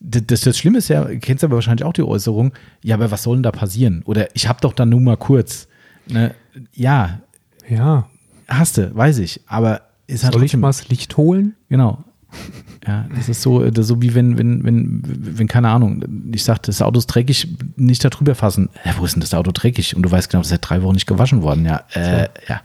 das, 0.00 0.40
das 0.42 0.58
Schlimme 0.58 0.78
ist 0.78 0.88
ja, 0.88 1.04
kennst 1.16 1.42
du 1.42 1.46
aber 1.46 1.56
wahrscheinlich 1.56 1.84
auch 1.84 1.92
die 1.92 2.02
Äußerung, 2.02 2.52
ja, 2.82 2.94
aber 2.96 3.10
was 3.10 3.22
soll 3.22 3.36
denn 3.36 3.42
da 3.42 3.52
passieren? 3.52 4.02
Oder 4.06 4.34
ich 4.34 4.48
hab 4.48 4.60
doch 4.60 4.72
dann 4.72 4.88
nur 4.88 5.00
mal 5.00 5.16
kurz. 5.16 5.68
Ne? 6.06 6.34
Ja, 6.72 7.20
Ja, 7.68 8.08
hast 8.48 8.78
du, 8.78 8.94
weiß 8.94 9.18
ich, 9.18 9.40
aber 9.46 9.82
ist 10.06 10.24
halt 10.24 10.34
soll 10.34 10.44
ich 10.44 10.56
mal 10.56 10.68
das 10.68 10.88
Licht 10.88 11.16
holen? 11.16 11.54
Genau. 11.68 12.04
Ja, 12.86 13.06
das 13.14 13.28
ist 13.28 13.40
so, 13.42 13.64
das 13.70 13.84
ist 13.84 13.88
so 13.88 14.02
wie 14.02 14.14
wenn, 14.14 14.36
wenn, 14.36 14.62
wenn, 14.64 15.02
wenn, 15.04 15.48
keine 15.48 15.68
Ahnung, 15.70 16.04
ich 16.32 16.44
sagte, 16.44 16.70
das 16.70 16.82
Auto 16.82 16.98
ist 16.98 17.06
dreckig, 17.06 17.48
nicht 17.76 18.04
da 18.04 18.10
drüber 18.10 18.34
fassen. 18.34 18.68
Äh, 18.84 18.92
wo 18.98 19.04
ist 19.04 19.14
denn 19.14 19.20
das 19.20 19.32
Auto 19.32 19.52
dreckig? 19.52 19.96
Und 19.96 20.02
du 20.02 20.10
weißt 20.10 20.30
genau, 20.30 20.40
das 20.40 20.48
ist 20.48 20.50
seit 20.50 20.68
drei 20.68 20.82
Wochen 20.82 20.94
nicht 20.94 21.06
gewaschen 21.06 21.42
worden. 21.42 21.64
Ja, 21.64 21.82
äh, 21.94 22.28
ja. 22.48 22.60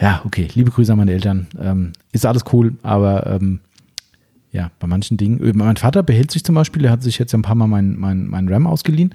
Ja, 0.00 0.22
okay. 0.24 0.48
Liebe 0.54 0.70
Grüße 0.70 0.92
an 0.92 0.98
meine 0.98 1.12
Eltern. 1.12 1.48
Ähm, 1.60 1.92
ist 2.12 2.24
alles 2.24 2.44
cool, 2.52 2.74
aber 2.82 3.26
ähm, 3.26 3.60
ja, 4.52 4.70
bei 4.78 4.86
manchen 4.86 5.16
Dingen. 5.16 5.42
äh, 5.42 5.52
Mein 5.52 5.76
Vater 5.76 6.02
behält 6.02 6.30
sich 6.30 6.44
zum 6.44 6.54
Beispiel, 6.54 6.82
der 6.82 6.90
hat 6.92 7.02
sich 7.02 7.18
jetzt 7.18 7.34
ein 7.34 7.42
paar 7.42 7.56
Mal 7.56 7.66
meinen 7.66 7.98
mein, 7.98 8.26
mein 8.26 8.48
RAM 8.48 8.66
ausgeliehen. 8.66 9.14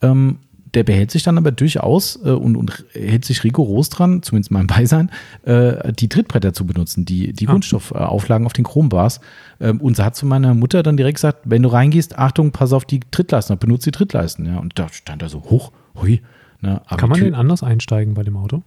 Ähm, 0.00 0.38
der 0.74 0.84
behält 0.84 1.10
sich 1.10 1.22
dann 1.22 1.36
aber 1.38 1.50
durchaus 1.52 2.18
äh, 2.24 2.30
und, 2.30 2.56
und 2.56 2.84
hält 2.92 3.24
sich 3.24 3.44
rigoros 3.44 3.88
dran, 3.90 4.22
zumindest 4.22 4.50
in 4.50 4.54
meinem 4.58 4.66
Beisein, 4.68 5.10
äh, 5.44 5.92
die 5.92 6.08
Trittbretter 6.08 6.52
zu 6.52 6.64
benutzen, 6.66 7.04
die, 7.04 7.32
die 7.32 7.46
Ah. 7.48 7.52
Kunststoffauflagen 7.52 8.46
auf 8.46 8.52
den 8.52 8.64
Chrombars. 8.64 9.20
Ähm, 9.60 9.80
und 9.80 9.96
sie 9.96 10.04
hat 10.04 10.16
zu 10.16 10.26
meiner 10.26 10.54
Mutter 10.54 10.82
dann 10.82 10.96
direkt 10.96 11.16
gesagt, 11.16 11.40
wenn 11.44 11.62
du 11.62 11.68
reingehst, 11.68 12.18
Achtung, 12.18 12.52
pass 12.52 12.72
auf 12.72 12.84
die 12.84 13.00
Trittleisten, 13.10 13.58
benutze 13.58 13.90
die 13.90 13.96
Trittleisten. 13.96 14.46
Ja, 14.46 14.58
und 14.58 14.78
da 14.78 14.88
stand 14.90 15.22
er 15.22 15.28
so 15.28 15.42
hoch, 15.42 15.72
hui. 16.00 16.22
Ne, 16.60 16.80
Kann 16.88 17.08
man 17.08 17.18
die 17.18 17.24
den 17.24 17.34
anders 17.34 17.62
einsteigen 17.62 18.14
bei 18.14 18.22
dem 18.22 18.36
Auto? 18.36 18.62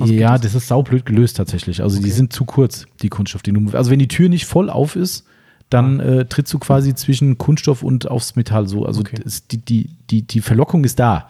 Also 0.00 0.12
ja, 0.14 0.36
geht 0.36 0.44
das 0.44 0.54
ist 0.54 0.68
saublöd 0.68 1.04
gelöst 1.04 1.36
tatsächlich. 1.36 1.82
Also 1.82 1.96
die 1.98 2.04
Okay. 2.04 2.12
sind 2.12 2.32
zu 2.32 2.44
kurz, 2.44 2.86
die 3.02 3.08
Kunststoff. 3.08 3.42
Die 3.42 3.52
also 3.74 3.90
wenn 3.90 3.98
die 3.98 4.08
Tür 4.08 4.28
nicht 4.28 4.46
voll 4.46 4.70
auf 4.70 4.96
ist, 4.96 5.26
dann 5.72 6.00
äh, 6.00 6.24
trittst 6.26 6.52
du 6.52 6.58
quasi 6.58 6.94
zwischen 6.94 7.38
Kunststoff 7.38 7.82
und 7.82 8.10
aufs 8.10 8.36
Metall 8.36 8.68
so. 8.68 8.84
Also 8.86 9.00
Okay. 9.00 9.22
die, 9.50 9.58
die, 9.58 9.90
die, 10.10 10.22
die 10.22 10.40
Verlockung 10.40 10.84
ist 10.84 10.98
da, 10.98 11.28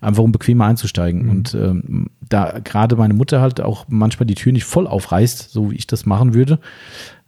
einfach 0.00 0.22
um 0.22 0.32
bequemer 0.32 0.66
einzusteigen. 0.66 1.24
Mhm. 1.24 1.30
Und 1.30 1.54
ähm, 1.54 2.06
da 2.28 2.58
gerade 2.62 2.96
meine 2.96 3.14
Mutter 3.14 3.40
halt 3.40 3.60
auch 3.60 3.86
manchmal 3.88 4.26
die 4.26 4.34
Tür 4.34 4.52
nicht 4.52 4.64
voll 4.64 4.86
aufreißt, 4.86 5.50
so 5.50 5.70
wie 5.70 5.76
ich 5.76 5.86
das 5.86 6.06
machen 6.06 6.34
würde, 6.34 6.58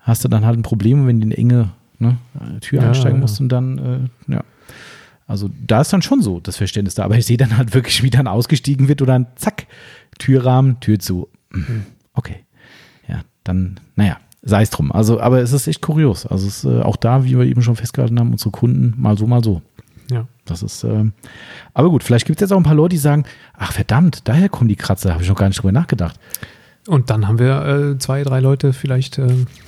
hast 0.00 0.24
du 0.24 0.28
dann 0.28 0.44
halt 0.44 0.58
ein 0.58 0.62
Problem, 0.62 1.06
wenn 1.06 1.20
du 1.20 1.26
in 1.26 1.32
eine 1.32 1.38
enge 1.38 1.70
ne, 1.98 2.18
Tür 2.60 2.82
Ja, 2.82 2.88
einsteigen 2.88 3.18
ja. 3.18 3.20
musst 3.22 3.40
und 3.40 3.48
dann, 3.48 4.10
äh, 4.28 4.32
ja. 4.32 4.44
Also 5.28 5.50
da 5.66 5.80
ist 5.80 5.92
dann 5.92 6.02
schon 6.02 6.22
so 6.22 6.38
das 6.38 6.56
Verständnis 6.56 6.94
da. 6.94 7.04
Aber 7.04 7.16
ich 7.18 7.26
sehe 7.26 7.36
dann 7.36 7.56
halt 7.56 7.74
wirklich, 7.74 8.02
wie 8.04 8.10
dann 8.10 8.28
ausgestiegen 8.28 8.86
wird 8.86 9.00
und 9.00 9.08
dann 9.08 9.26
zack, 9.34 9.66
Türrahmen, 10.18 10.78
Tür 10.78 11.00
zu. 11.00 11.28
Mhm. 11.50 11.84
Okay. 12.12 12.44
Ja, 13.08 13.22
dann, 13.42 13.80
naja, 13.96 14.18
sei 14.47 14.62
es 14.62 14.70
drum. 14.70 14.92
Also, 14.92 15.20
aber 15.20 15.40
es 15.40 15.53
ist 15.53 15.66
echt 15.66 15.82
kurios. 15.82 16.24
Also 16.24 16.47
es 16.47 16.64
ist 16.64 16.64
äh, 16.64 16.80
auch 16.80 16.97
da, 16.97 17.24
wie 17.24 17.36
wir 17.36 17.44
eben 17.44 17.62
schon 17.62 17.76
festgehalten 17.76 18.18
haben, 18.18 18.30
unsere 18.30 18.51
Kunden 18.51 18.94
mal 18.97 19.18
so, 19.18 19.26
mal 19.26 19.42
so. 19.44 19.61
Ja. 20.11 20.26
Das 20.44 20.62
ist, 20.62 20.84
äh, 20.84 21.05
aber 21.74 21.90
gut, 21.90 22.05
vielleicht 22.05 22.26
gibt 22.26 22.40
es 22.40 22.42
jetzt 22.42 22.53
auch 22.53 22.57
ein 22.57 22.62
paar 22.62 22.74
Leute, 22.74 22.90
die 22.90 22.99
sagen, 22.99 23.24
ach 23.59 23.72
verdammt, 23.72 24.28
daher 24.28 24.49
kommen 24.49 24.68
die 24.68 24.76
Kratzer, 24.76 25.12
habe 25.12 25.22
ich 25.24 25.28
noch 25.28 25.36
gar 25.36 25.49
nicht 25.49 25.59
drüber 25.59 25.72
nachgedacht. 25.72 26.18
Und 26.86 27.11
dann 27.11 27.26
haben 27.26 27.40
wir 27.40 27.66
äh, 27.66 27.99
zwei, 27.99 28.22
drei 28.22 28.38
Leute 28.38 28.72
vielleicht 28.72 29.18
äh, 29.18 29.26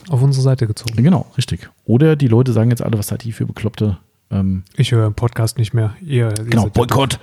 auf 0.08 0.22
unsere 0.22 0.44
Seite 0.44 0.68
gezogen. 0.68 1.02
Genau, 1.02 1.26
richtig. 1.36 1.68
Oder 1.84 2.14
die 2.14 2.28
Leute 2.28 2.52
sagen 2.52 2.70
jetzt 2.70 2.82
alle, 2.82 2.96
was 2.96 3.08
seid 3.08 3.26
ihr 3.26 3.34
für 3.34 3.44
bekloppte. 3.46 3.98
Ähm, 4.30 4.62
Ich 4.76 4.92
höre 4.92 5.08
im 5.08 5.14
Podcast 5.14 5.58
nicht 5.58 5.74
mehr. 5.74 5.94
Ihr, 6.00 6.28
genau, 6.48 6.68
Boykott. 6.68 7.18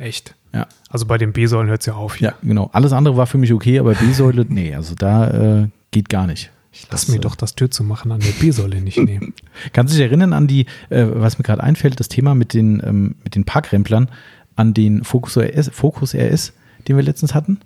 Echt. 0.00 0.34
Ja. 0.52 0.66
Also 0.90 1.06
bei 1.06 1.18
den 1.18 1.32
B-Säulen 1.32 1.68
hört 1.68 1.82
es 1.82 1.86
ja 1.86 1.94
auf. 1.94 2.20
Ja, 2.20 2.32
genau. 2.42 2.70
Alles 2.72 2.92
andere 2.92 3.16
war 3.16 3.28
für 3.28 3.38
mich 3.38 3.52
okay, 3.52 3.78
aber 3.78 3.94
B-Säule, 3.94 4.44
nee, 4.48 4.74
also 4.74 4.96
da 4.96 5.60
äh, 5.60 5.68
geht 5.92 6.08
gar 6.08 6.26
nicht. 6.26 6.50
Lass 6.90 7.02
Das, 7.06 7.08
mir 7.08 7.16
äh, 7.16 7.20
doch 7.20 7.34
das 7.34 7.54
Tür 7.54 7.70
zu 7.70 7.82
machen 7.82 8.12
an 8.12 8.20
der 8.20 8.30
B-Säule 8.40 8.80
nicht 8.80 8.98
nehmen. 9.02 9.34
Kannst 9.72 9.92
du 9.92 9.96
dich 9.98 10.06
erinnern 10.06 10.32
an 10.32 10.46
die, 10.46 10.66
äh, 10.90 11.06
was 11.08 11.38
mir 11.38 11.44
gerade 11.44 11.62
einfällt, 11.62 11.98
das 11.98 12.08
Thema 12.08 12.34
mit 12.34 12.54
den, 12.54 12.82
ähm, 12.84 13.14
mit 13.24 13.34
den 13.34 13.44
Parkremplern, 13.44 14.08
an 14.56 14.74
den 14.74 15.04
Focus 15.04 15.36
RS, 15.38 15.70
Focus 15.72 16.14
RS, 16.14 16.52
den 16.86 16.96
wir 16.96 17.02
letztens 17.02 17.34
hatten? 17.34 17.58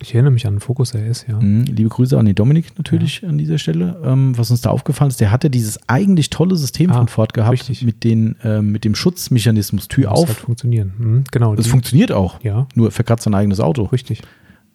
Ich 0.00 0.12
erinnere 0.12 0.32
mich 0.32 0.46
an 0.46 0.54
den 0.54 0.60
Fokus 0.60 0.92
RS, 0.94 1.24
ja. 1.28 1.40
Mhm, 1.40 1.64
liebe 1.64 1.88
Grüße 1.88 2.18
an 2.18 2.26
den 2.26 2.34
Dominik 2.34 2.76
natürlich 2.76 3.24
an 3.24 3.38
dieser 3.38 3.58
Stelle. 3.58 3.96
Ähm, 4.04 4.36
was 4.36 4.50
uns 4.50 4.60
da 4.60 4.70
aufgefallen 4.70 5.08
ist, 5.10 5.20
der 5.20 5.30
hatte 5.30 5.48
dieses 5.50 5.78
eigentlich 5.88 6.30
tolle 6.30 6.56
System 6.56 6.90
Ah, 6.90 6.96
von 6.98 7.08
Ford 7.08 7.32
gehabt 7.32 7.52
richtig. 7.52 7.82
mit, 7.84 8.02
den, 8.04 8.36
ähm, 8.42 8.72
mit 8.72 8.84
dem 8.84 8.94
Schutzmechanismus 8.94 9.88
Tür 9.88 10.10
Muss 10.10 10.20
auf. 10.20 10.28
halt 10.28 10.38
funktionieren. 10.38 10.92
Mhm, 10.98 11.24
genau. 11.30 11.54
das 11.54 11.68
funktioniert 11.68 12.10
auch, 12.12 12.42
Ja, 12.42 12.66
nur 12.74 12.90
verkratzt 12.90 13.24
sein 13.24 13.34
eigenes 13.34 13.60
Auto. 13.60 13.84
richtig. 13.84 14.22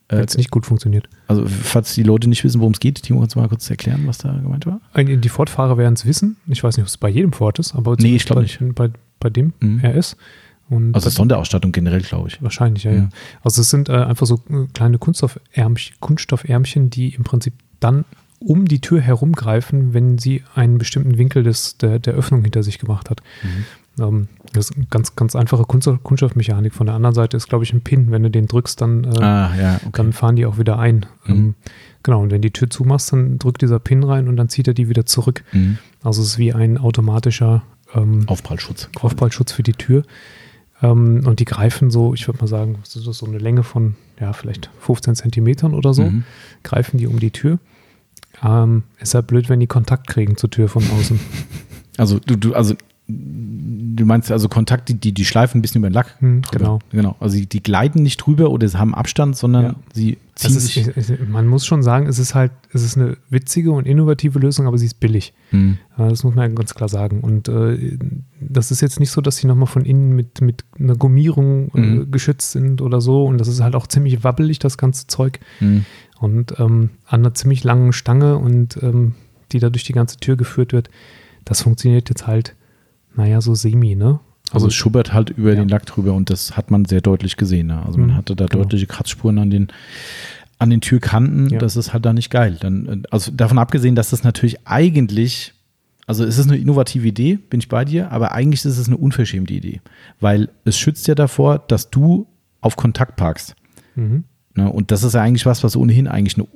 Äh, 0.09 0.17
Wenn 0.17 0.25
es 0.25 0.35
nicht 0.37 0.51
gut 0.51 0.65
funktioniert. 0.65 1.07
also 1.27 1.45
falls 1.47 1.93
die 1.93 2.03
Leute 2.03 2.27
nicht 2.27 2.43
wissen, 2.43 2.59
worum 2.59 2.73
es 2.73 2.79
geht, 2.79 3.01
Timo, 3.03 3.19
kannst 3.19 3.35
du 3.35 3.39
mal 3.39 3.47
kurz 3.47 3.69
erklären, 3.69 4.01
was 4.07 4.17
da 4.17 4.31
gemeint 4.33 4.65
war? 4.65 4.81
Die 4.97 5.29
Ford-Fahrer 5.29 5.77
werden 5.77 5.93
es 5.93 6.05
wissen. 6.05 6.37
Ich 6.47 6.63
weiß 6.63 6.77
nicht, 6.77 6.83
ob 6.83 6.87
es 6.87 6.97
bei 6.97 7.09
jedem 7.09 7.31
Ford 7.31 7.59
ist, 7.59 7.75
aber 7.75 7.95
Nee, 7.99 8.15
ich 8.15 8.25
glaub 8.25 8.37
zumindest 8.47 8.75
bei, 8.75 8.87
bei, 8.87 8.93
bei 9.19 9.29
dem 9.29 9.53
Mhm. 9.59 9.79
RS. 9.85 10.17
Und 10.69 10.93
Also 10.93 11.09
Sonderausstattung 11.09 11.71
generell, 11.71 12.01
glaube 12.01 12.27
ich. 12.29 12.41
Wahrscheinlich, 12.43 12.83
ja, 12.83 12.91
Mhm. 12.91 12.97
ja. 12.97 13.09
Also 13.43 13.61
es 13.61 13.69
sind 13.69 13.89
äh, 13.89 13.93
einfach 13.93 14.25
so 14.27 14.35
äh, 14.49 14.65
kleine 14.73 14.97
Kunststoffärmchen, 14.99 15.95
Kunststoffärmchen, 15.99 16.89
die 16.89 17.13
im 17.13 17.23
Prinzip 17.23 17.53
dann 17.79 18.05
um 18.39 18.65
die 18.67 18.79
Tür 18.79 19.01
herumgreifen, 19.01 19.93
wenn 19.93 20.17
sie 20.17 20.43
einen 20.55 20.77
bestimmten 20.77 21.17
Winkel 21.17 21.43
des, 21.43 21.77
der, 21.77 21.99
der 21.99 22.13
Öffnung 22.13 22.41
hinter 22.43 22.63
sich 22.63 22.79
gemacht 22.79 23.09
hat. 23.09 23.21
Ähm, 23.43 23.65
das 24.53 24.69
ist 24.69 24.75
eine 24.77 24.85
ganz, 24.89 25.15
ganz 25.15 25.35
einfache 25.35 25.63
Kunststoff, 25.63 26.01
Kunststoffmechanik. 26.03 26.73
Von 26.73 26.87
der 26.87 26.95
anderen 26.95 27.13
Seite 27.15 27.37
ist, 27.37 27.47
glaube 27.49 27.63
ich, 27.63 27.73
ein 27.73 27.81
Pin. 27.81 28.11
Wenn 28.11 28.23
du 28.23 28.29
den 28.31 28.47
drückst, 28.47 28.79
dann, 28.81 29.03
äh, 29.03 29.21
Ah, 29.21 29.55
ja, 29.55 29.75
okay. 29.75 29.89
dann 29.93 30.13
fahren 30.13 30.35
die 30.35 30.45
auch 30.45 30.57
wieder 30.57 30.79
ein. 30.79 31.05
Mhm. 31.25 31.33
Ähm, 31.35 31.55
genau, 32.03 32.21
und 32.21 32.31
wenn 32.31 32.41
die 32.41 32.51
Tür 32.51 32.69
zumachst, 32.69 33.11
dann 33.13 33.37
drückt 33.39 33.61
dieser 33.61 33.79
Pin 33.79 34.03
rein 34.03 34.27
und 34.27 34.37
dann 34.37 34.49
zieht 34.49 34.67
er 34.67 34.73
die 34.73 34.89
wieder 34.89 35.05
zurück. 35.05 35.43
Mhm. 35.51 35.77
Also 36.03 36.21
es 36.21 36.29
ist 36.29 36.37
wie 36.37 36.53
ein 36.53 36.77
automatischer 36.77 37.63
ähm, 37.93 38.23
Aufprallschutz. 38.27 38.89
Aufprallschutz 39.01 39.51
für 39.51 39.63
die 39.63 39.73
Tür. 39.73 40.03
Ähm, 40.81 41.23
und 41.25 41.39
die 41.39 41.45
greifen 41.45 41.91
so, 41.91 42.13
ich 42.13 42.27
würde 42.27 42.39
mal 42.39 42.47
sagen, 42.47 42.77
das 42.83 42.95
ist 42.95 43.03
so 43.05 43.25
eine 43.25 43.37
Länge 43.37 43.63
von, 43.63 43.95
ja, 44.19 44.31
vielleicht 44.33 44.69
15 44.79 45.15
Zentimetern 45.15 45.73
oder 45.73 45.93
so, 45.93 46.03
Mhm. 46.03 46.23
greifen 46.63 46.97
die 46.97 47.07
um 47.07 47.19
die 47.19 47.31
Tür. 47.31 47.59
Ähm, 48.43 48.83
ist 48.99 49.13
ja 49.13 49.21
blöd, 49.21 49.49
wenn 49.49 49.59
die 49.59 49.67
Kontakt 49.67 50.07
kriegen 50.07 50.37
zur 50.37 50.49
Tür 50.49 50.69
von 50.69 50.83
außen. 50.99 51.19
Also 51.97 52.17
du, 52.17 52.37
du, 52.37 52.53
also 52.53 52.75
du 53.09 54.05
meinst 54.05 54.31
also 54.31 54.47
Kontakt, 54.49 54.89
die, 54.89 55.13
die, 55.13 55.25
schleifen 55.25 55.57
ein 55.57 55.61
bisschen 55.61 55.79
über 55.79 55.89
den 55.89 55.93
Lack. 55.93 56.15
Hm, 56.19 56.43
genau. 56.51 56.79
Genau. 56.91 57.15
Also 57.19 57.37
die, 57.37 57.47
die 57.47 57.61
gleiten 57.63 58.03
nicht 58.03 58.17
drüber 58.17 58.51
oder 58.51 58.67
sie 58.67 58.77
haben 58.77 58.93
Abstand, 58.93 59.35
sondern 59.35 59.63
Ja. 59.65 59.75
sie 59.93 60.17
ziehen 60.35 60.55
ist, 60.55 60.67
sich. 60.67 61.19
man 61.27 61.47
muss 61.47 61.65
schon 61.65 61.83
sagen, 61.83 62.05
es 62.07 62.19
ist 62.19 62.35
halt, 62.35 62.51
es 62.71 62.83
ist 62.83 62.97
eine 62.97 63.17
witzige 63.29 63.71
und 63.71 63.85
innovative 63.87 64.39
Lösung, 64.39 64.67
aber 64.67 64.77
sie 64.77 64.85
ist 64.85 64.99
billig. 64.99 65.33
Ja, 65.51 66.07
das 66.09 66.23
muss 66.23 66.35
man 66.35 66.55
ganz 66.55 66.75
klar 66.75 66.87
sagen. 66.87 67.21
Und 67.21 67.49
äh, 67.49 67.97
das 68.39 68.71
ist 68.71 68.81
jetzt 68.81 68.99
nicht 68.99 69.11
so, 69.11 69.19
dass 69.21 69.37
sie 69.37 69.47
nochmal 69.47 69.67
von 69.67 69.83
innen 69.83 70.15
mit, 70.15 70.39
mit 70.41 70.63
einer 70.79 70.95
Gummierung 70.95 71.71
äh, 71.73 71.79
Mhm. 71.79 72.11
geschützt 72.11 72.51
sind 72.51 72.81
oder 72.81 73.01
so. 73.01 73.25
Und 73.25 73.39
das 73.39 73.47
ist 73.47 73.59
halt 73.61 73.75
auch 73.75 73.87
ziemlich 73.87 74.23
wabbelig, 74.23 74.59
das 74.59 74.77
ganze 74.77 75.07
Zeug. 75.07 75.39
Mhm. 75.59 75.85
und 76.21 76.59
ähm, 76.59 76.89
an 77.05 77.21
einer 77.21 77.33
ziemlich 77.33 77.63
langen 77.63 77.91
Stange 77.93 78.37
und 78.37 78.77
ähm, 78.83 79.15
die 79.51 79.59
da 79.59 79.69
durch 79.69 79.83
die 79.85 79.93
ganze 79.93 80.17
Tür 80.17 80.35
geführt 80.37 80.73
wird. 80.73 80.89
Das 81.45 81.61
funktioniert 81.63 82.09
jetzt 82.09 82.27
halt, 82.27 82.55
naja, 83.19 83.41
so 83.41 83.53
semi, 83.55 83.95
ne? 83.95 84.19
Also 84.51 84.67
es 84.67 84.73
schubbert 84.73 85.13
halt 85.13 85.29
über 85.29 85.49
Ja. 85.53 85.55
den 85.59 85.69
Lack 85.69 85.85
drüber 85.85 86.13
und 86.13 86.29
das 86.29 86.57
hat 86.57 86.71
man 86.71 86.85
sehr 86.85 87.01
deutlich 87.01 87.37
gesehen. 87.37 87.67
Ne? 87.67 87.85
Also 87.85 87.99
man 87.99 88.09
Mhm, 88.09 88.15
hatte 88.15 88.35
da 88.35 88.45
genau. 88.47 88.63
deutliche 88.63 88.87
Kratzspuren 88.87 89.37
an 89.37 89.49
den, 89.51 89.67
an 90.57 90.69
den 90.71 90.81
Türkanten. 90.81 91.49
Ja. 91.49 91.59
Das 91.59 91.75
ist 91.75 91.93
halt 91.93 92.05
da 92.05 92.13
nicht 92.13 92.31
geil. 92.31 92.57
Dann, 92.59 92.87
äh, 92.87 93.07
also 93.11 93.31
davon 93.31 93.59
abgesehen, 93.59 93.93
dass 93.95 94.09
das 94.09 94.23
natürlich 94.23 94.65
eigentlich, 94.65 95.53
also 96.07 96.23
es 96.25 96.39
ist 96.39 96.47
eine 96.49 96.57
innovative 96.57 97.07
Idee, 97.07 97.37
bin 97.49 97.59
ich 97.59 97.69
bei 97.69 97.85
dir, 97.85 98.11
aber 98.11 98.31
eigentlich 98.31 98.65
ist 98.65 98.77
es 98.79 98.87
eine 98.87 98.97
unverschämte 98.97 99.53
Idee. 99.53 99.81
Weil 100.19 100.49
es 100.65 100.79
schützt 100.79 101.07
ja 101.07 101.13
davor, 101.13 101.59
dass 101.59 101.91
du 101.91 102.25
auf 102.61 102.75
Kontakt 102.75 103.17
parkst. 103.17 103.55
Mhm. 103.95 104.23
Ne? 104.55 104.71
Und 104.71 104.89
das 104.89 105.03
ist 105.03 105.13
ja 105.13 105.21
eigentlich 105.21 105.45
was, 105.45 105.63
was 105.63 105.75
ohnehin 105.75 106.07
eigentlich 106.07 106.37
eine 106.37 106.47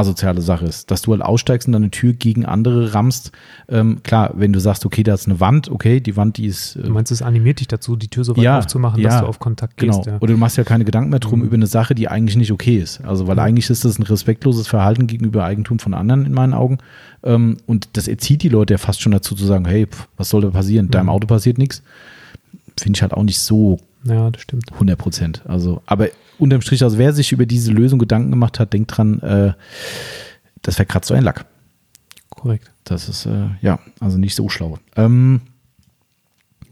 asoziale 0.00 0.40
Sache 0.42 0.64
ist, 0.66 0.90
dass 0.90 1.02
du 1.02 1.12
halt 1.12 1.22
aussteigst 1.22 1.68
und 1.68 1.72
deine 1.72 1.90
Tür 1.90 2.12
gegen 2.12 2.44
andere 2.44 2.92
rammst. 2.94 3.30
Ähm, 3.68 4.02
klar, 4.02 4.32
wenn 4.34 4.52
du 4.52 4.58
sagst, 4.60 4.84
okay, 4.84 5.02
da 5.02 5.14
ist 5.14 5.26
eine 5.26 5.38
Wand, 5.40 5.70
okay, 5.70 6.00
die 6.00 6.16
Wand, 6.16 6.36
die 6.36 6.46
ist 6.46 6.76
äh, 6.76 6.82
Du 6.82 6.90
meinst, 6.90 7.12
es 7.12 7.22
animiert 7.22 7.60
dich 7.60 7.68
dazu, 7.68 7.94
die 7.96 8.08
Tür 8.08 8.24
so 8.24 8.36
weit 8.36 8.42
Ja, 8.44 8.58
aufzumachen, 8.58 9.00
ja, 9.00 9.10
dass 9.10 9.20
du 9.20 9.26
auf 9.26 9.38
Kontakt 9.38 9.76
Genau. 9.76 9.96
gehst. 9.98 10.06
Ja. 10.06 10.16
Oder 10.20 10.32
du 10.32 10.38
machst 10.38 10.56
ja 10.56 10.64
keine 10.64 10.84
Gedanken 10.84 11.10
mehr 11.10 11.20
drum 11.20 11.40
Mhm. 11.40 11.46
über 11.46 11.54
eine 11.54 11.66
Sache, 11.66 11.94
die 11.94 12.08
eigentlich 12.08 12.36
nicht 12.36 12.50
okay 12.52 12.78
ist. 12.78 13.00
Also, 13.04 13.26
weil 13.26 13.36
Ja. 13.36 13.44
eigentlich 13.44 13.70
ist 13.70 13.84
das 13.84 13.98
ein 13.98 14.02
respektloses 14.02 14.66
Verhalten 14.66 15.06
gegenüber 15.06 15.44
Eigentum 15.44 15.78
von 15.78 15.94
anderen 15.94 16.26
in 16.26 16.32
meinen 16.32 16.54
Augen. 16.54 16.78
Ähm, 17.22 17.58
und 17.66 17.90
das 17.92 18.08
erzieht 18.08 18.42
die 18.42 18.48
Leute 18.48 18.74
ja 18.74 18.78
fast 18.78 19.00
schon 19.02 19.12
dazu 19.12 19.34
zu 19.34 19.44
sagen, 19.46 19.64
hey, 19.66 19.86
pf, 19.86 20.08
was 20.16 20.30
soll 20.30 20.40
da 20.40 20.50
passieren? 20.50 20.90
Deinem 20.90 21.04
Mhm. 21.04 21.10
Auto 21.10 21.26
passiert 21.26 21.58
nichts. 21.58 21.82
Finde 22.78 22.96
ich 22.96 23.02
halt 23.02 23.12
auch 23.12 23.22
nicht 23.24 23.38
so 23.38 23.78
ja, 24.04 24.30
das 24.30 24.42
stimmt. 24.42 24.72
100 24.72 24.98
Prozent. 24.98 25.42
Also, 25.46 25.82
aber 25.86 26.08
unterm 26.38 26.62
Strich, 26.62 26.82
also 26.82 26.98
wer 26.98 27.12
sich 27.12 27.32
über 27.32 27.46
diese 27.46 27.72
Lösung 27.72 27.98
Gedanken 27.98 28.30
gemacht 28.30 28.58
hat, 28.58 28.72
denkt 28.72 28.96
dran, 28.96 29.20
äh, 29.20 29.52
das 30.62 30.76
verkratzt 30.76 31.08
so 31.08 31.14
ein 31.14 31.24
Lack. 31.24 31.46
Korrekt. 32.30 32.70
Das 32.84 33.08
ist, 33.08 33.26
äh, 33.26 33.48
ja, 33.60 33.78
also 34.00 34.18
nicht 34.18 34.34
so 34.34 34.48
schlau. 34.48 34.78
Ähm, 34.96 35.42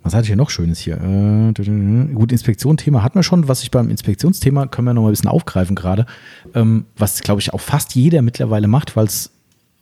was 0.03 0.15
hatte 0.15 0.23
ich 0.23 0.29
hier 0.29 0.37
noch 0.37 0.49
Schönes 0.51 0.79
hier? 0.79 0.97
Äh, 0.97 2.15
gut, 2.15 2.33
Inspektion-Thema 2.33 3.03
hatten 3.03 3.17
wir 3.19 3.23
schon. 3.23 3.49
Was 3.49 3.63
ich 3.63 3.71
beim 3.71 3.91
Inspektionsthema, 3.91 4.67
können 4.67 4.87
wir 4.87 4.95
noch 4.95 5.03
mal 5.03 5.09
ein 5.09 5.13
bisschen 5.13 5.29
aufgreifen 5.29 5.77
gerade, 5.77 6.07
ähm, 6.55 6.87
was, 6.97 7.21
glaube 7.21 7.41
ich, 7.41 7.53
auch 7.53 7.61
fast 7.61 7.95
jeder 7.95 8.23
mittlerweile 8.23 8.69
macht, 8.69 8.97
weil 8.97 9.07
es, 9.07 9.33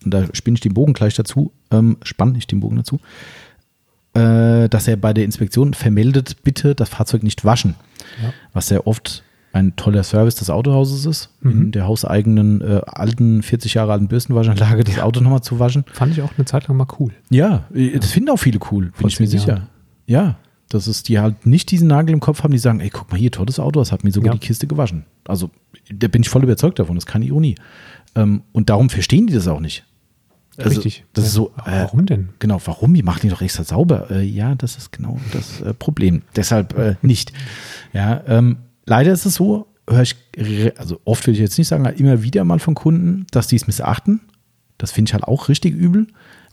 da 0.05 0.27
spinne 0.33 0.57
ich 0.57 0.63
den 0.63 0.75
Bogen 0.75 0.95
gleich 0.95 1.15
dazu, 1.15 1.53
ähm, 1.71 1.99
spanne 2.03 2.39
ich 2.39 2.47
den 2.47 2.61
Bogen 2.61 2.77
dazu, 2.77 2.99
äh, 4.17 4.69
dass 4.69 4.89
er 4.89 4.97
bei 4.97 5.13
der 5.13 5.25
Inspektion 5.25 5.75
vermeldet, 5.75 6.37
bitte 6.45 6.75
das 6.75 6.89
Fahrzeug 6.89 7.23
nicht 7.23 7.45
waschen. 7.45 7.75
Ja. 8.23 8.33
Was 8.53 8.69
sehr 8.69 8.87
oft 8.87 9.23
ein 9.53 9.75
toller 9.77 10.03
Service 10.03 10.35
des 10.35 10.51
Autohauses 10.51 11.07
ist, 11.07 11.31
Mhm. 11.41 11.51
in 11.63 11.73
der 11.73 11.87
hauseigenen 11.87 12.61
äh, 12.61 12.81
alten, 12.87 13.43
40 13.43 13.75
Jahre 13.75 13.93
alten 13.93 14.09
Bürstenwaschanlage 14.09 14.85
das 14.85 14.99
Auto 14.99 15.21
nochmal 15.21 15.41
zu 15.43 15.59
waschen. 15.59 15.85
Fand 15.93 16.13
ich 16.13 16.21
auch 16.23 16.33
eine 16.37 16.45
Zeit 16.45 16.69
lang 16.69 16.77
mal 16.77 16.87
cool. 17.01 17.13
Ja, 17.31 17.65
äh, 17.75 17.99
das 17.99 18.13
finden 18.13 18.29
auch 18.31 18.37
viele 18.39 18.59
cool, 18.71 18.93
bin 18.99 19.09
ich 19.09 19.19
mir 19.19 19.27
sicher. 19.27 19.49
Jahren. 19.49 19.69
Ja, 20.07 20.37
dass 20.69 20.89
es 20.89 21.03
die 21.05 21.19
halt 21.21 21.47
nicht 21.47 21.71
diesen 21.71 21.89
Nagel 21.89 22.13
im 22.13 22.21
Kopf 22.21 22.43
haben, 22.43 22.53
die 22.53 22.59
sagen, 22.59 22.81
ey, 22.81 22.91
guck 22.91 23.11
mal 23.11 23.17
hier, 23.19 23.31
tolles 23.31 23.59
Auto, 23.59 23.79
das 23.81 23.93
hat 23.93 24.05
mir 24.05 24.13
sogar 24.13 24.35
Ja. 24.35 24.39
die 24.39 24.47
Kiste 24.47 24.67
gewaschen. 24.67 25.05
Also, 25.27 25.51
da 25.93 26.09
bin 26.09 26.23
ich 26.23 26.29
voll 26.29 26.43
überzeugt 26.43 26.79
davon, 26.79 26.97
das 26.97 27.05
ist 27.05 27.11
keine 27.11 27.25
Ironie. 27.25 27.55
Ähm, 28.15 28.43
und 28.53 28.69
darum 28.69 28.91
verstehen 28.91 29.27
die 29.27 29.33
das 29.35 29.47
auch 29.49 29.61
nicht. 29.61 29.85
Also, 30.59 30.71
Richtig. 30.71 31.05
Das 31.13 31.25
Ja. 31.25 31.29
ist 31.29 31.35
so, 31.35 31.53
äh, 31.65 31.83
Warum 31.83 32.07
denn? 32.07 32.29
Genau, 32.39 32.61
warum? 32.65 32.95
Die 32.95 33.03
machen 33.03 33.21
die 33.23 33.29
doch 33.29 33.43
extra 33.43 33.65
sauber. 33.65 34.11
Äh, 34.11 34.23
ja, 34.25 34.55
das 34.55 34.77
ist 34.77 34.93
genau 34.93 35.19
das 35.33 35.61
äh, 35.61 35.75
Problem. 35.75 36.23
Deshalb 36.35 36.77
äh, 36.79 36.97
nicht. 37.03 37.33
Ja, 37.93 38.23
ähm, 38.27 38.57
leider 38.87 39.13
ist 39.13 39.27
es 39.27 39.35
so, 39.35 39.67
höre 39.89 40.03
ich, 40.03 40.17
also 40.79 41.01
oft 41.05 41.27
will 41.27 41.35
ich 41.35 41.41
jetzt 41.41 41.59
nicht 41.59 41.69
sagen, 41.69 41.85
immer 41.85 42.23
wieder 42.23 42.45
mal 42.45 42.59
von 42.59 42.75
Kunden, 42.75 43.27
dass 43.31 43.47
die 43.49 43.57
es 43.57 43.67
missachten. 43.67 44.21
Das 44.79 44.93
finde 44.93 45.09
ich 45.11 45.15
halt 45.15 45.25
auch 45.25 45.49
richtig 45.49 45.75
übel. 45.75 46.07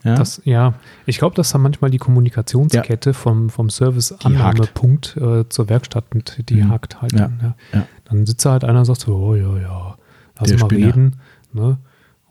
Ja, 0.04 0.16
Das, 0.16 0.42
ja, 0.44 0.74
ich 1.06 1.18
glaube, 1.18 1.36
dass 1.36 1.52
da 1.52 1.58
manchmal 1.58 1.90
die 1.90 1.98
Kommunikationskette 1.98 3.14
vom, 3.14 3.50
vom 3.50 3.70
Service-Annahmepunkt 3.70 5.18
äh, 5.18 5.48
zur 5.50 5.70
Werkstatt, 5.70 6.14
mit, 6.14 6.44
die 6.50 6.56
Mhm. 6.64 6.70
hakt 6.72 7.02
halt. 7.02 7.14
Ja. 7.14 7.20
Dann, 7.20 7.40
ja. 7.42 7.56
Ja. 7.80 7.88
dann 8.06 8.26
sitzt 8.26 8.46
da 8.46 8.52
halt 8.52 8.64
einer 8.64 8.80
und 8.80 8.86
sagt 8.86 9.02
so, 9.02 9.16
oh 9.16 9.36
ja, 9.36 9.58
ja, 9.60 9.98
lass 10.40 10.50
Der 10.50 10.60
mal 10.60 10.66
Spinner. 10.68 10.88
reden. 10.88 11.16
Ne? 11.54 11.78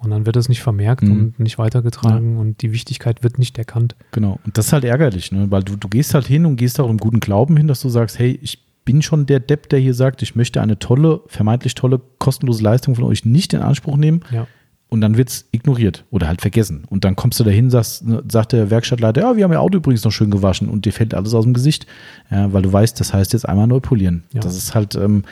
Und 0.02 0.10
dann 0.10 0.26
wird 0.26 0.36
das 0.36 0.48
nicht 0.48 0.62
vermerkt 0.62 1.02
Mhm. 1.04 1.10
und 1.12 1.40
nicht 1.40 1.58
weitergetragen 1.58 2.36
und 2.38 2.62
die 2.62 2.72
Wichtigkeit 2.72 3.22
wird 3.22 3.38
nicht 3.38 3.56
erkannt. 3.58 3.94
Genau. 4.10 4.38
Und 4.44 4.58
das 4.58 4.66
ist 4.66 4.72
halt 4.72 4.84
ärgerlich, 4.84 5.30
ne? 5.32 5.50
weil 5.50 5.62
du, 5.62 5.76
du 5.76 5.88
gehst 5.88 6.14
halt 6.14 6.26
hin 6.26 6.44
und 6.46 6.56
gehst 6.56 6.80
auch 6.80 6.90
im 6.90 6.98
guten 6.98 7.20
Glauben 7.20 7.56
hin, 7.56 7.68
dass 7.68 7.80
du 7.80 7.88
sagst, 7.88 8.18
hey, 8.18 8.38
ich 8.42 8.64
bin 8.84 9.00
schon 9.02 9.26
der 9.26 9.38
Depp, 9.38 9.68
der 9.68 9.78
hier 9.78 9.94
sagt, 9.94 10.22
ich 10.22 10.34
möchte 10.34 10.60
eine 10.60 10.78
tolle, 10.78 11.20
vermeintlich 11.28 11.74
tolle, 11.76 12.00
kostenlose 12.18 12.64
Leistung 12.64 12.96
von 12.96 13.04
euch 13.04 13.24
nicht 13.24 13.52
in 13.54 13.60
Anspruch 13.60 13.96
nehmen. 13.96 14.20
Ja. 14.32 14.46
und 14.88 15.00
dann 15.00 15.16
wird 15.16 15.30
es 15.30 15.48
ignoriert 15.52 16.04
oder 16.10 16.28
halt 16.28 16.42
vergessen. 16.42 16.84
Und 16.90 17.04
dann 17.04 17.16
kommst 17.16 17.40
du 17.40 17.44
dahin, 17.44 17.70
sagst, 17.70 18.04
ne, 18.06 18.22
sagt 18.30 18.52
der 18.52 18.68
Werkstattleiter, 18.70 19.22
ja, 19.22 19.36
wir 19.38 19.44
haben 19.44 19.52
ihr 19.52 19.60
Auto 19.62 19.78
übrigens 19.78 20.04
noch 20.04 20.10
schön 20.12 20.30
gewaschen 20.30 20.68
und 20.68 20.84
dir 20.84 20.92
fällt 20.92 21.14
alles 21.14 21.32
aus 21.32 21.44
dem 21.44 21.54
Gesicht, 21.54 21.86
ja, 22.30 22.52
weil 22.52 22.60
du 22.60 22.70
weißt, 22.70 23.00
das 23.00 23.14
heißt 23.14 23.32
jetzt 23.32 23.48
einmal 23.48 23.66
neu 23.68 23.80
polieren. 23.80 24.24
Ja. 24.34 24.40
Das 24.42 24.54
ist 24.54 24.74
halt, 24.74 24.94
ähm, 24.96 25.22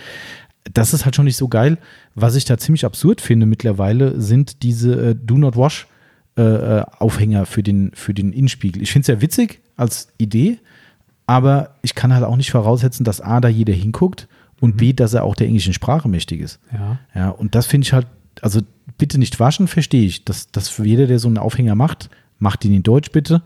das 0.65 0.93
ist 0.93 1.05
halt 1.05 1.17
schon 1.17 1.25
nicht 1.25 1.37
so 1.37 1.49
geil. 1.49 1.79
Was 2.15 2.37
ich 2.37 2.45
da 2.45 2.59
ziemlich 2.59 2.85
absurd 2.85 3.21
finde 3.21 3.47
mittlerweile, 3.47 4.21
sind 4.21 4.63
diese 4.63 5.11
äh, 5.11 5.15
Do 5.15 5.39
Not 5.39 5.57
Wash 5.57 5.87
äh, 6.37 6.43
äh, 6.43 6.85
Aufhänger 6.99 7.47
für 7.47 7.63
den, 7.63 7.93
für 7.95 8.15
den 8.15 8.33
Innenspiegel. 8.33 8.83
Ich 8.83 8.93
finde 8.93 9.03
es 9.03 9.09
ja 9.09 9.21
witzig 9.21 9.61
als 9.77 10.09
Idee, 10.19 10.59
aber 11.27 11.77
ich 11.83 11.95
kann 11.95 12.13
halt 12.13 12.25
auch 12.25 12.37
nicht 12.37 12.51
voraussetzen, 12.51 13.05
dass 13.05 13.21
A, 13.21 13.41
da 13.41 13.49
jeder 13.49 13.73
hinguckt 13.73 14.29
und 14.61 14.77
B, 14.77 14.93
dass 14.93 15.15
er 15.15 15.25
auch 15.25 15.35
der 15.35 15.47
englischen 15.47 15.73
Sprache 15.73 16.09
mächtig 16.09 16.41
ist. 16.41 16.61
Ja. 16.73 16.99
Ja, 17.15 17.31
und 17.31 17.55
das 17.55 17.67
finde 17.67 17.87
ich 17.87 17.93
halt, 17.93 18.07
also 18.43 18.61
bitte 18.99 19.19
nicht 19.19 19.41
waschen, 19.41 19.67
verstehe 19.67 20.05
ich. 20.05 20.25
Das, 20.25 20.51
das 20.51 20.69
für 20.69 20.85
jeder, 20.85 21.07
der 21.07 21.19
so 21.19 21.29
einen 21.29 21.39
Aufhänger 21.39 21.75
macht, 21.75 22.11
macht 22.39 22.65
ihn 22.65 22.75
in 22.75 22.83
Deutsch 22.83 23.11
bitte. 23.11 23.43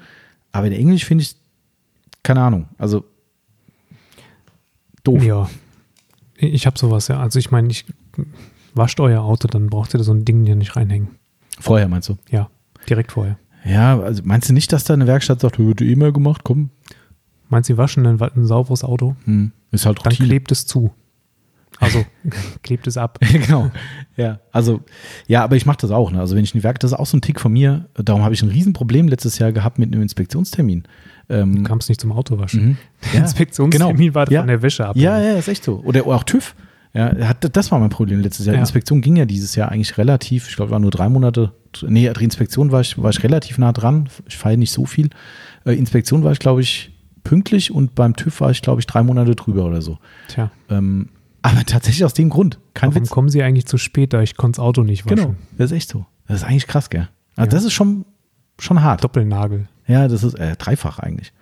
Aber 0.52 0.66
in 0.66 0.72
Englisch 0.72 1.04
finde 1.04 1.22
ich, 1.22 1.36
keine 2.22 2.42
Ahnung, 2.42 2.68
also 2.78 3.04
doof. 5.04 5.22
Ja. 5.22 5.48
Ich 6.36 6.66
habe 6.66 6.78
sowas, 6.78 7.08
ja. 7.08 7.20
Also 7.20 7.38
ich 7.38 7.50
meine, 7.50 7.68
ich 7.70 7.84
wascht 8.74 8.98
euer 9.00 9.22
Auto, 9.22 9.46
dann 9.48 9.68
braucht 9.68 9.94
ihr 9.94 9.98
da 9.98 10.04
so 10.04 10.12
ein 10.12 10.24
Ding 10.24 10.44
hier 10.44 10.56
nicht 10.56 10.76
reinhängen. 10.76 11.08
Vorher 11.60 11.88
meinst 11.88 12.08
du? 12.08 12.16
Ja, 12.30 12.50
direkt 12.88 13.12
vorher. 13.12 13.38
Ja, 13.64 13.98
also 14.00 14.22
meinst 14.24 14.48
du 14.48 14.52
nicht, 14.52 14.72
dass 14.72 14.84
da 14.84 14.94
eine 14.94 15.06
Werkstatt 15.06 15.40
sagt, 15.40 15.58
wird 15.58 15.80
eh 15.80 15.96
mal 15.96 16.12
gemacht, 16.12 16.42
komm, 16.44 16.70
Meinst 17.50 17.68
du, 17.68 17.74
sie 17.74 17.78
waschen 17.78 18.06
ein, 18.06 18.20
ein 18.20 18.46
sauberes 18.46 18.82
Auto? 18.84 19.14
hm, 19.26 19.52
ist 19.70 19.86
halt 19.86 19.98
Dann 20.04 20.12
Routine. 20.12 20.28
klebt 20.28 20.50
es 20.50 20.66
zu. 20.66 20.92
Also 21.84 22.04
klebt 22.62 22.86
es 22.86 22.96
ab. 22.96 23.18
genau. 23.32 23.70
Ja, 24.16 24.40
also, 24.52 24.80
ja, 25.26 25.44
aber 25.44 25.56
ich 25.56 25.66
mache 25.66 25.78
das 25.80 25.90
auch. 25.90 26.10
Ne? 26.10 26.20
Also, 26.20 26.34
wenn 26.36 26.44
ich 26.44 26.54
ein 26.54 26.62
Werk, 26.62 26.80
das 26.80 26.92
ist 26.92 26.98
auch 26.98 27.06
so 27.06 27.16
ein 27.16 27.20
Tick 27.20 27.40
von 27.40 27.52
mir. 27.52 27.86
Darum 27.94 28.22
habe 28.22 28.34
ich 28.34 28.42
ein 28.42 28.48
Riesenproblem 28.48 29.08
letztes 29.08 29.38
Jahr 29.38 29.52
gehabt 29.52 29.78
mit 29.78 29.92
einem 29.92 30.02
Inspektionstermin. 30.02 30.84
Ähm, 31.28 31.56
Du 31.56 31.62
kamst 31.62 31.88
nicht 31.88 32.00
zum 32.00 32.12
Autowaschen. 32.12 32.64
mhm. 32.66 32.76
Der 33.12 33.20
Inspektionstermin 33.22 33.96
genau. 33.98 34.14
war 34.14 34.30
Ja. 34.30 34.40
von 34.40 34.48
der 34.48 34.62
Wäsche 34.62 34.86
ab. 34.86 34.96
Ja, 34.96 35.20
ja, 35.20 35.34
ist 35.36 35.48
echt 35.48 35.64
so. 35.64 35.80
Oder 35.84 36.06
auch 36.06 36.24
TÜV. 36.24 36.54
Ja, 36.96 37.12
das 37.34 37.72
war 37.72 37.80
mein 37.80 37.90
Problem 37.90 38.20
letztes 38.20 38.46
Jahr. 38.46 38.54
Ja. 38.54 38.60
Inspektion 38.60 39.00
ging 39.00 39.16
ja 39.16 39.24
dieses 39.24 39.56
Jahr 39.56 39.72
eigentlich 39.72 39.98
relativ, 39.98 40.48
ich 40.48 40.54
glaube, 40.54 40.70
war 40.70 40.78
nur 40.78 40.92
drei 40.92 41.08
Monate. 41.08 41.50
Nee, 41.82 42.08
die 42.16 42.22
Inspektion 42.22 42.70
war 42.70 42.82
ich, 42.82 43.02
war 43.02 43.10
ich 43.10 43.20
relativ 43.24 43.58
nah 43.58 43.72
dran. 43.72 44.08
Ich 44.28 44.36
feiere 44.36 44.56
nicht 44.58 44.70
so 44.70 44.84
viel. 44.86 45.10
Äh, 45.64 45.72
Inspektion 45.72 46.22
war 46.22 46.30
ich, 46.30 46.38
glaube 46.38 46.60
ich, 46.60 46.92
pünktlich 47.24 47.72
und 47.72 47.96
beim 47.96 48.14
TÜV 48.14 48.40
war 48.42 48.52
ich, 48.52 48.62
glaube 48.62 48.80
ich, 48.80 48.86
drei 48.86 49.02
Monate 49.02 49.34
drüber 49.34 49.64
oder 49.64 49.82
so. 49.82 49.98
Tja, 50.28 50.52
Ähm, 50.70 51.08
aber 51.44 51.64
tatsächlich 51.64 52.04
aus 52.04 52.14
dem 52.14 52.30
Grund. 52.30 52.58
Kein 52.72 52.90
warum 52.90 53.02
Witz. 53.02 53.10
kommen 53.10 53.28
sie 53.28 53.42
eigentlich 53.42 53.66
zu 53.66 53.76
spät, 53.76 54.14
da 54.14 54.22
ich 54.22 54.36
konnte 54.36 54.56
das 54.56 54.64
Auto 54.64 54.82
nicht 54.82 55.04
waschen? 55.04 55.16
Genau. 55.16 55.34
Das 55.58 55.70
ist 55.70 55.76
echt 55.76 55.90
so. 55.90 56.06
Das 56.26 56.38
ist 56.38 56.44
eigentlich 56.44 56.66
krass, 56.66 56.88
gell? 56.88 57.08
Also 57.36 57.46
Ja. 57.46 57.46
Das 57.46 57.64
ist 57.64 57.74
schon, 57.74 58.06
schon 58.58 58.82
hart. 58.82 59.04
Doppelnagel. 59.04 59.68
Ja, 59.86 60.08
das 60.08 60.22
ist 60.22 60.34
äh, 60.34 60.56
dreifach 60.56 60.98
eigentlich. 60.98 61.34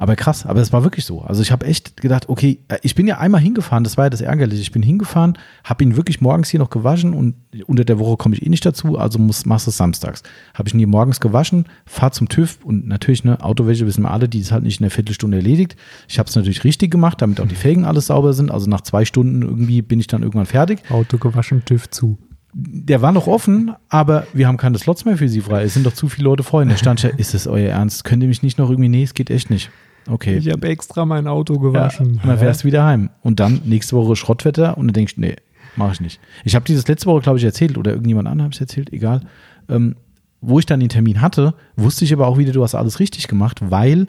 Aber 0.00 0.16
krass, 0.16 0.46
aber 0.46 0.62
es 0.62 0.72
war 0.72 0.82
wirklich 0.82 1.04
so. 1.04 1.20
Also 1.20 1.42
ich 1.42 1.52
habe 1.52 1.66
echt 1.66 1.98
gedacht, 1.98 2.30
okay, 2.30 2.60
äh, 2.68 2.78
ich 2.80 2.94
bin 2.94 3.06
ja 3.06 3.18
einmal 3.18 3.42
hingefahren, 3.42 3.84
das 3.84 3.98
war 3.98 4.06
ja 4.06 4.10
das 4.10 4.22
Ärgerliche. 4.22 4.62
Ich 4.62 4.72
bin 4.72 4.82
hingefahren, 4.82 5.36
habe 5.62 5.84
ihn 5.84 5.94
wirklich 5.94 6.22
morgens 6.22 6.48
hier 6.48 6.58
noch 6.58 6.70
gewaschen 6.70 7.12
und 7.12 7.34
unter 7.66 7.84
der 7.84 7.98
Woche 7.98 8.16
komme 8.16 8.34
ich 8.34 8.44
eh 8.44 8.48
nicht 8.48 8.64
dazu, 8.64 8.96
also 8.96 9.18
muss, 9.18 9.44
machst 9.44 9.66
du 9.66 9.70
es 9.70 9.76
samstags. 9.76 10.22
Habe 10.54 10.68
ich 10.68 10.74
ihn 10.74 10.78
hier 10.78 10.88
morgens 10.88 11.20
gewaschen, 11.20 11.66
fahr 11.84 12.12
zum 12.12 12.30
TÜV 12.30 12.60
und 12.64 12.88
natürlich, 12.88 13.24
ne, 13.24 13.44
Autowäsche 13.44 13.84
wissen 13.84 14.02
wir 14.04 14.10
alle, 14.10 14.26
die 14.26 14.40
ist 14.40 14.52
halt 14.52 14.62
nicht 14.62 14.80
in 14.80 14.84
einer 14.86 14.90
Viertelstunde 14.90 15.36
erledigt. 15.36 15.76
Ich 16.08 16.18
habe 16.18 16.30
es 16.30 16.34
natürlich 16.34 16.64
richtig 16.64 16.90
gemacht, 16.90 17.20
damit 17.20 17.38
auch 17.38 17.46
die 17.46 17.54
Felgen 17.54 17.84
alles 17.84 18.06
sauber 18.06 18.32
sind. 18.32 18.50
Also 18.50 18.70
nach 18.70 18.80
zwei 18.80 19.04
Stunden 19.04 19.42
irgendwie 19.42 19.82
bin 19.82 20.00
ich 20.00 20.06
dann 20.06 20.22
irgendwann 20.22 20.46
fertig. 20.46 20.80
Auto 20.88 21.18
gewaschen, 21.18 21.62
TÜV 21.66 21.90
zu. 21.90 22.16
Der 22.54 23.02
war 23.02 23.12
noch 23.12 23.26
offen, 23.26 23.72
aber 23.90 24.26
wir 24.32 24.48
haben 24.48 24.56
keine 24.56 24.78
Slots 24.78 25.04
mehr 25.04 25.18
für 25.18 25.28
sie 25.28 25.42
frei. 25.42 25.64
Es 25.64 25.74
sind 25.74 25.84
doch 25.84 25.92
zu 25.92 26.08
viele 26.08 26.24
Leute 26.24 26.42
vorhin. 26.42 26.70
Da 26.70 26.78
stand 26.78 27.02
ja, 27.02 27.10
ist 27.10 27.34
es 27.34 27.46
euer 27.46 27.68
Ernst? 27.68 28.04
Könnt 28.04 28.22
ihr 28.22 28.28
mich 28.30 28.42
nicht 28.42 28.56
noch 28.56 28.70
irgendwie, 28.70 28.88
nee, 28.88 29.02
es 29.02 29.12
geht 29.12 29.28
echt 29.28 29.50
nicht. 29.50 29.70
Okay. 30.08 30.38
Ich 30.38 30.50
habe 30.50 30.68
extra 30.68 31.04
mein 31.04 31.26
Auto 31.26 31.54
Ja, 31.54 31.60
gewaschen. 31.60 32.06
und 32.22 32.26
dann 32.26 32.38
fährst 32.38 32.62
du 32.62 32.66
wieder 32.66 32.84
heim. 32.84 33.10
Und 33.22 33.40
dann 33.40 33.60
nächste 33.64 33.96
Woche 33.96 34.16
Schrottwetter 34.16 34.76
und 34.78 34.88
dann 34.88 34.94
denkst 34.94 35.16
du, 35.16 35.20
nee, 35.20 35.36
mache 35.76 35.92
ich 35.92 36.00
nicht. 36.00 36.20
Ich 36.44 36.54
habe 36.54 36.64
dieses 36.64 36.88
letzte 36.88 37.06
Woche, 37.06 37.20
glaube 37.20 37.38
ich, 37.38 37.44
erzählt 37.44 37.78
oder 37.78 37.92
irgendjemand 37.92 38.26
anderem 38.28 38.46
habe 38.46 38.54
ich 38.54 38.60
erzählt, 38.60 38.92
egal. 38.92 39.22
Ähm, 39.68 39.96
wo 40.40 40.58
ich 40.58 40.66
dann 40.66 40.80
den 40.80 40.88
Termin 40.88 41.20
hatte, 41.20 41.54
wusste 41.76 42.04
ich 42.04 42.12
aber 42.12 42.26
auch 42.26 42.38
wieder, 42.38 42.52
du 42.52 42.62
hast 42.62 42.74
alles 42.74 42.98
richtig 42.98 43.28
gemacht, 43.28 43.58
weil, 43.60 44.06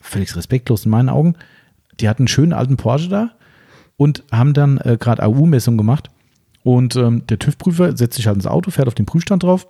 völlig 0.00 0.36
respektlos 0.36 0.84
in 0.84 0.90
meinen 0.90 1.08
Augen, 1.08 1.34
die 1.98 2.08
hatten 2.08 2.22
einen 2.22 2.28
schönen 2.28 2.52
alten 2.52 2.76
Porsche 2.76 3.08
da 3.08 3.30
und 3.96 4.22
haben 4.30 4.52
dann 4.52 4.78
äh, 4.78 4.98
gerade 5.00 5.22
AU-Messung 5.22 5.78
gemacht. 5.78 6.10
Und 6.62 6.94
ähm, 6.96 7.22
der 7.28 7.38
TÜV-Prüfer 7.38 7.96
setzt 7.96 8.16
sich 8.16 8.26
halt 8.26 8.36
ins 8.36 8.46
Auto, 8.46 8.70
fährt 8.70 8.88
auf 8.88 8.94
den 8.94 9.06
Prüfstand 9.06 9.44
drauf, 9.44 9.66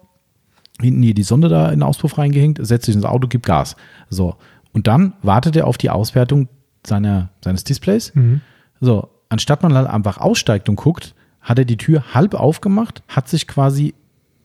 hinten 0.80 1.02
hier 1.02 1.14
die 1.14 1.22
Sonde 1.22 1.48
da 1.48 1.66
in 1.66 1.78
den 1.80 1.82
Auspuff 1.84 2.18
reingehängt, 2.18 2.58
setzt 2.60 2.86
sich 2.86 2.94
ins 2.94 3.04
Auto, 3.04 3.28
gibt 3.28 3.46
Gas. 3.46 3.76
So. 4.10 4.36
Und 4.76 4.86
dann 4.86 5.14
wartet 5.22 5.56
er 5.56 5.66
auf 5.66 5.78
die 5.78 5.88
Auswertung 5.88 6.48
seiner, 6.86 7.30
seines 7.42 7.64
Displays. 7.64 8.14
Mhm. 8.14 8.42
So, 8.78 9.08
anstatt 9.30 9.62
man 9.62 9.72
halt 9.72 9.88
einfach 9.88 10.18
aussteigt 10.18 10.68
und 10.68 10.76
guckt, 10.76 11.14
hat 11.40 11.58
er 11.58 11.64
die 11.64 11.78
Tür 11.78 12.12
halb 12.12 12.34
aufgemacht, 12.34 13.02
hat 13.08 13.26
sich 13.26 13.48
quasi, 13.48 13.94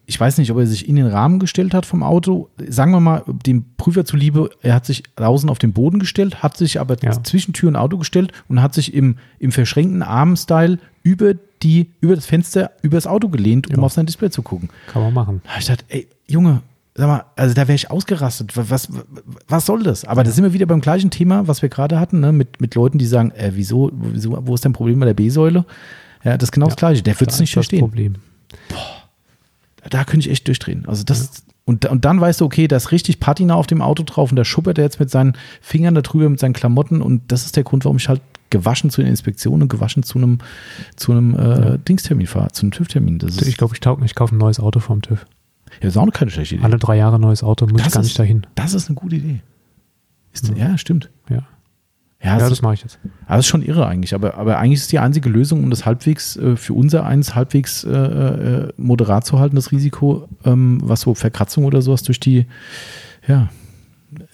ich 0.06 0.18
weiß 0.18 0.38
nicht, 0.38 0.50
ob 0.50 0.58
er 0.58 0.68
sich 0.68 0.88
in 0.88 0.96
den 0.96 1.08
Rahmen 1.08 1.38
gestellt 1.40 1.74
hat 1.74 1.86
vom 1.86 2.02
Auto, 2.02 2.48
sagen 2.66 2.94
wir 2.94 3.02
mal, 3.02 3.24
dem 3.46 3.66
Prüfer 3.76 4.06
zuliebe, 4.06 4.52
er 4.62 4.74
hat 4.74 4.86
sich 4.86 5.04
draußen 5.18 5.50
auf 5.50 5.60
den 5.60 5.74
Boden 5.74 6.00
gestellt, 6.00 6.42
hat 6.42 6.56
sich 6.56 6.80
aber 6.80 6.96
Ja. 7.04 7.22
zwischen 7.24 7.52
Tür 7.54 7.68
und 7.68 7.76
Auto 7.76 7.98
gestellt 7.98 8.32
und 8.48 8.62
hat 8.62 8.74
sich 8.74 8.94
im, 8.94 9.18
im 9.38 9.52
verschränkten 9.52 10.02
Arm-Style 10.02 10.80
über 11.04 11.34
die, 11.62 11.92
über 12.00 12.16
das 12.16 12.26
Fenster, 12.26 12.72
über 12.84 12.96
das 12.96 13.06
Auto 13.06 13.28
gelehnt, 13.28 13.68
um 13.70 13.76
Ja. 13.76 13.82
auf 13.84 13.92
sein 13.92 14.06
Display 14.06 14.30
zu 14.30 14.44
gucken. 14.44 14.70
Kann 14.88 15.02
man 15.02 15.14
machen. 15.14 15.42
Da 15.44 15.60
ich 15.60 15.66
gedacht, 15.68 15.84
ey, 15.90 16.08
Junge, 16.26 16.62
sag 16.96 17.08
mal, 17.08 17.24
also 17.36 17.54
da 17.54 17.68
wäre 17.68 17.76
ich 17.76 17.90
ausgerastet. 17.90 18.56
Was, 18.56 18.90
was, 19.48 19.66
soll 19.66 19.84
das? 19.84 20.06
Aber 20.06 20.24
da 20.24 20.32
sind 20.32 20.44
wir 20.44 20.54
wieder 20.54 20.66
beim 20.66 20.82
gleichen 20.82 21.10
Thema, 21.10 21.48
was 21.48 21.62
wir 21.62 21.70
gerade 21.70 22.00
hatten, 22.00 22.20
ne? 22.20 22.32
mit, 22.32 22.60
mit 22.60 22.76
Leuten, 22.76 22.98
die 22.98 23.06
sagen, 23.06 23.32
äh, 23.32 23.52
wieso, 23.54 23.92
wieso, 23.94 24.38
wo 24.46 24.54
ist 24.56 24.66
dein 24.66 24.74
Problem 24.74 25.00
bei 25.00 25.06
der 25.06 25.14
B-Säule? 25.14 25.66
Ja, 26.24 26.38
das 26.38 26.48
ist 26.48 26.52
genau 26.52 26.68
das 26.68 26.76
Gleiche. 26.76 27.02
Der 27.02 27.20
wird 27.20 27.32
es 27.32 27.40
nicht 27.40 27.54
verstehen. 27.54 27.80
Problem. 27.80 28.16
Da 29.90 30.04
könnte 30.04 30.28
ich 30.28 30.32
echt 30.32 30.48
durchdrehen. 30.48 30.86
Also 30.88 31.04
das, 31.04 31.44
und, 31.66 31.86
und 31.86 32.06
dann 32.06 32.20
weißt 32.22 32.42
du, 32.42 32.46
okay, 32.46 32.68
da 32.68 32.76
ist 32.76 32.92
richtig 32.92 33.20
Patina 33.20 33.56
auf 33.56 33.68
dem 33.68 33.82
Auto 33.82 34.04
drauf 34.04 34.32
und 34.32 34.36
da 34.36 34.46
schuppert 34.46 34.78
er 34.78 34.84
jetzt 34.84 35.00
mit 35.00 35.10
seinen 35.10 35.34
Fingern 35.62 35.96
da 35.96 36.02
drüber, 36.02 36.30
mit 36.30 36.40
seinen 36.40 36.54
Klamotten 36.54 37.02
und 37.02 37.32
das 37.32 37.46
ist 37.46 37.56
der 37.56 37.64
Grund, 37.64 37.86
warum 37.86 37.98
ich 37.98 38.10
halt 38.10 38.22
gewaschen 38.50 38.90
zu 38.90 39.02
einer 39.02 39.10
Inspektion 39.10 39.62
und 39.62 39.70
gewaschen 39.70 40.04
zu 40.04 40.18
einem, 40.18 40.40
zu 40.98 41.14
einem 41.14 41.36
äh, 41.36 41.80
Dingstermin 41.80 42.28
fahre, 42.28 42.52
zu 42.52 42.64
einem 42.64 42.72
TÜV-Termin. 42.72 43.20
Ich 43.46 43.58
glaube, 43.58 43.74
ich, 43.74 43.80
taug- 43.80 44.04
ich 44.04 44.14
kaufe 44.14 44.36
ein 44.36 44.40
neues 44.40 44.60
Auto 44.60 44.80
vom 44.80 45.02
TÜV. 45.02 45.26
Ja, 45.82 45.88
ist 45.88 45.98
auch 45.98 46.04
eine 46.04 46.12
keine 46.12 46.32
schlechte 46.32 46.56
Idee. 46.56 46.64
Alle 46.64 46.78
drei 46.78 46.98
Jahre 46.98 47.20
neues 47.20 47.44
Auto, 47.44 47.66
muss 47.66 47.80
ich 47.80 47.84
Das 47.86 47.94
gar 47.94 48.02
ist- 48.02 48.08
nicht 48.08 48.20
dahin. 48.20 48.46
Das 48.56 48.74
ist 48.74 48.88
eine 48.90 48.96
gute 48.96 49.16
Idee. 49.18 49.42
Ist, 50.34 50.50
ja. 50.56 50.78
stimmt. 50.78 51.10
Ja, 51.30 51.36
Ja, 51.36 51.44
ja 52.24 52.34
das, 52.36 52.44
das 52.44 52.52
ist, 52.54 52.62
mache 52.62 52.76
ich 52.76 52.82
jetzt. 52.84 53.00
das 53.28 53.40
ist 53.40 53.48
schon 53.48 53.62
irre 53.64 53.86
eigentlich. 53.88 54.14
Aber, 54.16 54.36
aber 54.36 54.58
eigentlich 54.60 54.80
ist 54.80 54.92
die 54.92 55.00
einzige 55.00 55.28
Lösung, 55.30 55.64
um 55.64 55.70
das 55.70 55.86
halbwegs 55.86 56.38
äh, 56.38 56.56
für 56.56 56.74
unser 56.74 57.06
eins 57.06 57.36
halbwegs 57.36 57.84
äh, 57.84 57.90
äh, 57.90 58.74
moderat 58.78 59.26
zu 59.26 59.40
halten, 59.40 59.56
das 59.58 59.72
Risiko, 59.72 60.28
ähm, 60.46 60.80
was 60.84 61.02
so 61.02 61.16
Verkratzung 61.16 61.66
oder 61.66 61.82
sowas 61.82 62.04
durch 62.04 62.20
die, 62.20 62.46
ja, 63.28 63.50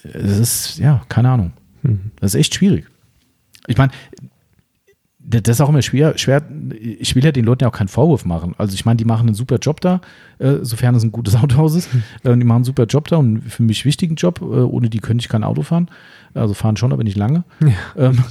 es 0.03 0.37
ist, 0.39 0.77
ja, 0.79 1.01
keine 1.09 1.29
Ahnung. 1.31 1.53
Mhm. 1.83 2.11
Das 2.19 2.33
ist 2.33 2.39
echt 2.39 2.53
schwierig. 2.55 2.85
Ich 3.67 3.77
meine, 3.77 3.91
das 5.29 5.57
ist 5.57 5.61
auch 5.61 5.69
immer 5.69 5.81
schwer, 5.81 6.17
schwer. 6.17 6.41
Ich 6.79 7.15
will 7.15 7.25
ja 7.25 7.33
den 7.33 7.43
Leuten 7.43 7.63
ja 7.63 7.69
auch 7.69 7.75
keinen 7.75 7.89
Vorwurf 7.89 8.23
machen. 8.23 8.55
Also 8.57 8.73
ich 8.75 8.85
meine, 8.85 8.95
die 8.95 9.03
machen 9.03 9.27
einen 9.27 9.35
super 9.35 9.57
Job 9.57 9.81
da, 9.81 9.99
äh, 10.39 10.59
sofern 10.61 10.95
es 10.95 11.03
ein 11.03 11.11
gutes 11.11 11.35
Autohaus 11.43 11.75
ist. 11.75 11.89
Äh, 12.23 12.37
die 12.37 12.45
machen 12.45 12.57
einen 12.57 12.65
super 12.65 12.85
Job 12.85 13.09
da 13.09 13.17
und 13.17 13.41
für 13.41 13.63
mich 13.63 13.83
wichtigen 13.83 14.15
Job. 14.15 14.39
Äh, 14.41 14.45
ohne 14.45 14.89
die 14.89 14.99
könnte 14.99 15.21
ich 15.21 15.29
kein 15.29 15.43
Auto 15.43 15.63
fahren. 15.63 15.89
Also 16.33 16.53
fahren 16.53 16.77
schon, 16.77 16.93
aber 16.93 17.03
nicht 17.03 17.17
lange. 17.17 17.43
Ähm, 17.97 18.23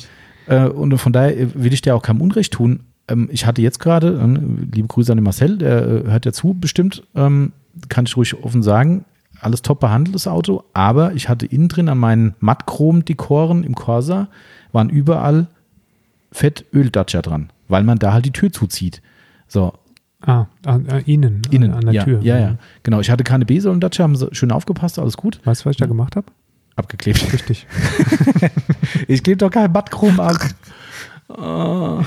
äh, 0.46 0.66
und 0.68 0.96
von 0.98 1.12
daher 1.12 1.38
äh, 1.38 1.48
will 1.54 1.74
ich 1.74 1.82
dir 1.82 1.94
auch 1.94 2.02
keinem 2.02 2.22
Unrecht 2.22 2.54
tun. 2.54 2.80
Ähm, 3.08 3.28
ich 3.30 3.44
hatte 3.46 3.60
jetzt 3.60 3.78
gerade, 3.78 4.18
ähm, 4.22 4.68
liebe 4.72 4.88
Grüße 4.88 5.12
an 5.12 5.18
den 5.18 5.24
Marcel, 5.24 5.58
der 5.58 5.86
äh, 5.86 6.10
hört 6.10 6.24
ja 6.24 6.32
zu 6.32 6.54
bestimmt, 6.54 7.02
ähm, 7.14 7.52
kann 7.88 8.06
ich 8.06 8.16
ruhig 8.16 8.42
offen 8.42 8.62
sagen, 8.62 9.04
alles 9.40 9.60
top 9.60 9.80
behandeltes 9.80 10.26
Auto, 10.26 10.64
aber 10.72 11.12
ich 11.12 11.28
hatte 11.28 11.44
innen 11.44 11.68
drin 11.68 11.90
an 11.90 11.98
meinen 11.98 12.34
Mattchrom-Dekoren 12.40 13.64
im 13.64 13.74
Corsa, 13.74 14.28
waren 14.72 14.88
überall 14.88 15.48
Fett-Öl-Datscher 16.36 17.22
dran, 17.22 17.50
weil 17.68 17.82
man 17.82 17.98
da 17.98 18.12
halt 18.12 18.26
die 18.26 18.30
Tür 18.32 18.52
zuzieht. 18.52 19.00
So, 19.48 19.72
Ah, 20.20 20.46
an, 20.64 20.86
äh, 20.86 21.02
innen, 21.06 21.42
innen, 21.50 21.70
an, 21.70 21.78
an 21.78 21.84
der 21.86 21.94
ja, 21.94 22.04
Tür. 22.04 22.20
Ja, 22.22 22.38
ja, 22.38 22.56
genau. 22.82 23.00
Ich 23.00 23.10
hatte 23.10 23.22
keine 23.22 23.44
B-Säulen-Datscher, 23.46 24.02
haben 24.02 24.16
sie 24.16 24.28
schön 24.32 24.50
aufgepasst, 24.50 24.98
alles 24.98 25.16
gut, 25.16 25.40
Weißt 25.44 25.60
du, 25.62 25.66
was 25.66 25.72
ich 25.72 25.76
da 25.76 25.86
gemacht 25.86 26.16
habe? 26.16 26.26
abgeklebt. 26.74 27.32
Richtig. 27.32 27.66
Ich 29.08 29.22
klebe 29.22 29.38
doch 29.38 29.50
kein 29.50 29.70
Mattchrom 29.72 30.18
ab. 30.20 30.36
Oh. 31.28 32.02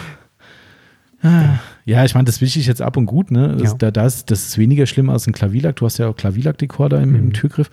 Ah. 1.22 1.60
Ja, 1.86 2.06
ich 2.06 2.14
meine, 2.14 2.26
das 2.26 2.40
wische 2.42 2.60
ich 2.60 2.68
jetzt 2.68 2.82
ab 2.82 2.98
und 2.98 3.06
gut, 3.06 3.32
ne? 3.32 3.56
Das, 3.58 3.72
Ja. 3.72 3.78
da, 3.78 3.92
da 3.92 4.06
ist, 4.06 4.30
das 4.32 4.48
ist 4.48 4.58
weniger 4.58 4.86
schlimm 4.86 5.10
als 5.10 5.28
ein 5.28 5.34
Klavierlack. 5.34 5.76
Du 5.78 5.86
hast 5.86 5.98
ja 5.98 6.08
auch 6.08 6.16
Klavierlack-Dekor 6.16 6.90
da 6.90 7.02
im, 7.02 7.16
im 7.16 7.26
Mhm. 7.28 7.34
Türgriff. 7.34 7.70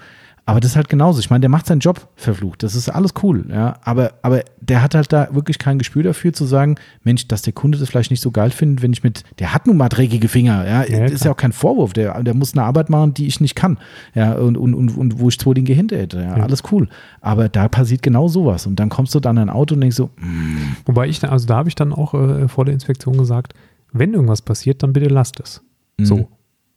Aber 0.48 0.60
das 0.60 0.70
ist 0.70 0.76
halt 0.76 0.88
genauso. 0.88 1.18
Ich 1.18 1.28
meine, 1.28 1.40
der 1.40 1.50
macht 1.50 1.66
seinen 1.66 1.80
Job 1.80 2.06
verflucht. 2.14 2.62
Das 2.62 2.76
ist 2.76 2.88
alles 2.88 3.14
cool, 3.24 3.46
ja. 3.50 3.78
Aber, 3.82 4.12
aber 4.22 4.44
der 4.60 4.80
hat 4.80 4.94
halt 4.94 5.12
da 5.12 5.26
wirklich 5.32 5.58
kein 5.58 5.76
Gespür 5.78 6.04
dafür 6.04 6.32
zu 6.32 6.44
sagen, 6.44 6.76
Mensch, 7.02 7.26
dass 7.26 7.42
der 7.42 7.52
Kunde 7.52 7.78
das 7.78 7.88
vielleicht 7.88 8.12
nicht 8.12 8.20
so 8.22 8.30
geil 8.30 8.50
findet, 8.52 8.80
wenn 8.80 8.92
ich 8.92 9.02
mit, 9.02 9.24
der 9.40 9.52
hat 9.52 9.66
nun 9.66 9.76
mal 9.76 9.88
dreckige 9.88 10.28
Finger, 10.28 10.64
ja. 10.64 10.84
Ja, 10.84 11.00
das 11.02 11.10
ist 11.10 11.24
ja 11.24 11.32
auch 11.32 11.36
kein 11.36 11.50
Vorwurf. 11.50 11.94
Der, 11.94 12.22
der 12.22 12.32
muss 12.34 12.52
eine 12.54 12.62
Arbeit 12.62 12.90
machen, 12.90 13.12
die 13.12 13.26
ich 13.26 13.40
nicht 13.40 13.56
kann. 13.56 13.78
Ja, 14.14 14.34
und, 14.34 14.56
und, 14.56 14.74
und, 14.74 14.96
und 14.96 15.18
wo 15.18 15.28
ich 15.28 15.38
zwei 15.40 15.52
Dinge 15.52 15.72
hinter 15.72 15.96
hätte. 15.98 16.18
Ja, 16.18 16.36
Ja. 16.38 16.44
alles 16.44 16.62
cool. 16.70 16.88
Aber 17.20 17.48
da 17.48 17.66
passiert 17.68 18.02
genau 18.02 18.28
sowas. 18.28 18.68
Und 18.68 18.76
dann 18.78 18.88
kommst 18.88 19.16
du 19.16 19.20
dann 19.20 19.36
in 19.38 19.42
ein 19.44 19.50
Auto 19.50 19.74
und 19.74 19.80
denkst 19.80 19.96
so, 19.96 20.10
mm, 20.20 20.76
Wobei 20.84 21.08
ich, 21.08 21.18
da- 21.18 21.30
also 21.30 21.48
da 21.48 21.56
habe 21.56 21.68
ich 21.68 21.74
dann 21.74 21.92
auch 21.92 22.14
äh, 22.14 22.46
vor 22.46 22.64
der 22.64 22.72
Inspektion 22.74 23.18
gesagt, 23.18 23.52
wenn 23.92 24.14
irgendwas 24.14 24.42
passiert, 24.42 24.84
dann 24.84 24.92
bitte 24.92 25.08
lasst 25.08 25.40
es. 25.40 25.60
So. 26.00 26.28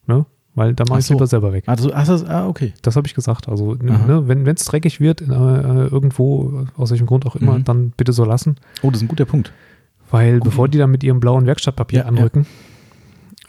Ne? 0.07 0.25
Weil 0.55 0.73
da 0.73 0.83
mache 0.85 0.95
Ach 0.95 0.99
ich 0.99 1.05
so. 1.05 1.13
lieber 1.13 1.27
selber 1.27 1.53
weg. 1.53 1.63
also, 1.67 1.93
ach, 1.93 2.05
das, 2.07 2.25
ah, 2.25 2.47
okay. 2.47 2.73
Das 2.81 2.95
habe 2.95 3.07
ich 3.07 3.13
gesagt. 3.13 3.47
Also, 3.47 3.75
ne, 3.75 4.23
wenn 4.27 4.45
es 4.47 4.65
dreckig 4.65 4.99
wird, 4.99 5.21
äh, 5.21 5.25
irgendwo, 5.25 6.65
aus 6.75 6.89
welchem 6.91 7.05
Grund 7.07 7.25
auch 7.25 7.35
immer, 7.35 7.59
Mhm. 7.59 7.63
dann 7.65 7.89
bitte 7.95 8.11
so 8.13 8.25
lassen. 8.25 8.55
Oh, 8.81 8.89
das 8.89 8.97
ist 8.99 9.03
ein 9.05 9.07
guter 9.09 9.25
Punkt. 9.25 9.53
Weil 10.11 10.35
Gut. 10.39 10.45
bevor 10.45 10.67
die 10.67 10.77
dann 10.79 10.89
mit 10.91 11.03
ihrem 11.03 11.19
blauen 11.19 11.45
Werkstattpapier 11.45 11.99
Ja, 11.99 12.05
ja. 12.05 12.09
anrücken, 12.09 12.47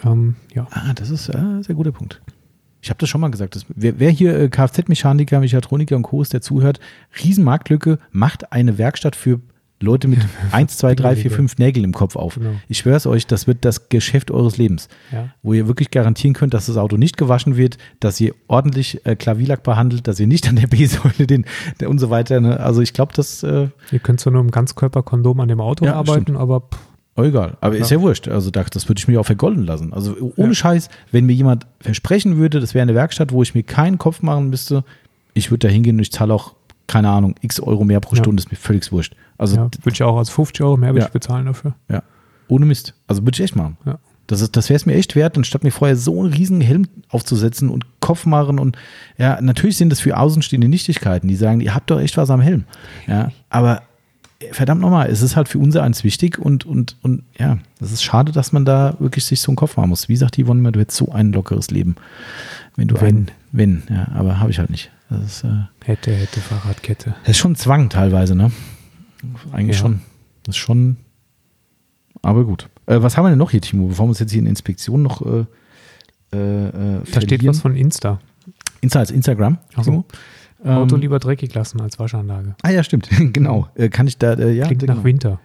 ähm, 0.05 0.37
ja. 0.55 0.67
Ah, 0.71 0.93
das 0.95 1.11
ist 1.11 1.29
äh, 1.31 1.37
ein 1.37 1.63
sehr 1.63 1.75
guter 1.75 1.93
Punkt. 1.93 2.21
Ich 2.83 2.89
habe 2.91 2.99
das 2.99 3.09
schon 3.09 3.21
mal 3.21 3.31
gesagt. 3.31 3.57
Das, 3.57 3.67
wer, 3.69 3.99
wer 3.99 4.11
hier 4.11 4.39
äh, 4.39 4.49
Kfz-Mechaniker, 4.49 5.41
Mechatroniker 5.41 5.97
und 5.97 6.03
Co. 6.03 6.23
ist, 6.23 6.33
der 6.33 6.41
zuhört, 6.43 6.81
Riesenmarktlücke, 7.23 7.99
macht 8.11 8.53
eine 8.53 8.79
Werkstatt 8.79 9.17
für 9.17 9.41
Leute 9.83 10.09
mit 10.09 10.19
1, 10.53 10.77
2, 10.77 10.95
3, 10.95 11.17
4, 11.17 11.31
5 11.31 11.57
Nägeln 11.59 11.85
im 11.85 11.93
Kopf 11.95 12.15
auf. 12.15 12.35
Genau. 12.35 12.51
Ich 12.69 12.79
schwöre 12.79 12.97
es 12.97 13.07
euch, 13.07 13.27
das 13.27 13.47
wird 13.47 13.65
das 13.65 13.89
Geschäft 13.89 14.31
eures 14.31 14.59
Lebens. 14.59 14.89
ja. 15.11 15.29
Wo 15.43 15.55
ihr 15.55 15.67
wirklich 15.69 15.91
garantieren 15.91 16.35
könnt, 16.35 16.53
dass 16.53 16.67
das 16.67 16.77
Auto 16.77 16.97
nicht 16.99 17.17
gewaschen 17.17 17.57
wird, 17.57 17.79
dass 17.99 18.21
ihr 18.21 18.35
ordentlich 18.47 19.05
äh, 19.07 19.17
Klavierlack 19.17 19.63
behandelt, 19.63 20.07
dass 20.07 20.21
ihr 20.21 20.27
nicht 20.27 20.47
an 20.49 20.57
der 20.57 20.67
B-Säule 20.67 21.27
den 21.27 21.47
der 21.81 21.89
und 21.89 21.99
so 21.99 22.11
weiter. 22.11 22.41
Ne? 22.41 22.61
Also 22.61 22.83
ich 22.83 22.93
glaube, 22.93 23.13
das 23.17 23.43
äh, 23.43 23.69
Ihr 23.91 23.99
könnt 24.01 24.21
zwar 24.21 24.33
nur 24.35 24.43
im 24.43 24.51
Ganzkörperkondom 24.51 25.41
an 25.41 25.49
dem 25.49 25.61
Auto 25.63 25.85
Ja, 25.87 25.95
arbeiten, 25.95 26.37
aber 26.37 26.61
pff, 26.61 26.79
Oh, 27.17 27.23
egal. 27.25 27.57
Aber 27.61 27.77
ist 27.77 27.91
Ja. 27.91 27.97
ja 27.97 28.03
wurscht. 28.03 28.29
Also 28.29 28.51
das, 28.51 28.71
das 28.71 28.89
würde 28.89 28.99
ich 29.01 29.09
mir 29.09 29.19
auch 29.21 29.27
vergolden 29.27 29.65
lassen. 29.65 29.93
Also 29.93 30.15
ohne 30.37 30.49
Ja. 30.51 30.55
Scheiß, 30.55 30.89
wenn 31.11 31.27
mir 31.27 31.33
jemand 31.35 31.67
versprechen 31.81 32.37
würde, 32.37 32.61
das 32.61 32.73
wäre 32.73 32.83
eine 32.83 32.95
Werkstatt, 32.95 33.33
wo 33.33 33.43
ich 33.43 33.55
mir 33.55 33.63
keinen 33.65 33.99
Kopf 33.99 34.23
machen 34.23 34.49
müsste, 34.49 34.85
ich 35.35 35.51
würde 35.51 35.67
da 35.67 35.73
hingehen 35.73 35.97
und 35.97 36.03
ich 36.03 36.13
zahle 36.13 36.33
auch, 36.33 36.55
keine 36.91 37.09
Ahnung, 37.09 37.35
x 37.41 37.61
Euro 37.61 37.85
mehr 37.85 38.01
pro 38.01 38.17
Ja. 38.17 38.23
Stunde, 38.23 38.41
ist 38.41 38.51
mir 38.51 38.57
völlig 38.57 38.91
wurscht. 38.91 39.15
Also 39.39 39.57
ja, 39.57 39.63
würde 39.63 39.93
ich 39.93 40.03
auch 40.03 40.17
als 40.19 40.29
50 40.31 40.63
Euro 40.65 40.77
mehr 40.77 40.91
würde 40.91 41.01
Ja. 41.01 41.07
ich 41.07 41.13
bezahlen 41.13 41.47
dafür. 41.47 41.75
ja, 41.89 42.03
ohne 42.49 42.67
Mist. 42.67 42.95
Also 43.07 43.23
würde 43.23 43.37
ich 43.37 43.41
echt 43.43 43.55
machen. 43.57 43.77
Ja. 43.87 43.99
Das, 44.27 44.41
ist- 44.41 44.57
das 44.57 44.69
wäre 44.69 44.77
es 44.77 44.87
mir 44.87 44.95
echt 44.95 45.15
wert, 45.17 45.37
anstatt 45.37 45.65
mir 45.65 45.71
vorher 45.73 45.97
so 45.97 46.21
einen 46.21 46.33
riesen 46.33 46.61
Helm 46.61 46.87
aufzusetzen 47.09 47.69
und 47.69 47.85
Kopf 48.01 48.27
machen 48.27 48.59
und 48.59 48.77
ja, 49.19 49.41
natürlich 49.41 49.77
sind 49.77 49.91
das 49.91 50.01
für 50.01 50.17
außenstehende 50.17 50.69
Nichtigkeiten, 50.69 51.27
die 51.29 51.37
sagen, 51.37 51.61
ihr 51.61 51.75
habt 51.75 51.91
doch 51.91 52.01
echt 52.01 52.17
was 52.17 52.31
am 52.31 52.41
Helm. 52.41 52.65
Ja, 53.07 53.31
aber 53.51 53.83
verdammt 54.53 54.81
nochmal, 54.81 55.11
es 55.11 55.21
ist 55.23 55.37
halt 55.37 55.49
für 55.49 55.59
unser 55.59 55.83
eins 55.83 56.03
wichtig 56.05 56.39
und, 56.39 56.65
und, 56.65 56.97
und 57.03 57.23
ja, 57.39 57.59
das 57.79 57.93
ist 57.93 58.03
schade, 58.03 58.33
dass 58.33 58.53
man 58.53 58.65
da 58.65 58.95
wirklich 58.99 59.25
sich 59.25 59.41
so 59.41 59.51
einen 59.51 59.57
Kopf 59.57 59.77
machen 59.77 59.91
muss. 59.91 60.09
Wie 60.09 60.17
sagt 60.17 60.37
die 60.37 60.45
Yvonne 60.45 60.61
immer, 60.61 60.73
du 60.73 60.81
hättest 60.81 60.97
so 60.99 61.11
ein 61.13 61.33
lockeres 61.33 61.71
Leben. 61.71 61.97
Wenn 62.77 62.89
du 62.89 63.01
Wenn. 63.01 63.29
wenn, 63.53 63.83
ja, 63.91 64.09
aber 64.15 64.39
habe 64.41 64.51
ich 64.51 64.59
halt 64.59 64.71
nicht. 64.71 64.91
Das 65.11 65.25
ist, 65.25 65.45
äh, 65.45 65.49
Hätte, 65.85 66.13
hätte, 66.15 66.41
Fahrradkette. 66.41 67.15
das 67.23 67.31
ist 67.31 67.39
schon 67.39 67.57
Zwang 67.57 67.89
teilweise, 67.91 68.35
ne? 68.35 68.51
Eigentlich 69.53 69.77
Ja. 69.77 69.83
schon. 69.83 70.01
Das 70.45 70.55
ist 70.55 70.61
schon. 70.61 70.97
Aber 72.23 72.45
gut. 72.45 72.69
Äh, 72.87 73.03
was 73.03 73.17
haben 73.17 73.25
wir 73.25 73.31
denn 73.31 73.39
noch 73.39 73.51
hier, 73.51 73.61
Timo, 73.61 73.89
bevor 73.89 74.07
wir 74.07 74.11
uns 74.11 74.19
jetzt 74.21 74.31
hier 74.33 74.41
in 74.41 74.47
Inspektion 74.47 75.03
noch 75.03 75.23
äh, 75.23 75.45
äh, 76.33 76.69
äh, 76.99 77.01
Da 77.13 77.21
steht 77.21 77.45
was 77.47 77.61
von 77.61 77.75
Insta. 77.77 78.21
Insta 78.81 79.01
als 79.01 79.11
Instagram, 79.11 79.59
Ach 79.75 79.85
so. 79.85 79.91
Timo. 79.91 80.05
Auto 80.65 80.95
Ähm, 80.97 81.01
lieber 81.01 81.19
dreckig 81.19 81.55
lassen 81.55 81.81
als 81.81 81.99
Waschanlage. 81.99 82.55
ah 82.63 82.71
ja, 82.71 82.83
stimmt. 82.85 83.09
genau. 83.33 83.69
Äh, 83.75 83.89
kann 83.89 84.07
ich 84.07 84.19
da, 84.19 84.35
ja. 84.39 84.67
Klingt 84.67 84.83
genau. 84.83 84.95
nach 84.95 85.05
Winter. 85.05 85.41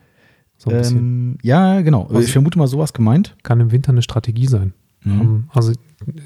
So 0.58 0.70
ein 0.70 0.78
bisschen. 0.78 0.98
Ähm, 0.98 1.38
ja, 1.42 1.82
genau. 1.82 2.04
Also- 2.08 2.20
ich 2.20 2.32
vermute 2.32 2.58
mal 2.60 2.68
sowas 2.68 2.94
gemeint. 2.94 3.36
Kann 3.44 3.60
im 3.62 3.72
Winter 3.72 3.90
eine 3.92 4.02
Strategie 4.02 4.48
sein. 4.48 4.74
Mhm. 5.04 5.22
Ähm, 5.22 5.50
also 5.54 5.72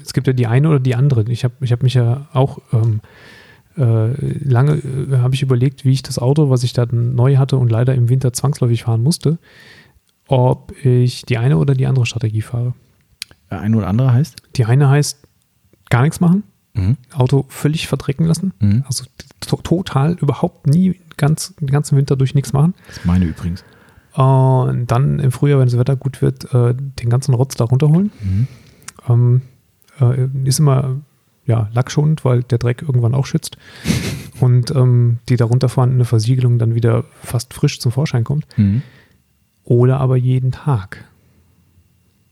es 0.02 0.12
gibt 0.12 0.26
ja 0.26 0.32
die 0.32 0.46
eine 0.46 0.68
oder 0.68 0.80
die 0.80 0.94
andere. 0.94 1.24
Ich 1.30 1.44
habe 1.44 1.54
ich 1.60 1.72
hab 1.72 1.82
mich 1.82 1.94
ja 1.94 2.26
auch 2.32 2.58
ähm, 2.72 3.00
äh, 3.76 4.12
lange 4.44 4.72
äh, 4.76 5.18
habe 5.18 5.34
ich 5.34 5.42
überlegt, 5.42 5.84
wie 5.84 5.92
ich 5.92 6.02
das 6.02 6.18
Auto, 6.18 6.50
was 6.50 6.62
ich 6.64 6.72
da 6.72 6.86
neu 6.90 7.36
hatte 7.36 7.56
und 7.56 7.70
leider 7.70 7.94
im 7.94 8.08
Winter 8.08 8.32
zwangsläufig 8.32 8.82
fahren 8.84 9.02
musste, 9.02 9.38
ob 10.26 10.72
ich 10.84 11.22
die 11.22 11.38
eine 11.38 11.56
oder 11.58 11.74
die 11.74 11.86
andere 11.86 12.06
Strategie 12.06 12.42
fahre. 12.42 12.74
Äh, 13.50 13.56
Ein 13.56 13.74
oder 13.74 13.88
andere 13.88 14.12
heißt. 14.12 14.36
Die 14.56 14.64
eine 14.64 14.88
heißt 14.88 15.18
gar 15.88 16.02
nichts 16.02 16.20
machen, 16.20 16.44
Mhm. 16.72 16.96
Auto 17.12 17.46
völlig 17.48 17.88
verdrecken 17.88 18.26
lassen, 18.26 18.52
Mhm. 18.60 18.84
also 18.86 19.04
to 19.40 19.56
total 19.56 20.12
überhaupt 20.20 20.68
nie 20.68 21.00
ganz, 21.16 21.52
den 21.60 21.66
ganzen 21.68 21.96
Winter 21.98 22.14
durch 22.14 22.34
nichts 22.36 22.52
machen. 22.52 22.74
Das 22.86 22.98
ist 22.98 23.06
meine 23.06 23.24
übrigens. 23.24 23.64
Und 24.14 24.86
dann 24.90 25.18
im 25.18 25.32
Frühjahr, 25.32 25.58
wenn 25.58 25.66
das 25.66 25.78
Wetter 25.78 25.96
gut 25.96 26.22
wird, 26.22 26.52
äh, 26.54 26.74
den 26.74 27.10
ganzen 27.10 27.34
Rotz 27.34 27.56
da 27.56 27.64
runterholen. 27.64 28.10
Mhm. 28.22 28.46
Ähm, 29.08 29.42
äh, 30.00 30.28
ist 30.44 30.58
immer 30.58 30.96
ja, 31.46 31.68
lackschonend, 31.72 32.24
weil 32.24 32.42
der 32.44 32.58
Dreck 32.58 32.82
irgendwann 32.82 33.14
auch 33.14 33.26
schützt. 33.26 33.56
Und 34.40 34.70
ähm, 34.74 35.18
die 35.28 35.36
darunter 35.36 35.68
vorhandene 35.68 36.04
Versiegelung 36.04 36.58
dann 36.58 36.74
wieder 36.74 37.04
fast 37.22 37.52
frisch 37.52 37.78
zum 37.80 37.92
Vorschein 37.92 38.24
kommt. 38.24 38.46
Mhm. 38.56 38.82
Oder 39.64 40.00
aber 40.00 40.16
jeden 40.16 40.50
Tag. 40.52 41.04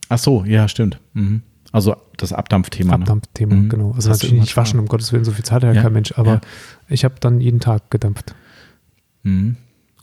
Ach 0.09 0.17
so, 0.17 0.43
ja, 0.45 0.67
stimmt. 0.67 0.99
Mhm. 1.13 1.43
Also 1.71 1.95
das 2.17 2.33
Abdampfthema. 2.33 2.97
Ne? 2.97 3.03
Abdampfthema, 3.03 3.55
Mhm. 3.55 3.69
genau. 3.69 3.91
Also 3.91 4.09
hast 4.09 4.23
natürlich 4.23 4.41
nicht 4.41 4.57
waschen, 4.57 4.71
klar. 4.73 4.81
um 4.83 4.87
Gottes 4.87 5.13
Willen, 5.13 5.23
so 5.23 5.31
viel 5.31 5.45
Zeit 5.45 5.57
hat 5.63 5.63
ja, 5.63 5.73
Ja, 5.73 5.81
kein 5.83 5.93
Mensch, 5.93 6.13
aber 6.17 6.31
ja. 6.35 6.41
ich 6.87 7.03
habe 7.05 7.15
dann 7.19 7.39
jeden 7.41 7.59
Tag 7.59 7.91
gedampft. 7.91 8.33
Mhm. 9.23 9.55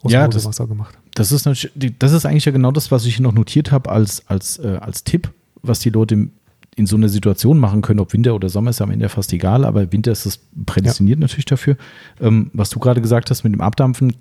Ja, 0.04 0.26
das, 0.28 0.36
Osmosewasser 0.46 0.68
gemacht. 0.68 0.96
Das 1.14 1.32
ist, 1.32 1.46
das 1.46 2.12
ist 2.12 2.24
eigentlich 2.26 2.44
ja 2.44 2.52
genau 2.52 2.70
das, 2.70 2.92
was 2.92 3.04
ich 3.06 3.16
hier 3.16 3.24
noch 3.24 3.32
notiert 3.32 3.72
habe 3.72 3.90
als, 3.90 4.24
als, 4.28 4.58
äh, 4.58 4.78
als 4.80 5.02
Tipp, 5.02 5.32
was 5.62 5.80
die 5.80 5.90
Leute 5.90 6.14
im- 6.14 6.30
in 6.76 6.86
so 6.86 6.96
einer 6.96 7.08
Situation 7.08 7.58
machen 7.58 7.82
können. 7.82 7.98
Ob 8.00 8.12
Winter 8.12 8.34
oder 8.34 8.48
Sommer 8.48 8.70
ist 8.70 8.80
am 8.80 8.90
Ende 8.90 9.08
fast 9.08 9.32
egal, 9.32 9.64
aber 9.64 9.90
Winter 9.92 10.12
ist 10.12 10.26
es 10.26 10.38
prädestiniert 10.66 11.18
natürlich 11.18 11.46
dafür. 11.46 11.76
Ähm, 12.20 12.50
was 12.52 12.70
du 12.70 12.78
gerade 12.78 13.00
gesagt 13.00 13.30
hast 13.30 13.42
mit 13.44 13.52
dem 13.52 13.60
Abdampfen, 13.62 14.14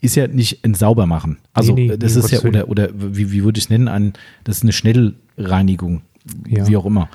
ist 0.00 0.14
ja 0.14 0.26
nicht 0.28 0.64
ein 0.64 0.74
Saubermachen. 0.74 1.38
Also 1.54 1.72
Nee, 1.74 1.88
nee, 1.88 1.96
das 1.96 2.14
nee, 2.14 2.20
ist 2.20 2.30
ja, 2.30 2.40
oder, 2.42 2.68
oder 2.68 2.90
wie, 2.94 3.32
wie 3.32 3.42
würde 3.42 3.58
ich 3.58 3.64
es 3.64 3.70
nennen, 3.70 3.88
ein, 3.88 4.12
das 4.44 4.58
ist 4.58 4.62
eine 4.64 4.72
Schnellreinigung, 4.72 6.02
Ja. 6.46 6.68
wie 6.68 6.76
auch 6.76 6.84
immer. 6.84 7.08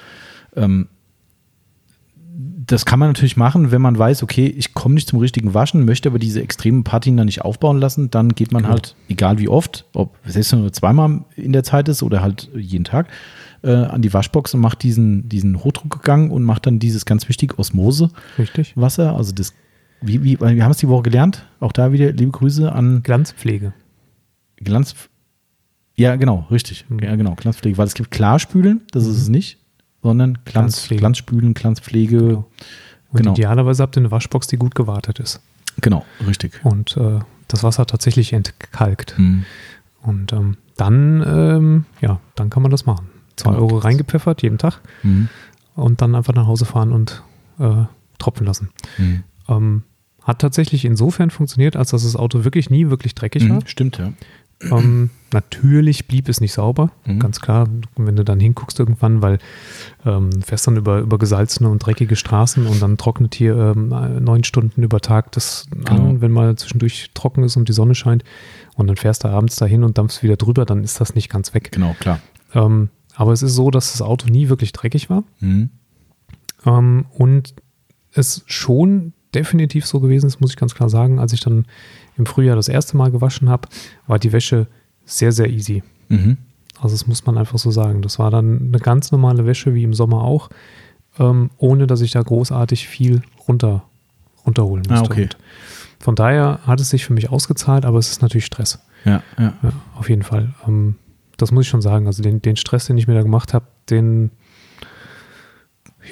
Ähm, 0.56 0.88
das 2.66 2.86
kann 2.86 3.00
man 3.00 3.10
natürlich 3.10 3.36
machen, 3.38 3.72
wenn 3.72 3.82
man 3.82 3.98
weiß, 3.98 4.24
okay, 4.24 4.46
ich 4.46 4.74
komme 4.74 4.96
nicht 4.96 5.08
zum 5.08 5.20
richtigen 5.20 5.54
Waschen, 5.54 5.86
möchte 5.86 6.10
aber 6.10 6.20
diese 6.20 6.42
extremen 6.42 6.84
Patina 6.84 7.26
nicht 7.26 7.42
aufbauen 7.42 7.80
lassen, 7.80 8.12
dann 8.12 8.30
geht 8.30 8.52
man 8.52 8.62
Genau. 8.64 8.74
halt, 8.74 8.96
egal 9.08 9.40
wie 9.40 9.48
oft, 9.50 9.86
ob 9.94 10.16
selbst 10.26 10.54
nur 10.54 10.72
zweimal 10.72 11.22
in 11.36 11.52
der 11.52 11.64
Zeit 11.64 11.90
ist 11.90 12.04
oder 12.04 12.22
halt 12.22 12.50
jeden 12.56 12.86
Tag, 12.86 13.08
äh, 13.64 13.72
an 13.72 14.01
die 14.01 14.14
Waschbox 14.14 14.53
und 14.53 14.62
macht 14.62 14.84
diesen, 14.84 15.28
diesen 15.30 15.64
Hochdruckgang 15.64 16.30
und 16.32 16.43
macht 16.43 16.66
dann 16.66 16.80
dieses 16.80 17.05
ganz 17.05 17.28
wichtige 17.30 17.57
Osmosewasser. 17.57 18.12
Richtig. 18.38 18.74
Also 18.78 19.34
das, 19.34 19.53
wie, 20.01 20.24
wie, 20.24 20.39
wir 20.39 20.64
haben 20.64 20.72
es 20.72 20.78
die 20.78 20.88
Woche 20.88 21.03
gelernt, 21.03 21.45
auch 21.60 21.72
da 21.72 21.91
wieder 21.91 22.12
liebe 22.12 22.32
Grüße 22.32 22.72
an 22.72 23.03
Glanzpflege. 23.03 23.74
Glanz. 24.57 24.95
Ja, 25.95 26.16
genau, 26.16 26.47
richtig. 26.51 26.86
Mhm. 26.89 26.99
Ja, 26.99 27.16
genau, 27.16 27.36
Glanzpflege. 27.36 27.78
Weil 27.78 27.88
es 27.88 27.93
gibt 27.93 28.12
Klarspülen, 28.12 28.82
das 28.91 29.05
ist 29.05 29.18
es 29.18 29.30
nicht, 29.30 29.57
sondern 30.01 30.34
Glanz, 30.34 30.53
Glanzpflege. 30.53 30.99
Glanzspülen, 30.99 31.53
Glanzpflege. 31.53 32.18
Genau. 32.18 32.45
Und 33.12 33.18
Genau. 33.18 33.32
idealerweise 33.32 33.82
habt 33.84 33.97
ihr 33.97 34.01
eine 34.01 34.12
Waschbox, 34.12 34.47
die 34.47 34.57
gut 34.57 34.76
gewartet 34.76 35.20
ist. 35.20 35.41
Genau, 35.82 36.05
richtig. 36.28 36.60
Und 36.64 36.95
äh, 36.97 37.20
das 37.47 37.64
Wasser 37.64 37.86
tatsächlich 37.86 38.34
entkalkt. 38.34 39.16
Mhm. 39.18 39.45
Und 40.01 40.32
ähm, 40.32 40.57
dann, 40.78 41.24
ähm, 41.28 41.86
ja, 42.01 42.20
dann 42.36 42.49
kann 42.49 42.62
man 42.62 42.72
das 42.72 42.86
machen. 42.86 43.10
Zwei 43.40 43.52
Genau. 43.52 43.64
Euro 43.64 43.78
reingepfeffert 43.78 44.42
jeden 44.44 44.58
Tag 44.58 44.82
Mhm. 45.04 45.30
und 45.76 46.02
dann 46.02 46.14
einfach 46.16 46.34
nach 46.34 46.48
Hause 46.48 46.66
fahren 46.66 46.92
und 46.92 47.24
äh, 47.60 47.84
tropfen 48.18 48.46
lassen. 48.46 48.70
Mhm. 48.98 49.24
Ähm, 49.48 49.84
hat 50.24 50.40
tatsächlich 50.40 50.86
insofern 50.86 51.30
funktioniert, 51.32 51.76
als 51.76 51.92
dass 51.92 52.04
das 52.04 52.16
Auto 52.16 52.44
wirklich 52.44 52.70
nie 52.70 52.90
wirklich 52.90 53.16
dreckig 53.16 53.44
Mhm. 53.46 53.50
war. 53.52 53.60
Stimmt, 53.66 53.98
ja. 53.98 54.12
Ähm, 54.62 55.10
natürlich 55.32 56.08
blieb 56.10 56.28
es 56.28 56.42
nicht 56.42 56.52
sauber, 56.52 56.92
Mhm. 57.06 57.20
ganz 57.20 57.40
klar, 57.40 57.70
wenn 57.96 58.18
du 58.18 58.26
dann 58.26 58.42
hinguckst 58.42 58.78
irgendwann, 58.78 59.22
weil 59.22 59.40
ähm, 60.06 60.42
fährst 60.42 60.68
dann 60.68 60.76
über, 60.76 61.00
über 61.00 61.18
gesalzene 61.18 61.70
und 61.70 61.80
dreckige 61.80 62.18
Straßen 62.18 62.68
und 62.68 62.82
dann 62.82 62.98
trocknet 62.98 63.36
hier 63.36 63.56
ähm, 63.56 63.88
neun 64.22 64.44
Stunden 64.44 64.84
über 64.84 65.00
Tag 65.00 65.32
das 65.32 65.66
Genau. 65.72 66.10
an, 66.10 66.22
wenn 66.22 66.32
mal 66.32 66.58
zwischendurch 66.58 67.12
trocken 67.14 67.44
ist 67.46 67.56
und 67.56 67.70
die 67.70 67.74
Sonne 67.74 67.96
scheint 67.96 68.26
und 68.76 68.88
dann 68.88 68.98
fährst 68.98 69.24
du 69.24 69.30
abends 69.30 69.56
dahin 69.56 69.86
und 69.86 69.98
dampfst 69.98 70.24
wieder 70.24 70.36
drüber, 70.36 70.66
dann 70.66 70.84
ist 70.84 71.00
das 71.00 71.16
nicht 71.16 71.30
ganz 71.30 71.54
weg. 71.54 71.72
Genau, 71.72 71.96
klar. 71.98 72.20
Ähm, 72.54 72.90
aber 73.20 73.34
es 73.34 73.43
ist 73.43 73.53
so, 73.53 73.70
dass 73.70 73.91
das 73.91 74.01
Auto 74.01 74.28
nie 74.30 74.47
wirklich 74.47 74.72
dreckig 74.72 75.09
war 75.09 75.24
Mhm. 75.41 75.70
ähm, 76.65 77.05
und 77.11 77.53
es 78.13 78.43
schon 78.45 79.11
definitiv 79.36 79.86
so 79.86 79.99
gewesen 79.99 80.26
ist, 80.28 80.39
muss 80.39 80.51
ich 80.51 80.55
ganz 80.57 80.74
klar 80.74 80.89
sagen, 80.89 81.20
als 81.20 81.34
ich 81.34 81.41
dann 81.41 81.65
im 82.17 82.26
Frühjahr 82.26 82.55
das 82.55 82.70
erste 82.70 82.95
Mal 82.97 83.11
gewaschen 83.11 83.49
habe, 83.49 83.67
war 84.07 84.20
die 84.20 84.32
Wäsche 84.32 84.67
sehr, 85.05 85.32
sehr 85.34 85.49
easy. 85.49 85.84
Mhm. 86.07 86.38
Also 86.82 86.95
das 86.95 87.07
muss 87.07 87.26
man 87.26 87.38
einfach 87.38 87.59
so 87.59 87.72
sagen. 87.72 88.01
Das 88.01 88.20
war 88.20 88.32
dann 88.32 88.70
eine 88.70 88.80
ganz 88.80 89.11
normale 89.11 89.45
Wäsche 89.45 89.74
wie 89.76 89.84
im 89.84 89.93
Sommer 89.93 90.24
auch, 90.24 90.49
ähm, 91.20 91.49
ohne 91.57 91.88
dass 91.88 91.99
ich 92.01 92.11
da 92.11 92.22
großartig 92.22 92.88
viel 92.88 93.22
runter 93.47 93.84
runterholen 94.45 94.86
musste. 94.89 95.09
Ah, 95.09 95.13
okay. 95.13 95.30
Von 95.99 96.15
daher 96.15 96.59
hat 96.65 96.80
es 96.80 96.89
sich 96.89 97.05
für 97.05 97.13
mich 97.13 97.30
ausgezahlt, 97.30 97.84
aber 97.86 97.99
es 97.99 98.09
ist 98.09 98.22
natürlich 98.22 98.45
Stress. 98.45 98.80
Ja, 99.03 99.22
ja. 99.38 99.53
Ja, 99.61 99.72
auf 99.95 100.09
jeden 100.09 100.24
Fall. 100.24 100.53
Ähm, 100.65 100.95
das 101.42 101.52
muss 101.52 101.64
ich 101.66 101.70
schon 101.70 101.82
sagen. 101.82 102.06
Also 102.08 102.22
den, 102.24 102.42
den 102.42 102.56
Stress, 102.56 102.86
den 102.86 102.98
ich 102.98 103.08
mir 103.08 103.14
da 103.16 103.22
gemacht 103.24 103.54
habe, 103.54 103.66
den, 103.90 104.32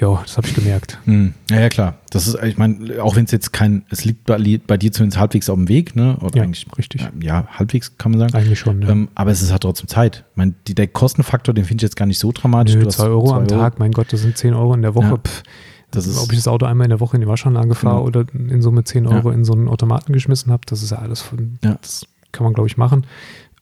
ja, 0.00 0.20
das 0.22 0.36
habe 0.36 0.46
ich 0.46 0.54
gemerkt. 0.54 0.98
Hm. 1.06 1.34
Ja, 1.50 1.60
ja, 1.60 1.68
klar. 1.68 1.94
Das 2.10 2.28
ist, 2.28 2.36
ich 2.44 2.56
meine, 2.58 3.02
auch 3.02 3.16
wenn 3.16 3.24
es 3.24 3.30
jetzt 3.32 3.52
kein, 3.52 3.84
es 3.90 4.04
liegt 4.04 4.24
bei, 4.26 4.38
bei 4.66 4.76
dir 4.76 4.92
zumindest 4.92 5.18
halbwegs 5.18 5.48
auf 5.50 5.56
dem 5.56 5.68
Weg, 5.68 5.96
ne? 5.96 6.16
Oder 6.20 6.36
Ja, 6.36 6.42
eigentlich, 6.44 6.66
richtig. 6.76 7.00
Ja, 7.00 7.10
ja, 7.20 7.46
halbwegs 7.50 7.96
kann 7.98 8.12
man 8.12 8.20
sagen. 8.20 8.34
Eigentlich 8.34 8.58
schon. 8.60 8.82
Ja. 8.82 8.90
Ähm, 8.90 9.08
aber 9.14 9.30
es 9.30 9.42
ist 9.42 9.50
halt 9.50 9.62
trotzdem 9.62 9.88
Zeit. 9.88 10.24
Ich 10.30 10.36
meine, 10.36 10.54
die, 10.66 10.74
der 10.74 10.86
Kostenfaktor, 10.88 11.52
den 11.54 11.64
finde 11.64 11.80
ich 11.82 11.88
jetzt 11.88 11.96
gar 11.96 12.06
nicht 12.06 12.18
so 12.18 12.30
dramatisch. 12.32 12.76
Nö, 12.76 12.86
zwei 12.88 13.06
Euro 13.06 13.32
am 13.34 13.48
zwei 13.48 13.56
Tag, 13.56 13.78
mein 13.78 13.92
Gott, 13.92 14.12
das 14.12 14.20
sind 14.20 14.36
10 14.36 14.54
Euro 14.54 14.74
in 14.74 14.82
der 14.82 14.94
Woche. 14.94 15.06
Ja. 15.06 15.16
Pff, 15.18 15.42
Das 15.90 16.06
ist- 16.06 16.18
ob 16.22 16.30
ich 16.32 16.38
das 16.38 16.46
Auto 16.48 16.66
einmal 16.66 16.84
in 16.84 16.90
der 16.90 17.00
Woche 17.00 17.16
in 17.16 17.22
die 17.22 17.26
Waschanlage 17.28 17.74
fahre 17.74 17.96
Genau. 17.96 18.06
oder 18.06 18.24
in 18.34 18.60
Summe 18.62 18.84
10 18.84 19.04
Ja. 19.04 19.10
Euro 19.12 19.30
in 19.30 19.44
so 19.44 19.54
einen 19.54 19.68
Automaten 19.68 20.12
geschmissen 20.12 20.52
habe, 20.52 20.62
das 20.66 20.82
ist 20.82 20.90
ja 20.90 20.98
alles 20.98 21.22
von, 21.22 21.58
Ja. 21.64 21.76
das 21.80 22.06
kann 22.30 22.44
man, 22.44 22.52
glaube 22.52 22.68
ich, 22.68 22.76
machen. 22.76 23.06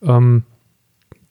Ähm, 0.03 0.43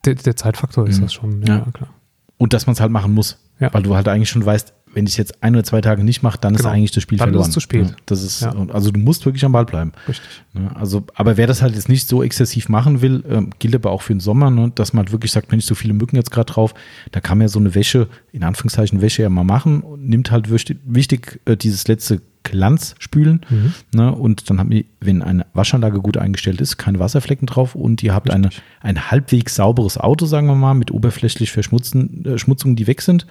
der, 0.07 0.15
der 0.15 0.37
Zeitfaktor 0.37 0.87
ist 0.89 0.99
Mhm. 0.99 1.03
das 1.03 1.13
schon, 1.13 1.43
ja, 1.43 1.57
Ja. 1.59 1.67
klar. 1.73 1.91
Und 2.39 2.53
dass 2.53 2.67
man 2.67 2.75
es 2.75 2.81
halt 2.81 2.93
machen 2.93 3.13
muss. 3.15 3.39
Ja. 3.59 3.73
Weil 3.73 3.83
du 3.83 3.95
halt 3.97 4.07
eigentlich 4.09 4.29
schon 4.29 4.45
weißt, 4.45 4.75
wenn 4.93 5.07
ich 5.07 5.13
es 5.13 5.17
jetzt 5.17 5.43
ein 5.43 5.55
oder 5.55 5.65
zwei 5.65 5.81
Tage 5.81 6.05
nicht 6.05 6.23
mache, 6.23 6.39
dann 6.39 6.55
Genau. 6.55 6.69
ist 6.69 6.75
eigentlich 6.75 6.91
das 6.91 7.03
Spiel 7.03 7.17
Dann 7.19 7.29
ist 7.29 7.33
verloren. 7.33 7.49
es 7.49 7.55
zu 7.55 7.61
spät. 7.61 7.89
Ja, 7.89 7.97
das 8.05 8.23
ist. 8.23 8.43
Also 8.43 8.91
du 8.91 9.01
musst 9.01 9.25
wirklich 9.25 9.45
am 9.47 9.53
Ball 9.53 9.65
bleiben. 9.65 9.93
Richtig. 10.07 10.29
Ne? 10.53 10.71
Also, 10.75 11.05
aber 11.15 11.39
wer 11.39 11.47
das 11.47 11.63
halt 11.63 11.75
jetzt 11.75 11.89
nicht 11.89 12.07
so 12.09 12.23
exzessiv 12.23 12.69
machen 12.69 13.01
will, 13.01 13.25
ähm, 13.29 13.51
gilt 13.59 13.75
aber 13.75 13.91
auch 13.91 14.03
für 14.03 14.13
den 14.15 14.21
Sommer, 14.21 14.51
ne? 14.51 14.71
dass 14.75 14.93
man 14.93 15.05
halt 15.05 15.13
wirklich 15.13 15.33
sagt, 15.33 15.51
Mensch, 15.51 15.65
so 15.65 15.75
viele 15.75 15.95
Mücken 15.95 16.17
jetzt 16.17 16.31
gerade 16.31 16.53
drauf, 16.53 16.75
da 17.13 17.21
kann 17.21 17.39
man 17.39 17.47
ja 17.47 17.49
so 17.49 17.59
eine 17.59 17.75
Wäsche, 17.75 18.09
in 18.33 18.43
Anführungszeichen 18.45 19.01
Wäsche 19.01 19.23
ja 19.23 19.31
mal 19.31 19.45
machen 19.45 19.81
und 19.81 20.07
nimmt 20.07 20.31
halt 20.31 20.51
wichtig, 20.51 20.79
wichtig 20.85 21.41
äh, 21.47 21.57
dieses 21.57 21.89
letzte 21.89 22.21
Glanz 22.47 22.95
spülen. 22.99 23.41
Mhm. 23.49 23.75
Ne? 23.95 24.13
Und 24.13 24.49
dann 24.49 24.59
habt 24.59 24.73
ihr, 24.73 24.85
wenn 25.01 25.23
eine 25.23 25.47
Waschanlage 25.53 26.01
gut 26.01 26.17
eingestellt 26.17 26.61
ist, 26.61 26.79
keine 26.79 26.99
Wasserflecken 26.99 27.47
drauf 27.47 27.75
und 27.75 28.03
ihr 28.03 28.15
habt 28.15 28.31
eine, 28.31 28.51
ein 28.81 29.11
halbwegs 29.11 29.57
sauberes 29.57 29.99
Auto, 29.99 30.27
sagen 30.27 30.47
wir 30.47 30.55
mal, 30.55 30.75
mit 30.75 30.91
oberflächlich 30.91 31.53
Verschmutzen, 31.53 32.25
äh, 32.25 32.39
Schmutzungen, 32.39 32.77
die 32.77 32.87
weg 32.87 33.03
sind. 33.03 33.27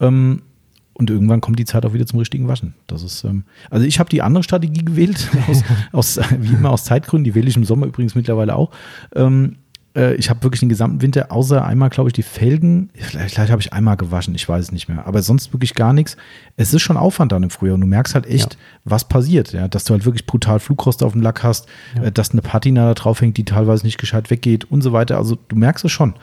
Ähm, 0.00 0.42
und 0.94 1.10
irgendwann 1.10 1.40
kommt 1.40 1.58
die 1.58 1.64
Zeit 1.64 1.84
auch 1.84 1.92
wieder 1.92 2.06
zum 2.06 2.20
richtigen 2.20 2.46
Waschen. 2.46 2.74
Das 2.86 3.02
ist, 3.02 3.24
ähm, 3.24 3.44
also 3.68 3.84
ich 3.84 3.98
habe 3.98 4.08
die 4.10 4.22
andere 4.22 4.44
Strategie 4.44 4.84
gewählt, 4.84 5.28
aus, 5.48 6.18
aus, 6.18 6.20
wie 6.38 6.54
immer 6.54 6.70
aus 6.70 6.84
Zeitgründen, 6.84 7.24
die 7.24 7.34
wähle 7.34 7.48
ich 7.48 7.56
im 7.56 7.64
Sommer 7.64 7.86
übrigens 7.86 8.14
mittlerweile 8.14 8.54
auch. 8.56 8.70
Ähm, 9.14 9.56
äh, 9.96 10.14
ich 10.14 10.30
habe 10.30 10.42
wirklich 10.42 10.60
den 10.60 10.68
gesamten 10.68 11.02
Winter, 11.02 11.30
außer 11.32 11.64
einmal, 11.64 11.90
glaube 11.90 12.08
ich, 12.08 12.12
die 12.12 12.22
Felgen, 12.22 12.90
vielleicht, 12.94 13.34
vielleicht 13.34 13.50
habe 13.52 13.60
ich 13.62 13.72
einmal 13.72 13.96
gewaschen, 13.96 14.34
ich 14.34 14.48
weiß 14.48 14.66
es 14.66 14.72
nicht 14.72 14.88
mehr, 14.88 15.06
aber 15.06 15.22
sonst 15.22 15.52
wirklich 15.52 15.74
gar 15.74 15.92
nichts. 15.92 16.16
Es 16.56 16.72
ist 16.74 16.82
schon 16.82 16.96
Aufwand 16.96 17.32
dann 17.32 17.42
im 17.42 17.50
Frühjahr 17.50 17.74
und 17.74 17.80
du 17.80 17.86
merkst 17.86 18.14
halt 18.14 18.26
echt, 18.26 18.54
Ja. 18.54 18.60
was 18.84 19.08
passiert, 19.08 19.52
ja, 19.52 19.68
dass 19.68 19.84
du 19.84 19.92
halt 19.94 20.04
wirklich 20.04 20.26
brutal 20.26 20.60
Flugrost 20.60 21.02
auf 21.02 21.12
dem 21.12 21.22
Lack 21.22 21.42
hast, 21.42 21.66
Ja. 21.96 22.04
äh, 22.04 22.12
dass 22.12 22.30
eine 22.32 22.42
Patina 22.42 22.86
da 22.88 22.94
drauf 22.94 23.20
hängt, 23.20 23.36
die 23.36 23.44
teilweise 23.44 23.84
nicht 23.84 23.98
gescheit 23.98 24.30
weggeht 24.30 24.64
und 24.70 24.82
so 24.82 24.92
weiter. 24.92 25.16
Also 25.18 25.36
du 25.48 25.56
merkst 25.56 25.84
es 25.84 25.92
schon. 25.92 26.14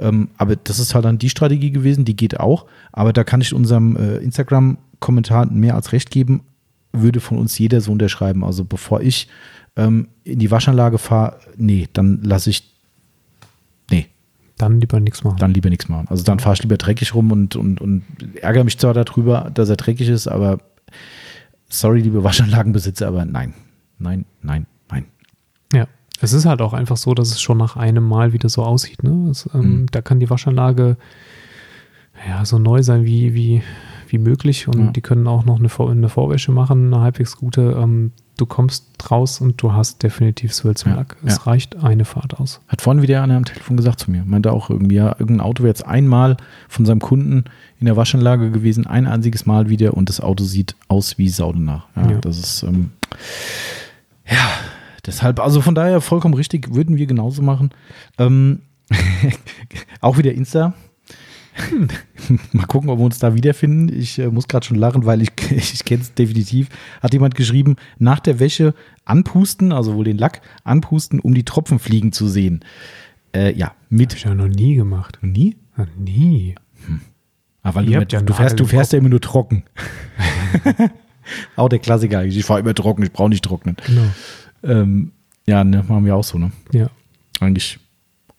Ähm, 0.00 0.28
aber 0.38 0.54
das 0.54 0.78
ist 0.78 0.94
halt 0.94 1.04
dann 1.04 1.18
die 1.18 1.28
Strategie 1.28 1.72
gewesen, 1.72 2.04
die 2.04 2.14
geht 2.14 2.38
auch. 2.38 2.66
Aber 2.92 3.12
da 3.12 3.24
kann 3.24 3.40
ich 3.40 3.52
unserem 3.52 3.96
äh, 3.96 4.18
Instagram-Kommentar 4.18 5.46
mehr 5.50 5.74
als 5.74 5.92
recht 5.92 6.10
geben, 6.10 6.42
würde 6.92 7.20
von 7.20 7.38
uns 7.38 7.58
jeder 7.58 7.80
so 7.80 7.92
unterschreiben. 7.92 8.44
Also 8.44 8.64
bevor 8.64 9.00
ich 9.00 9.28
ähm, 9.76 10.08
in 10.24 10.38
die 10.38 10.50
Waschanlage 10.50 10.98
fahre, 10.98 11.38
nee, 11.56 11.88
dann 11.92 12.22
lasse 12.22 12.50
ich, 12.50 12.74
Dann 14.58 14.80
lieber 14.80 15.00
nichts 15.00 15.24
machen. 15.24 15.36
dann 15.38 15.54
lieber 15.54 15.70
nichts 15.70 15.88
machen. 15.88 16.06
Also 16.10 16.24
dann 16.24 16.38
fahre 16.40 16.54
ich 16.54 16.62
lieber 16.62 16.76
dreckig 16.76 17.14
rum 17.14 17.30
und, 17.32 17.56
und, 17.56 17.80
und 17.80 18.02
ärgere 18.42 18.64
mich 18.64 18.78
zwar 18.78 18.92
darüber, 18.94 19.50
dass 19.54 19.68
er 19.68 19.76
dreckig 19.76 20.08
ist, 20.08 20.26
aber 20.26 20.58
sorry, 21.68 22.00
liebe 22.00 22.24
Waschanlagenbesitzer, 22.24 23.06
aber 23.08 23.24
nein, 23.24 23.54
nein, 23.98 24.24
nein, 24.42 24.66
nein. 24.90 25.04
Ja. 25.72 25.86
Es 26.20 26.32
ist 26.32 26.46
halt 26.46 26.60
auch 26.60 26.72
einfach 26.72 26.96
so, 26.96 27.14
dass 27.14 27.28
es 27.30 27.40
schon 27.40 27.58
nach 27.58 27.76
einem 27.76 28.06
Mal 28.08 28.32
wieder 28.32 28.48
so 28.48 28.64
aussieht. 28.64 29.02
Ne? 29.04 29.28
Es, 29.30 29.48
ähm, 29.54 29.60
Mhm. 29.82 29.86
Da 29.92 30.02
kann 30.02 30.18
die 30.18 30.28
Waschanlage 30.30 30.96
ja, 32.28 32.44
so 32.44 32.58
neu 32.58 32.82
sein 32.82 33.04
wie, 33.04 33.34
wie, 33.34 33.62
wie 34.12 34.18
möglich 34.18 34.68
und 34.68 34.78
Ja. 34.78 34.90
die 34.92 35.00
können 35.00 35.26
auch 35.26 35.44
noch 35.44 35.58
eine, 35.58 35.68
Vor 35.68 35.90
eine 35.90 36.08
Vorwäsche 36.08 36.52
machen, 36.52 36.92
eine 36.92 37.02
halbwegs 37.02 37.36
gute. 37.36 37.76
Ähm, 37.80 38.12
du 38.36 38.46
kommst 38.46 38.86
raus 39.10 39.40
und 39.40 39.60
du 39.62 39.72
hast 39.72 40.02
definitiv 40.02 40.52
zum 40.52 40.72
Ja. 40.86 41.04
Es 41.24 41.36
ja. 41.36 41.42
reicht 41.42 41.76
eine 41.76 42.04
Fahrt 42.04 42.38
aus. 42.38 42.60
Hat 42.68 42.80
vorhin 42.82 43.02
wieder 43.02 43.22
einer 43.22 43.36
am 43.36 43.44
Telefon 43.44 43.76
gesagt 43.76 43.98
zu 44.00 44.10
mir. 44.10 44.24
Meinte 44.24 44.52
auch 44.52 44.70
irgendwie, 44.70 44.94
ja, 44.96 45.08
irgendein 45.18 45.40
Auto 45.40 45.62
wäre 45.64 45.70
jetzt 45.70 45.86
einmal 45.86 46.36
von 46.68 46.86
seinem 46.86 47.00
Kunden 47.00 47.44
in 47.80 47.86
der 47.86 47.96
Waschanlage 47.96 48.50
gewesen, 48.50 48.86
ein 48.86 49.06
einziges 49.06 49.44
Mal 49.46 49.68
wieder 49.68 49.94
und 49.94 50.08
das 50.08 50.20
Auto 50.20 50.44
sieht 50.44 50.76
aus 50.88 51.18
wie 51.18 51.28
Sau 51.28 51.52
danach. 51.52 51.86
Ja, 51.96 52.10
Ja. 52.12 52.18
das 52.18 52.38
ist, 52.38 52.62
ähm, 52.62 52.90
ja, 54.30 54.48
deshalb, 55.06 55.40
also 55.40 55.60
von 55.60 55.74
daher 55.74 56.00
vollkommen 56.00 56.34
richtig, 56.34 56.74
würden 56.74 56.96
wir 56.96 57.06
genauso 57.06 57.42
machen. 57.42 57.70
Ähm, 58.18 58.60
auch 60.00 60.16
wieder 60.18 60.32
Insta. 60.32 60.74
Mal 62.52 62.66
gucken, 62.66 62.90
ob 62.90 62.98
wir 62.98 63.04
uns 63.04 63.18
da 63.18 63.34
wiederfinden. 63.34 63.88
Ich 63.88 64.18
äh, 64.18 64.28
muss 64.28 64.48
gerade 64.48 64.66
schon 64.66 64.76
lachen, 64.76 65.06
weil 65.06 65.22
ich, 65.22 65.30
ich 65.50 65.84
kenne 65.84 66.02
es 66.02 66.14
definitiv. 66.14 66.68
Hat 67.02 67.12
jemand 67.12 67.34
geschrieben, 67.34 67.76
nach 67.98 68.20
der 68.20 68.40
Wäsche 68.40 68.74
anpusten, 69.04 69.72
also 69.72 69.94
wohl 69.94 70.04
den 70.04 70.18
Lack 70.18 70.40
anpusten, 70.64 71.20
um 71.20 71.34
die 71.34 71.44
Tropfen 71.44 71.78
fliegen 71.78 72.12
zu 72.12 72.28
sehen. 72.28 72.64
Äh, 73.34 73.54
ja, 73.54 73.68
Hab 73.68 73.76
mit. 73.90 74.14
ich 74.14 74.24
ja 74.24 74.34
noch 74.34 74.48
nie 74.48 74.74
gemacht. 74.74 75.18
Nie? 75.22 75.56
Ja, 75.76 75.86
nie. 75.96 76.54
Ah, 77.62 77.74
weil 77.74 77.88
Ihr 77.88 78.04
du, 78.04 78.16
ja 78.16 78.22
du, 78.22 78.32
fährst, 78.32 78.58
du 78.58 78.64
fährst 78.64 78.92
ja 78.92 78.98
immer 78.98 79.08
nur 79.10 79.20
trocken. 79.20 79.64
auch 81.56 81.68
der 81.68 81.78
Klassiker 81.78 82.20
eigentlich. 82.20 82.38
Ich 82.38 82.44
fahre 82.44 82.60
immer 82.60 82.74
trocken, 82.74 83.02
ich 83.02 83.12
brauche 83.12 83.28
nicht 83.28 83.44
trocknen. 83.44 83.76
Genau. 83.86 84.02
Ähm, 84.62 85.12
ja, 85.46 85.64
ne, 85.64 85.84
machen 85.86 86.04
wir 86.04 86.16
auch 86.16 86.24
so, 86.24 86.38
ne? 86.38 86.52
Ja. 86.72 86.90
Eigentlich 87.40 87.78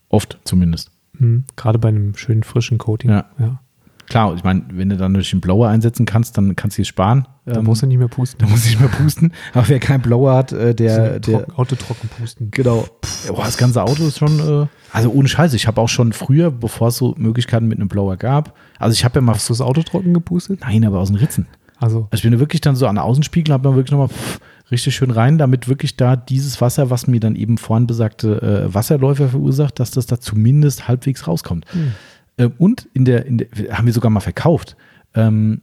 oft 0.10 0.40
zumindest. 0.44 0.92
Mhm. 1.20 1.44
Gerade 1.56 1.80
bei 1.80 1.90
einem 1.90 2.16
schönen 2.16 2.44
frischen 2.44 2.78
Coating. 2.78 3.12
Ja. 3.12 3.26
ja. 3.40 3.60
Klar, 4.08 4.34
ich 4.36 4.44
meine, 4.44 4.64
wenn 4.72 4.90
du 4.90 4.98
dann 4.98 5.14
durch 5.14 5.30
den 5.30 5.40
Blower 5.40 5.68
einsetzen 5.70 6.08
kannst, 6.08 6.36
dann 6.36 6.56
kannst 6.56 6.80
du 6.80 6.82
es 6.82 6.88
sparen. 6.88 7.28
Da 7.46 7.60
Ähm, 7.60 7.66
musst 7.66 7.84
du 7.84 7.86
nicht 7.86 8.00
mehr 8.00 8.08
pusten. 8.08 8.40
da 8.40 8.48
muss 8.48 8.66
ich 8.66 8.80
mal 8.80 8.90
pusten. 8.90 9.34
Aber 9.54 9.68
wer 9.70 9.80
keinen 9.80 10.02
Blower 10.02 10.34
hat, 10.36 10.52
äh, 10.52 10.74
der, 10.74 11.20
der, 11.20 11.40
trocken, 11.46 11.52
Auto 11.56 11.76
trocken 11.76 12.10
pusten. 12.18 12.50
Genau. 12.50 12.88
Boah, 13.28 13.44
das 13.46 13.58
ganze 13.58 13.84
Auto 13.84 14.08
ist 14.08 14.18
schon, 14.18 14.40
äh, 14.64 14.68
also 14.92 15.12
ohne 15.12 15.28
Scheiße. 15.28 15.56
Ich 15.56 15.68
habe 15.68 15.80
auch 15.80 15.90
schon 15.90 16.12
früher, 16.14 16.50
bevor 16.50 16.88
es 16.88 16.98
so 16.98 17.14
Möglichkeiten 17.20 17.68
mit 17.68 17.78
einem 17.78 17.88
Blower 17.88 18.18
gab, 18.18 18.56
also 18.80 18.94
ich 18.94 19.06
habe 19.06 19.16
ja 19.16 19.22
mal, 19.22 19.36
Hast 19.36 19.48
du 19.48 19.54
das 19.54 19.62
Auto 19.62 19.84
trocken 19.84 20.14
gepustet? 20.16 20.60
nein, 20.62 20.84
aber 20.86 20.98
aus 21.00 21.10
den 21.10 21.18
Ritzen. 21.18 21.46
Also, 21.78 22.08
Also 22.10 22.16
ich 22.16 22.24
bin 22.24 22.32
da 22.32 22.40
wirklich 22.40 22.62
dann 22.62 22.76
so 22.76 22.88
an 22.88 22.96
den 22.96 23.04
Außenspiegel, 23.04 23.54
habe 23.54 23.64
dann 23.64 23.76
wirklich 23.76 23.92
nochmal 23.92 24.10
pff, 24.10 24.40
richtig 24.72 24.96
schön 24.96 25.12
rein, 25.12 25.38
damit 25.38 25.68
wirklich 25.68 25.96
da 25.98 26.16
dieses 26.16 26.62
Wasser, 26.62 26.90
was 26.90 27.08
mir 27.08 27.20
dann 27.20 27.36
eben 27.36 27.58
vorhin 27.58 27.88
besagte 27.88 28.42
äh, 28.68 28.74
Wasserläufer 28.74 29.30
verursacht, 29.30 29.80
dass 29.80 29.92
das 29.92 30.06
da 30.06 30.20
zumindest 30.20 30.88
halbwegs 30.88 31.28
rauskommt. 31.28 31.66
Hm. 31.74 31.92
Äh, 32.38 32.50
und 32.58 32.88
in 32.94 33.06
der, 33.06 33.26
in 33.26 33.38
der, 33.40 33.48
haben 33.72 33.86
wir 33.86 33.94
sogar 33.94 34.10
mal 34.12 34.20
verkauft, 34.20 34.76
ähm, 35.16 35.62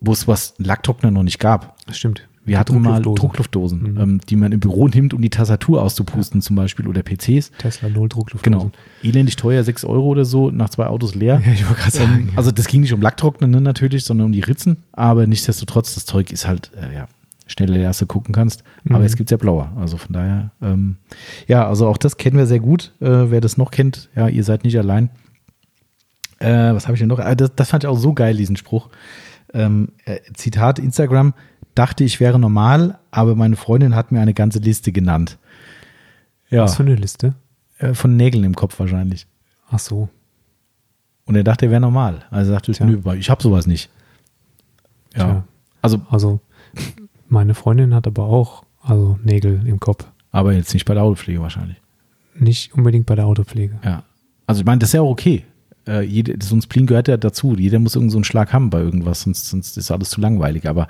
wo 0.00 0.12
es 0.12 0.28
was 0.28 0.54
Lacktrockner 0.58 1.10
noch 1.10 1.22
nicht 1.24 1.38
gab. 1.38 1.76
das 1.86 1.98
stimmt. 1.98 2.22
Wir 2.44 2.58
hatten 2.58 2.80
mal 2.80 3.02
Druckluftdose. 3.02 3.20
Druckluftdosen, 3.76 3.92
Mhm. 3.92 4.00
ähm, 4.00 4.20
die 4.26 4.36
man 4.36 4.52
im 4.52 4.60
Büro 4.60 4.88
nimmt, 4.88 5.12
um 5.12 5.20
die 5.20 5.28
Tastatur 5.28 5.82
auszupusten 5.82 6.40
zum 6.40 6.56
Beispiel 6.56 6.88
oder 6.88 7.02
PCs. 7.02 7.50
Tesla 7.58 7.90
Null 7.90 8.08
Druckluft. 8.08 8.42
Genau. 8.42 8.70
Elendig 9.02 9.36
teuer, 9.36 9.62
6 9.62 9.84
Euro 9.84 10.06
oder 10.06 10.24
so, 10.24 10.50
nach 10.50 10.70
zwei 10.70 10.86
Autos 10.86 11.14
leer. 11.14 11.42
Ja, 11.44 11.52
ich 11.52 11.68
wollte 11.68 11.82
gerade 11.82 11.98
Ähm, 11.98 12.10
sagen. 12.10 12.32
also 12.36 12.50
das 12.50 12.66
ging 12.68 12.80
nicht 12.80 12.94
um 12.94 13.02
Lacktrocknen 13.02 13.50
ne, 13.50 13.60
natürlich, 13.60 14.04
sondern 14.06 14.28
um 14.28 14.32
die 14.32 14.40
Ritzen. 14.40 14.78
Aber 14.92 15.26
nichtsdestotrotz, 15.26 15.94
das 15.94 16.06
Zeug 16.06 16.32
ist 16.32 16.48
halt, 16.48 16.70
äh, 16.74 16.94
ja, 16.94 17.08
schneller 17.48 17.74
leer, 17.74 17.88
als 17.88 17.98
du 17.98 18.06
gucken 18.06 18.32
kannst. 18.32 18.62
Aber 18.88 19.00
Mhm. 19.00 19.04
es 19.04 19.16
gibt 19.16 19.30
ja 19.32 19.36
blauer. 19.36 19.72
Also 19.76 19.96
von 19.96 20.12
daher, 20.12 20.52
ähm, 20.62 20.96
ja, 21.48 21.66
also 21.66 21.88
auch 21.88 21.96
das 21.98 22.16
kennen 22.16 22.36
wir 22.36 22.46
sehr 22.46 22.60
gut. 22.60 22.92
Äh, 23.00 23.30
wer 23.30 23.40
das 23.40 23.56
noch 23.56 23.70
kennt, 23.72 24.08
ja, 24.14 24.28
ihr 24.28 24.44
seid 24.44 24.62
nicht 24.64 24.78
allein. 24.78 25.10
Äh, 26.38 26.72
was 26.74 26.84
habe 26.86 26.94
ich 26.94 27.00
denn 27.00 27.08
noch? 27.08 27.18
Ah, 27.18 27.34
das, 27.34 27.52
das 27.56 27.70
fand 27.70 27.82
ich 27.84 27.88
auch 27.88 27.98
so 27.98 28.12
geil, 28.14 28.36
diesen 28.36 28.56
Spruch. 28.56 28.88
Ähm, 29.52 29.88
äh, 30.04 30.18
Zitat 30.34 30.78
Instagram, 30.78 31.34
dachte 31.74 32.04
ich 32.04 32.20
wäre 32.20 32.38
normal, 32.38 32.98
aber 33.10 33.34
meine 33.34 33.56
Freundin 33.56 33.94
hat 33.96 34.12
mir 34.12 34.20
eine 34.20 34.34
ganze 34.34 34.58
Liste 34.60 34.92
genannt. 34.92 35.38
Ja, 36.50 36.62
Was 36.62 36.76
für 36.76 36.82
eine 36.82 36.94
Liste? 36.94 37.34
äh, 37.78 37.94
von 37.94 38.16
Nägeln 38.16 38.44
im 38.44 38.54
Kopf 38.54 38.78
wahrscheinlich. 38.78 39.26
Ach 39.70 39.78
so. 39.78 40.08
Und 41.24 41.36
er 41.36 41.44
dachte, 41.44 41.66
er 41.66 41.70
wäre 41.70 41.80
normal. 41.80 42.24
Also 42.30 42.50
er 42.50 42.54
sagte, 42.56 42.72
Tja. 42.72 42.86
nö, 42.86 43.00
ich 43.16 43.30
habe 43.30 43.42
sowas 43.42 43.66
nicht. 43.66 43.90
Ja. 45.14 45.24
Tja. 45.24 45.44
Also, 45.82 46.00
Also, 46.10 46.40
meine 47.28 47.54
Freundin 47.54 47.94
hat 47.94 48.06
aber 48.06 48.24
auch 48.24 48.64
also 48.82 49.18
Nägel 49.22 49.60
im 49.66 49.80
Kopf. 49.80 50.06
aber 50.30 50.52
jetzt 50.52 50.72
nicht 50.74 50.84
bei 50.86 50.94
der 50.94 51.02
Autopflege 51.02 51.40
wahrscheinlich. 51.40 51.76
Nicht 52.34 52.74
unbedingt 52.74 53.06
bei 53.06 53.14
der 53.16 53.26
Autopflege. 53.26 53.78
Ja. 53.84 54.04
Also 54.46 54.60
ich 54.60 54.66
meine, 54.66 54.78
das 54.78 54.90
ist 54.90 54.94
ja 54.94 55.02
auch 55.02 55.10
okay. 55.10 55.44
Äh, 55.86 56.02
jede, 56.02 56.36
so 56.44 56.54
ein 56.54 56.62
Spleen 56.62 56.86
gehört 56.86 57.08
ja 57.08 57.16
dazu. 57.16 57.54
Jeder 57.56 57.78
muss 57.78 57.94
irgend 57.96 58.12
so 58.12 58.18
einen 58.18 58.24
Schlag 58.24 58.52
haben 58.52 58.70
bei 58.70 58.80
irgendwas, 58.80 59.22
sonst, 59.22 59.48
sonst 59.48 59.76
ist 59.76 59.90
alles 59.90 60.10
zu 60.10 60.20
langweilig. 60.20 60.68
Aber, 60.68 60.86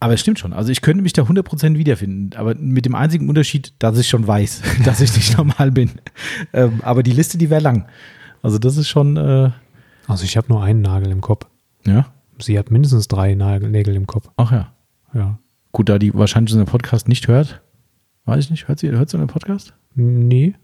aber 0.00 0.14
es 0.14 0.20
stimmt 0.20 0.38
schon. 0.38 0.52
Also 0.52 0.70
ich 0.70 0.80
könnte 0.80 1.02
mich 1.02 1.12
da 1.12 1.22
100% 1.22 1.76
wiederfinden. 1.76 2.36
Aber 2.36 2.54
mit 2.54 2.86
dem 2.86 2.94
einzigen 2.94 3.28
Unterschied, 3.28 3.74
dass 3.78 3.98
ich 3.98 4.08
schon 4.08 4.26
weiß, 4.26 4.62
dass 4.84 5.00
ich 5.00 5.14
nicht 5.14 5.36
normal 5.36 5.70
bin. 5.70 5.90
Ähm, 6.52 6.80
aber 6.82 7.02
die 7.02 7.12
Liste, 7.12 7.38
die 7.38 7.50
wäre 7.50 7.60
lang. 7.62 7.86
Also 8.42 8.58
das 8.58 8.76
ist 8.76 8.88
schon, 8.88 9.16
äh, 9.16 9.50
Also, 10.08 10.24
ich 10.24 10.36
habe 10.36 10.48
nur 10.48 10.62
einen 10.62 10.80
Nagel 10.82 11.10
im 11.10 11.20
Kopf. 11.20 11.46
ja. 11.86 12.06
Sie 12.38 12.58
hat 12.58 12.72
mindestens 12.72 13.06
drei 13.06 13.34
Nagel, 13.36 13.70
Nägel 13.70 13.94
im 13.94 14.06
Kopf. 14.08 14.28
Ach 14.36 14.50
ja. 14.50 14.72
Ja. 15.14 15.38
Gut, 15.72 15.88
da 15.88 15.98
die 15.98 16.12
wahrscheinlich 16.14 16.52
unseren 16.52 16.66
Podcast 16.70 17.08
nicht 17.08 17.28
hört. 17.28 17.62
Weiß 18.24 18.44
ich 18.44 18.50
nicht, 18.50 18.68
hört 18.68 18.78
sie, 18.78 18.90
hört 18.90 19.08
sie 19.10 19.16
unseren 19.16 19.28
Podcast? 19.28 19.74
Nee. 19.94 20.54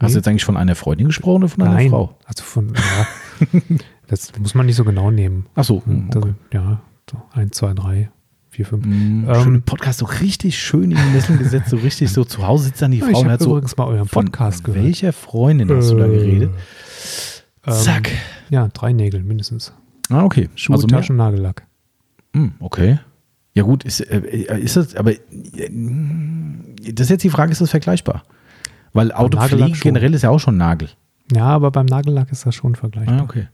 Hast 0.00 0.08
Nee. 0.08 0.12
du 0.14 0.18
jetzt 0.18 0.28
eigentlich 0.28 0.44
von 0.44 0.56
einer 0.56 0.74
Freundin 0.74 1.06
gesprochen 1.06 1.42
oder 1.44 1.48
von 1.48 1.62
einer 1.62 1.74
Nein. 1.74 1.90
Frau? 1.90 2.18
Also 2.24 2.42
von, 2.42 2.72
ja, 2.74 3.48
das 4.08 4.32
muss 4.38 4.54
man 4.54 4.66
nicht 4.66 4.76
so 4.76 4.84
genau 4.84 5.10
nehmen. 5.10 5.46
Ach 5.54 5.64
so. 5.64 5.84
hm, 5.84 6.08
Das, 6.10 6.22
okay. 6.22 6.34
Ja, 6.52 6.80
so 7.10 7.22
eins, 7.32 7.56
zwei, 7.56 7.74
drei, 7.74 8.10
vier, 8.48 8.66
fünf. 8.66 8.84
Mm, 8.86 9.28
Ähm, 9.28 9.62
Podcast 9.62 10.00
so 10.00 10.06
richtig 10.06 10.58
schön 10.58 10.90
in 10.90 10.96
die 10.96 11.12
Nesseln 11.12 11.38
gesetzt, 11.38 11.70
so 11.70 11.76
richtig 11.76 12.10
so 12.12 12.24
zu 12.24 12.44
Hause 12.46 12.64
sitzt 12.64 12.82
dann 12.82 12.90
die 12.90 13.00
Frau 13.00 13.08
ich 13.10 13.16
und 13.18 13.30
hat 13.30 13.40
so 13.40 13.50
übrigens 13.50 13.76
mal 13.76 13.86
euren 13.86 14.08
Podcast 14.08 14.64
gehört. 14.64 14.84
welcher 14.84 15.12
Freundin 15.12 15.70
hast 15.70 15.90
du 15.90 15.96
da 15.96 16.06
Äh, 16.06 16.08
geredet? 16.08 16.50
Ähm, 17.66 17.72
Zack. 17.72 18.10
Ja, 18.50 18.68
drei 18.68 18.92
Nägel 18.92 19.22
mindestens. 19.22 19.72
Ah, 20.10 20.24
okay. 20.24 20.48
Schuhe, 20.56 20.74
Also 20.76 20.86
Taschen, 20.88 21.16
Nagellack. 21.16 21.66
Hm, 22.34 22.52
okay. 22.58 22.98
Ja 23.54 23.62
gut, 23.62 23.84
ist, 23.84 24.00
äh, 24.00 24.20
ist 24.58 24.76
das, 24.76 24.94
aber 24.96 25.12
äh, 25.12 25.18
das 26.92 27.06
ist 27.06 27.10
jetzt 27.10 27.22
die 27.24 27.30
Frage, 27.30 27.52
ist 27.52 27.60
das 27.60 27.70
vergleichbar? 27.70 28.24
Weil 28.92 29.12
Autopflege 29.12 29.78
generell 29.80 30.14
ist 30.14 30.22
ja 30.22 30.30
auch 30.30 30.38
schon 30.40 30.56
Nagel. 30.56 30.88
Ja, 31.34 31.46
aber 31.46 31.70
beim 31.70 31.86
Nagellack 31.86 32.30
ist 32.32 32.46
das 32.46 32.54
schon 32.54 32.74
vergleichbar. 32.74 33.20
Ah, 33.20 33.22
okay. 33.22 33.48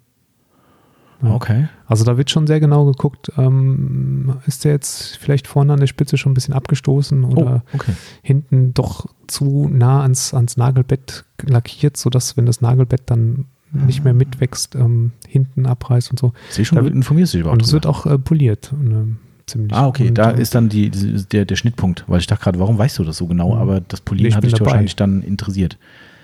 Ja. 1.22 1.34
Okay. 1.34 1.68
Also 1.86 2.04
da 2.04 2.16
wird 2.16 2.30
schon 2.30 2.46
sehr 2.46 2.60
genau 2.60 2.86
geguckt, 2.86 3.30
ähm, 3.36 4.36
ist 4.46 4.64
der 4.64 4.72
jetzt 4.72 5.18
vielleicht 5.18 5.46
vorne 5.46 5.74
an 5.74 5.80
der 5.80 5.86
Spitze 5.86 6.16
schon 6.16 6.32
ein 6.32 6.34
bisschen 6.34 6.54
abgestoßen 6.54 7.24
oder 7.24 7.62
Oh, 7.66 7.74
okay. 7.76 7.92
hinten 8.22 8.72
doch 8.72 9.06
zu 9.26 9.68
nah 9.70 10.00
ans, 10.02 10.32
ans 10.32 10.56
Nagelbett 10.56 11.24
lackiert, 11.42 11.98
sodass, 11.98 12.38
wenn 12.38 12.46
das 12.46 12.62
Nagelbett 12.62 13.02
dann 13.06 13.46
nicht 13.72 14.02
mehr 14.02 14.14
mitwächst, 14.14 14.74
ähm, 14.76 15.12
hinten 15.28 15.66
abreißt 15.66 16.10
und 16.10 16.18
so. 16.18 16.32
Sehe 16.48 16.64
schon, 16.64 16.76
Da 16.76 16.80
du 16.80 16.86
wird- 16.86 16.94
informierst 16.96 17.34
dich 17.34 17.42
überhaupt. 17.42 17.60
Und 17.60 17.66
es 17.66 17.72
wird 17.74 17.86
auch 17.86 18.06
äh, 18.06 18.18
poliert. 18.18 18.72
ähm, 18.72 19.18
ziemlich. 19.50 19.72
Ah, 19.72 19.86
okay, 19.86 20.10
da 20.12 20.30
ist 20.30 20.54
dann 20.54 20.68
die, 20.68 20.90
der, 20.90 21.44
der 21.44 21.56
Schnittpunkt, 21.56 22.04
weil 22.06 22.20
ich 22.20 22.26
dachte 22.26 22.42
gerade, 22.44 22.58
warum 22.58 22.78
weißt 22.78 22.98
du 22.98 23.04
das 23.04 23.16
so 23.18 23.26
genau? 23.26 23.54
Mhm. 23.54 23.60
Aber 23.60 23.80
das 23.80 24.00
Polieren 24.00 24.28
ich 24.30 24.36
hat 24.36 24.44
dich 24.44 24.52
dabei. 24.52 24.66
wahrscheinlich 24.66 24.96
dann 24.96 25.22
interessiert. 25.22 25.76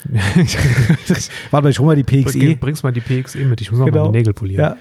Warte 1.51 1.65
mal, 1.65 1.71
ich 1.71 1.79
hol 1.79 1.87
mal 1.87 1.97
die 1.97 2.05
PXE. 2.05 2.57
bringst 2.57 2.85
mal 2.85 2.93
die 2.93 3.01
PXE 3.01 3.39
mit, 3.45 3.61
ich 3.61 3.71
muss 3.71 3.81
mal 3.81 3.87
Genau. 3.87 4.05
meine 4.07 4.19
Nägel 4.19 4.33
polieren. 4.35 4.77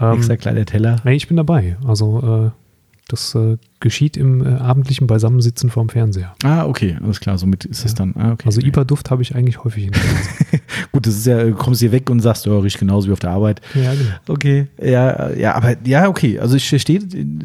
Ja, 0.00 0.12
ähm, 0.12 0.18
extra 0.18 0.36
kleiner 0.36 0.64
Teller. 0.64 0.96
nee, 1.04 1.14
ich 1.14 1.26
bin 1.28 1.36
dabei. 1.36 1.76
Also 1.86 2.52
äh, 2.52 2.67
das 3.08 3.34
äh, 3.34 3.56
geschieht 3.80 4.16
im 4.16 4.44
äh, 4.44 4.50
abendlichen 4.50 5.06
Beisammensitzen 5.06 5.70
vorm 5.70 5.88
Fernseher. 5.88 6.34
Ah, 6.44 6.64
okay, 6.66 6.96
alles 7.02 7.20
klar, 7.20 7.38
somit 7.38 7.64
ist 7.64 7.84
es 7.84 7.92
Ja. 7.92 7.96
dann. 7.96 8.14
Ah, 8.16 8.32
okay. 8.32 8.44
Also 8.46 8.60
IPA-Duft 8.60 9.10
habe 9.10 9.22
ich 9.22 9.34
eigentlich 9.34 9.64
häufig 9.64 9.86
in 9.86 9.92
der. 9.92 10.00
Gut, 10.92 11.06
das 11.06 11.14
ist 11.16 11.26
ja, 11.26 11.42
du 11.42 11.54
kommst 11.54 11.80
hier 11.80 11.90
weg 11.92 12.08
und 12.10 12.20
sagst, 12.20 12.46
ja, 12.46 12.56
riecht 12.58 12.78
genauso 12.78 13.08
wie 13.08 13.12
auf 13.12 13.18
der 13.20 13.30
Arbeit. 13.30 13.60
Ja, 13.74 13.92
genau. 13.94 14.10
Okay, 14.28 14.66
ja, 14.82 15.30
ja, 15.32 15.54
aber 15.54 15.76
ja, 15.84 16.08
okay. 16.08 16.38
Also 16.38 16.54
ich 16.56 16.68
verstehe, 16.68 17.00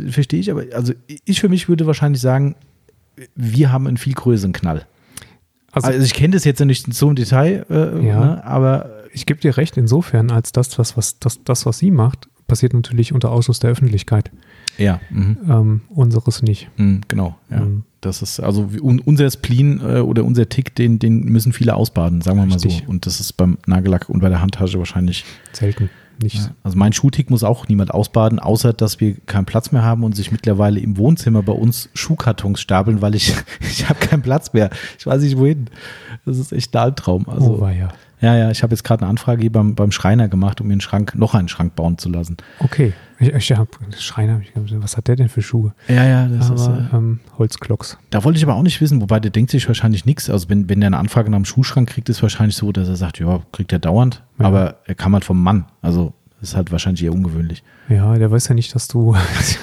verstehe 0.10 0.40
ich, 0.40 0.52
aber 0.52 0.64
also 0.74 0.94
ich 1.26 1.40
für 1.42 1.50
mich 1.50 1.68
würde 1.70 1.88
wahrscheinlich 1.88 2.22
sagen, 2.22 2.56
wir 3.36 3.72
haben 3.72 3.88
einen 3.88 3.98
viel 3.98 4.14
größeren 4.14 4.54
Knall. 4.54 4.86
Also, 5.72 5.88
Also, 5.88 6.02
ich 6.04 6.14
kenne 6.14 6.34
das 6.34 6.44
jetzt 6.44 6.60
ja 6.60 6.66
nicht 6.66 6.94
so 6.94 7.10
im 7.10 7.16
Detail, 7.16 7.66
äh, 7.70 8.06
Ja. 8.06 8.20
ne, 8.20 8.46
aber 8.46 8.90
ich 9.12 9.26
gebe 9.26 9.40
dir 9.40 9.58
recht 9.58 9.76
insofern, 9.78 10.30
als 10.32 10.52
das, 10.52 10.78
was, 10.78 10.98
was, 10.98 11.20
das, 11.20 11.40
das, 11.44 11.66
was 11.66 11.78
sie 11.80 11.90
macht, 11.92 12.28
passiert 12.48 12.74
natürlich 12.74 13.14
unter 13.14 13.32
Ausschluss 13.32 13.60
der 13.60 13.72
Öffentlichkeit. 13.72 14.32
Ja, 14.78 15.00
mhm, 15.10 15.38
Ähm, 15.48 15.82
unseres 15.90 16.42
nicht. 16.42 16.70
mhm, 16.78 17.02
genau. 17.08 17.36
Ja. 17.50 17.62
Mhm. 17.62 17.84
Das 18.02 18.22
ist 18.22 18.42
also 18.42 18.70
un, 18.82 19.00
unser 19.00 19.32
Spleen 19.32 19.80
äh, 19.80 20.00
oder 20.00 20.26
unser 20.26 20.50
Tick, 20.50 20.76
den, 20.76 21.00
den 21.00 21.24
müssen 21.24 21.54
viele 21.54 21.74
ausbaden, 21.76 22.22
sagen 22.22 22.38
wir 22.38 22.46
mal 22.46 22.54
Richtig. 22.54 22.84
so. 22.86 22.92
Und 22.92 23.06
das 23.06 23.22
ist 23.22 23.34
beim 23.34 23.58
Nagellack 23.66 24.10
und 24.10 24.20
bei 24.20 24.28
der 24.30 24.42
Handtasche 24.42 24.78
wahrscheinlich. 24.78 25.24
Selten. 25.54 25.90
Nicht. 26.22 26.36
Ja. 26.36 26.52
Also 26.64 26.78
mein 26.78 26.94
Schuhtick 26.94 27.30
muss 27.30 27.44
auch 27.44 27.68
niemand 27.68 27.92
ausbaden, 27.92 28.40
außer 28.40 28.74
dass 28.74 29.00
wir 29.00 29.16
keinen 29.26 29.46
Platz 29.46 29.72
mehr 29.72 29.84
haben 29.84 30.04
und 30.04 30.16
sich 30.16 30.32
mittlerweile 30.32 30.80
im 30.80 30.98
Wohnzimmer 30.98 31.42
bei 31.42 31.54
uns 31.54 31.90
Schuhkartons 31.94 32.62
stapeln, 32.62 33.02
weil 33.02 33.16
ich 33.16 33.34
ich 33.62 33.88
habe 33.90 34.00
keinen 34.00 34.22
Platz 34.22 34.54
mehr. 34.54 34.70
Ich 35.00 35.06
weiß 35.06 35.22
nicht 35.24 35.38
wohin. 35.38 35.70
Das 36.26 36.38
ist 36.38 36.52
echt 36.52 36.76
ein 36.76 36.84
Albtraum. 36.84 37.28
Also 37.28 37.56
oh, 37.56 37.62
war 37.62 37.74
ja. 37.74 37.90
Ja, 38.24 38.36
ja, 38.38 38.50
ich 38.52 38.64
habe 38.64 38.72
jetzt 38.74 38.84
gerade 38.84 39.02
eine 39.02 39.10
Anfrage 39.10 39.42
hier 39.42 39.52
beim, 39.52 39.76
beim 39.76 39.92
Schreiner 39.92 40.30
gemacht, 40.30 40.62
um 40.62 40.68
mir 40.68 40.74
einen 40.74 40.82
Schrank, 40.82 41.14
noch 41.16 41.36
einen 41.36 41.50
Schrank 41.50 41.76
bauen 41.76 41.98
zu 41.98 42.10
lassen. 42.10 42.38
Okay. 42.60 42.94
Ich, 43.20 43.30
ich 43.34 43.52
hab, 43.58 43.68
Schreiner, 44.00 44.40
ich 44.42 44.54
gedacht, 44.54 44.74
was 44.82 44.98
hat 44.98 45.08
der 45.08 45.16
denn 45.18 45.30
für 45.30 45.42
Schuhe? 45.42 45.74
Ja, 45.88 46.06
ja, 46.06 46.28
das 46.28 46.48
Aber 46.48 46.56
ist. 46.56 46.68
Äh, 46.94 46.96
ähm, 46.96 47.20
Holzklocks. 47.38 47.98
da 48.10 48.24
wollte 48.24 48.38
ich 48.38 48.44
aber 48.44 48.56
auch 48.56 48.64
nicht 48.64 48.82
wissen, 48.82 49.02
wobei 49.02 49.20
der 49.20 49.32
denkt 49.32 49.52
sich 49.52 49.68
wahrscheinlich 49.68 50.06
nichts. 50.06 50.30
Also 50.30 50.50
wenn, 50.50 50.70
wenn 50.70 50.80
der 50.82 50.88
eine 50.88 50.98
Anfrage 50.98 51.30
nach 51.30 51.38
dem 51.38 51.46
Schuhschrank 51.46 51.90
kriegt, 51.90 52.10
ist 52.10 52.22
wahrscheinlich 52.22 52.56
so, 52.56 52.72
dass 52.72 52.88
er 52.88 52.96
sagt, 52.96 53.20
ja, 53.20 53.42
kriegt 53.52 53.72
er 53.74 53.80
dauernd, 53.80 54.24
Ja. 54.40 54.46
aber 54.46 54.78
er 54.86 54.96
kam 54.96 55.14
halt 55.14 55.26
vom 55.26 55.42
Mann. 55.44 55.66
Also 55.82 56.14
ist 56.44 56.56
halt 56.56 56.72
wahrscheinlich 56.72 57.04
eher 57.04 57.14
ungewöhnlich. 57.14 57.64
Ja, 57.90 58.18
der 58.18 58.30
weiß 58.30 58.50
ja 58.50 58.56
nicht, 58.56 58.76
dass 58.76 58.88
du 58.88 59.16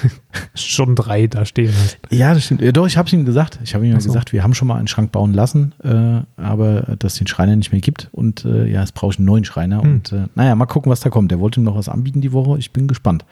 schon 0.55 0.95
drei 0.95 1.27
da 1.27 1.45
stehen 1.45 1.73
hast. 1.73 1.99
Ja, 2.09 2.33
das 2.33 2.45
stimmt. 2.45 2.61
Ja, 2.61 2.71
doch, 2.71 2.87
ich 2.87 2.97
habe 2.97 3.07
es 3.07 3.13
ihm 3.13 3.25
gesagt. 3.25 3.59
Ich 3.63 3.73
habe 3.73 3.85
ihm 3.85 3.99
so. 3.99 4.07
gesagt, 4.07 4.33
wir 4.33 4.43
haben 4.43 4.53
schon 4.53 4.67
mal 4.67 4.77
einen 4.77 4.87
Schrank 4.87 5.11
bauen 5.11 5.33
lassen, 5.33 5.73
äh, 5.83 6.41
aber 6.41 6.95
dass 6.99 7.13
es 7.13 7.17
den 7.19 7.27
Schreiner 7.27 7.55
nicht 7.55 7.71
mehr 7.71 7.81
gibt. 7.81 8.09
Und 8.11 8.45
äh, 8.45 8.67
ja, 8.67 8.81
jetzt 8.81 8.93
brauche 8.93 9.13
ich 9.13 9.19
einen 9.19 9.27
neuen 9.27 9.45
Schreiner. 9.45 9.81
Hm. 9.81 9.91
Und 9.91 10.11
äh, 10.11 10.25
naja, 10.35 10.55
mal 10.55 10.65
gucken, 10.65 10.91
was 10.91 10.99
da 10.99 11.09
kommt. 11.09 11.31
Der 11.31 11.39
wollte 11.39 11.59
ihm 11.59 11.63
noch 11.63 11.75
was 11.75 11.87
anbieten 11.87 12.21
die 12.21 12.33
Woche. 12.33 12.57
Ich 12.57 12.73
bin 12.73 12.87
gespannt. 12.87 13.25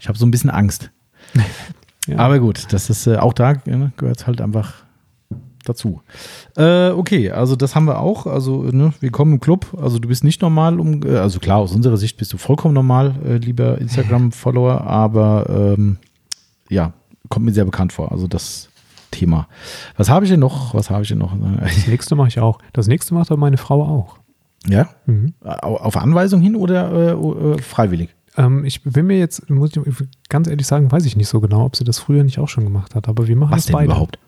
Ich 0.00 0.08
habe 0.08 0.18
so 0.18 0.26
ein 0.26 0.30
bisschen 0.30 0.50
Angst. 0.50 0.90
Ja. 2.06 2.18
Aber 2.18 2.38
gut, 2.38 2.66
das 2.70 2.90
ist 2.90 3.06
äh, 3.06 3.16
auch 3.16 3.32
da 3.32 3.52
äh, 3.52 3.88
gehört 3.96 4.26
halt 4.26 4.42
einfach 4.42 4.83
dazu. 5.64 6.00
Äh, 6.56 6.90
okay, 6.90 7.30
also 7.30 7.56
das 7.56 7.74
haben 7.74 7.86
wir 7.86 8.00
auch. 8.00 8.26
Also 8.26 8.62
ne, 8.62 8.92
willkommen 9.00 9.34
im 9.34 9.40
Club. 9.40 9.66
Also 9.80 9.98
du 9.98 10.08
bist 10.08 10.24
nicht 10.24 10.42
normal, 10.42 10.78
um, 10.80 11.02
äh, 11.04 11.16
also 11.16 11.38
klar, 11.40 11.58
aus 11.58 11.72
unserer 11.72 11.96
Sicht 11.96 12.16
bist 12.16 12.32
du 12.32 12.36
vollkommen 12.38 12.74
normal, 12.74 13.14
äh, 13.24 13.36
lieber 13.36 13.78
Instagram-Follower, 13.78 14.80
aber 14.82 15.74
ähm, 15.76 15.98
ja, 16.68 16.92
kommt 17.28 17.46
mir 17.46 17.52
sehr 17.52 17.64
bekannt 17.64 17.92
vor. 17.92 18.12
Also 18.12 18.26
das 18.26 18.68
Thema. 19.10 19.48
Was 19.96 20.10
habe 20.10 20.24
ich 20.24 20.30
denn 20.30 20.40
noch? 20.40 20.74
Was 20.74 20.90
habe 20.90 21.02
ich 21.02 21.08
denn 21.08 21.18
noch? 21.18 21.32
Das 21.60 21.86
nächste 21.86 22.14
mache 22.16 22.28
ich 22.28 22.40
auch. 22.40 22.58
Das 22.72 22.86
nächste 22.88 23.14
macht 23.14 23.30
aber 23.30 23.38
meine 23.40 23.56
Frau 23.58 23.82
auch. 23.82 24.18
Ja? 24.66 24.88
Mhm. 25.06 25.34
Au- 25.44 25.76
Auf 25.76 25.96
Anweisung 25.96 26.40
hin 26.40 26.56
oder 26.56 26.90
äh, 26.92 27.10
äh, 27.12 27.58
freiwillig? 27.62 28.14
Ähm, 28.36 28.64
ich 28.64 28.82
bin 28.82 29.06
mir 29.06 29.18
jetzt, 29.18 29.48
muss 29.50 29.70
ich 29.76 29.94
ganz 30.28 30.48
ehrlich 30.48 30.66
sagen, 30.66 30.90
weiß 30.90 31.04
ich 31.04 31.16
nicht 31.16 31.28
so 31.28 31.40
genau, 31.40 31.64
ob 31.66 31.76
sie 31.76 31.84
das 31.84 31.98
früher 32.00 32.24
nicht 32.24 32.38
auch 32.40 32.48
schon 32.48 32.64
gemacht 32.64 32.94
hat. 32.96 33.08
Aber 33.08 33.28
wir 33.28 33.36
machen 33.36 33.52
Was 33.52 33.58
das 33.58 33.66
denn 33.66 33.74
beide. 33.74 33.84
überhaupt? 33.86 34.18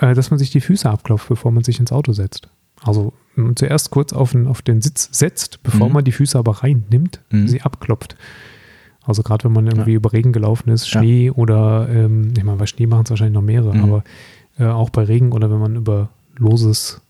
Äh, 0.00 0.14
dass 0.14 0.30
man 0.30 0.38
sich 0.38 0.50
die 0.50 0.60
Füße 0.60 0.88
abklopft, 0.90 1.28
bevor 1.28 1.52
man 1.52 1.64
sich 1.64 1.78
ins 1.80 1.92
Auto 1.92 2.12
setzt. 2.12 2.48
Also 2.82 3.12
zuerst 3.56 3.90
kurz 3.90 4.12
auf 4.12 4.32
den, 4.32 4.46
auf 4.46 4.60
den 4.62 4.82
Sitz 4.82 5.08
setzt, 5.12 5.62
bevor 5.62 5.88
Mhm. 5.88 5.94
man 5.94 6.04
die 6.04 6.12
Füße 6.12 6.38
aber 6.38 6.62
reinnimmt, 6.62 7.20
Mhm. 7.30 7.48
sie 7.48 7.62
abklopft. 7.62 8.16
Also 9.06 9.22
gerade 9.22 9.44
wenn 9.44 9.52
man 9.52 9.66
irgendwie 9.66 9.92
Ja. 9.92 9.96
über 9.96 10.12
Regen 10.12 10.32
gelaufen 10.32 10.70
ist, 10.70 10.90
Ja. 10.92 11.00
Schnee 11.00 11.30
oder, 11.30 11.88
ähm, 11.90 12.32
ich 12.36 12.44
meine, 12.44 12.58
bei 12.58 12.66
Schnee 12.66 12.86
machen 12.86 13.04
es 13.04 13.10
wahrscheinlich 13.10 13.34
noch 13.34 13.42
mehrere, 13.42 13.74
Mhm. 13.74 13.82
aber 13.84 14.04
äh, 14.58 14.66
auch 14.66 14.90
bei 14.90 15.02
Regen 15.04 15.32
oder 15.32 15.50
wenn 15.50 15.58
man 15.58 15.76
über 15.76 16.10
loses 16.36 17.00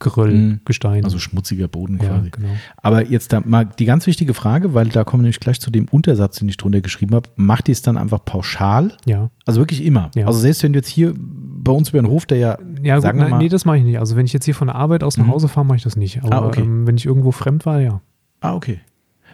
Geröll, 0.00 0.34
Mhm. 0.34 0.60
Gestein. 0.64 1.04
Also 1.04 1.18
schmutziger 1.18 1.68
Boden 1.68 1.98
ja, 2.02 2.08
quasi. 2.08 2.30
genau. 2.30 2.48
Aber 2.76 3.06
jetzt 3.06 3.32
da 3.32 3.40
mal 3.44 3.64
die 3.64 3.84
ganz 3.84 4.06
wichtige 4.06 4.34
Frage, 4.34 4.74
weil 4.74 4.88
da 4.88 5.04
kommen 5.04 5.22
wir 5.22 5.26
nämlich 5.26 5.40
gleich 5.40 5.60
zu 5.60 5.70
dem 5.70 5.86
Untersatz, 5.88 6.38
den 6.40 6.48
ich 6.48 6.56
drunter 6.56 6.80
geschrieben 6.80 7.14
habe. 7.14 7.30
Macht 7.36 7.68
ihr 7.68 7.72
es 7.72 7.82
dann 7.82 7.96
einfach 7.96 8.24
pauschal? 8.24 8.92
Ja. 9.06 9.30
Also 9.46 9.60
wirklich 9.60 9.84
immer. 9.84 10.10
Ja. 10.14 10.26
Also 10.26 10.40
selbst 10.40 10.62
wenn 10.62 10.72
du 10.72 10.78
jetzt 10.80 10.88
hier 10.88 11.14
bei 11.16 11.72
uns 11.72 11.90
über 11.90 12.00
den 12.02 12.08
Hof, 12.10 12.26
der 12.26 12.38
ja, 12.38 12.58
Ja, 12.82 12.96
gut, 12.96 13.04
nein, 13.14 13.30
mal, 13.30 13.38
nee, 13.38 13.48
das 13.48 13.64
mache 13.64 13.78
ich 13.78 13.84
nicht. 13.84 13.98
Also 13.98 14.16
wenn 14.16 14.26
ich 14.26 14.32
jetzt 14.32 14.44
hier 14.44 14.54
von 14.54 14.66
der 14.66 14.76
Arbeit 14.76 15.02
aus 15.04 15.16
nach 15.16 15.26
Mhm. 15.26 15.30
Hause 15.30 15.48
fahre, 15.48 15.64
mache 15.64 15.76
ich 15.76 15.84
das 15.84 15.96
nicht. 15.96 16.22
Aber 16.22 16.42
Ah, 16.42 16.46
okay. 16.46 16.60
ähm, 16.62 16.86
wenn 16.86 16.96
ich 16.96 17.06
irgendwo 17.06 17.30
fremd 17.30 17.64
war, 17.64 17.80
ja. 17.80 18.00
ah, 18.40 18.54
okay. 18.54 18.80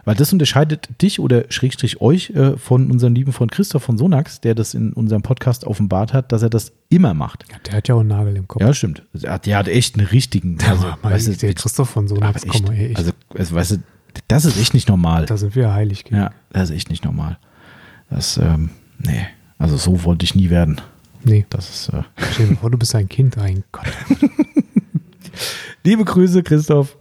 Weil 0.03 0.15
das 0.15 0.33
unterscheidet 0.33 0.89
dich 1.01 1.19
oder 1.19 1.45
Schrägstrich 1.49 2.01
euch 2.01 2.31
äh, 2.31 2.57
von 2.57 2.89
unserem 2.89 3.13
lieben 3.13 3.33
Freund 3.33 3.51
Christoph 3.51 3.83
von 3.83 3.97
Sonax, 3.97 4.41
der 4.41 4.55
das 4.55 4.73
in 4.73 4.93
unserem 4.93 5.21
Podcast 5.21 5.63
offenbart 5.65 6.13
hat, 6.13 6.31
dass 6.31 6.41
er 6.41 6.49
das 6.49 6.71
immer 6.89 7.13
macht. 7.13 7.45
ja. 7.51 7.57
Der 7.67 7.73
hat 7.75 7.87
ja 7.87 7.95
auch 7.95 7.99
einen 7.99 8.09
Nagel 8.09 8.35
im 8.35 8.47
Kopf. 8.47 8.61
Ja, 8.61 8.73
stimmt. 8.73 9.03
Der 9.13 9.31
hat, 9.33 9.45
der 9.45 9.57
hat 9.57 9.67
echt 9.67 9.97
einen 9.97 10.07
richtigen. 10.07 10.57
Also, 10.67 10.87
Ja, 10.87 10.97
weißt 11.01 11.27
du, 11.27 11.35
der 11.37 11.53
Christoph 11.53 11.89
von 11.89 12.07
so 12.07 12.15
aber 12.21 12.35
echt, 12.35 12.47
komm 12.49 12.63
mal, 12.65 12.73
echt. 12.75 12.97
Also, 12.97 13.11
also, 13.35 13.55
weißt 13.55 13.71
du, 13.71 13.77
das 14.27 14.45
ist 14.45 14.59
echt 14.59 14.73
nicht 14.73 14.89
normal. 14.89 15.25
da 15.25 15.37
sind 15.37 15.55
wir 15.55 15.73
heilig. 15.73 16.03
gell? 16.05 16.17
Ja, 16.17 16.31
das 16.51 16.69
ist 16.69 16.75
echt 16.75 16.89
nicht 16.89 17.05
normal. 17.05 17.37
Das, 18.09 18.37
ähm, 18.37 18.71
nee, 18.99 19.25
also 19.57 19.77
so 19.77 20.03
wollte 20.03 20.23
ich 20.25 20.35
nie 20.35 20.49
werden. 20.49 20.81
Nee, 21.23 21.45
Das 21.49 21.69
ist, 21.69 21.89
äh, 21.89 22.01
stell 22.33 22.47
dir 22.47 22.55
vor, 22.55 22.71
du 22.71 22.77
bist 22.79 22.95
ein 22.95 23.07
Kind, 23.07 23.37
ein 23.37 23.63
Gott. 23.71 23.85
Liebe 25.83 26.03
Grüße, 26.05 26.43
Christoph. 26.43 26.97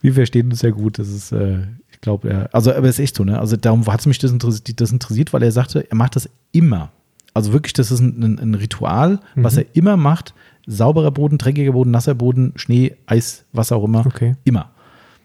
Wir 0.00 0.14
verstehen 0.14 0.50
uns 0.50 0.60
sehr 0.60 0.72
gut. 0.72 0.98
Das 0.98 1.08
ist, 1.08 1.32
äh, 1.32 1.58
ich 2.00 2.02
glaube, 2.02 2.30
er, 2.30 2.54
also, 2.54 2.72
aber 2.72 2.88
es 2.88 2.98
ist 2.98 3.04
echt 3.04 3.16
so, 3.16 3.24
ne? 3.24 3.38
Also, 3.38 3.56
darum 3.56 3.86
hat 3.86 4.00
es 4.00 4.06
mich 4.06 4.18
das 4.18 4.32
interessiert, 4.32 4.80
das 4.80 4.90
interessiert, 4.90 5.34
weil 5.34 5.42
er 5.42 5.52
sagte, 5.52 5.86
er 5.90 5.96
macht 5.96 6.16
das 6.16 6.30
immer. 6.50 6.90
Also 7.34 7.52
wirklich, 7.52 7.74
das 7.74 7.90
ist 7.90 8.00
ein, 8.00 8.22
ein, 8.22 8.38
ein 8.38 8.54
Ritual, 8.54 9.20
was 9.36 9.56
er 9.56 9.66
immer 9.74 9.96
macht. 9.96 10.34
Sauberer 10.66 11.10
Boden, 11.10 11.38
dreckiger 11.38 11.72
Boden, 11.72 11.90
nasser 11.90 12.14
Boden, 12.14 12.52
Schnee, 12.56 12.96
Eis, 13.06 13.44
was 13.52 13.70
auch 13.70 13.84
immer. 13.84 14.04
Okay. 14.06 14.34
Immer. 14.44 14.70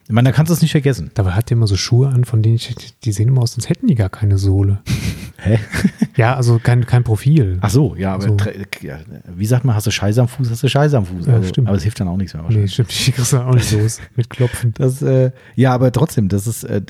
Ich 0.07 0.11
meine, 0.13 0.29
da 0.29 0.33
kannst 0.35 0.51
du 0.51 0.53
es 0.53 0.61
nicht 0.61 0.71
vergessen. 0.71 1.09
Dabei 1.15 1.31
hat 1.31 1.49
der 1.49 1.57
immer 1.57 1.65
so 1.67 1.75
Schuhe 1.75 2.09
an, 2.09 2.25
von 2.25 2.43
denen 2.43 2.55
ich, 2.55 2.75
die 3.03 3.11
sehen 3.11 3.27
immer 3.27 3.41
aus, 3.41 3.55
als 3.55 3.69
hätten 3.69 3.87
die 3.87 3.95
gar 3.95 4.09
keine 4.09 4.37
Sohle. 4.37 4.81
Hä? 5.37 5.59
Ja, 6.17 6.33
also 6.37 6.59
kein, 6.59 6.85
kein 6.85 7.03
Profil. 7.03 7.57
Ach 7.59 7.69
so, 7.69 7.93
ja, 7.97 8.13
aber 8.13 8.23
So. 8.23 8.37
ja, 8.81 8.99
wie 9.35 9.45
sagt 9.45 9.65
man, 9.65 9.75
hast 9.75 9.85
du 9.85 9.91
Scheiße 9.91 10.21
am 10.21 10.29
Fuß, 10.29 10.49
hast 10.49 10.63
du 10.63 10.69
Scheiße 10.69 10.97
am 10.97 11.05
Fuß. 11.05 11.25
Ja, 11.25 11.33
also, 11.33 11.49
stimmt. 11.49 11.67
Aber 11.67 11.75
es 11.75 11.83
hilft 11.83 11.99
dann 11.99 12.07
auch 12.07 12.15
nichts 12.15 12.33
mehr 12.33 12.41
nee, 12.43 12.47
wahrscheinlich. 12.47 12.73
stimmt, 12.73 13.07
die 13.07 13.11
kriegst 13.11 13.33
du 13.33 13.37
auch 13.39 13.53
nicht 13.53 13.69
los 13.73 13.99
mit 14.15 14.29
Klopfen. 14.29 14.73
Das, 14.77 15.01
äh, 15.01 15.31
ja, 15.55 15.73
aber 15.73 15.91
trotzdem, 15.91 16.29
das 16.29 16.47
ist, 16.47 16.63
äh, 16.63 16.83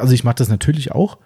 also 0.00 0.12
ich 0.14 0.24
mache 0.24 0.34
das 0.34 0.48
natürlich 0.48 0.90
auch, 0.90 1.18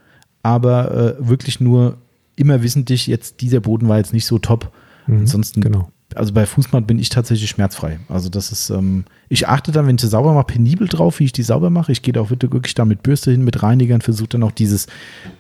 aber 0.43 1.17
äh, 1.19 1.27
wirklich 1.27 1.59
nur 1.59 1.97
immer 2.37 2.63
wissentlich, 2.63 3.07
jetzt 3.07 3.41
dieser 3.41 3.61
Boden 3.61 3.89
war 3.89 3.97
jetzt 3.97 4.13
nicht 4.13 4.27
so 4.27 4.39
top. 4.39 4.71
Mhm, 5.07 5.21
Ansonsten, 5.21 5.63
genau. 5.63 5.91
Also 6.17 6.33
bei 6.33 6.47
Fußmatten 6.47 6.87
bin 6.87 6.99
ich 6.99 7.09
tatsächlich 7.09 7.49
schmerzfrei. 7.51 7.99
Also 8.09 8.29
das 8.29 8.53
ist, 8.53 8.71
ähm, 8.71 9.05
ich 9.29 9.49
achte 9.49 9.73
dann, 9.73 9.87
wenn 9.87 9.97
ich 9.97 10.01
sie 10.03 10.09
sauber 10.09 10.33
mache, 10.35 10.47
penibel 10.47 10.89
drauf, 10.89 11.21
wie 11.21 11.25
ich 11.25 11.33
die 11.33 11.43
sauber 11.43 11.71
mache. 11.71 11.93
Ich 11.93 12.03
gehe 12.03 12.13
da 12.13 12.21
auch 12.21 12.31
wirklich 12.31 12.75
da 12.75 12.85
mit 12.85 13.03
Bürste 13.03 13.31
hin, 13.31 13.43
mit 13.45 13.63
Reinigern, 13.63 14.01
versuche 14.01 14.29
dann 14.31 14.43
auch 14.43 14.53
dieses, 14.53 14.87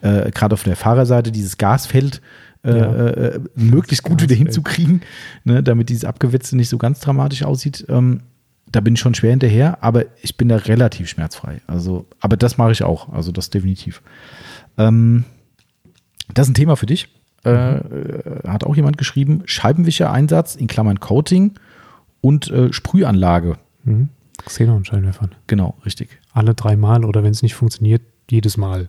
äh, 0.03 0.31
gerade 0.31 0.55
auf 0.55 0.63
der 0.65 0.77
Fahrerseite, 0.77 1.33
dieses 1.33 1.59
Gasfeld 1.59 2.21
äh, 2.65 2.79
Ja. 2.79 3.07
äh, 3.07 3.41
möglichst 3.55 4.03
gut 4.05 4.23
wieder 4.23 4.35
hinzukriegen, 4.35 5.03
ne, 5.45 5.63
damit 5.63 5.89
dieses 5.89 6.05
Abgewetzte 6.05 6.57
nicht 6.57 6.69
so 6.69 6.79
ganz 6.79 7.01
dramatisch 7.01 7.43
aussieht. 7.45 7.85
Ähm, 7.89 8.23
da 8.73 8.81
bin 8.81 8.95
ich 8.95 9.01
schon 9.01 9.15
schwer 9.15 9.31
hinterher, 9.31 9.79
aber 9.83 10.05
ich 10.23 10.37
bin 10.37 10.49
da 10.49 10.57
relativ 10.57 11.09
schmerzfrei. 11.09 11.61
Also, 11.69 12.07
aber 12.21 12.37
das 12.37 12.59
mache 12.59 12.73
ich 12.73 12.83
auch. 12.83 13.13
Also 13.13 13.31
das 13.31 13.51
definitiv. 13.51 14.03
Ähm, 14.77 15.25
das 16.35 16.47
ist 16.47 16.51
ein 16.51 16.55
Thema 16.55 16.77
für 16.77 16.87
dich. 16.87 17.09
Äh, 17.47 17.77
äh, 17.77 18.49
hat 18.49 18.65
auch 18.65 18.77
jemand 18.77 18.99
geschrieben: 18.99 19.43
Scheibenwischer-Einsatz 19.47 20.57
in 20.57 20.67
Klammern 20.67 21.01
Coating 21.01 21.53
und 22.21 22.51
äh, 22.51 22.73
Sprühanlage. 22.73 23.57
Mhm. 23.85 24.09
Xenon-Scheinwerfern. 24.45 25.31
Genau, 25.47 25.77
richtig. 25.85 26.19
Alle 26.33 26.55
dreimal 26.55 27.05
oder 27.05 27.23
wenn 27.25 27.31
es 27.31 27.43
nicht 27.43 27.55
funktioniert, 27.55 28.03
jedes 28.31 28.57
Mal. 28.57 28.89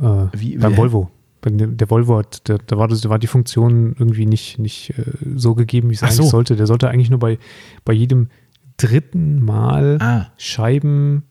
Äh, 0.00 0.26
Wie- 0.32 0.56
beim 0.58 0.72
wie- 0.72 0.76
Volvo. 0.76 1.10
Der 1.44 1.90
Volvo 1.90 2.18
hat, 2.18 2.48
da, 2.48 2.56
da, 2.64 2.78
war 2.78 2.86
das, 2.86 3.00
da 3.00 3.08
war 3.10 3.18
die 3.18 3.26
Funktion 3.26 3.96
irgendwie 3.98 4.26
nicht, 4.26 4.60
nicht 4.60 4.90
äh, 4.96 5.02
so 5.34 5.56
gegeben, 5.56 5.90
wie 5.90 5.94
es 5.94 6.02
eigentlich 6.04 6.16
so. 6.16 6.22
sollte. 6.24 6.54
Der 6.54 6.68
sollte 6.68 6.88
eigentlich 6.88 7.10
nur 7.10 7.18
bei, 7.18 7.36
bei 7.84 7.92
jedem 7.92 8.28
dritten 8.76 9.44
Mal 9.44 9.98
Ah. 10.00 10.26
Scheiben, 10.36 11.24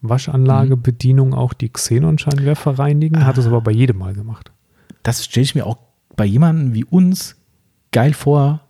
Waschanlage, 0.00 0.74
Mhm. 0.76 0.82
Bedienung 0.82 1.32
auch 1.34 1.52
die 1.52 1.68
Xenon-Scheinwerfer 1.68 2.76
reinigen, 2.78 3.24
hat 3.24 3.38
es 3.38 3.46
aber 3.46 3.60
bei 3.60 3.70
jedem 3.70 3.98
Mal 3.98 4.14
gemacht. 4.14 4.50
Das 5.02 5.24
stelle 5.24 5.44
ich 5.44 5.54
mir 5.54 5.66
auch 5.66 5.78
bei 6.16 6.24
jemandem 6.24 6.74
wie 6.74 6.84
uns 6.84 7.36
geil 7.90 8.14
vor, 8.14 8.60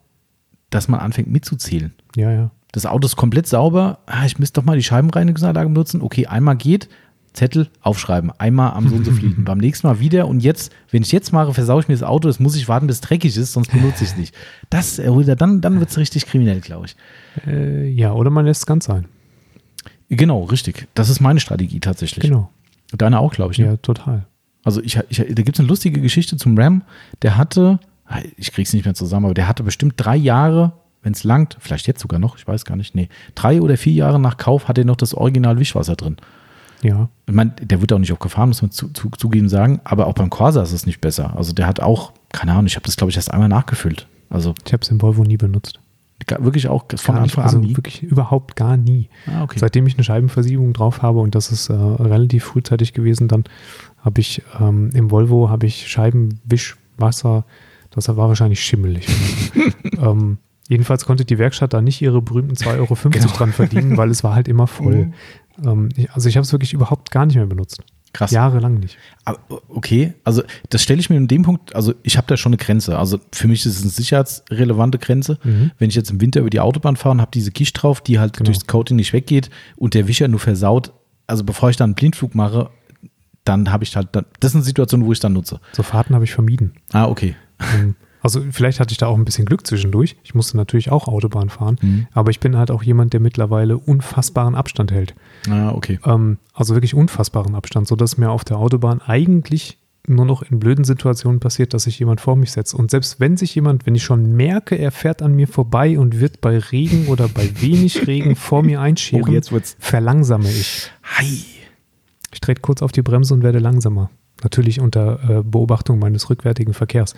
dass 0.71 0.89
man 0.89 1.01
anfängt 1.01 1.31
mitzuzählen. 1.31 1.93
Ja, 2.17 2.31
ja. 2.31 2.51
Das 2.73 2.87
Auto 2.87 3.07
ist 3.07 3.17
komplett 3.17 3.47
sauber. 3.47 3.99
Ah, 4.07 4.25
ich 4.25 4.39
müsste 4.39 4.61
doch 4.61 4.65
mal 4.65 4.77
die 4.77 4.83
Scheibenreinigungsanlage 4.83 5.69
benutzen. 5.69 6.01
Okay, 6.01 6.27
einmal 6.27 6.57
geht, 6.57 6.89
Zettel 7.35 7.69
aufschreiben. 7.83 8.31
Einmal 8.39 8.73
am 8.73 8.89
so 8.89 8.97
und 8.97 9.05
so 9.05 9.13
fliegen. 9.13 9.45
Beim 9.45 9.59
nächsten 9.59 9.87
Mal 9.87 10.01
wieder. 10.01 10.27
Und 10.27 10.43
jetzt, 10.43 10.73
wenn 10.91 11.03
ich 11.03 11.13
jetzt 11.13 11.33
mache, 11.33 11.53
versaue 11.53 11.81
ich 11.81 11.89
mir 11.89 11.95
das 11.95 12.03
Auto. 12.03 12.29
Das 12.29 12.41
muss 12.41 12.57
ich 12.57 12.69
warten, 12.69 12.87
bis 12.87 12.97
es 12.97 13.01
dreckig 13.03 13.37
ist, 13.37 13.53
sonst 13.53 13.71
benutze 13.71 14.05
ich 14.05 14.11
es 14.11 14.17
nicht. 14.17 14.35
Das, 14.71 14.99
äh, 14.99 15.37
dann, 15.37 15.61
dann 15.61 15.81
wird 15.81 15.91
es 15.91 15.99
richtig 15.99 16.27
kriminell, 16.27 16.61
glaube 16.61 16.87
ich. 16.87 16.97
Äh, 17.47 17.89
ja, 17.89 18.13
oder 18.13 18.31
man 18.31 18.47
lässt 18.47 18.63
es 18.63 18.67
ganz 18.67 18.87
sein. 18.87 19.07
Genau, 20.09 20.45
richtig. 20.45 20.89
Das 20.95 21.09
ist 21.09 21.21
meine 21.21 21.41
Strategie 21.41 21.81
tatsächlich. 21.81 22.23
Genau. 22.23 22.51
Deine 22.93 23.19
auch, 23.19 23.33
glaube 23.33 23.53
ich. 23.53 23.59
Ne? 23.59 23.67
Ja, 23.67 23.77
total. 23.77 24.27
Also 24.65 24.83
ich, 24.83 24.99
ich, 25.09 25.19
da 25.19 25.43
gibt 25.43 25.57
es 25.57 25.61
eine 25.61 25.69
lustige 25.69 26.01
Geschichte 26.01 26.37
zum 26.37 26.57
Ram. 26.57 26.83
Der 27.23 27.37
hatte, 27.37 27.81
ich 28.37 28.53
krieg's 28.53 28.73
nicht 28.73 28.85
mehr 28.85 28.95
zusammen, 28.95 29.27
aber 29.27 29.35
der 29.35 29.49
hatte 29.49 29.63
bestimmt 29.63 29.95
drei 29.97 30.17
Jahre, 30.17 30.73
wenn 31.03 31.13
es 31.13 31.25
langt, 31.25 31.57
vielleicht 31.61 31.87
jetzt 31.87 32.01
sogar 32.01 32.21
noch, 32.21 32.37
ich 32.37 32.47
weiß 32.47 32.65
gar 32.65 32.77
nicht, 32.77 32.95
nee, 32.95 33.09
drei 33.35 33.61
oder 33.61 33.77
vier 33.77 33.93
Jahre 33.93 34.21
nach 34.21 34.37
Kauf 34.37 34.69
hat 34.69 34.79
er 34.79 34.85
noch 34.85 34.97
das 34.97 35.15
Original 35.15 35.59
Wischwasser 35.59 35.97
drin. 35.97 36.17
Ja. 36.83 37.09
Ich 37.27 37.35
meine, 37.35 37.51
der 37.51 37.81
wird 37.81 37.93
auch 37.93 37.99
nicht 37.99 38.13
auch 38.13 38.19
gefahren, 38.19 38.49
muss 38.49 38.63
man 38.63 38.71
zu, 38.71 38.89
zu, 38.89 39.11
zugeben 39.11 39.49
sagen, 39.49 39.81
aber 39.85 40.07
auch 40.07 40.15
beim 40.15 40.31
Corsa 40.31 40.63
ist 40.63 40.73
es 40.73 40.87
nicht 40.87 41.01
besser. 41.01 41.37
Also 41.37 41.53
der 41.53 41.67
hat 41.67 41.81
auch, 41.81 42.13
keine 42.33 42.53
Ahnung, 42.53 42.67
ich 42.67 42.77
habe 42.77 42.87
das 42.87 42.97
glaube 42.97 43.11
ich 43.11 43.17
erst 43.17 43.33
einmal 43.33 43.49
nachgefüllt. 43.49 44.07
Also 44.31 44.55
Ich 44.65 44.73
habe 44.73 44.83
es 44.83 44.89
im 44.89 45.01
Volvo 45.01 45.23
nie 45.25 45.37
benutzt. 45.37 45.79
Wirklich 46.39 46.69
auch 46.69 46.85
von 46.97 47.15
Gar 47.15 47.25
Anfang 47.25 47.45
also 47.45 47.57
an 47.59 47.63
nie. 47.65 47.77
wirklich 47.77 48.03
überhaupt 48.03 48.57
gar 48.57 48.77
nie. 48.77 49.09
Ah, 49.27 49.43
okay. 49.43 49.59
Seitdem 49.59 49.87
ich 49.87 49.95
eine 49.95 50.05
Scheibenversiegelung 50.05 50.73
drauf 50.73 51.03
habe 51.03 51.21
und 51.21 51.35
das 51.35 51.51
ist 51.53 51.69
äh, 51.69 51.73
relativ 51.75 52.45
frühzeitig 52.45 52.93
gewesen, 52.93 53.29
dann 53.29 53.45
habe 53.99 54.21
ich 54.21 54.43
ähm, 54.61 54.91
im 54.95 55.11
Volvo 55.11 55.49
habe 55.51 55.67
ich 55.67 55.87
Scheibenwischwasser, 55.89 57.45
das 57.91 58.09
war 58.09 58.29
wahrscheinlich 58.29 58.61
schimmelig. 58.65 59.07
ähm, 59.99 60.39
jedenfalls 60.69 61.05
konnte 61.05 61.25
die 61.25 61.39
Werkstatt 61.39 61.73
da 61.73 61.81
nicht 61.81 62.01
ihre 62.03 62.23
berühmten 62.23 62.55
2,50 62.55 62.79
Euro 62.79 62.95
Genau. 63.11 63.27
dran 63.29 63.53
verdienen, 63.53 63.97
weil 63.97 64.11
es 64.11 64.25
war 64.25 64.35
halt 64.35 64.49
immer 64.49 64.67
voll. 64.67 65.07
Mhm. 65.59 65.69
Ähm, 65.69 65.89
ich, 65.97 66.11
also 66.13 66.29
ich 66.29 66.37
habe 66.37 66.45
es 66.45 66.53
wirklich 66.53 66.73
überhaupt 66.73 67.11
gar 67.11 67.27
nicht 67.27 67.37
mehr 67.37 67.47
benutzt. 67.47 67.83
Krass. 68.13 68.31
Jahrelang 68.31 68.75
nicht. 68.79 68.99
Aber, 69.25 69.39
okay, 69.69 70.13
also 70.25 70.43
das 70.69 70.83
stelle 70.83 71.01
ich 71.01 71.09
mir 71.09 71.17
in 71.17 71.29
dem 71.29 71.43
Punkt, 71.43 71.75
also 71.75 71.95
ich 72.03 72.17
habe 72.19 72.27
da 72.27 72.37
schon 72.37 72.51
eine 72.51 72.59
Grenze. 72.59 72.99
Also 72.99 73.19
für 73.33 73.49
mich 73.49 73.65
ist 73.65 73.77
es 73.77 73.83
eine 73.83 73.91
sicherheitsrelevante 73.91 74.99
Grenze. 74.99 75.39
Mhm. 75.45 75.71
Wenn 75.79 75.89
ich 75.89 75.95
jetzt 75.97 76.11
im 76.11 76.21
Winter 76.21 76.41
über 76.41 76.51
die 76.51 76.61
Autobahn 76.61 76.97
fahre 76.97 77.13
und 77.15 77.21
habe 77.23 77.31
diese 77.33 77.51
Gischt 77.53 77.83
drauf, 77.83 78.01
die 78.03 78.19
halt 78.19 78.35
Genau. 78.37 78.47
durchs 78.47 78.67
Coating 78.67 78.97
nicht 78.97 79.13
weggeht 79.15 79.49
und 79.77 79.95
der 79.95 80.09
Wischer 80.09 80.29
nur 80.29 80.41
versaut, 80.41 80.93
also 81.27 81.43
bevor 81.45 81.71
ich 81.71 81.77
dann 81.77 81.91
einen 81.91 81.95
Blindflug 81.95 82.35
mache, 82.35 82.69
dann 83.45 83.73
habe 83.73 83.85
ich 83.85 83.97
halt, 83.97 84.09
dann, 84.13 84.27
das 84.41 84.51
ist 84.53 84.57
eine 84.57 84.65
Situation, 84.65 85.05
wo 85.07 85.13
ich 85.13 85.21
dann 85.21 85.33
nutze. 85.33 85.61
So 85.73 85.83
Fahrten 85.83 86.15
habe 86.15 86.25
ich 86.25 86.33
vermieden. 86.33 86.75
Ah, 86.93 87.07
okay. 87.07 87.35
Also 88.23 88.41
vielleicht 88.51 88.81
hatte 88.81 88.93
ich 88.93 88.99
da 88.99 89.07
auch 89.09 89.17
ein 89.19 89.25
bisschen 89.25 89.45
Glück 89.45 89.67
zwischendurch. 89.67 90.17
Ich 90.23 90.35
musste 90.35 90.57
natürlich 90.57 90.91
auch 90.91 91.09
Autobahn 91.09 91.51
fahren, 91.51 91.77
Mhm. 91.83 92.07
aber 92.13 92.31
ich 92.31 92.41
bin 92.41 92.57
halt 92.57 92.71
auch 92.71 92.83
jemand, 92.83 93.13
der 93.13 93.21
mittlerweile 93.21 93.77
unfassbaren 93.77 94.55
Abstand 94.55 94.93
hält. 94.93 95.15
Ah, 95.51 95.73
okay. 95.73 95.99
Ähm, 96.07 96.39
also 96.55 96.75
wirklich 96.75 96.95
unfassbaren 96.95 97.55
Abstand, 97.55 97.89
sodass 97.89 98.17
mir 98.19 98.31
auf 98.31 98.45
der 98.45 98.57
Autobahn 98.59 99.01
eigentlich 99.03 99.79
nur 100.09 100.25
noch 100.25 100.43
in 100.43 100.59
blöden 100.59 100.85
Situationen 100.85 101.39
passiert, 101.39 101.75
dass 101.75 101.85
sich 101.85 101.99
jemand 102.01 102.21
vor 102.21 102.35
mich 102.35 102.51
setzt. 102.51 102.75
Und 102.75 102.91
selbst 102.91 103.21
wenn 103.21 103.37
sich 103.37 103.55
jemand, 103.55 103.87
wenn 103.87 103.95
ich 103.95 104.03
schon 104.03 104.33
merke, 104.35 104.75
er 104.77 104.91
fährt 104.91 105.23
an 105.23 105.35
mir 105.35 105.47
vorbei 105.47 105.97
und 105.99 106.19
wird 106.19 106.41
bei 106.41 106.59
Regen 106.59 107.07
oder 107.07 107.29
bei 107.29 107.49
wenig 107.61 108.07
Regen 108.09 108.35
vor 108.35 108.63
mir 108.65 108.81
Oh, 109.13 109.27
jetzt 109.31 109.53
wird's. 109.53 109.77
verlangsame 109.79 110.49
ich. 110.51 110.91
Hi. 111.19 111.45
Ich 112.33 112.41
trete 112.41 112.61
kurz 112.61 112.83
auf 112.83 112.91
die 112.93 113.03
Bremse 113.03 113.33
und 113.35 113.43
werde 113.45 113.59
langsamer. 113.61 114.11
Natürlich 114.43 114.81
unter 114.81 115.39
äh, 115.39 115.43
Beobachtung 115.43 115.99
meines 115.99 116.29
rückwärtigen 116.31 116.75
Verkehrs. 116.75 117.15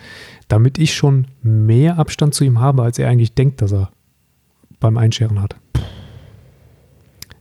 Damit 0.47 0.77
ich 0.77 0.93
schon 0.93 1.27
mehr 1.41 1.97
Abstand 1.97 2.33
zu 2.33 2.43
ihm 2.43 2.59
habe, 2.59 2.83
als 2.83 2.99
er 2.99 3.09
eigentlich 3.09 3.33
denkt, 3.33 3.61
dass 3.61 3.71
er 3.73 3.89
beim 4.79 4.97
Einscheren 4.97 5.41
hat. 5.41 5.55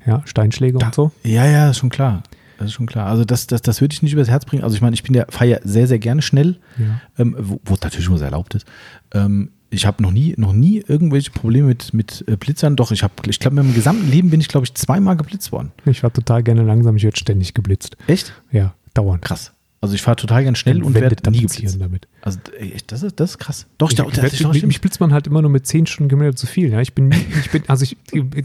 Ja, 0.07 0.23
Steinschläge 0.27 0.79
Da, 0.79 0.87
und 0.87 0.95
so. 0.95 1.13
Ja, 1.23 1.47
ja, 1.47 1.71
ist 1.71 1.79
schon 1.79 1.91
klar. 1.91 2.23
Das 2.59 2.69
ist 2.69 2.75
schon 2.75 2.87
klar. 2.87 3.07
Also 3.07 3.25
das, 3.25 3.47
das, 3.47 3.63
das 3.63 3.81
würde 3.81 3.95
ich 3.95 4.03
nicht 4.03 4.13
übers 4.13 4.29
Herz 4.29 4.45
bringen. 4.45 4.63
Also 4.63 4.77
ich 4.77 4.83
meine, 4.83 4.95
ich 4.95 5.03
bin 5.03 5.15
ja, 5.15 5.25
fahre 5.29 5.51
ja 5.51 5.59
sehr, 5.65 5.87
sehr 5.87 5.99
gerne 5.99 6.23
schnell, 6.23 6.59
Ja. 6.79 7.01
ähm, 7.19 7.35
wo, 7.39 7.61
wo 7.65 7.75
es 7.75 7.81
natürlich 7.81 8.09
nur 8.09 8.21
erlaubt 8.23 8.55
ist. 8.55 8.67
Ähm, 9.13 9.51
ich 9.71 9.87
habe 9.87 10.03
noch 10.03 10.13
nie, 10.13 10.35
noch 10.37 10.53
nie 10.53 10.85
irgendwelche 10.87 11.33
Probleme 11.33 11.67
mit, 11.69 11.93
mit 11.93 12.25
äh, 12.29 12.37
Blitzern. 12.37 12.77
Doch, 12.77 12.93
ich 12.93 13.03
habe, 13.03 13.13
ich 13.27 13.41
glaube, 13.41 13.57
in 13.59 13.67
meinem 13.67 13.75
gesamten 13.75 14.09
Leben 14.09 14.31
bin 14.31 14.41
ich, 14.41 14.47
glaube 14.49 14.67
ich, 14.67 14.75
zweimal 14.75 15.17
geblitzt 15.17 15.51
worden. 15.51 15.73
Ich 15.85 16.03
war 16.05 16.13
total 16.13 16.43
gerne 16.45 16.63
langsam, 16.63 16.97
ich 16.97 17.03
werde 17.03 17.17
ständig 17.17 17.55
geblitzt. 17.55 17.97
Echt? 18.07 18.33
Ja, 18.53 18.75
dauernd. 18.93 19.23
Krass. 19.23 19.53
Also 19.85 19.97
ich 19.97 20.03
fahre 20.03 20.17
total 20.17 20.43
gern 20.45 20.55
schnell 20.55 20.83
und 20.83 20.95
werde 20.95 21.31
nie 21.31 21.43
geblitzt. 21.43 21.79
damit. 21.79 22.09
Also 22.23 22.39
echt, 22.59 22.91
das 22.91 23.03
ist, 23.03 23.21
das 23.21 23.33
ist 23.33 23.39
krass. 23.39 23.67
Doch, 23.77 23.93
Ich, 23.93 23.99
ich, 23.99 24.33
ich, 24.33 24.43
doch 24.43 24.55
mich, 24.63 24.81
blitzt 24.81 24.99
man 24.99 25.13
halt 25.13 25.27
immer 25.27 25.43
nur 25.43 25.51
mit 25.51 25.67
10 25.67 25.87
Stundenkilometer 25.87 26.35
zu 26.35 26.47
viel. 26.47 26.71
Ja, 26.71 26.81
ich 26.81 26.95
bin, 26.95 27.13
ich 27.13 27.51
bin, 27.51 27.65
also 27.69 27.85
ich, 27.85 27.99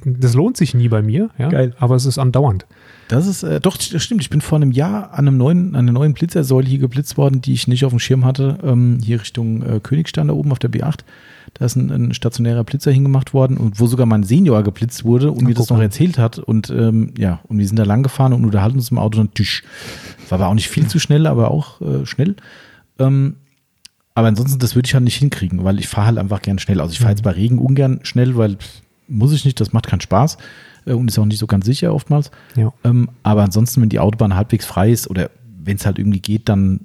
das 0.03 0.33
lohnt 0.33 0.57
sich 0.57 0.73
nie 0.73 0.89
bei 0.89 1.01
mir. 1.01 1.29
Ja, 1.37 1.47
Geil. 1.47 1.73
Aber 1.79 1.95
es 1.95 2.05
ist 2.05 2.17
andauernd. 2.17 2.65
Das 3.07 3.25
ist, 3.25 3.43
äh, 3.43 3.61
doch, 3.61 3.77
das 3.77 4.03
stimmt. 4.03 4.19
Ich 4.19 4.29
bin 4.29 4.41
vor 4.41 4.57
einem 4.57 4.73
Jahr 4.73 5.13
an, 5.13 5.29
einem 5.29 5.37
neuen, 5.37 5.75
an 5.75 5.87
einer 5.87 5.93
neuen 5.93 6.13
Blitzersäule 6.13 6.67
hier 6.67 6.79
geblitzt 6.79 7.15
worden, 7.15 7.39
die 7.39 7.53
ich 7.53 7.69
nicht 7.69 7.85
auf 7.85 7.91
dem 7.93 7.99
Schirm 7.99 8.25
hatte. 8.25 8.59
Ähm, 8.61 8.99
hier 9.01 9.21
Richtung 9.21 9.61
äh, 9.63 9.79
Königstein 9.79 10.27
da 10.27 10.33
oben 10.33 10.51
auf 10.51 10.59
der 10.59 10.69
B8. 10.69 10.99
Da 11.53 11.65
ist 11.65 11.76
ein, 11.76 11.91
ein 11.91 12.13
stationärer 12.13 12.63
Blitzer 12.63 12.91
hingemacht 12.91 13.34
worden 13.34 13.57
und 13.57 13.80
wo 13.80 13.88
sogar 13.88 14.05
mein 14.05 14.23
Senior 14.23 14.63
geblitzt 14.63 15.03
wurde 15.03 15.31
und 15.31 15.41
Na, 15.41 15.49
mir 15.49 15.55
das 15.55 15.69
noch 15.69 15.80
erzählt 15.80 16.17
hat. 16.17 16.39
Und 16.39 16.69
ähm, 16.69 17.13
ja, 17.17 17.39
und 17.47 17.57
wir 17.57 17.67
sind 17.67 17.77
da 17.77 17.84
lang 17.84 18.03
gefahren 18.03 18.34
und 18.34 18.45
unterhalten 18.45 18.77
uns 18.77 18.91
im 18.91 18.99
Auto 18.99 19.19
und 19.19 19.35
tsch. 19.35 19.63
War 20.30 20.39
aber 20.39 20.47
auch 20.47 20.53
nicht 20.53 20.69
viel 20.69 20.88
zu 20.88 20.99
schnell, 20.99 21.27
aber 21.27 21.51
auch 21.51 21.81
äh, 21.81 22.05
schnell. 22.05 22.35
Ähm, 22.97 23.35
aber 24.15 24.27
ansonsten, 24.27 24.59
das 24.59 24.76
würde 24.76 24.88
ich 24.88 24.93
halt 24.93 25.03
nicht 25.03 25.17
hinkriegen, 25.17 25.63
weil 25.63 25.80
ich 25.80 25.88
fahre 25.88 26.07
halt 26.07 26.17
einfach 26.17 26.41
gern 26.41 26.59
schnell. 26.59 26.81
Also 26.81 26.93
ich 26.93 26.99
fahre 26.99 27.11
jetzt 27.11 27.23
bei 27.23 27.31
Regen 27.31 27.57
ungern 27.57 27.99
schnell, 28.03 28.35
weil 28.35 28.55
pff, 28.55 28.81
muss 29.07 29.34
ich 29.34 29.45
nicht, 29.45 29.59
das 29.59 29.73
macht 29.73 29.88
keinen 29.88 30.01
Spaß 30.01 30.38
äh, 30.85 30.93
und 30.93 31.09
ist 31.09 31.19
auch 31.19 31.26
nicht 31.26 31.39
so 31.39 31.47
ganz 31.47 31.65
sicher 31.65 31.93
oftmals. 31.93 32.31
Ja. 32.55 32.73
Ähm, 32.84 33.09
aber 33.23 33.43
ansonsten, 33.43 33.81
wenn 33.81 33.89
die 33.89 33.99
Autobahn 33.99 34.35
halbwegs 34.35 34.65
frei 34.65 34.91
ist 34.91 35.09
oder 35.09 35.30
wenn 35.63 35.77
es 35.77 35.85
halt 35.85 35.99
irgendwie 35.99 36.19
geht, 36.19 36.49
dann 36.49 36.81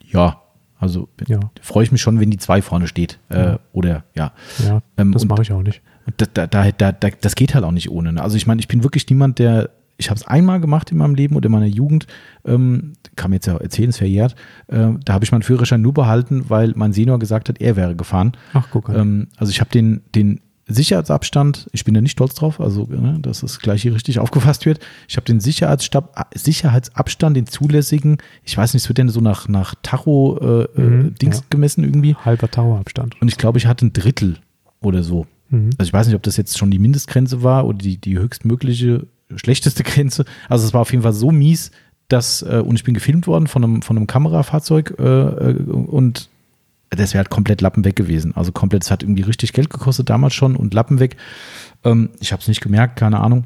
ja, 0.00 0.40
also 0.84 1.08
Ja. 1.26 1.40
freue 1.60 1.82
ich 1.84 1.90
mich 1.92 2.00
schon, 2.02 2.20
wenn 2.20 2.30
die 2.30 2.36
zwei 2.38 2.62
vorne 2.62 2.86
steht. 2.86 3.18
Äh, 3.30 3.38
Ja. 3.38 3.58
Oder 3.72 4.04
ja. 4.14 4.32
Ja, 4.64 4.80
Ähm, 4.96 5.12
das 5.12 5.24
mache 5.24 5.42
ich 5.42 5.50
auch 5.52 5.62
nicht. 5.62 5.82
Da, 6.18 6.26
da, 6.32 6.46
da, 6.46 6.70
da, 6.70 6.92
da, 6.92 7.08
das 7.20 7.34
geht 7.34 7.54
halt 7.54 7.64
auch 7.64 7.72
nicht 7.72 7.90
ohne. 7.90 8.12
Ne? 8.12 8.22
Also 8.22 8.36
ich 8.36 8.46
meine, 8.46 8.60
ich 8.60 8.68
bin 8.68 8.82
wirklich 8.84 9.08
niemand, 9.08 9.38
der, 9.38 9.70
ich 9.96 10.10
habe 10.10 10.18
es 10.20 10.26
einmal 10.26 10.60
gemacht 10.60 10.92
in 10.92 10.98
meinem 10.98 11.14
Leben 11.14 11.34
oder 11.34 11.46
in 11.46 11.52
meiner 11.52 11.66
Jugend, 11.66 12.06
ähm, 12.44 12.92
kann 13.16 13.30
mir 13.30 13.36
jetzt 13.36 13.46
ja 13.46 13.56
erzählen, 13.56 13.88
es 13.90 13.96
verjährt, 13.98 14.34
äh, 14.68 14.88
da 15.04 15.12
habe 15.14 15.24
ich 15.24 15.32
meinen 15.32 15.42
Führerschein 15.42 15.80
nur 15.80 15.94
behalten, 15.94 16.50
weil 16.50 16.72
mein 16.76 16.92
Senior 16.92 17.18
gesagt 17.18 17.48
hat, 17.48 17.60
er 17.60 17.76
wäre 17.76 17.96
gefahren. 17.96 18.32
Ach, 18.52 18.68
guck 18.70 18.90
an. 18.90 18.96
Ähm, 18.96 19.28
also 19.38 19.50
ich 19.50 19.60
habe 19.60 19.70
den, 19.70 20.02
den 20.14 20.40
Sicherheitsabstand, 20.66 21.68
ich 21.72 21.84
bin 21.84 21.94
da 21.94 22.00
nicht 22.00 22.12
stolz 22.12 22.34
drauf, 22.34 22.60
also 22.60 22.86
ne, 22.86 23.18
dass 23.20 23.40
das 23.40 23.58
gleich 23.58 23.82
hier 23.82 23.94
richtig 23.94 24.18
aufgefasst 24.20 24.64
wird. 24.66 24.80
Ich 25.08 25.16
habe 25.16 25.26
den 25.26 25.40
Sicherheitsstab, 25.40 26.28
Sicherheitsabstand, 26.34 27.36
den 27.36 27.46
zulässigen, 27.46 28.18
ich 28.42 28.56
weiß 28.56 28.72
nicht, 28.72 28.84
es 28.84 28.88
wird 28.88 28.98
denn 28.98 29.08
so 29.08 29.20
nach, 29.20 29.48
nach 29.48 29.74
Tacho 29.82 30.38
äh, 30.40 30.64
Mhm, 30.76 31.08
äh, 31.08 31.10
Dings 31.10 31.38
ja. 31.38 31.42
gemessen 31.50 31.84
irgendwie. 31.84 32.14
Halber 32.14 32.50
Towerabstand. 32.50 33.20
Und 33.20 33.28
ich 33.28 33.36
glaube, 33.36 33.58
ich 33.58 33.66
hatte 33.66 33.86
ein 33.86 33.92
Drittel 33.92 34.38
oder 34.80 35.02
so. 35.02 35.26
Mhm. 35.50 35.70
Also 35.78 35.88
ich 35.88 35.92
weiß 35.92 36.06
nicht, 36.06 36.16
ob 36.16 36.22
das 36.22 36.36
jetzt 36.36 36.58
schon 36.58 36.70
die 36.70 36.78
Mindestgrenze 36.78 37.42
war 37.42 37.66
oder 37.66 37.78
die, 37.78 37.98
die 37.98 38.18
höchstmögliche, 38.18 39.06
schlechteste 39.36 39.82
Grenze. 39.84 40.24
Also 40.48 40.66
es 40.66 40.74
war 40.74 40.80
auf 40.80 40.90
jeden 40.90 41.02
Fall 41.02 41.12
so 41.12 41.30
mies, 41.30 41.70
dass, 42.08 42.42
äh, 42.42 42.62
und 42.64 42.76
ich 42.76 42.84
bin 42.84 42.94
gefilmt 42.94 43.26
worden 43.26 43.46
von 43.46 43.64
einem, 43.64 43.82
von 43.82 43.96
einem 43.96 44.06
Kamerafahrzeug 44.06 44.94
äh, 44.98 45.02
äh 45.02 45.54
und 45.70 46.28
das 46.96 47.14
wäre 47.14 47.18
halt 47.18 47.30
komplett 47.30 47.60
Lappen 47.60 47.84
weg 47.84 47.96
gewesen. 47.96 48.34
Also 48.36 48.52
komplett, 48.52 48.84
es 48.84 48.90
hat 48.90 49.02
irgendwie 49.02 49.22
richtig 49.22 49.52
Geld 49.52 49.70
gekostet 49.70 50.10
damals 50.10 50.34
schon 50.34 50.56
und 50.56 50.74
Lappen 50.74 51.00
weg. 51.00 51.16
Ähm, 51.84 52.10
ich 52.20 52.32
habe 52.32 52.42
es 52.42 52.48
nicht 52.48 52.60
gemerkt, 52.60 52.96
keine 52.96 53.20
Ahnung 53.20 53.44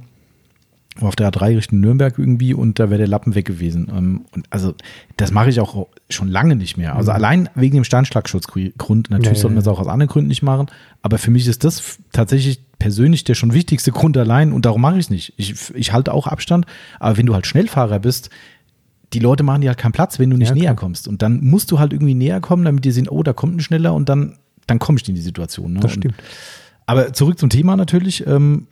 auf 1.00 1.16
der 1.16 1.30
A3 1.30 1.56
Richtung 1.56 1.80
Nürnberg 1.80 2.18
irgendwie 2.18 2.54
und 2.54 2.78
da 2.78 2.90
wäre 2.90 2.98
der 2.98 3.08
Lappen 3.08 3.34
weg 3.34 3.46
gewesen. 3.46 3.88
Ähm, 3.94 4.24
und 4.34 4.46
also 4.50 4.74
das 5.16 5.30
mache 5.30 5.50
ich 5.50 5.60
auch 5.60 5.86
schon 6.10 6.28
lange 6.28 6.56
nicht 6.56 6.76
mehr. 6.76 6.96
Also 6.96 7.10
mhm. 7.10 7.16
allein 7.16 7.48
wegen 7.54 7.76
dem 7.76 7.84
Sternschlagschutzgrund. 7.84 9.10
Natürlich 9.10 9.38
ja, 9.38 9.42
sollte 9.42 9.54
man 9.54 9.62
es 9.62 9.68
auch 9.68 9.80
aus 9.80 9.86
anderen 9.86 10.08
Gründen 10.08 10.28
nicht 10.28 10.42
machen. 10.42 10.66
Aber 11.02 11.18
für 11.18 11.30
mich 11.30 11.46
ist 11.46 11.64
das 11.64 11.98
tatsächlich 12.12 12.60
persönlich 12.78 13.24
der 13.24 13.34
schon 13.34 13.54
wichtigste 13.54 13.92
Grund 13.92 14.16
allein 14.16 14.52
und 14.52 14.64
darum 14.64 14.80
mache 14.80 14.94
ich 14.94 15.06
es 15.06 15.10
nicht. 15.10 15.34
Ich, 15.36 15.74
ich 15.74 15.92
halte 15.92 16.12
auch 16.12 16.26
Abstand, 16.26 16.66
aber 17.00 17.16
wenn 17.16 17.26
du 17.26 17.34
halt 17.34 17.46
Schnellfahrer 17.46 17.98
bist, 17.98 18.30
die 19.12 19.18
Leute 19.18 19.42
machen 19.42 19.62
dir 19.62 19.68
halt 19.68 19.78
keinen 19.78 19.92
Platz, 19.92 20.18
wenn 20.18 20.30
du 20.30 20.36
nicht 20.36 20.50
ja, 20.50 20.54
näher 20.54 20.74
kommst. 20.74 21.08
Und 21.08 21.22
dann 21.22 21.42
musst 21.42 21.70
du 21.70 21.78
halt 21.78 21.92
irgendwie 21.92 22.14
näher 22.14 22.40
kommen, 22.40 22.64
damit 22.64 22.84
die 22.84 22.90
sehen, 22.90 23.08
oh, 23.08 23.22
da 23.22 23.32
kommt 23.32 23.56
ein 23.56 23.60
schneller 23.60 23.94
und 23.94 24.08
dann, 24.08 24.36
dann 24.66 24.78
komme 24.78 24.98
ich 24.98 25.08
in 25.08 25.14
die 25.14 25.20
Situation. 25.20 25.74
Ne? 25.74 25.80
Das 25.80 25.92
stimmt. 25.92 26.18
Und, 26.18 26.24
aber 26.86 27.12
zurück 27.12 27.38
zum 27.38 27.50
Thema 27.50 27.76
natürlich. 27.76 28.26
Ähm, 28.26 28.66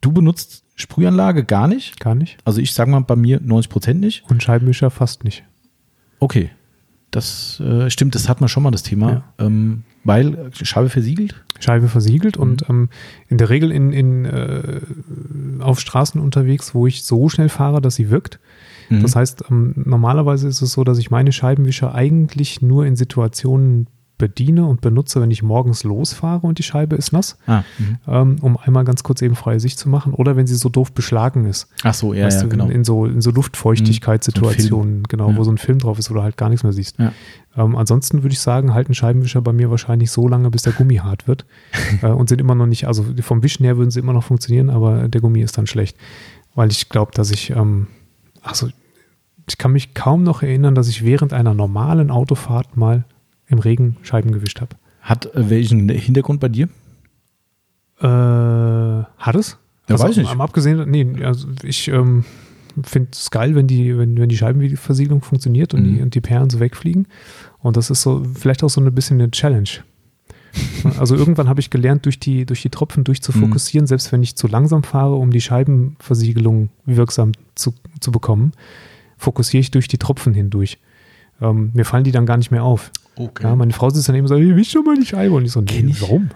du 0.00 0.12
benutzt 0.12 0.64
Sprühanlage 0.76 1.44
gar 1.44 1.68
nicht? 1.68 2.00
Gar 2.00 2.14
nicht. 2.14 2.38
Also 2.44 2.60
ich 2.60 2.72
sage 2.72 2.90
mal 2.90 3.00
bei 3.00 3.16
mir 3.16 3.40
90 3.40 3.70
Prozent 3.70 4.00
nicht. 4.00 4.24
Und 4.28 4.42
Scheibenwischer 4.42 4.90
fast 4.90 5.24
nicht. 5.24 5.44
Okay. 6.18 6.50
Das 7.10 7.60
äh, 7.60 7.90
stimmt, 7.90 8.16
das 8.16 8.28
hat 8.28 8.40
man 8.40 8.48
schon 8.48 8.64
mal 8.64 8.72
das 8.72 8.82
Thema. 8.82 9.10
Ja. 9.10 9.46
Ähm, 9.46 9.84
weil 10.02 10.50
Scheibe 10.52 10.90
versiegelt? 10.90 11.34
Scheibe 11.60 11.88
versiegelt 11.88 12.36
mhm. 12.36 12.42
und 12.42 12.68
ähm, 12.68 12.88
in 13.28 13.38
der 13.38 13.50
Regel 13.50 13.70
in, 13.70 13.92
in, 13.92 14.24
äh, 14.24 14.80
auf 15.60 15.80
Straßen 15.80 16.20
unterwegs, 16.20 16.74
wo 16.74 16.86
ich 16.86 17.04
so 17.04 17.28
schnell 17.28 17.48
fahre, 17.48 17.80
dass 17.80 17.94
sie 17.94 18.10
wirkt. 18.10 18.40
Mhm. 18.88 19.02
Das 19.02 19.16
heißt, 19.16 19.44
ähm, 19.50 19.72
normalerweise 19.76 20.48
ist 20.48 20.62
es 20.62 20.72
so, 20.72 20.84
dass 20.84 20.98
ich 20.98 21.10
meine 21.10 21.32
Scheibenwischer 21.32 21.94
eigentlich 21.94 22.62
nur 22.62 22.86
in 22.86 22.96
Situationen 22.96 23.88
bediene 24.16 24.64
und 24.64 24.80
benutze, 24.80 25.20
wenn 25.20 25.30
ich 25.30 25.42
morgens 25.42 25.82
losfahre 25.82 26.46
und 26.46 26.58
die 26.58 26.62
Scheibe 26.62 26.94
ist 26.94 27.12
nass, 27.12 27.36
ah, 27.46 27.64
mhm. 27.78 27.96
ähm, 28.06 28.36
um 28.42 28.56
einmal 28.56 28.84
ganz 28.84 29.02
kurz 29.02 29.22
eben 29.22 29.34
freie 29.34 29.58
Sicht 29.58 29.78
zu 29.78 29.88
machen. 29.88 30.14
Oder 30.14 30.36
wenn 30.36 30.46
sie 30.46 30.54
so 30.54 30.68
doof 30.68 30.92
beschlagen 30.92 31.46
ist. 31.46 31.68
Ach 31.82 31.94
so, 31.94 32.14
ja, 32.14 32.28
ja 32.28 32.42
du, 32.42 32.48
genau. 32.48 32.68
In, 32.68 32.84
so, 32.84 33.06
in 33.06 33.20
so 33.20 33.30
Luftfeuchtigkeitssituationen, 33.32 34.98
so 34.98 35.08
genau, 35.08 35.30
ja. 35.30 35.36
wo 35.36 35.42
so 35.42 35.50
ein 35.50 35.58
Film 35.58 35.78
drauf 35.78 35.98
ist, 35.98 36.10
wo 36.10 36.14
du 36.14 36.22
halt 36.22 36.36
gar 36.36 36.48
nichts 36.48 36.62
mehr 36.62 36.72
siehst. 36.72 36.98
Ja. 36.98 37.12
Ähm, 37.56 37.74
ansonsten 37.74 38.22
würde 38.22 38.34
ich 38.34 38.40
sagen, 38.40 38.72
halten 38.72 38.94
Scheibenwischer 38.94 39.42
bei 39.42 39.52
mir 39.52 39.70
wahrscheinlich 39.70 40.12
so 40.12 40.28
lange, 40.28 40.50
bis 40.50 40.62
der 40.62 40.72
Gummi 40.72 40.96
hart 40.96 41.26
wird 41.26 41.44
äh, 42.02 42.06
und 42.06 42.28
sind 42.28 42.40
immer 42.40 42.54
noch 42.54 42.66
nicht, 42.66 42.86
also 42.86 43.04
vom 43.20 43.42
Wischen 43.42 43.64
her 43.64 43.76
würden 43.76 43.90
sie 43.90 44.00
immer 44.00 44.12
noch 44.12 44.24
funktionieren, 44.24 44.70
aber 44.70 45.08
der 45.08 45.20
Gummi 45.20 45.42
ist 45.42 45.58
dann 45.58 45.66
schlecht, 45.66 45.96
weil 46.54 46.70
ich 46.70 46.88
glaube, 46.88 47.10
dass 47.14 47.32
ich, 47.32 47.50
ähm, 47.50 47.88
also 48.44 48.68
ich 49.48 49.58
kann 49.58 49.72
mich 49.72 49.94
kaum 49.94 50.22
noch 50.22 50.42
erinnern, 50.42 50.74
dass 50.74 50.88
ich 50.88 51.04
während 51.04 51.32
einer 51.32 51.54
normalen 51.54 52.10
Autofahrt 52.10 52.76
mal 52.76 53.04
im 53.46 53.58
Regen 53.58 53.96
Scheiben 54.02 54.32
gewischt 54.32 54.60
habe. 54.60 54.76
Hat 55.00 55.26
äh, 55.34 55.50
welchen 55.50 55.88
Hintergrund 55.88 56.40
bei 56.40 56.48
dir? 56.48 56.68
Äh, 58.00 58.06
hat 58.06 59.34
es? 59.34 59.58
Ja, 59.88 59.96
also, 59.96 60.04
weiß 60.04 60.16
ich. 60.18 60.28
Am 60.28 60.40
abgesehen, 60.40 60.90
nee, 60.90 61.24
also 61.24 61.48
ich 61.62 61.88
ähm, 61.88 62.24
finde 62.82 63.10
es 63.12 63.30
geil, 63.30 63.54
wenn 63.54 63.66
die, 63.66 63.96
wenn, 63.98 64.18
wenn 64.18 64.28
die 64.28 64.36
Scheibenversiegelung 64.36 65.22
funktioniert 65.22 65.74
und, 65.74 65.82
mhm. 65.82 65.94
die, 65.94 66.02
und 66.02 66.14
die 66.14 66.20
Perlen 66.20 66.50
so 66.50 66.60
wegfliegen. 66.60 67.06
Und 67.58 67.76
das 67.76 67.90
ist 67.90 68.02
so 68.02 68.24
vielleicht 68.34 68.64
auch 68.64 68.70
so 68.70 68.80
ein 68.80 68.94
bisschen 68.94 69.20
eine 69.20 69.30
Challenge. 69.30 69.68
Also 70.98 71.16
irgendwann 71.16 71.48
habe 71.48 71.60
ich 71.60 71.70
gelernt, 71.70 72.04
durch 72.04 72.20
die, 72.20 72.44
durch 72.44 72.62
die 72.62 72.68
Tropfen 72.68 73.04
durchzufokussieren, 73.04 73.84
mhm. 73.84 73.88
selbst 73.88 74.12
wenn 74.12 74.22
ich 74.22 74.36
zu 74.36 74.46
langsam 74.46 74.82
fahre, 74.82 75.14
um 75.14 75.30
die 75.30 75.40
Scheibenversiegelung 75.40 76.68
wirksam 76.84 77.32
zu, 77.54 77.74
zu 78.00 78.12
bekommen, 78.12 78.52
fokussiere 79.16 79.60
ich 79.60 79.70
durch 79.70 79.88
die 79.88 79.98
Tropfen 79.98 80.34
hindurch. 80.34 80.78
Ähm, 81.40 81.70
mir 81.72 81.84
fallen 81.84 82.04
die 82.04 82.12
dann 82.12 82.26
gar 82.26 82.36
nicht 82.36 82.50
mehr 82.50 82.64
auf. 82.64 82.90
Okay. 83.16 83.44
Ja, 83.44 83.56
meine 83.56 83.72
Frau 83.72 83.90
sitzt 83.90 84.08
dann 84.08 84.16
eben 84.16 84.28
so, 84.28 84.36
ich 84.36 84.54
will 84.54 84.64
schon 84.64 84.84
mal 84.84 84.96
die 84.96 85.06
Scheibe. 85.06 85.34
Und 85.34 85.44
ich 85.44 85.52
so, 85.52 85.60
nee, 85.60 85.84
ich. 85.88 86.02
warum? 86.02 86.30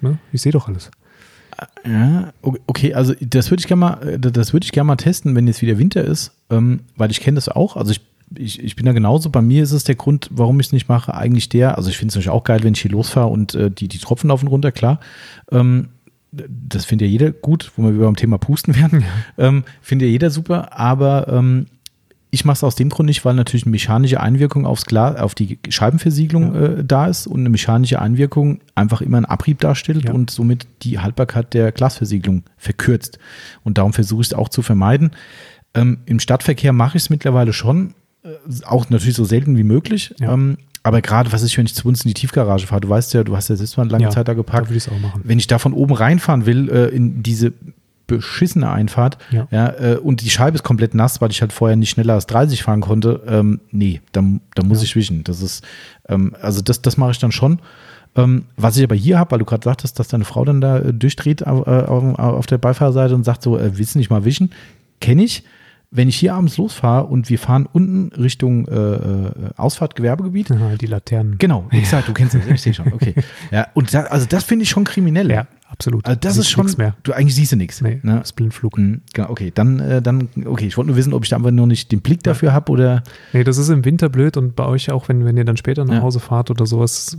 Ne? 0.00 0.18
Ich 0.32 0.42
sehe 0.42 0.52
doch 0.52 0.68
alles. 0.68 0.90
Ja, 1.86 2.32
okay, 2.42 2.92
also 2.92 3.14
das 3.20 3.50
würde 3.50 3.60
ich 3.60 3.66
gerne 3.66 3.80
mal, 3.80 4.08
äh, 4.08 4.18
das 4.18 4.52
würde 4.52 4.64
ich 4.64 4.72
gerne 4.72 4.88
mal 4.88 4.96
testen, 4.96 5.34
wenn 5.34 5.46
jetzt 5.46 5.62
wieder 5.62 5.78
Winter 5.78 6.04
ist, 6.04 6.32
ähm, 6.50 6.80
weil 6.96 7.10
ich 7.10 7.20
kenne 7.20 7.36
das 7.36 7.48
auch. 7.48 7.76
Also 7.76 7.92
ich, 7.92 8.00
ich, 8.34 8.62
ich 8.62 8.76
bin 8.76 8.86
da 8.86 8.92
genauso. 8.92 9.30
Bei 9.30 9.42
mir 9.42 9.62
ist 9.62 9.72
es 9.72 9.84
der 9.84 9.94
Grund, 9.94 10.28
warum 10.30 10.58
ich 10.60 10.66
es 10.66 10.72
nicht 10.72 10.88
mache, 10.88 11.14
eigentlich 11.14 11.48
der. 11.48 11.76
Also 11.76 11.90
ich 11.90 11.98
finde 11.98 12.10
es 12.10 12.16
natürlich 12.16 12.30
auch 12.30 12.44
geil, 12.44 12.62
wenn 12.62 12.74
ich 12.74 12.80
hier 12.80 12.90
losfahre 12.90 13.28
und 13.28 13.54
äh, 13.54 13.70
die, 13.70 13.88
die 13.88 13.98
Tropfen 13.98 14.28
laufen 14.28 14.48
runter, 14.48 14.72
klar. 14.72 15.00
Ähm, 15.50 15.88
das 16.32 16.84
findet 16.84 17.06
ja 17.06 17.12
jeder 17.12 17.30
gut, 17.30 17.72
wo 17.76 17.82
wir 17.84 17.90
über 17.90 18.06
beim 18.06 18.16
Thema 18.16 18.38
Pusten 18.38 18.76
werden. 18.76 19.02
Ja. 19.36 19.48
Ähm, 19.48 19.64
findet 19.80 20.06
ja 20.06 20.12
jeder 20.12 20.30
super, 20.30 20.78
aber 20.78 21.28
ähm, 21.28 21.66
ich 22.30 22.44
mache 22.44 22.56
es 22.56 22.64
aus 22.64 22.74
dem 22.74 22.90
Grund 22.90 23.06
nicht, 23.06 23.24
weil 23.24 23.34
natürlich 23.34 23.64
eine 23.64 23.70
mechanische 23.70 24.20
Einwirkung 24.20 24.66
aufs 24.66 24.84
Glas, 24.84 25.16
auf 25.16 25.34
die 25.34 25.58
Scheibenversiegelung 25.68 26.54
ja. 26.54 26.62
äh, 26.62 26.84
da 26.84 27.06
ist 27.06 27.26
und 27.26 27.40
eine 27.40 27.48
mechanische 27.48 28.00
Einwirkung 28.02 28.60
einfach 28.74 29.00
immer 29.00 29.16
einen 29.16 29.26
Abrieb 29.26 29.60
darstellt 29.60 30.04
ja. 30.04 30.12
und 30.12 30.30
somit 30.30 30.66
die 30.82 30.98
Haltbarkeit 30.98 31.54
der 31.54 31.72
Glasversiegelung 31.72 32.42
verkürzt. 32.58 33.18
Und 33.64 33.78
darum 33.78 33.92
versuche 33.92 34.22
ich 34.22 34.28
es 34.28 34.34
auch 34.34 34.48
zu 34.48 34.62
vermeiden. 34.62 35.12
Ähm, 35.74 35.98
Im 36.06 36.20
Stadtverkehr 36.20 36.72
mache 36.72 36.96
ich 36.96 37.04
es 37.04 37.10
mittlerweile 37.10 37.52
schon, 37.52 37.94
auch 38.64 38.88
natürlich 38.90 39.16
so 39.16 39.24
selten 39.24 39.56
wie 39.56 39.64
möglich. 39.64 40.14
Ja. 40.18 40.32
Ähm, 40.32 40.58
aber 40.82 41.02
gerade, 41.02 41.32
was 41.32 41.42
ist, 41.42 41.56
wenn 41.58 41.66
ich 41.66 41.74
zu 41.74 41.88
uns 41.88 42.04
in 42.04 42.08
die 42.08 42.14
Tiefgarage 42.14 42.66
fahre? 42.66 42.80
Du 42.80 42.88
weißt 42.88 43.12
ja, 43.14 43.24
du 43.24 43.36
hast 43.36 43.48
ja 43.48 43.56
selbst 43.56 43.76
mal 43.76 43.82
eine 43.82 43.92
lange 43.92 44.08
Zeit 44.10 44.28
da 44.28 44.34
geparkt. 44.34 44.70
Da 44.70 44.92
auch 44.92 45.00
machen. 45.00 45.20
Wenn 45.24 45.38
ich 45.38 45.48
da 45.48 45.58
von 45.58 45.72
oben 45.72 45.94
reinfahren 45.94 46.46
will, 46.46 46.70
äh, 46.70 46.86
in 46.94 47.24
diese 47.24 47.52
beschissene 48.06 48.70
Einfahrt. 48.70 49.18
Ja. 49.30 49.48
ja 49.50 49.68
äh, 49.80 49.96
und 49.96 50.22
die 50.22 50.30
Scheibe 50.30 50.54
ist 50.54 50.62
komplett 50.62 50.94
nass, 50.94 51.20
weil 51.20 51.30
ich 51.30 51.40
halt 51.40 51.52
vorher 51.52 51.76
nicht 51.76 51.90
schneller 51.90 52.14
als 52.14 52.26
30 52.26 52.62
fahren 52.62 52.80
konnte. 52.80 53.22
Ähm, 53.26 53.60
nee, 53.72 54.00
da, 54.12 54.22
da 54.54 54.62
muss 54.62 54.78
ja. 54.78 54.84
ich 54.84 54.96
wischen. 54.96 55.24
Das 55.24 55.42
ist, 55.42 55.64
ähm, 56.08 56.36
also 56.40 56.60
das, 56.60 56.82
das 56.82 56.96
mache 56.96 57.10
ich 57.12 57.18
dann 57.18 57.32
schon. 57.32 57.58
Ähm, 58.14 58.44
was 58.56 58.76
ich 58.76 58.84
aber 58.84 58.94
hier 58.94 59.18
habe, 59.18 59.32
weil 59.32 59.38
du 59.40 59.44
gerade 59.44 59.64
sagtest, 59.64 59.98
dass 59.98 60.08
deine 60.08 60.24
Frau 60.24 60.44
dann 60.44 60.60
da 60.60 60.78
äh, 60.78 60.94
durchdreht 60.94 61.46
auf, 61.46 61.66
äh, 61.66 61.70
auf, 61.70 62.18
auf, 62.18 62.46
der 62.46 62.58
Beifahrerseite 62.58 63.14
und 63.14 63.24
sagt 63.24 63.42
so, 63.42 63.58
äh, 63.58 63.76
willst 63.76 63.94
du 63.94 63.98
nicht 63.98 64.10
mal 64.10 64.24
wischen? 64.24 64.52
Kenne 65.00 65.24
ich 65.24 65.42
wenn 65.90 66.08
ich 66.08 66.16
hier 66.16 66.34
abends 66.34 66.56
losfahre 66.56 67.06
und 67.06 67.30
wir 67.30 67.38
fahren 67.38 67.68
unten 67.72 68.12
Richtung 68.14 68.66
äh, 68.68 68.74
äh 68.74 69.30
Ausfahrt 69.56 69.94
Gewerbegebiet. 69.94 70.50
Aha, 70.50 70.76
die 70.76 70.86
Laternen. 70.86 71.38
Genau, 71.38 71.66
exakt, 71.70 72.08
du 72.08 72.12
kennst 72.12 72.34
das, 72.34 72.46
ich 72.46 72.60
sehe 72.60 72.74
schon, 72.74 72.92
okay. 72.92 73.14
Ja, 73.50 73.68
und 73.74 73.92
da, 73.94 74.02
also 74.04 74.26
das 74.26 74.44
finde 74.44 74.64
ich 74.64 74.70
schon 74.70 74.84
kriminell. 74.84 75.30
Ja, 75.30 75.46
absolut. 75.68 76.06
Also 76.06 76.18
das 76.20 76.34
Siehst 76.34 76.46
ist 76.46 76.50
schon, 76.50 76.70
mehr. 76.78 76.96
du 77.02 77.12
eigentlich 77.12 77.34
siehst 77.34 77.52
du 77.52 77.56
nichts. 77.56 77.80
Nee, 77.80 78.00
ne? 78.02 78.16
das 78.18 78.30
ist 78.30 78.32
Blindflug. 78.32 78.78
Mhm, 78.78 79.02
genau, 79.12 79.30
okay, 79.30 79.52
dann, 79.54 79.80
äh, 79.80 80.02
dann, 80.02 80.28
okay, 80.44 80.66
ich 80.66 80.76
wollte 80.76 80.88
nur 80.88 80.96
wissen, 80.96 81.12
ob 81.12 81.24
ich 81.24 81.30
da 81.30 81.36
einfach 81.36 81.50
nur 81.50 81.66
nicht 81.66 81.92
den 81.92 82.00
Blick 82.00 82.22
dafür 82.22 82.52
habe 82.52 82.72
oder. 82.72 83.02
Nee, 83.32 83.44
das 83.44 83.58
ist 83.58 83.68
im 83.68 83.84
Winter 83.84 84.08
blöd 84.08 84.36
und 84.36 84.56
bei 84.56 84.64
euch 84.64 84.90
auch, 84.90 85.08
wenn, 85.08 85.24
wenn 85.24 85.36
ihr 85.36 85.44
dann 85.44 85.56
später 85.56 85.84
nach 85.84 85.94
ja. 85.94 86.02
Hause 86.02 86.20
fahrt 86.20 86.50
oder 86.50 86.66
sowas. 86.66 87.16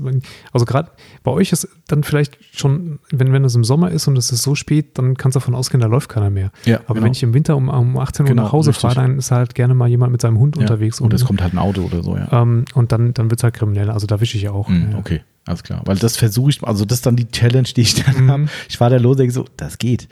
Also 0.52 0.66
gerade 0.66 0.92
bei 1.24 1.32
euch 1.32 1.52
ist 1.52 1.68
dann 1.88 2.04
vielleicht 2.04 2.38
schon, 2.56 3.00
wenn, 3.12 3.34
wenn 3.34 3.44
es 3.44 3.56
im 3.56 3.64
Sommer 3.64 3.92
ist 3.92 4.08
und 4.08 4.18
es 4.18 4.32
ist 4.32 4.44
so 4.44 4.56
spät, 4.56 4.98
dann 4.98 5.16
kannst 5.18 5.36
du 5.36 5.40
davon 5.40 5.56
ausgehen, 5.56 5.82
da 5.82 5.88
läuft 5.88 6.10
keiner 6.10 6.30
mehr. 6.30 6.52
Ja, 6.66 6.80
Aber 6.86 6.96
genau. 6.96 7.06
wenn 7.06 7.12
ich 7.12 7.24
im 7.24 7.34
Winter 7.34 7.56
um, 7.56 7.70
um 7.70 7.98
18 7.98 8.26
Uhr 8.26 8.30
genau, 8.30 8.44
nach 8.44 8.52
Hause 8.52 8.74
fahre, 8.74 8.96
dann 8.96 9.18
ist 9.18 9.32
halt 9.32 9.56
gerne 9.56 9.74
mal 9.74 9.88
jemand 9.88 10.12
mit 10.12 10.22
seinem 10.22 10.40
Hund 10.40 10.56
ja. 10.56 10.62
unterwegs. 10.62 11.00
Und 11.00 11.14
es 11.14 11.26
kommt 11.26 11.42
halt 11.42 11.54
ein 11.54 11.60
Auto 11.60 11.82
oder 11.82 12.04
so, 12.04 12.16
ja. 12.16 12.28
Ähm, 12.32 12.66
und 12.74 12.92
dann, 12.92 13.14
dann 13.14 13.30
wird 13.30 13.40
es 13.40 13.44
halt 13.44 13.54
kriminell. 13.54 13.90
Also 13.90 14.08
da 14.08 14.20
wische 14.22 14.38
ich 14.38 14.50
auch. 14.50 14.70
Mhm. 14.70 14.96
Okay. 14.98 15.22
Alles 15.48 15.64
klar. 15.64 15.82
Weil 15.86 15.96
das 15.96 16.18
versuche 16.18 16.52
ich, 16.52 16.64
also 16.64 16.86
das 16.86 17.00
ist 17.00 17.06
dann 17.06 17.16
die 17.16 17.30
Challenge, 17.30 17.68
die 17.76 17.82
ich 17.82 17.96
dann 18.04 18.26
mhm. 18.26 18.32
habe. 18.32 18.48
Ich 18.70 18.78
fahre 18.78 18.92
da 18.92 18.98
los 18.98 19.14
und 19.14 19.20
denke 19.20 19.34
so, 19.34 19.46
das 19.56 19.78
geht. 19.78 20.08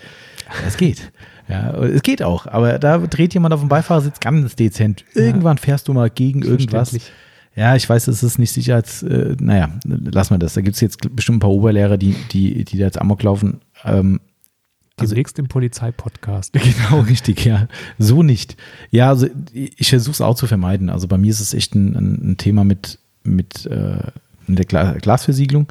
Das 0.63 0.77
geht. 0.77 1.11
Ja, 1.47 1.73
es 1.83 2.01
geht 2.01 2.23
auch. 2.23 2.47
Aber 2.47 2.79
da 2.79 2.97
dreht 2.97 3.33
jemand 3.33 3.53
auf 3.53 3.59
dem 3.59 3.69
Beifahrersitz 3.69 4.19
ganz 4.19 4.55
dezent. 4.55 5.05
Irgendwann 5.13 5.57
fährst 5.57 5.87
du 5.87 5.93
mal 5.93 6.09
gegen 6.09 6.41
irgendwas. 6.41 6.97
Ja, 7.55 7.75
ich 7.75 7.87
weiß, 7.87 8.07
es 8.07 8.23
ist 8.23 8.37
nicht 8.37 8.51
sicher 8.51 8.75
als, 8.75 9.03
äh, 9.03 9.35
naja, 9.39 9.69
lass 9.85 10.29
mal 10.29 10.39
das. 10.39 10.55
Da 10.55 10.61
gibt 10.61 10.75
es 10.75 10.81
jetzt 10.81 11.15
bestimmt 11.15 11.37
ein 11.37 11.39
paar 11.39 11.51
Oberlehrer, 11.51 11.97
die, 11.97 12.15
die, 12.31 12.65
die 12.65 12.77
da 12.77 12.85
jetzt 12.85 12.99
Amok 12.99 13.23
laufen. 13.23 13.61
Ähm, 13.85 14.19
also 14.97 15.13
Demnächst 15.13 15.39
im 15.39 15.47
Polizeipodcast. 15.47 16.53
Genau, 16.89 17.01
richtig, 17.01 17.45
ja. 17.45 17.67
So 17.97 18.23
nicht. 18.23 18.57
Ja, 18.91 19.09
also 19.09 19.27
ich 19.53 19.89
versuche 19.89 20.13
es 20.13 20.21
auch 20.21 20.35
zu 20.35 20.47
vermeiden. 20.47 20.89
Also 20.89 21.07
bei 21.07 21.17
mir 21.17 21.31
ist 21.31 21.41
es 21.41 21.53
echt 21.53 21.75
ein, 21.75 22.31
ein 22.31 22.37
Thema 22.37 22.63
mit, 22.63 22.99
mit 23.23 23.65
äh, 23.65 24.11
der 24.47 24.65
Glasversiegelung. 24.65 25.67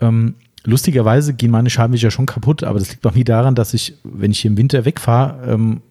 Ähm, 0.00 0.34
lustigerweise 0.64 1.34
gehen 1.34 1.50
meine 1.50 1.70
Scheibenwischer 1.70 2.10
schon 2.10 2.26
kaputt, 2.26 2.64
aber 2.64 2.78
das 2.78 2.90
liegt 2.90 3.02
bei 3.02 3.12
mir 3.12 3.24
daran, 3.24 3.54
dass 3.54 3.74
ich, 3.74 3.94
wenn 4.04 4.30
ich 4.30 4.40
hier 4.40 4.50
im 4.50 4.56
Winter 4.56 4.84
wegfahre, 4.84 5.52
ähm, 5.52 5.82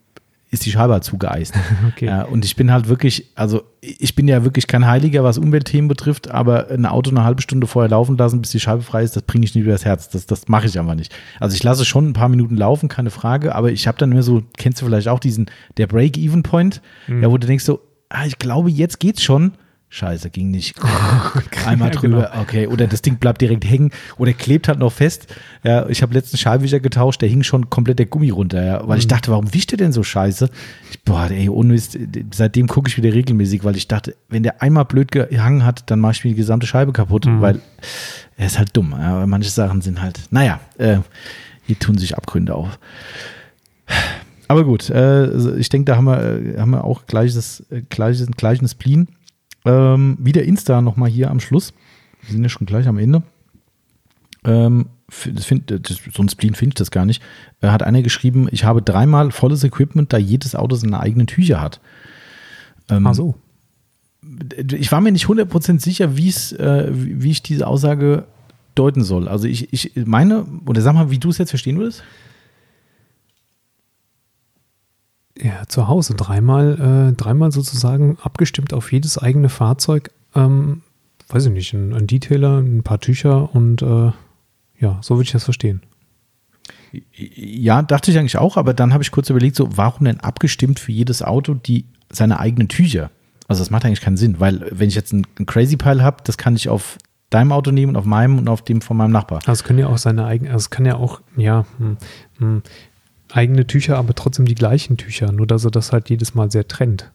ist 0.49 0.65
die 0.65 0.71
Scheibe 0.71 0.93
halt 0.93 1.03
zugeeist. 1.03 1.53
Okay. 1.87 2.05
Ja, 2.05 2.23
und 2.23 2.45
ich 2.45 2.55
bin 2.55 2.71
halt 2.71 2.89
wirklich, 2.89 3.31
also 3.33 3.63
ich 3.81 4.13
bin 4.13 4.27
ja 4.27 4.43
wirklich 4.43 4.67
kein 4.67 4.85
Heiliger, 4.85 5.23
was 5.23 5.37
Umweltthemen 5.37 5.87
betrifft, 5.87 6.29
aber 6.29 6.69
ein 6.69 6.85
Auto 6.85 7.09
eine 7.09 7.23
halbe 7.23 7.41
Stunde 7.41 7.65
vorher 7.65 7.89
laufen 7.89 8.17
lassen, 8.17 8.41
bis 8.41 8.51
die 8.51 8.59
Scheibe 8.59 8.83
frei 8.83 9.03
ist, 9.03 9.15
das 9.15 9.23
bringe 9.23 9.45
ich 9.45 9.55
nicht 9.55 9.65
übers 9.65 9.83
Herz. 9.83 10.09
Das, 10.09 10.25
das 10.27 10.47
mache 10.47 10.67
ich 10.67 10.77
einfach 10.77 10.95
nicht. 10.95 11.13
Also 11.39 11.55
ich 11.55 11.63
lasse 11.63 11.85
schon 11.85 12.09
ein 12.09 12.13
paar 12.13 12.29
Minuten 12.29 12.55
laufen, 12.55 12.87
keine 12.87 13.09
Frage, 13.09 13.55
aber 13.55 13.71
ich 13.71 13.87
habe 13.87 13.97
dann 13.97 14.11
immer 14.11 14.21
so, 14.21 14.43
kennst 14.57 14.81
du 14.81 14.85
vielleicht 14.85 15.07
auch 15.07 15.19
diesen, 15.19 15.47
der 15.77 15.87
Break-Even-Point, 15.87 16.81
mhm. 17.07 17.23
ja, 17.23 17.31
wo 17.31 17.37
du 17.37 17.47
denkst 17.47 17.63
so, 17.63 17.81
ah, 18.09 18.25
ich 18.25 18.37
glaube, 18.37 18.69
jetzt 18.69 18.99
geht's 18.99 19.23
schon 19.23 19.53
Scheiße, 19.89 20.29
ging 20.29 20.51
nicht. 20.51 20.75
Einmal 21.65 21.93
ja, 21.93 21.95
drüber, 21.95 22.29
genau. 22.31 22.41
okay. 22.41 22.67
Oder 22.67 22.87
das 22.87 23.01
Ding 23.01 23.17
bleibt 23.17 23.39
direkt 23.39 23.63
hängen 23.63 23.91
oder 24.17 24.33
klebt 24.33 24.67
halt 24.67 24.79
noch 24.79 24.91
fest. 24.91 25.33
Ja, 25.63 25.87
ich 25.87 26.01
habe 26.01 26.13
letzten 26.13 26.35
Schallwischer 26.35 26.81
getauscht, 26.81 27.21
der 27.21 27.29
hing 27.29 27.41
schon 27.43 27.69
komplett 27.69 27.99
der 27.99 28.05
Gummi 28.05 28.29
runter, 28.29 28.63
ja, 28.63 28.79
weil 28.81 28.97
mhm. 28.97 28.99
ich 28.99 29.07
dachte, 29.07 29.31
warum 29.31 29.53
wischt 29.53 29.71
der 29.71 29.77
denn 29.77 29.93
so 29.93 30.03
scheiße? 30.03 30.49
Ich, 30.91 31.03
boah, 31.03 31.29
ey, 31.31 31.47
unwist, 31.47 31.97
seitdem 32.33 32.67
gucke 32.67 32.89
ich 32.89 32.97
wieder 32.97 33.13
regelmäßig, 33.13 33.63
weil 33.63 33.77
ich 33.77 33.87
dachte, 33.87 34.15
wenn 34.27 34.43
der 34.43 34.61
einmal 34.61 34.83
blöd 34.83 35.11
gehangen 35.11 35.63
hat, 35.63 35.89
dann 35.89 36.01
mache 36.01 36.13
ich 36.13 36.23
mir 36.25 36.31
die 36.31 36.37
gesamte 36.37 36.67
Scheibe 36.67 36.91
kaputt, 36.91 37.25
mhm. 37.25 37.39
weil 37.39 37.61
er 38.35 38.47
ist 38.47 38.59
halt 38.59 38.75
dumm. 38.75 38.93
Ja, 38.97 39.25
manche 39.25 39.49
Sachen 39.49 39.81
sind 39.81 40.01
halt, 40.01 40.19
naja, 40.31 40.59
äh, 40.77 40.97
hier 41.65 41.79
tun 41.79 41.97
sich 41.97 42.17
Abgründe 42.17 42.55
auf. 42.55 42.77
Aber 44.49 44.63
gut, 44.63 44.89
äh, 44.89 45.57
ich 45.57 45.69
denke, 45.69 45.91
da 45.91 45.97
haben 45.97 46.05
wir, 46.05 46.23
äh, 46.23 46.59
haben 46.59 46.71
wir 46.71 46.83
auch 46.83 47.05
gleiches, 47.05 47.65
äh, 47.69 47.81
gleiches, 47.89 48.27
gleichen 48.31 48.67
Spleen. 48.67 49.07
Ähm, 49.67 50.17
wieder 50.19 50.43
Insta 50.43 50.81
nochmal 50.81 51.09
hier 51.09 51.29
am 51.29 51.41
Schluss. 51.41 51.73
Wir 52.21 52.31
sind 52.31 52.43
ja 52.43 52.49
schon 52.49 52.65
gleich 52.65 52.87
am 52.87 52.97
Ende. 52.97 53.21
Ähm, 54.45 54.87
das 55.33 55.45
find, 55.45 55.69
das, 55.69 55.99
so 56.13 56.23
ein 56.23 56.29
Spleen 56.29 56.55
finde 56.55 56.69
ich 56.69 56.75
das 56.75 56.89
gar 56.89 57.05
nicht. 57.05 57.21
Äh, 57.61 57.67
hat 57.67 57.83
einer 57.83 58.01
geschrieben, 58.01 58.47
ich 58.51 58.63
habe 58.63 58.81
dreimal 58.81 59.31
volles 59.31 59.63
Equipment, 59.65 60.13
da 60.13 60.17
jedes 60.17 60.55
Auto 60.55 60.75
seine 60.75 61.01
eigenen 61.01 61.27
Tücher 61.27 61.59
hat. 61.59 61.81
Ähm, 62.89 63.05
Ach 63.05 63.13
so. 63.13 63.35
Ich 64.77 64.91
war 64.91 65.01
mir 65.01 65.11
nicht 65.11 65.25
100% 65.25 65.81
sicher, 65.81 66.05
äh, 66.05 66.89
wie 66.91 67.31
ich 67.31 67.43
diese 67.43 67.67
Aussage 67.67 68.25
deuten 68.75 69.03
soll. 69.03 69.27
Also 69.27 69.47
ich, 69.47 69.73
ich 69.73 69.91
meine, 70.05 70.45
oder 70.65 70.81
sag 70.81 70.93
mal, 70.93 71.11
wie 71.11 71.19
du 71.19 71.29
es 71.29 71.37
jetzt 71.37 71.49
verstehen 71.49 71.77
würdest? 71.77 72.03
Ja, 75.41 75.67
zu 75.67 75.87
Hause 75.87 76.15
dreimal, 76.15 77.11
äh, 77.11 77.15
dreimal 77.15 77.51
sozusagen 77.51 78.17
abgestimmt 78.21 78.73
auf 78.73 78.91
jedes 78.91 79.17
eigene 79.17 79.49
Fahrzeug. 79.49 80.11
Ähm, 80.35 80.81
weiß 81.29 81.45
ich 81.45 81.51
nicht, 81.51 81.73
ein, 81.73 81.93
ein, 81.93 82.07
Detailer, 82.07 82.59
ein 82.59 82.83
paar 82.83 82.99
Tücher 82.99 83.53
und 83.53 83.81
äh, 83.81 84.11
ja, 84.79 84.97
so 85.01 85.15
würde 85.15 85.25
ich 85.25 85.31
das 85.31 85.43
verstehen. 85.43 85.81
Ja, 87.13 87.81
dachte 87.81 88.11
ich 88.11 88.17
eigentlich 88.17 88.37
auch, 88.37 88.57
aber 88.57 88.73
dann 88.73 88.93
habe 88.93 89.03
ich 89.03 89.11
kurz 89.11 89.29
überlegt, 89.29 89.55
so, 89.55 89.69
warum 89.75 90.05
denn 90.05 90.19
abgestimmt 90.21 90.79
für 90.79 90.91
jedes 90.91 91.21
Auto 91.21 91.53
die 91.53 91.85
seine 92.09 92.39
eigenen 92.39 92.69
Tücher? 92.69 93.11
Also 93.47 93.61
das 93.61 93.69
macht 93.69 93.85
eigentlich 93.85 94.01
keinen 94.01 94.17
Sinn, 94.17 94.39
weil 94.39 94.65
wenn 94.71 94.89
ich 94.89 94.95
jetzt 94.95 95.13
einen, 95.13 95.27
einen 95.37 95.45
Crazy 95.45 95.77
Pile 95.77 96.01
habe, 96.01 96.17
das 96.23 96.37
kann 96.37 96.55
ich 96.55 96.69
auf 96.69 96.97
deinem 97.29 97.51
Auto 97.51 97.71
nehmen 97.71 97.91
und 97.91 97.97
auf 97.97 98.05
meinem 98.05 98.37
und 98.37 98.47
auf 98.47 98.61
dem 98.61 98.81
von 98.81 98.97
meinem 98.97 99.11
Nachbar. 99.11 99.39
Also 99.39 99.51
es 99.51 99.63
können 99.63 99.79
ja 99.79 99.87
auch 99.87 99.97
seine 99.97 100.25
eigenen, 100.25 100.51
also 100.51 100.63
es 100.63 100.69
kann 100.69 100.85
ja 100.85 100.95
auch, 100.95 101.21
ja, 101.35 101.65
hm, 101.77 101.97
hm, 102.39 102.63
eigene 103.31 103.67
Tücher, 103.67 103.97
aber 103.97 104.15
trotzdem 104.15 104.45
die 104.45 104.55
gleichen 104.55 104.97
Tücher, 104.97 105.31
nur 105.31 105.47
dass 105.47 105.65
er 105.65 105.71
das 105.71 105.91
halt 105.91 106.09
jedes 106.09 106.35
Mal 106.35 106.51
sehr 106.51 106.67
trennt. 106.67 107.11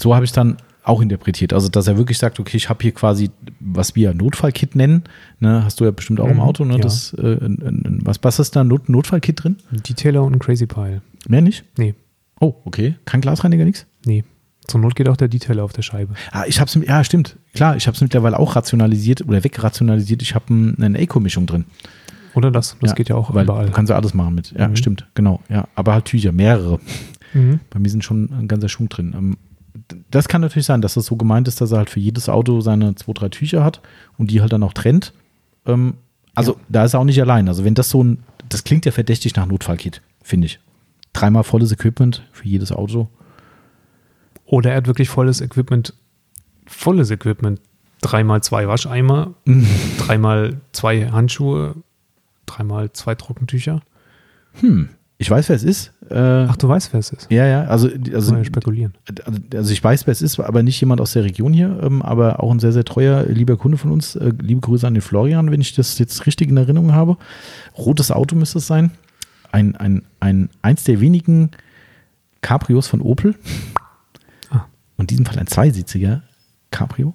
So 0.00 0.14
habe 0.14 0.24
ich 0.24 0.32
dann 0.32 0.56
auch 0.86 1.00
interpretiert. 1.00 1.52
Also, 1.52 1.68
dass 1.68 1.88
er 1.88 1.96
wirklich 1.96 2.18
sagt, 2.18 2.38
okay, 2.38 2.56
ich 2.56 2.68
habe 2.68 2.82
hier 2.82 2.92
quasi, 2.92 3.30
was 3.58 3.96
wir 3.96 4.14
Notfallkit 4.14 4.76
nennen, 4.76 5.02
ne, 5.40 5.64
hast 5.64 5.80
du 5.80 5.84
ja 5.84 5.90
bestimmt 5.90 6.20
auch 6.20 6.26
mhm, 6.26 6.32
im 6.32 6.40
Auto, 6.40 6.64
ne? 6.64 6.74
Ja. 6.74 6.80
Das, 6.80 7.12
äh, 7.14 7.38
was, 7.40 8.18
was 8.22 8.38
ist 8.38 8.54
da 8.54 8.62
Not 8.62 8.88
Notfallkit 8.88 9.42
drin? 9.42 9.56
Ein 9.72 9.82
Detailer 9.82 10.22
und 10.22 10.34
ein 10.34 10.38
Crazy 10.38 10.66
Pile. 10.66 11.02
Mehr 11.26 11.40
nicht? 11.40 11.64
Nee. 11.76 11.94
Oh, 12.38 12.54
okay. 12.64 12.94
Kein 13.04 13.20
Glasreiniger, 13.20 13.64
nichts? 13.64 13.86
Nee. 14.04 14.24
Zur 14.68 14.80
Not 14.80 14.94
geht 14.94 15.08
auch 15.08 15.16
der 15.16 15.28
Detailer 15.28 15.64
auf 15.64 15.72
der 15.72 15.82
Scheibe. 15.82 16.14
Ah, 16.30 16.44
ich 16.46 16.60
hab's, 16.60 16.78
ja, 16.80 17.02
stimmt. 17.02 17.36
Klar, 17.54 17.76
ich 17.76 17.86
habe 17.86 17.94
es 17.94 18.00
mittlerweile 18.00 18.38
auch 18.38 18.56
rationalisiert 18.56 19.22
oder 19.26 19.42
wegrationalisiert. 19.42 20.22
Ich 20.22 20.34
habe 20.34 20.74
eine 20.78 20.98
Eco-Mischung 20.98 21.46
drin. 21.46 21.64
Oder 22.36 22.50
das, 22.50 22.76
das 22.80 22.90
ja, 22.90 22.94
geht 22.94 23.08
ja 23.08 23.16
auch 23.16 23.32
weil 23.32 23.44
überall. 23.44 23.66
Du 23.66 23.72
kannst 23.72 23.88
ja 23.88 23.96
alles 23.96 24.12
machen 24.12 24.34
mit. 24.34 24.52
Ja, 24.52 24.68
mhm. 24.68 24.76
stimmt, 24.76 25.06
genau. 25.14 25.40
Ja, 25.48 25.68
aber 25.74 25.94
halt 25.94 26.04
Tücher, 26.04 26.32
mehrere. 26.32 26.78
Mhm. 27.32 27.60
Bei 27.70 27.78
mir 27.78 27.88
sind 27.88 28.04
schon 28.04 28.30
ein 28.30 28.46
ganzer 28.46 28.68
Schwung 28.68 28.90
drin. 28.90 29.14
Ähm, 29.16 29.36
das 30.10 30.28
kann 30.28 30.42
natürlich 30.42 30.66
sein, 30.66 30.82
dass 30.82 30.94
das 30.94 31.06
so 31.06 31.16
gemeint 31.16 31.48
ist, 31.48 31.62
dass 31.62 31.72
er 31.72 31.78
halt 31.78 31.88
für 31.88 31.98
jedes 31.98 32.28
Auto 32.28 32.60
seine 32.60 32.94
zwei, 32.94 33.14
drei 33.14 33.30
Tücher 33.30 33.64
hat 33.64 33.80
und 34.18 34.30
die 34.30 34.42
halt 34.42 34.52
dann 34.52 34.62
auch 34.62 34.74
trennt. 34.74 35.14
Ähm, 35.64 35.94
also 36.34 36.52
ja. 36.52 36.58
da 36.68 36.84
ist 36.84 36.92
er 36.92 37.00
auch 37.00 37.04
nicht 37.04 37.20
allein. 37.22 37.48
Also 37.48 37.64
wenn 37.64 37.74
das 37.74 37.88
so 37.88 38.04
ein, 38.04 38.18
das 38.50 38.64
klingt 38.64 38.84
ja 38.84 38.92
verdächtig 38.92 39.34
nach 39.34 39.46
Notfallkit, 39.46 40.02
finde 40.22 40.46
ich. 40.46 40.60
Dreimal 41.14 41.42
volles 41.42 41.72
Equipment 41.72 42.22
für 42.32 42.46
jedes 42.46 42.70
Auto. 42.70 43.08
Oder 44.44 44.72
er 44.72 44.76
hat 44.76 44.86
wirklich 44.86 45.08
volles 45.08 45.40
Equipment, 45.40 45.94
volles 46.66 47.10
Equipment. 47.10 47.60
Dreimal 48.02 48.42
zwei 48.42 48.68
Wascheimer, 48.68 49.32
mhm. 49.46 49.66
dreimal 49.98 50.60
zwei 50.72 51.10
Handschuhe, 51.10 51.76
dreimal 52.46 52.92
zwei 52.92 53.14
Trockentücher. 53.14 53.82
Hm, 54.60 54.88
ich 55.18 55.30
weiß, 55.30 55.48
wer 55.48 55.56
es 55.56 55.64
ist. 55.64 55.92
Äh, 56.10 56.14
Ach, 56.14 56.56
du 56.56 56.68
weißt, 56.68 56.92
wer 56.92 57.00
es 57.00 57.10
ist? 57.10 57.30
Ja, 57.30 57.46
ja. 57.46 57.64
Also, 57.64 57.88
also 58.12 58.32
Mal 58.34 58.44
spekulieren. 58.44 58.94
Also 59.54 59.72
ich 59.72 59.82
weiß, 59.82 60.06
wer 60.06 60.12
es 60.12 60.20
ist, 60.20 60.38
aber 60.38 60.62
nicht 60.62 60.78
jemand 60.80 61.00
aus 61.00 61.12
der 61.12 61.24
Region 61.24 61.52
hier, 61.54 61.80
ähm, 61.82 62.02
aber 62.02 62.42
auch 62.42 62.50
ein 62.50 62.60
sehr, 62.60 62.72
sehr 62.72 62.84
treuer, 62.84 63.24
lieber 63.24 63.56
Kunde 63.56 63.78
von 63.78 63.92
uns. 63.92 64.14
Äh, 64.16 64.32
liebe 64.40 64.60
Grüße 64.60 64.86
an 64.86 64.94
den 64.94 65.00
Florian, 65.00 65.50
wenn 65.50 65.60
ich 65.60 65.74
das 65.74 65.98
jetzt 65.98 66.26
richtig 66.26 66.50
in 66.50 66.56
Erinnerung 66.56 66.92
habe. 66.92 67.16
Rotes 67.78 68.10
Auto 68.10 68.36
müsste 68.36 68.58
es 68.58 68.66
sein. 68.66 68.90
Ein, 69.52 69.74
ein, 69.76 70.02
ein, 70.20 70.50
eins 70.60 70.84
der 70.84 71.00
wenigen 71.00 71.50
Cabrios 72.42 72.86
von 72.86 73.00
Opel. 73.00 73.34
Ah. 74.50 74.66
Und 74.98 75.04
in 75.04 75.06
diesem 75.06 75.24
Fall 75.24 75.38
ein 75.38 75.46
zweisitziger 75.46 76.22
Cabrio. 76.70 77.14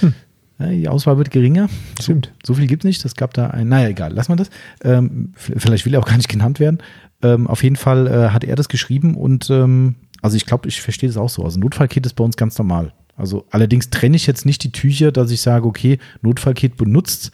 Hm. 0.00 0.14
Die 0.60 0.88
Auswahl 0.88 1.16
wird 1.16 1.30
geringer. 1.30 1.68
Stimmt. 2.00 2.32
So, 2.44 2.52
so 2.52 2.58
viel 2.58 2.66
gibt 2.66 2.84
es 2.84 2.88
nicht. 2.88 3.04
Es 3.04 3.14
gab 3.14 3.34
da 3.34 3.48
ein, 3.48 3.68
naja, 3.68 3.88
egal, 3.88 4.12
lass 4.12 4.28
mal 4.28 4.36
das. 4.36 4.50
Ähm, 4.82 5.32
vielleicht 5.36 5.86
will 5.86 5.94
er 5.94 6.00
auch 6.00 6.06
gar 6.06 6.16
nicht 6.16 6.28
genannt 6.28 6.60
werden. 6.60 6.78
Ähm, 7.22 7.46
auf 7.46 7.62
jeden 7.62 7.76
Fall 7.76 8.06
äh, 8.06 8.28
hat 8.30 8.44
er 8.44 8.56
das 8.56 8.68
geschrieben 8.68 9.14
und 9.14 9.50
ähm, 9.50 9.94
also 10.22 10.36
ich 10.36 10.46
glaube, 10.46 10.68
ich 10.68 10.80
verstehe 10.80 11.08
das 11.08 11.16
auch 11.16 11.28
so. 11.28 11.44
Also 11.44 11.58
Notfallkit 11.58 12.04
ist 12.06 12.14
bei 12.14 12.24
uns 12.24 12.36
ganz 12.36 12.58
normal. 12.58 12.92
Also 13.16 13.46
allerdings 13.50 13.90
trenne 13.90 14.16
ich 14.16 14.26
jetzt 14.26 14.46
nicht 14.46 14.64
die 14.64 14.72
Tücher, 14.72 15.12
dass 15.12 15.30
ich 15.30 15.40
sage, 15.42 15.66
okay, 15.66 15.98
Notfallkit 16.22 16.76
benutzt 16.76 17.32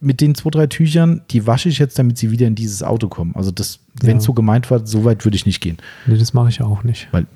mit 0.00 0.20
den 0.20 0.34
zwei, 0.34 0.50
drei 0.50 0.66
Tüchern, 0.66 1.22
die 1.30 1.46
wasche 1.46 1.68
ich 1.68 1.78
jetzt, 1.78 1.98
damit 1.98 2.18
sie 2.18 2.30
wieder 2.30 2.46
in 2.46 2.54
dieses 2.54 2.82
Auto 2.82 3.08
kommen. 3.08 3.34
Also 3.34 3.50
das, 3.50 3.80
wenn 4.00 4.18
es 4.18 4.24
so 4.24 4.34
gemeint 4.34 4.70
war, 4.70 4.86
so 4.86 5.04
weit 5.04 5.24
würde 5.24 5.36
ich 5.36 5.46
nicht 5.46 5.60
gehen. 5.60 5.78
Nee, 6.06 6.18
das 6.18 6.34
mache 6.34 6.50
ich 6.50 6.60
auch 6.60 6.82
nicht. 6.82 7.08
Weil 7.12 7.26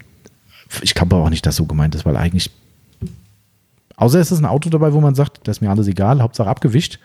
ich 0.83 0.95
glaube 0.95 1.17
auch 1.17 1.31
nicht, 1.31 1.47
dass 1.47 1.57
so 1.57 1.67
gemeint 1.67 1.95
ist, 1.95 2.05
weil 2.05 2.17
eigentlich 2.17 2.51
Außer 3.97 4.19
es 4.19 4.33
ist 4.33 4.39
ein 4.39 4.47
Auto 4.47 4.71
dabei, 4.71 4.93
wo 4.93 5.01
man 5.01 5.15
sagt, 5.15 5.47
das 5.47 5.59
ist 5.59 5.61
mir 5.61 5.71
alles 5.71 5.87
egal, 5.87 6.21
Hauptsache 6.21 6.49
abgewischt 6.49 6.99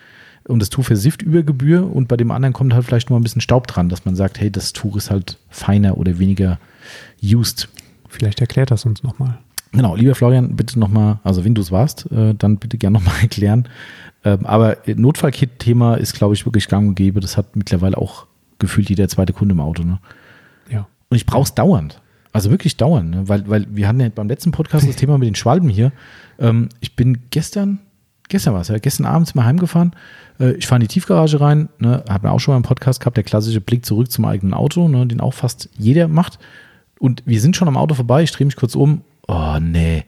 und 0.48 0.60
das 0.60 0.70
Tuch 0.70 0.86
versifft 0.86 1.22
über 1.22 1.44
Gebühr 1.44 1.94
und 1.94 2.08
bei 2.08 2.18
dem 2.18 2.32
anderen 2.32 2.54
kommt 2.54 2.74
halt 2.74 2.86
vielleicht 2.86 3.10
nur 3.10 3.20
ein 3.20 3.24
bisschen 3.24 3.42
Staub 3.42 3.68
dran, 3.68 3.90
dass 3.90 4.06
man 4.06 4.16
sagt, 4.16 4.40
hey, 4.40 4.52
das 4.52 4.74
Tuch 4.74 4.96
ist 4.96 5.12
halt 5.12 5.38
feiner 5.50 5.98
oder 5.98 6.18
weniger 6.20 6.60
used. 7.22 7.70
Vielleicht 8.08 8.42
erklärt 8.42 8.72
das 8.72 8.86
uns 8.86 9.04
nochmal. 9.04 9.38
Genau, 9.72 9.96
lieber 9.96 10.16
Florian, 10.16 10.56
bitte 10.56 10.80
nochmal, 10.80 11.20
also 11.24 11.46
wenn 11.46 11.54
du 11.54 11.62
es 11.62 11.72
warst, 11.72 12.12
äh, 12.12 12.34
dann 12.34 12.58
bitte 12.58 12.78
gerne 12.78 12.98
nochmal 12.98 13.16
erklären. 13.22 13.68
Ähm, 14.26 14.46
aber 14.46 14.78
Notfallkit-Thema 14.88 15.96
ist, 15.96 16.14
glaube 16.14 16.34
ich, 16.34 16.46
wirklich 16.46 16.68
gang 16.68 16.90
und 16.90 16.96
gäbe. 16.96 17.20
Das 17.20 17.38
hat 17.38 17.56
mittlerweile 17.56 17.98
auch 17.98 18.26
gefühlt 18.58 18.90
jeder 18.90 19.08
zweite 19.08 19.34
Kunde 19.34 19.54
im 19.54 19.62
Auto. 19.62 19.84
Ne? 19.84 20.00
Ja. 20.70 20.88
Und 21.10 21.18
ich 21.18 21.26
brauche 21.26 21.44
es 21.44 21.54
dauernd. 21.54 22.02
Also 22.32 22.52
wirklich 22.52 22.78
dauernd, 22.78 23.10
ne? 23.10 23.28
weil, 23.28 23.50
weil 23.50 23.66
wir 23.70 23.88
hatten 23.88 24.00
ja 24.00 24.10
beim 24.10 24.28
letzten 24.28 24.52
Podcast 24.52 24.88
das 24.88 24.96
Thema 24.96 25.18
mit 25.18 25.28
den 25.28 25.36
Schwalben 25.36 25.68
hier. 25.68 25.92
Ähm, 26.38 26.70
ich 26.80 26.96
bin 26.96 27.18
gestern, 27.32 27.80
gestern 28.28 28.54
war 28.54 28.62
es 28.62 28.68
ja, 28.68 28.78
gestern 28.78 29.08
Abend 29.08 29.34
mal 29.34 29.46
heimgefahren. 29.46 29.94
Äh, 30.40 30.52
ich 30.52 30.68
fahre 30.68 30.80
in 30.80 30.88
die 30.88 30.94
Tiefgarage 30.94 31.42
rein, 31.42 31.70
ne, 31.80 32.04
habe 32.08 32.28
mir 32.28 32.34
auch 32.34 32.40
schon 32.40 32.52
mal 32.52 32.58
einen 32.58 32.64
Podcast 32.64 33.00
gehabt, 33.00 33.18
der 33.18 33.24
klassische 33.24 33.62
Blick 33.62 33.84
zurück 33.84 34.12
zum 34.12 34.26
eigenen 34.26 34.54
Auto, 34.54 34.88
ne, 34.88 35.08
den 35.08 35.22
auch 35.22 35.34
fast 35.34 35.70
jeder 35.78 36.08
macht. 36.08 36.38
Und 37.00 37.24
wir 37.26 37.42
sind 37.42 37.56
schon 37.56 37.68
am 37.68 37.78
Auto 37.78 37.96
vorbei, 37.96 38.22
ich 38.22 38.32
drehe 38.32 38.46
mich 38.46 38.56
kurz 38.56 38.76
um. 38.76 39.02
Oh, 39.28 39.58
nee. 39.60 40.04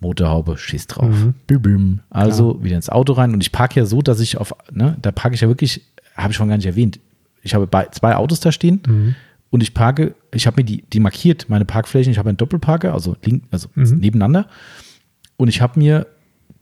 Motorhaube, 0.00 0.58
schieß 0.58 0.88
drauf. 0.88 1.14
Mhm. 1.14 1.34
Büm, 1.46 1.62
büm. 1.62 2.00
Also 2.10 2.54
Klar. 2.54 2.64
wieder 2.64 2.76
ins 2.76 2.88
Auto 2.88 3.12
rein. 3.12 3.32
Und 3.32 3.40
ich 3.40 3.52
parke 3.52 3.78
ja 3.78 3.86
so, 3.86 4.02
dass 4.02 4.18
ich 4.18 4.36
auf, 4.36 4.52
ne, 4.72 4.96
da 5.00 5.12
parke 5.12 5.36
ich 5.36 5.40
ja 5.40 5.48
wirklich, 5.48 5.82
habe 6.16 6.32
ich 6.32 6.36
schon 6.36 6.48
gar 6.48 6.56
nicht 6.56 6.66
erwähnt. 6.66 6.98
Ich 7.42 7.54
habe 7.54 7.68
zwei 7.92 8.16
Autos 8.16 8.40
da 8.40 8.52
stehen 8.52 8.82
mhm. 8.86 9.14
Und 9.52 9.62
ich 9.62 9.74
parke, 9.74 10.14
ich 10.32 10.46
habe 10.46 10.62
mir 10.62 10.64
die, 10.64 10.82
die 10.94 10.98
markiert, 10.98 11.50
meine 11.50 11.66
Parkflächen. 11.66 12.10
Ich 12.10 12.18
habe 12.18 12.30
einen 12.30 12.38
Doppelparker, 12.38 12.94
also, 12.94 13.16
link, 13.22 13.44
also 13.50 13.68
mhm. 13.74 13.98
nebeneinander. 13.98 14.46
Und 15.36 15.48
ich 15.48 15.60
habe 15.60 15.78
mir 15.78 16.06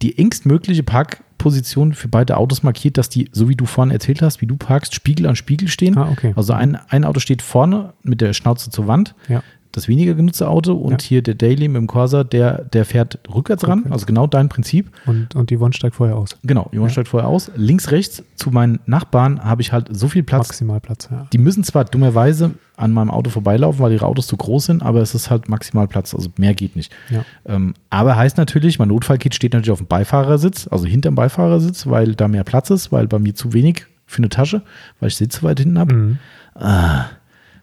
die 0.03 0.19
engstmögliche 0.19 0.83
Parkposition 0.83 1.95
für 1.95 2.09
beide 2.09 2.37
Autos 2.37 2.65
markiert, 2.65 2.99
dass 2.99 3.09
die, 3.09 3.29
so 3.31 3.49
wie 3.49 3.55
du 3.55 3.65
vorhin 3.65 3.93
erzählt 3.93 4.23
hast, 4.23 4.41
wie 4.41 4.47
du 4.47 4.57
parkst, 4.57 4.93
Spiegel 4.93 5.27
an 5.27 5.37
Spiegel 5.37 5.69
stehen. 5.69 5.97
Ah, 5.97 6.09
okay. 6.11 6.33
Also 6.35 6.53
ein, 6.53 6.77
ein 6.89 7.05
Auto 7.05 7.21
steht 7.21 7.43
vorne 7.43 7.93
mit 8.03 8.21
der 8.21 8.33
Schnauze 8.33 8.71
zur 8.71 8.89
Wand. 8.89 9.15
Ja 9.29 9.45
das 9.73 9.89
weniger 9.89 10.15
genutzte 10.15 10.49
Auto 10.49 10.75
und 10.75 11.03
ja. 11.03 11.09
hier 11.09 11.23
der 11.23 11.35
Daily 11.35 11.69
mit 11.69 11.77
dem 11.77 11.87
Corsa, 11.87 12.25
der, 12.25 12.65
der 12.65 12.85
fährt 12.85 13.19
rückwärts 13.33 13.67
ran, 13.69 13.87
also 13.91 14.07
genau 14.07 14.27
dein 14.27 14.49
Prinzip. 14.49 14.91
Und, 15.07 15.35
und 15.35 15.51
die 15.51 15.61
Wand 15.61 15.77
steigt 15.77 15.95
vorher 15.95 16.17
aus. 16.17 16.37
Genau, 16.43 16.69
die 16.73 16.79
Wand 16.79 16.91
ja. 16.91 16.93
steigt 16.93 17.09
vorher 17.09 17.29
aus. 17.29 17.51
Links, 17.55 17.91
rechts 17.91 18.23
zu 18.37 18.51
meinen 18.51 18.81
Nachbarn 18.87 19.45
habe 19.45 19.63
ich 19.63 19.73
halt 19.73 19.89
so 19.91 20.09
viel 20.09 20.23
Platz. 20.23 20.49
Maximal 20.49 20.81
Platz, 20.81 21.09
ja. 21.11 21.27
Die 21.33 21.39
müssen 21.39 21.63
zwar 21.63 21.85
dummerweise 21.85 22.53
an 22.77 22.93
meinem 22.93 23.11
Auto 23.11 23.31
vorbeilaufen, 23.31 23.81
weil 23.81 23.93
ihre 23.93 24.07
Autos 24.07 24.27
zu 24.27 24.37
groß 24.37 24.67
sind, 24.67 24.83
aber 24.83 25.01
es 25.03 25.15
ist 25.15 25.31
halt 25.31 25.49
maximal 25.49 25.87
Platz, 25.87 26.15
also 26.15 26.31
mehr 26.37 26.55
geht 26.55 26.77
nicht. 26.77 26.93
Ja. 27.11 27.25
Ähm, 27.45 27.75
aber 27.91 28.17
heißt 28.17 28.39
natürlich, 28.39 28.79
mein 28.79 28.89
Notfallkit 28.89 29.35
steht 29.35 29.53
natürlich 29.53 29.71
auf 29.71 29.79
dem 29.79 29.87
Beifahrersitz, 29.87 30.67
also 30.69 30.87
hinterm 30.87 31.15
Beifahrersitz, 31.15 31.87
weil 31.87 32.15
da 32.15 32.27
mehr 32.27 32.45
Platz 32.45 32.71
ist, 32.71 32.91
weil 32.91 33.07
bei 33.07 33.19
mir 33.19 33.35
zu 33.35 33.53
wenig 33.53 33.87
für 34.07 34.19
eine 34.19 34.31
Tasche, 34.31 34.63
weil 34.99 35.09
ich 35.09 35.17
Sitz 35.17 35.43
weit 35.43 35.61
hinten 35.61 35.79
habe. 35.79 35.95
Mhm. 35.95 36.19
Ah, 36.55 37.07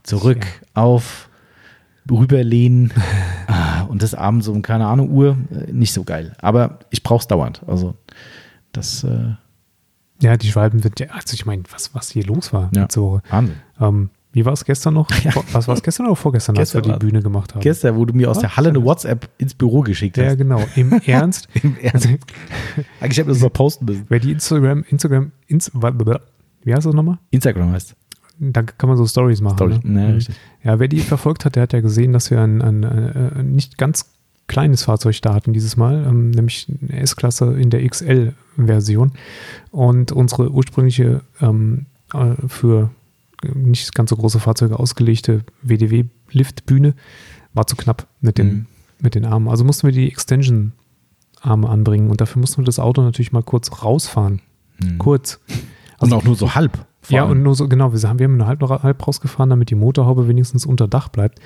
zurück 0.04 0.46
auf 0.74 1.30
rüberlehnen 2.12 2.94
ah, 3.48 3.84
und 3.84 4.02
das 4.04 4.14
abends 4.14 4.48
um, 4.48 4.62
keine 4.62 4.86
Ahnung, 4.88 5.10
Uhr, 5.12 5.38
äh, 5.52 5.72
nicht 5.72 5.94
so 5.94 6.04
geil. 6.04 6.34
Aber 6.42 6.80
ich 6.90 7.04
brauche 7.04 7.22
es 7.22 7.28
dauernd. 7.28 7.62
Also 7.68 7.96
das, 8.72 9.04
äh, 9.04 9.36
Ja, 10.22 10.38
die 10.38 10.48
Schwalben 10.50 10.82
sind 10.82 11.00
ja, 11.00 11.08
also 11.12 11.34
ich 11.34 11.46
meine, 11.46 11.64
was, 11.72 11.94
was 11.96 12.10
hier 12.12 12.26
los 12.26 12.54
war 12.54 12.70
Ja. 12.76 12.88
Wahnsinn. 13.30 13.56
Ähm, 13.80 14.10
wie 14.34 14.46
war 14.46 14.54
es 14.54 14.66
gestern 14.66 14.94
noch? 14.94 15.10
Vor- 15.32 15.44
Was 15.52 15.68
war 15.68 15.76
es 15.76 15.82
gestern 15.82 16.06
oder 16.08 16.16
vorgestern, 16.16 16.56
Gestern 16.56 16.82
als 16.82 16.88
wir 16.88 16.94
die 16.94 17.06
Bühne 17.06 17.24
gemacht 17.24 17.54
haben? 17.56 17.62
Gestern, 17.62 17.96
wo 17.96 18.06
du 18.06 18.14
mir 18.14 18.30
aus 18.30 18.38
Ah, 18.38 18.42
der 18.42 18.58
Halle 18.58 18.70
eine. 18.70 18.84
WhatsApp 18.84 19.30
ins 19.40 19.54
Büro 19.56 19.82
geschickt 19.82 20.18
Ja, 20.18 20.26
hast. 20.28 20.38
genau. 20.38 20.62
Im 20.76 20.92
Ernst? 21.06 21.48
Im 21.64 21.76
Ernst. 21.82 22.08
Eigentlich 23.00 23.18
hätte 23.18 23.24
man 23.26 23.34
das 23.36 23.42
mal 23.42 23.50
posten 23.50 23.86
müssen. 23.86 24.06
Wer 24.10 24.20
die 24.20 24.32
Instagram, 24.32 24.84
Instagram, 24.90 25.32
ins, 25.48 25.72
wie 25.74 26.74
heißt 26.74 26.86
das 26.86 26.94
nochmal? 26.94 27.18
Instagram 27.32 27.72
heißt 27.72 27.96
Da 28.39 28.61
kann 28.64 28.88
man 28.89 28.97
so 28.97 29.05
Stories 29.07 29.41
machen. 29.41 29.57
Story. 29.57 29.80
Ne? 29.84 30.07
Ja, 30.09 30.14
Mhm. 30.15 30.19
Ja, 30.64 30.80
wer 30.80 30.88
die 30.88 30.99
verfolgt 30.99 31.45
hat, 31.45 31.55
der 31.55 31.64
hat 31.64 31.73
ja 31.73 31.81
gesehen, 31.81 32.14
dass 32.14 32.30
wir 32.31 32.41
ein, 32.41 32.61
ein, 32.61 32.84
äh, 32.84 33.43
nicht 33.43 33.77
ganz 33.77 34.05
kleines 34.47 34.84
Fahrzeug 34.84 35.15
starten 35.15 35.53
dieses 35.53 35.76
Mal, 35.77 36.05
ähm, 36.07 36.31
nämlich 36.31 36.68
eine 36.89 36.99
S-Klasse 37.01 37.53
in 37.59 37.69
der 37.69 37.88
XL-Version. 37.88 39.11
Und 39.72 40.11
unsere 40.11 40.51
ursprüngliche 40.51 41.22
ähm, 41.41 41.85
äh, 42.14 42.35
für 42.47 42.89
nicht 43.53 43.93
ganz 43.95 44.09
so 44.09 44.15
große 44.15 44.39
Fahrzeuge 44.39 44.80
ausgelegte 44.80 45.43
WDW-Liftbühne 45.64 46.93
war 47.53 47.68
zu 47.68 47.76
knapp 47.76 48.07
mit 48.22 48.38
den, 48.38 48.47
Mhm. 48.47 48.65
mit 48.99 49.15
den 49.15 49.26
Armen. 49.26 49.47
Also 49.47 49.64
mussten 49.64 49.88
wir 49.88 49.93
die 49.93 50.07
Extension-Arme 50.09 51.69
anbringen 51.69 52.09
und 52.09 52.22
dafür 52.22 52.39
mussten 52.39 52.61
wir 52.61 52.65
das 52.65 52.80
Auto 52.80 53.01
natürlich 53.01 53.31
mal 53.31 53.43
kurz 53.43 53.84
rausfahren. 53.84 54.41
Mhm. 54.81 54.97
Kurz. 54.97 55.39
Und 55.99 56.14
auch 56.14 56.23
nur 56.23 56.35
so 56.35 56.55
halb. 56.55 56.85
Ja, 57.10 57.22
allem. 57.24 57.32
und 57.32 57.44
nur 57.44 57.56
so, 57.56 57.68
genau, 57.68 57.94
wir 57.94 58.10
haben, 58.10 58.20
wir 58.20 58.26
haben 58.26 58.38
nur 58.38 58.48
halb, 58.48 58.62
halb 58.62 59.08
rausgefahren, 59.08 59.50
damit 59.50 59.70
die 59.70 59.76
Motorhaube 59.76 60.28
wenigstens 60.28 60.66
unter 60.66 60.88
Dach 60.88 61.10
bleibt. 61.10 61.40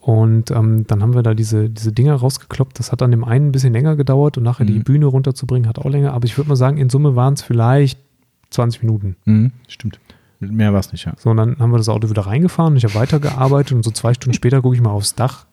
Und 0.00 0.50
ähm, 0.50 0.84
dann 0.88 1.00
haben 1.02 1.14
wir 1.14 1.22
da 1.22 1.32
diese, 1.34 1.70
diese 1.70 1.92
Dinger 1.92 2.14
rausgekloppt. 2.16 2.78
Das 2.78 2.90
hat 2.90 3.02
an 3.02 3.12
dem 3.12 3.22
einen 3.22 3.48
ein 3.48 3.52
bisschen 3.52 3.72
länger 3.72 3.94
gedauert 3.94 4.36
und 4.36 4.42
nachher 4.42 4.64
die 4.64 4.74
Mhm. 4.80 4.84
Bühne 4.84 5.06
runterzubringen 5.06 5.68
hat 5.68 5.78
auch 5.78 5.88
länger. 5.88 6.12
Aber 6.12 6.24
ich 6.24 6.36
würde 6.36 6.48
mal 6.48 6.56
sagen, 6.56 6.76
in 6.76 6.90
Summe 6.90 7.14
waren 7.14 7.34
es 7.34 7.42
vielleicht 7.42 8.00
20 8.50 8.82
Minuten. 8.82 9.14
Mhm, 9.26 9.52
stimmt. 9.68 10.00
Mehr 10.40 10.72
war 10.72 10.80
es 10.80 10.90
nicht, 10.90 11.04
ja. 11.04 11.12
So, 11.16 11.30
und 11.30 11.36
dann 11.36 11.56
haben 11.60 11.70
wir 11.70 11.78
das 11.78 11.88
Auto 11.88 12.10
wieder 12.10 12.22
reingefahren 12.22 12.72
und 12.72 12.76
ich 12.78 12.84
habe 12.84 12.96
weitergearbeitet 12.96 13.74
und 13.74 13.84
so 13.84 13.92
zwei 13.92 14.12
Stunden 14.12 14.34
später 14.34 14.60
gucke 14.60 14.74
ich 14.74 14.82
mal 14.82 14.90
aufs 14.90 15.14
Dach. 15.14 15.46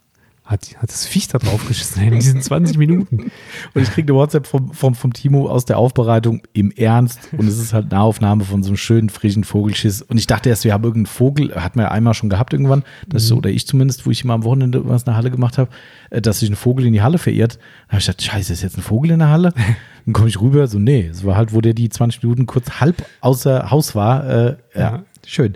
Hat, 0.49 0.67
hat 0.81 0.89
das 0.89 1.05
Viech 1.05 1.27
da 1.27 1.37
drauf 1.37 1.67
geschissen 1.67 2.01
in 2.03 2.15
diesen 2.15 2.41
20 2.41 2.77
Minuten. 2.79 3.31
Und 3.75 3.81
ich 3.81 3.91
kriege 3.91 4.11
eine 4.11 4.19
WhatsApp 4.19 4.47
vom, 4.47 4.73
vom, 4.73 4.95
vom 4.95 5.13
Timo 5.13 5.47
aus 5.47 5.65
der 5.65 5.77
Aufbereitung 5.77 6.41
im 6.53 6.71
Ernst. 6.71 7.19
Und 7.37 7.47
es 7.47 7.59
ist 7.59 7.71
halt 7.71 7.91
eine 7.93 8.01
Aufnahme 8.01 8.43
von 8.43 8.63
so 8.63 8.69
einem 8.69 8.77
schönen, 8.77 9.09
frischen 9.09 9.43
Vogelschiss. 9.43 10.01
Und 10.01 10.17
ich 10.17 10.25
dachte 10.25 10.49
erst, 10.49 10.63
wir 10.63 10.73
haben 10.73 10.83
irgendeinen 10.83 11.05
Vogel, 11.05 11.53
hatten 11.53 11.77
wir 11.77 11.83
ja 11.83 11.91
einmal 11.91 12.15
schon 12.15 12.29
gehabt 12.29 12.53
irgendwann, 12.53 12.83
das 13.07 13.27
so, 13.27 13.37
oder 13.37 13.51
ich 13.51 13.67
zumindest, 13.67 14.07
wo 14.07 14.09
ich 14.09 14.23
immer 14.23 14.33
am 14.33 14.43
Wochenende 14.43 14.89
was 14.89 15.03
in 15.03 15.05
der 15.05 15.17
Halle 15.17 15.29
gemacht 15.29 15.59
habe, 15.59 15.69
äh, 16.09 16.19
dass 16.19 16.39
sich 16.39 16.49
ein 16.49 16.55
Vogel 16.55 16.85
in 16.87 16.93
die 16.93 17.03
Halle 17.03 17.19
verirrt. 17.19 17.59
Da 17.87 17.91
habe 17.93 17.99
ich 17.99 18.07
gedacht, 18.07 18.23
scheiße, 18.23 18.51
ist 18.51 18.63
jetzt 18.63 18.77
ein 18.77 18.81
Vogel 18.81 19.11
in 19.11 19.19
der 19.19 19.29
Halle? 19.29 19.53
Dann 20.05 20.13
komme 20.13 20.29
ich 20.29 20.41
rüber, 20.41 20.65
so, 20.65 20.79
nee, 20.79 21.05
es 21.11 21.23
war 21.23 21.35
halt, 21.35 21.53
wo 21.53 21.61
der 21.61 21.75
die 21.75 21.89
20 21.89 22.23
Minuten 22.23 22.47
kurz 22.47 22.79
halb 22.79 23.05
außer 23.21 23.69
Haus 23.69 23.93
war. 23.93 24.27
Äh, 24.27 24.57
ja, 24.73 24.79
Ja. 24.79 25.03
schön. 25.27 25.55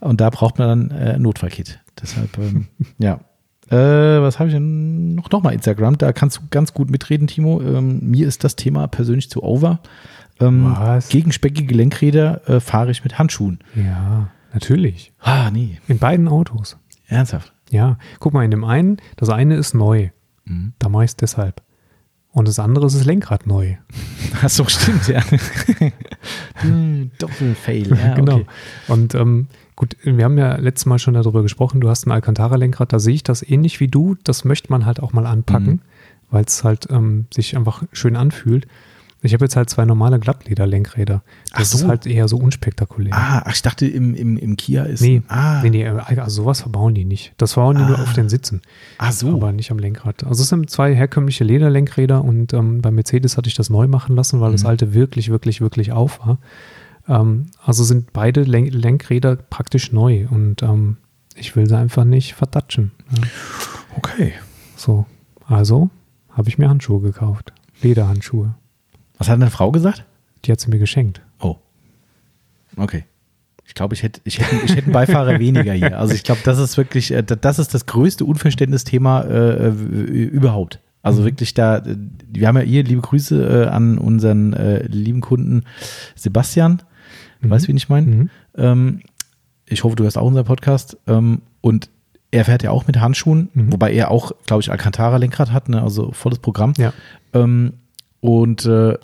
Und 0.00 0.20
da 0.20 0.30
braucht 0.30 0.58
man 0.58 0.90
dann 0.90 0.98
äh, 0.98 1.12
ein 1.12 1.22
Notfallkit. 1.22 1.78
Deshalb, 2.02 2.36
ähm, 2.38 2.66
ja. 2.98 3.20
Äh, 3.70 3.76
was 3.76 4.38
habe 4.38 4.48
ich 4.48 4.54
denn 4.54 5.14
noch? 5.16 5.30
Nochmal 5.30 5.54
Instagram, 5.54 5.98
da 5.98 6.12
kannst 6.12 6.36
du 6.38 6.40
ganz 6.50 6.72
gut 6.72 6.90
mitreden, 6.90 7.26
Timo. 7.26 7.60
Ähm, 7.60 7.98
mir 8.02 8.26
ist 8.26 8.44
das 8.44 8.56
Thema 8.56 8.86
persönlich 8.86 9.28
zu 9.30 9.42
over. 9.42 9.80
Ähm, 10.40 10.74
Was? 10.76 11.08
Gegen 11.08 11.32
speckige 11.32 11.74
Lenkräder 11.74 12.48
äh, 12.48 12.60
fahre 12.60 12.90
ich 12.90 13.02
mit 13.02 13.18
Handschuhen. 13.18 13.58
Ja, 13.74 14.28
natürlich. 14.52 15.12
Ah, 15.20 15.50
nee, 15.50 15.78
In 15.88 15.98
beiden 15.98 16.28
Autos. 16.28 16.76
ernsthaft. 17.08 17.52
Ja, 17.70 17.98
guck 18.20 18.32
mal, 18.34 18.44
in 18.44 18.50
dem 18.52 18.62
einen, 18.64 18.98
das 19.16 19.28
eine 19.30 19.56
ist 19.56 19.74
neu. 19.74 20.10
Mhm. 20.44 20.74
Da 20.78 20.88
mache 20.88 21.04
ich 21.04 21.10
es 21.10 21.16
deshalb. 21.16 21.62
Und 22.30 22.46
das 22.46 22.58
andere 22.58 22.86
ist 22.86 22.94
das 22.94 23.04
Lenkrad 23.06 23.46
neu. 23.46 23.76
Ach 24.42 24.48
so, 24.50 24.64
stimmt, 24.68 25.08
ja. 25.08 25.22
Hm, 26.56 27.10
Doppelfail, 27.18 27.88
ja, 27.96 28.14
genau. 28.14 28.36
okay. 28.36 28.46
Und 28.88 29.14
ähm, 29.14 29.48
gut, 29.76 29.96
wir 30.02 30.24
haben 30.24 30.38
ja 30.38 30.56
letztes 30.56 30.86
Mal 30.86 30.98
schon 30.98 31.14
darüber 31.14 31.42
gesprochen, 31.42 31.80
du 31.80 31.88
hast 31.88 32.06
ein 32.06 32.10
Alcantara-Lenkrad, 32.12 32.92
da 32.92 32.98
sehe 32.98 33.14
ich 33.14 33.22
das 33.22 33.42
ähnlich 33.42 33.78
wie 33.80 33.88
du. 33.88 34.16
Das 34.24 34.44
möchte 34.44 34.70
man 34.70 34.86
halt 34.86 35.00
auch 35.00 35.12
mal 35.12 35.26
anpacken, 35.26 35.66
Mhm. 35.74 35.80
weil 36.30 36.44
es 36.44 36.64
halt 36.64 36.88
ähm, 36.90 37.26
sich 37.32 37.56
einfach 37.56 37.82
schön 37.92 38.16
anfühlt. 38.16 38.66
Ich 39.22 39.32
habe 39.32 39.44
jetzt 39.46 39.56
halt 39.56 39.68
zwei 39.70 39.84
normale 39.86 40.20
Glattleder-Lenkräder. 40.20 41.22
Ach 41.52 41.58
Das 41.58 41.70
so. 41.70 41.78
ist 41.78 41.88
halt 41.88 42.06
eher 42.06 42.28
so 42.28 42.36
unspektakulär. 42.36 43.12
Ah, 43.14 43.42
ach, 43.46 43.52
ich 43.54 43.62
dachte, 43.62 43.86
im, 43.86 44.14
im, 44.14 44.36
im 44.36 44.56
Kia 44.56 44.84
ist. 44.84 45.00
Nee, 45.00 45.22
ah, 45.28 45.62
nee, 45.62 45.70
nee, 45.70 45.86
also 45.88 46.42
sowas 46.42 46.60
verbauen 46.60 46.94
die 46.94 47.04
nicht. 47.04 47.32
Das 47.36 47.54
verbauen 47.54 47.76
die 47.78 47.84
nur 47.84 47.98
Ah. 47.98 48.02
auf 48.02 48.12
den 48.12 48.28
Sitzen, 48.28 48.60
ah, 48.98 49.10
so. 49.10 49.32
aber 49.32 49.52
nicht 49.52 49.70
am 49.72 49.78
Lenkrad. 49.78 50.22
Also 50.24 50.42
es 50.42 50.48
sind 50.50 50.70
zwei 50.70 50.94
herkömmliche 50.94 51.44
Lederlenkräder 51.44 52.22
und 52.22 52.52
ähm, 52.52 52.82
bei 52.82 52.90
Mercedes 52.90 53.36
hatte 53.36 53.48
ich 53.48 53.54
das 53.54 53.68
neu 53.70 53.88
machen 53.88 54.14
lassen, 54.14 54.40
weil 54.40 54.52
das 54.52 54.62
Mhm. 54.62 54.68
alte 54.68 54.94
wirklich, 54.94 55.28
wirklich, 55.30 55.60
wirklich 55.60 55.92
auf 55.92 56.20
war. 56.24 56.38
Ähm, 57.08 57.46
also 57.64 57.84
sind 57.84 58.12
beide 58.12 58.42
Len 58.42 58.66
Lenkräder 58.66 59.36
praktisch 59.36 59.92
neu 59.92 60.26
und 60.30 60.62
ähm, 60.62 60.96
ich 61.34 61.54
will 61.56 61.66
sie 61.68 61.76
einfach 61.76 62.04
nicht 62.04 62.34
vertatschen. 62.34 62.92
Ja. 63.16 63.22
okay. 63.96 64.32
So, 64.76 65.06
also 65.46 65.90
habe 66.30 66.48
ich 66.48 66.58
mir 66.58 66.68
Handschuhe 66.68 67.00
gekauft. 67.00 67.52
Lederhandschuhe. 67.82 68.54
Was 69.18 69.28
hat 69.28 69.40
deine 69.40 69.50
Frau 69.50 69.70
gesagt? 69.70 70.04
Die 70.44 70.52
hat 70.52 70.60
sie 70.60 70.70
mir 70.70 70.78
geschenkt. 70.78 71.20
Oh. 71.40 71.56
Okay. 72.76 73.04
Ich 73.64 73.74
glaube, 73.74 73.94
ich 73.94 74.02
hätte, 74.02 74.20
ich 74.24 74.38
hätte, 74.38 74.56
ich 74.64 74.72
hätte 74.72 74.84
einen 74.84 74.92
Beifahrer 74.92 75.38
weniger 75.40 75.72
hier. 75.72 75.98
Also 75.98 76.14
ich 76.14 76.22
glaube, 76.24 76.40
das 76.44 76.58
ist 76.58 76.76
wirklich, 76.76 77.10
äh, 77.12 77.22
das 77.22 77.58
ist 77.58 77.74
das 77.74 77.86
größte 77.86 78.24
Unverständnisthema 78.24 79.22
äh, 79.22 79.68
äh, 79.68 79.70
überhaupt. 79.70 80.80
Also 81.02 81.20
Mhm. 81.22 81.26
wirklich 81.26 81.54
da, 81.54 81.78
äh, 81.78 81.96
wir 82.32 82.48
haben 82.48 82.56
ja 82.56 82.62
hier 82.62 82.82
liebe 82.84 83.00
Grüße 83.02 83.64
äh, 83.64 83.68
an 83.68 83.98
unseren 83.98 84.52
äh, 84.52 84.82
lieben 84.86 85.20
Kunden 85.20 85.64
Sebastian. 86.14 86.82
Mhm. 87.40 87.50
Weißt 87.50 87.64
du, 87.64 87.68
wen 87.68 87.76
ich 87.76 87.88
meine? 87.88 88.06
Mhm. 88.06 88.30
Ähm, 88.56 89.00
ich 89.66 89.84
hoffe, 89.84 89.96
du 89.96 90.04
hörst 90.04 90.16
auch 90.18 90.26
unseren 90.26 90.44
Podcast. 90.46 90.96
Ähm, 91.06 91.42
und 91.60 91.90
er 92.30 92.44
fährt 92.44 92.62
ja 92.62 92.70
auch 92.70 92.86
mit 92.86 92.98
Handschuhen, 93.00 93.48
Mhm. 93.54 93.72
wobei 93.72 93.92
er 93.92 94.10
auch, 94.10 94.32
glaube 94.46 94.60
ich, 94.62 94.70
Alcantara-Lenkrad 94.70 95.52
hat, 95.52 95.68
ne? 95.68 95.82
also 95.82 96.12
volles 96.12 96.38
Programm. 96.38 96.72
Ja. 96.76 96.92
Ähm, 97.32 97.74
und 98.20 98.64
äh, 98.66 98.98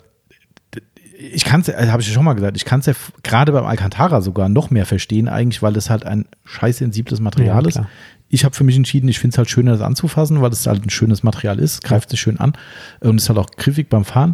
ich 1.31 1.45
kann 1.45 1.61
es, 1.61 1.69
äh, 1.69 1.87
habe 1.87 2.01
ich 2.01 2.07
ja 2.09 2.13
schon 2.13 2.25
mal 2.25 2.33
gesagt, 2.33 2.57
ich 2.57 2.65
kann 2.65 2.81
es 2.81 2.85
ja 2.85 2.93
gerade 3.23 3.51
beim 3.51 3.65
Alcantara 3.65 4.21
sogar 4.21 4.49
noch 4.49 4.71
mehr 4.71 4.85
verstehen, 4.85 5.27
eigentlich, 5.29 5.61
weil 5.61 5.73
das 5.73 5.89
halt 5.89 6.05
ein 6.05 6.25
scheiß 6.43 6.77
sensibles 6.79 7.19
Material 7.21 7.63
Ja, 7.63 7.69
ist. 7.69 7.81
Ich 8.29 8.43
habe 8.43 8.55
für 8.55 8.63
mich 8.63 8.75
entschieden, 8.75 9.07
ich 9.07 9.19
finde 9.19 9.35
es 9.35 9.37
halt 9.37 9.49
schöner, 9.49 9.71
das 9.73 9.81
anzufassen, 9.81 10.41
weil 10.41 10.51
es 10.51 10.65
halt 10.65 10.83
ein 10.85 10.89
schönes 10.89 11.21
Material 11.23 11.59
ist, 11.59 11.83
greift 11.83 12.09
sich 12.09 12.19
schön 12.19 12.39
an 12.39 12.53
und 12.99 13.17
ist 13.17 13.29
halt 13.29 13.37
auch 13.39 13.51
griffig 13.51 13.89
beim 13.89 14.05
Fahren. 14.05 14.33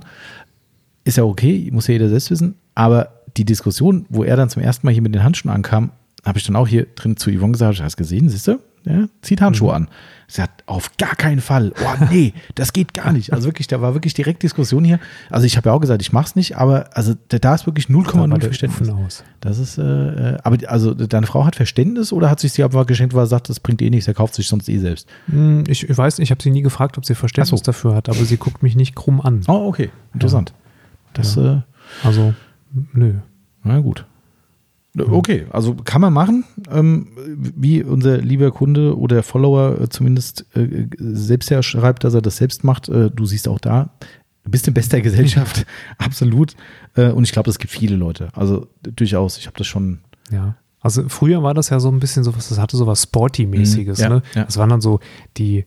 Ist 1.03 1.17
ja 1.17 1.25
okay, 1.25 1.69
muss 1.71 1.87
ja 1.87 1.93
jeder 1.93 2.09
selbst 2.09 2.31
wissen. 2.31 2.55
Aber 2.75 3.18
die 3.39 3.45
Diskussion, 3.45 4.05
wo 4.09 4.23
er 4.23 4.35
dann 4.35 4.49
zum 4.49 4.61
ersten 4.61 4.85
Mal 4.85 4.91
hier 4.91 5.01
mit 5.01 5.15
den 5.15 5.23
Handschuhen 5.23 5.51
ankam, 5.53 5.91
habe 6.25 6.37
ich 6.37 6.45
dann 6.45 6.55
auch 6.57 6.67
hier 6.67 6.85
drin 6.95 7.15
zu 7.17 7.31
Yvonne 7.31 7.53
gesagt, 7.53 7.81
hast 7.81 7.95
gesehen, 7.97 8.27
siehst 8.29 8.47
du? 8.47 8.59
Ja, 8.85 9.07
zieht 9.21 9.41
Handschuhe 9.41 9.73
an. 9.73 9.89
Sie 10.27 10.41
hat 10.41 10.51
auf 10.65 10.95
gar 10.97 11.15
keinen 11.15 11.41
Fall. 11.41 11.73
Oh 11.83 12.05
nee, 12.11 12.33
das 12.55 12.71
geht 12.71 12.93
gar 12.93 13.11
nicht. 13.11 13.33
Also 13.33 13.45
wirklich, 13.47 13.67
da 13.67 13.81
war 13.81 13.93
wirklich 13.93 14.13
direkt 14.13 14.41
Diskussion 14.43 14.83
hier. 14.85 14.99
Also 15.29 15.45
ich 15.45 15.57
habe 15.57 15.69
ja 15.69 15.73
auch 15.75 15.79
gesagt, 15.81 16.01
ich 16.01 16.13
mach's 16.13 16.35
nicht, 16.35 16.55
aber 16.57 16.89
also 16.95 17.13
da, 17.27 17.55
ist 17.55 17.65
wirklich 17.65 17.87
Da 17.87 17.93
war 17.93 18.01
0,0 18.03 18.29
der 18.37 18.41
Verständnis. 18.41 18.89
Aus. 18.89 19.23
Das 19.41 19.57
ist, 19.59 19.77
äh, 19.77 19.81
äh, 19.81 20.37
aber 20.43 20.57
also 20.69 20.93
deine 20.93 21.27
Frau 21.27 21.45
hat 21.45 21.55
Verständnis 21.57 22.13
oder 22.13 22.29
hat 22.29 22.39
sich 22.39 22.53
sie 22.53 22.63
einfach 22.63 22.85
geschenkt, 22.85 23.13
weil 23.13 23.25
sie 23.25 23.31
sagt, 23.31 23.49
das 23.49 23.59
bringt 23.59 23.81
eh 23.81 23.89
nichts, 23.89 24.07
er 24.07 24.13
kauft 24.13 24.33
sich 24.35 24.47
sonst 24.47 24.69
eh 24.69 24.77
selbst? 24.77 25.07
Hm, 25.29 25.63
Ich, 25.67 25.89
ich 25.89 25.97
weiß 25.97 26.17
nicht, 26.17 26.27
ich 26.27 26.31
habe 26.31 26.41
sie 26.41 26.51
nie 26.51 26.61
gefragt, 26.61 26.97
ob 26.97 27.05
sie 27.05 27.15
Verständnis 27.15 27.59
so. 27.59 27.63
dafür 27.65 27.95
hat, 27.95 28.07
aber 28.07 28.23
sie 28.23 28.37
guckt 28.37 28.63
mich 28.63 28.75
nicht 28.75 28.95
krumm 28.95 29.19
an. 29.21 29.41
Oh, 29.47 29.67
okay. 29.67 29.89
Interessant. 30.13 30.53
Das, 31.13 31.35
äh, 31.37 31.57
Also, 32.03 32.33
nö. 32.93 33.15
Na 33.63 33.79
gut. 33.79 34.05
Okay, 34.97 35.45
also 35.51 35.75
kann 35.75 36.01
man 36.01 36.11
machen, 36.11 36.45
ähm, 36.71 37.09
wie 37.15 37.83
unser 37.83 38.17
lieber 38.17 38.51
Kunde 38.51 38.97
oder 38.97 39.21
Follower 39.21 39.79
äh, 39.79 39.89
zumindest 39.89 40.45
äh, 40.55 40.87
selbst 40.97 41.49
ja 41.51 41.61
schreibt, 41.61 42.03
dass 42.03 42.15
er 42.15 42.21
das 42.21 42.37
selbst 42.37 42.63
macht. 42.63 42.89
Äh, 42.89 43.11
du 43.11 43.25
siehst 43.25 43.47
auch 43.47 43.59
da, 43.59 43.91
du 44.43 44.51
bist 44.51 44.67
in 44.67 44.73
bester 44.73 44.99
Gesellschaft, 45.01 45.65
absolut. 45.99 46.55
Äh, 46.95 47.11
und 47.11 47.23
ich 47.23 47.31
glaube, 47.31 47.49
es 47.49 47.59
gibt 47.59 47.71
viele 47.71 47.95
Leute. 47.95 48.29
Also 48.33 48.67
durchaus, 48.81 49.37
ich 49.37 49.45
habe 49.45 49.57
das 49.57 49.67
schon. 49.67 49.99
Ja. 50.31 50.55
Also 50.81 51.07
früher 51.07 51.43
war 51.43 51.53
das 51.53 51.69
ja 51.69 51.79
so 51.79 51.89
ein 51.89 51.99
bisschen 51.99 52.23
so 52.23 52.35
was, 52.35 52.49
das 52.49 52.57
hatte 52.57 52.77
so 52.77 52.87
was 52.87 53.03
Sporty-mäßiges. 53.03 53.99
Mhm, 53.99 54.03
ja, 54.03 54.09
ne? 54.09 54.21
ja. 54.33 54.45
Das 54.45 54.57
waren 54.57 54.69
dann 54.69 54.81
so 54.81 55.01
die, 55.37 55.65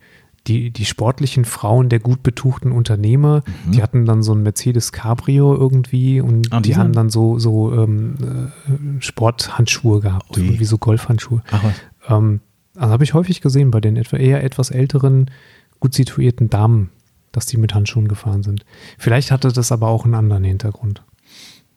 die, 0.48 0.70
die 0.70 0.84
sportlichen 0.84 1.44
Frauen 1.44 1.88
der 1.88 2.00
gut 2.00 2.22
betuchten 2.22 2.72
Unternehmer, 2.72 3.42
die 3.66 3.82
hatten 3.82 4.06
dann 4.06 4.22
so 4.24 4.34
ein 4.34 4.42
Mercedes 4.42 4.90
Cabrio 4.90 5.54
irgendwie 5.54 6.20
und 6.20 6.32
Mhm. 6.32 6.42
Ah, 6.50 6.60
die 6.60 6.70
die 6.70 6.76
haben 6.76 6.92
dann 6.92 7.10
so, 7.10 7.38
so 7.38 7.72
ähm, 7.72 8.16
äh, 8.20 9.00
Sporthandschuhe 9.00 10.00
gehabt, 10.00 10.36
Ui. 10.36 10.58
wie 10.58 10.64
so 10.64 10.78
Golfhandschuhe. 10.78 11.42
Ach 11.50 11.62
was. 11.62 11.74
Ähm, 12.08 12.40
also 12.74 12.92
habe 12.92 13.04
ich 13.04 13.14
häufig 13.14 13.40
gesehen 13.40 13.70
bei 13.70 13.80
den 13.80 13.96
etwa 13.96 14.16
eher 14.16 14.42
etwas 14.42 14.70
älteren, 14.70 15.30
gut 15.78 15.94
situierten 15.94 16.50
Damen, 16.50 16.90
dass 17.30 17.46
die 17.46 17.56
mit 17.56 17.74
Handschuhen 17.74 18.08
gefahren 18.08 18.42
sind. 18.42 18.64
Vielleicht 18.98 19.30
hatte 19.30 19.52
das 19.52 19.70
aber 19.72 19.88
auch 19.88 20.04
einen 20.04 20.14
anderen 20.14 20.44
Hintergrund. 20.44 21.02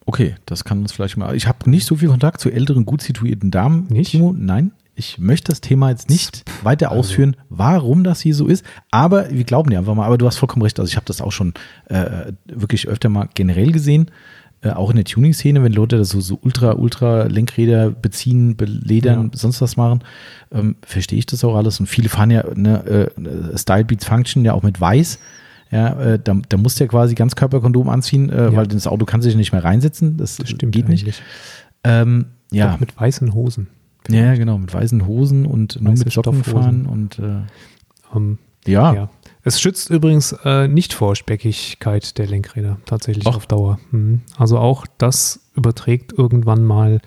Okay, 0.05 0.35
das 0.45 0.63
kann 0.63 0.79
uns 0.79 0.91
vielleicht 0.91 1.17
mal. 1.17 1.35
Ich 1.35 1.47
habe 1.47 1.69
nicht 1.69 1.85
so 1.85 1.95
viel 1.95 2.09
Kontakt 2.09 2.39
zu 2.39 2.49
älteren, 2.49 2.85
gut 2.85 3.01
situierten 3.01 3.51
Damen. 3.51 3.87
Nicht? 3.89 4.11
Timo, 4.11 4.33
nein. 4.37 4.71
Ich 4.95 5.17
möchte 5.17 5.51
das 5.51 5.61
Thema 5.61 5.89
jetzt 5.89 6.09
nicht 6.09 6.43
weiter 6.63 6.89
also. 6.89 6.99
ausführen, 6.99 7.35
warum 7.49 8.03
das 8.03 8.21
hier 8.21 8.33
so 8.33 8.47
ist, 8.47 8.65
aber 8.91 9.29
wir 9.29 9.43
glauben 9.43 9.69
dir 9.69 9.79
einfach 9.79 9.93
mal, 9.93 10.05
aber 10.05 10.17
du 10.17 10.25
hast 10.25 10.37
vollkommen 10.37 10.63
recht, 10.63 10.79
also 10.79 10.89
ich 10.89 10.95
habe 10.95 11.05
das 11.05 11.21
auch 11.21 11.31
schon 11.31 11.53
äh, 11.87 12.31
wirklich 12.45 12.87
öfter 12.87 13.09
mal 13.09 13.27
generell 13.33 13.71
gesehen, 13.71 14.09
äh, 14.61 14.69
auch 14.69 14.89
in 14.89 14.95
der 14.95 15.05
Tuning-Szene, 15.05 15.61
wenn 15.63 15.73
Leute 15.73 16.03
so, 16.05 16.21
so 16.21 16.39
ultra, 16.41 16.75
ultra 16.75 17.23
Lenkräder 17.23 17.91
beziehen, 17.91 18.55
beledern, 18.55 19.31
ja. 19.33 19.37
sonst 19.37 19.61
was 19.61 19.75
machen, 19.75 19.99
ähm, 20.53 20.77
verstehe 20.85 21.19
ich 21.19 21.25
das 21.25 21.43
auch 21.43 21.55
alles 21.55 21.79
und 21.81 21.87
viele 21.87 22.07
fahren 22.07 22.31
ja 22.31 22.45
ne, 22.55 23.11
äh, 23.17 23.57
Style 23.57 23.83
Beats 23.83 24.05
Function 24.05 24.45
ja 24.45 24.53
auch 24.53 24.63
mit 24.63 24.79
Weiß, 24.79 25.19
ja, 25.71 25.99
äh, 25.99 26.19
da, 26.23 26.39
da 26.47 26.57
musst 26.57 26.79
du 26.79 26.85
ja 26.85 26.87
quasi 26.87 27.15
ganz 27.15 27.35
Körperkondom 27.35 27.89
anziehen, 27.89 28.29
äh, 28.29 28.45
ja. 28.45 28.55
weil 28.55 28.67
das 28.67 28.87
Auto 28.87 29.05
kann 29.05 29.21
sich 29.21 29.35
nicht 29.35 29.51
mehr 29.51 29.63
reinsetzen. 29.63 30.15
Das, 30.15 30.37
das 30.37 30.49
stimmt 30.49 30.71
geht 30.71 30.85
eigentlich. 30.85 31.03
nicht. 31.03 31.23
Ähm, 31.83 32.27
ja. 32.51 32.71
Doch 32.71 32.79
mit 32.79 32.97
weißen 32.97 33.33
Hosen. 33.33 33.67
Ja, 34.09 34.35
genau, 34.35 34.57
mit 34.57 34.73
weißen 34.73 35.05
Hosen 35.05 35.45
und 35.45 35.81
nur 35.81 35.93
mit 35.93 36.11
Socken 36.11 36.43
fahren 36.43 36.85
und 36.85 37.19
äh, 37.19 37.41
um, 38.13 38.37
ja. 38.65 38.93
ja. 38.93 39.09
Es 39.43 39.61
schützt 39.61 39.89
übrigens 39.89 40.35
äh, 40.43 40.67
nicht 40.67 40.93
vor 40.93 41.15
Speckigkeit 41.15 42.17
der 42.17 42.27
Lenkräder, 42.27 42.77
tatsächlich 42.85 43.25
Och. 43.27 43.35
auf 43.35 43.47
Dauer. 43.47 43.79
Mhm. 43.91 44.21
Also 44.37 44.57
auch 44.57 44.85
das 44.97 45.41
überträgt 45.55 46.13
irgendwann 46.13 46.63
mal, 46.63 46.99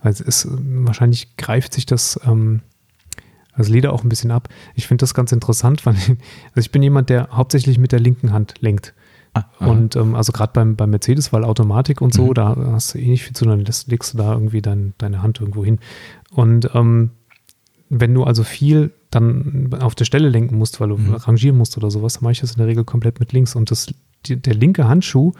also 0.00 0.24
es 0.26 0.46
wahrscheinlich 0.50 1.36
greift 1.36 1.72
sich 1.72 1.86
das 1.86 2.20
ähm, 2.26 2.62
das 3.56 3.68
Leder 3.68 3.92
auch 3.92 4.02
ein 4.02 4.08
bisschen 4.08 4.30
ab. 4.30 4.48
Ich 4.74 4.86
finde 4.86 5.02
das 5.02 5.14
ganz 5.14 5.32
interessant, 5.32 5.84
weil 5.86 5.94
ich, 5.94 6.08
also 6.08 6.60
ich 6.60 6.72
bin 6.72 6.82
jemand, 6.82 7.10
der 7.10 7.28
hauptsächlich 7.30 7.78
mit 7.78 7.92
der 7.92 8.00
linken 8.00 8.32
Hand 8.32 8.54
lenkt. 8.60 8.94
Ah, 9.32 9.44
und 9.60 9.94
ähm, 9.94 10.14
also 10.16 10.32
gerade 10.32 10.52
beim, 10.52 10.74
beim 10.74 10.90
Mercedes, 10.90 11.32
weil 11.32 11.44
Automatik 11.44 12.00
und 12.00 12.12
so, 12.12 12.28
mhm. 12.28 12.34
da 12.34 12.56
hast 12.72 12.94
du 12.94 12.98
eh 12.98 13.06
nicht 13.06 13.22
viel 13.22 13.34
zu 13.34 13.44
tun, 13.44 13.64
dann 13.64 13.74
legst 13.86 14.12
du 14.12 14.18
da 14.18 14.32
irgendwie 14.32 14.60
dein, 14.60 14.94
deine 14.98 15.22
Hand 15.22 15.40
irgendwo 15.40 15.64
hin. 15.64 15.78
Und 16.32 16.70
ähm, 16.74 17.10
wenn 17.90 18.14
du 18.14 18.24
also 18.24 18.44
viel 18.44 18.92
dann 19.10 19.70
auf 19.80 19.94
der 19.94 20.04
Stelle 20.04 20.28
lenken 20.28 20.56
musst, 20.56 20.80
weil 20.80 20.88
du 20.88 20.96
mhm. 20.96 21.14
rangieren 21.14 21.58
musst 21.58 21.76
oder 21.76 21.90
sowas, 21.90 22.14
dann 22.14 22.24
mache 22.24 22.32
ich 22.32 22.40
das 22.40 22.52
in 22.52 22.58
der 22.58 22.68
Regel 22.68 22.84
komplett 22.84 23.20
mit 23.20 23.32
links. 23.32 23.54
Und 23.54 23.70
das, 23.70 23.92
die, 24.26 24.36
der 24.36 24.54
linke 24.54 24.88
Handschuh, 24.88 25.32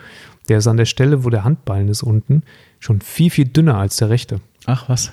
der 0.49 0.59
ist 0.59 0.67
an 0.67 0.77
der 0.77 0.85
Stelle, 0.85 1.25
wo 1.25 1.31
der 1.31 1.45
Handballen 1.45 1.89
ist 1.89 2.03
unten, 2.03 2.43
schon 2.81 3.01
viel, 3.01 3.31
viel 3.31 3.47
dünner 3.47 3.77
als 3.77 3.97
der 3.97 4.11
rechte. 4.11 4.41
Ach 4.67 4.89
was. 4.89 5.13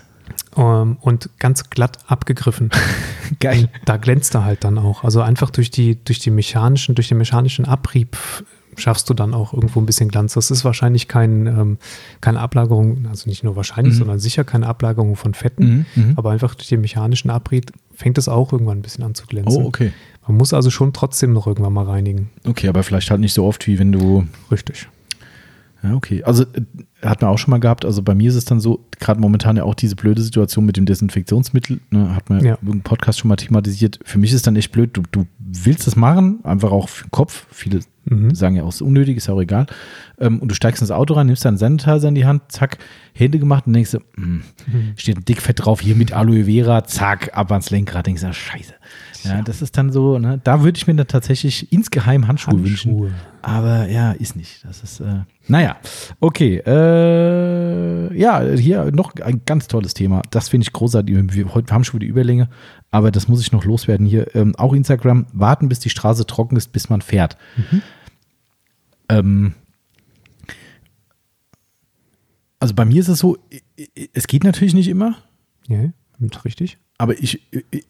Um, 0.56 0.64
ähm, 0.64 0.98
und 1.00 1.30
ganz 1.40 1.70
glatt 1.70 2.00
abgegriffen. 2.08 2.72
Geil. 3.40 3.70
Da 3.86 3.98
glänzt 3.98 4.34
er 4.36 4.44
halt 4.44 4.64
dann 4.64 4.78
auch. 4.78 5.04
Also 5.04 5.22
einfach 5.22 5.52
durch 5.52 5.70
die, 5.70 6.04
durch 6.04 6.20
die 6.20 6.32
mechanischen, 6.32 6.96
durch 6.96 7.08
den 7.08 7.18
mechanischen 7.18 7.66
Abrieb 7.66 8.18
schaffst 8.78 9.10
du 9.10 9.14
dann 9.14 9.34
auch 9.34 9.54
irgendwo 9.54 9.80
ein 9.80 9.86
bisschen 9.86 10.10
Glanz. 10.10 10.34
Das 10.34 10.52
ist 10.52 10.64
wahrscheinlich 10.64 11.08
kein, 11.08 11.48
ähm, 11.48 11.78
keine 12.22 12.40
Ablagerung, 12.40 13.08
also 13.10 13.30
nicht 13.30 13.44
nur 13.44 13.56
wahrscheinlich, 13.56 13.96
mhm. 13.96 14.00
sondern 14.00 14.20
sicher 14.20 14.44
keine 14.44 14.68
Ablagerung 14.68 15.16
von 15.16 15.34
Fetten, 15.34 15.86
mhm, 15.96 16.04
mhm. 16.04 16.14
aber 16.16 16.32
einfach 16.32 16.56
durch 16.56 16.70
den 16.70 16.82
mechanischen 16.82 17.30
Abrieb 17.30 17.72
fängt 17.94 18.18
es 18.18 18.30
auch 18.30 18.54
irgendwann 18.54 18.80
ein 18.80 18.84
bisschen 18.84 19.04
an 19.04 19.16
zu 19.16 19.26
glänzen. 19.26 19.64
Oh, 19.64 19.68
okay. 19.68 19.92
Man 20.28 20.38
muss 20.38 20.54
also 20.54 20.70
schon 20.70 20.94
trotzdem 20.94 21.34
noch 21.34 21.48
irgendwann 21.48 21.74
mal 21.74 21.86
reinigen. 21.86 22.30
Okay, 22.46 22.68
aber 22.68 22.84
vielleicht 22.84 23.10
halt 23.10 23.22
nicht 23.22 23.34
so 23.34 23.46
oft, 23.46 23.66
wie 23.68 23.80
wenn 23.80 23.92
du. 23.92 24.28
Richtig. 24.52 24.88
Ja, 25.84 25.94
okay. 25.94 26.24
Also 26.24 26.44
äh, 26.44 26.62
hat 27.02 27.22
man 27.22 27.32
auch 27.32 27.38
schon 27.38 27.52
mal 27.52 27.60
gehabt. 27.60 27.86
Also 27.86 28.02
bei 28.02 28.16
mir 28.16 28.30
ist 28.30 28.36
es 28.36 28.46
dann 28.46 28.60
so, 28.60 28.86
gerade 29.00 29.20
momentan 29.20 29.58
ja 29.58 29.64
auch 29.64 29.76
diese 29.76 29.96
blöde 29.96 30.22
Situation 30.22 30.66
mit 30.66 30.78
dem 30.78 30.86
Desinfektionsmittel, 30.86 31.80
ne, 31.92 32.16
hat 32.16 32.30
man 32.30 32.44
ja. 32.44 32.58
im 32.62 32.82
Podcast 32.82 33.20
schon 33.20 33.30
mal 33.30 33.36
thematisiert. 33.36 34.00
Für 34.04 34.18
mich 34.18 34.34
ist 34.34 34.48
dann 34.48 34.56
echt 34.56 34.72
blöd. 34.72 34.92
Du, 34.94 35.04
du 35.12 35.26
willst 35.40 35.88
es 35.88 35.96
machen, 35.96 36.40
einfach 36.44 36.72
auch 36.72 36.90
für 36.90 37.06
den 37.06 37.12
Kopf. 37.12 37.46
Viele 37.52 37.82
mhm. 38.06 38.34
sagen 38.34 38.56
ja 38.56 38.64
auch, 38.64 38.70
es 38.70 38.76
ist 38.76 38.82
unnötig, 38.82 39.18
ist 39.18 39.28
ja 39.28 39.34
auch 39.34 39.42
egal. 39.42 39.68
Ähm, 40.20 40.40
und 40.40 40.50
du 40.50 40.56
steigst 40.56 40.82
ins 40.82 40.92
Auto 40.92 41.14
rein, 41.14 41.28
nimmst 41.28 41.46
dann 41.46 41.58
Sanitizer 41.58 42.08
in 42.08 42.16
die 42.16 42.26
Hand, 42.26 42.44
zack, 42.50 42.78
Hände 43.14 43.40
gemacht 43.40 43.68
und 43.68 43.74
denkst 43.74 43.92
du, 43.92 44.00
mh, 44.16 44.26
mm, 44.26 44.44
mhm. 44.68 44.94
steht 44.98 45.18
ein 45.18 45.26
Dickfett 45.26 45.64
drauf, 45.64 45.82
hier 45.82 45.96
mit 45.96 46.14
Aloe 46.14 46.46
Vera, 46.46 46.84
zack, 46.86 47.32
ab 47.34 47.52
ans 47.52 47.70
Lenkrad. 47.70 48.08
Denkst 48.08 48.22
du, 48.22 48.34
scheiße. 48.34 48.74
Ja, 49.28 49.42
das 49.42 49.62
ist 49.62 49.78
dann 49.78 49.92
so, 49.92 50.20
ne, 50.20 50.40
da 50.44 50.64
würde 50.64 50.78
ich 50.78 50.88
mir 50.88 50.96
dann 50.96 51.08
tatsächlich 51.08 51.72
insgeheim 51.72 52.28
Handschuhe, 52.28 52.54
Handschuhe, 52.54 52.70
wünschen. 52.70 53.16
Aber 53.42 53.90
ja, 53.90 54.12
ist 54.12 54.36
nicht. 54.36 54.64
Das 54.66 54.84
ist, 54.84 55.00
äh, 55.00 55.22
naja, 55.48 55.78
okay. 56.20 56.58
Äh, 56.66 58.18
ja, 58.18 58.42
hier 58.42 58.92
noch 58.92 59.16
ein 59.16 59.42
ganz 59.46 59.68
tolles 59.68 59.94
Thema. 59.94 60.22
Das 60.32 60.50
finde 60.50 60.64
ich 60.64 60.74
großartig. 60.74 61.16
Wir, 61.34 61.54
heute 61.54 61.74
haben 61.74 61.84
schon 61.84 61.96
wieder 61.96 62.06
die 62.06 62.12
Überlänge, 62.12 62.50
aber 62.92 63.12
das 63.12 63.28
muss 63.28 63.42
ich 63.42 63.52
noch 63.52 63.66
loswerden 63.66 64.06
hier. 64.06 64.36
Ähm, 64.36 64.56
auch 64.56 64.74
Instagram, 64.74 65.28
warten, 65.34 65.70
bis 65.70 65.80
die 65.80 65.90
Straße 65.90 66.26
trocken 66.26 66.56
ist, 66.56 66.72
bis 66.72 66.90
man 66.90 67.02
fährt. 67.02 67.38
Mhm. 67.56 67.82
Ähm, 69.10 69.54
also 72.60 72.74
bei 72.74 72.86
mir 72.86 73.00
ist 73.00 73.08
es 73.08 73.20
so, 73.20 73.38
es 74.14 74.28
geht 74.28 74.44
natürlich 74.44 74.74
nicht 74.74 74.88
immer. 74.88 75.16
Ja, 75.68 75.92
richtig. 76.44 76.78
Aber 76.98 77.18
ich, 77.20 77.42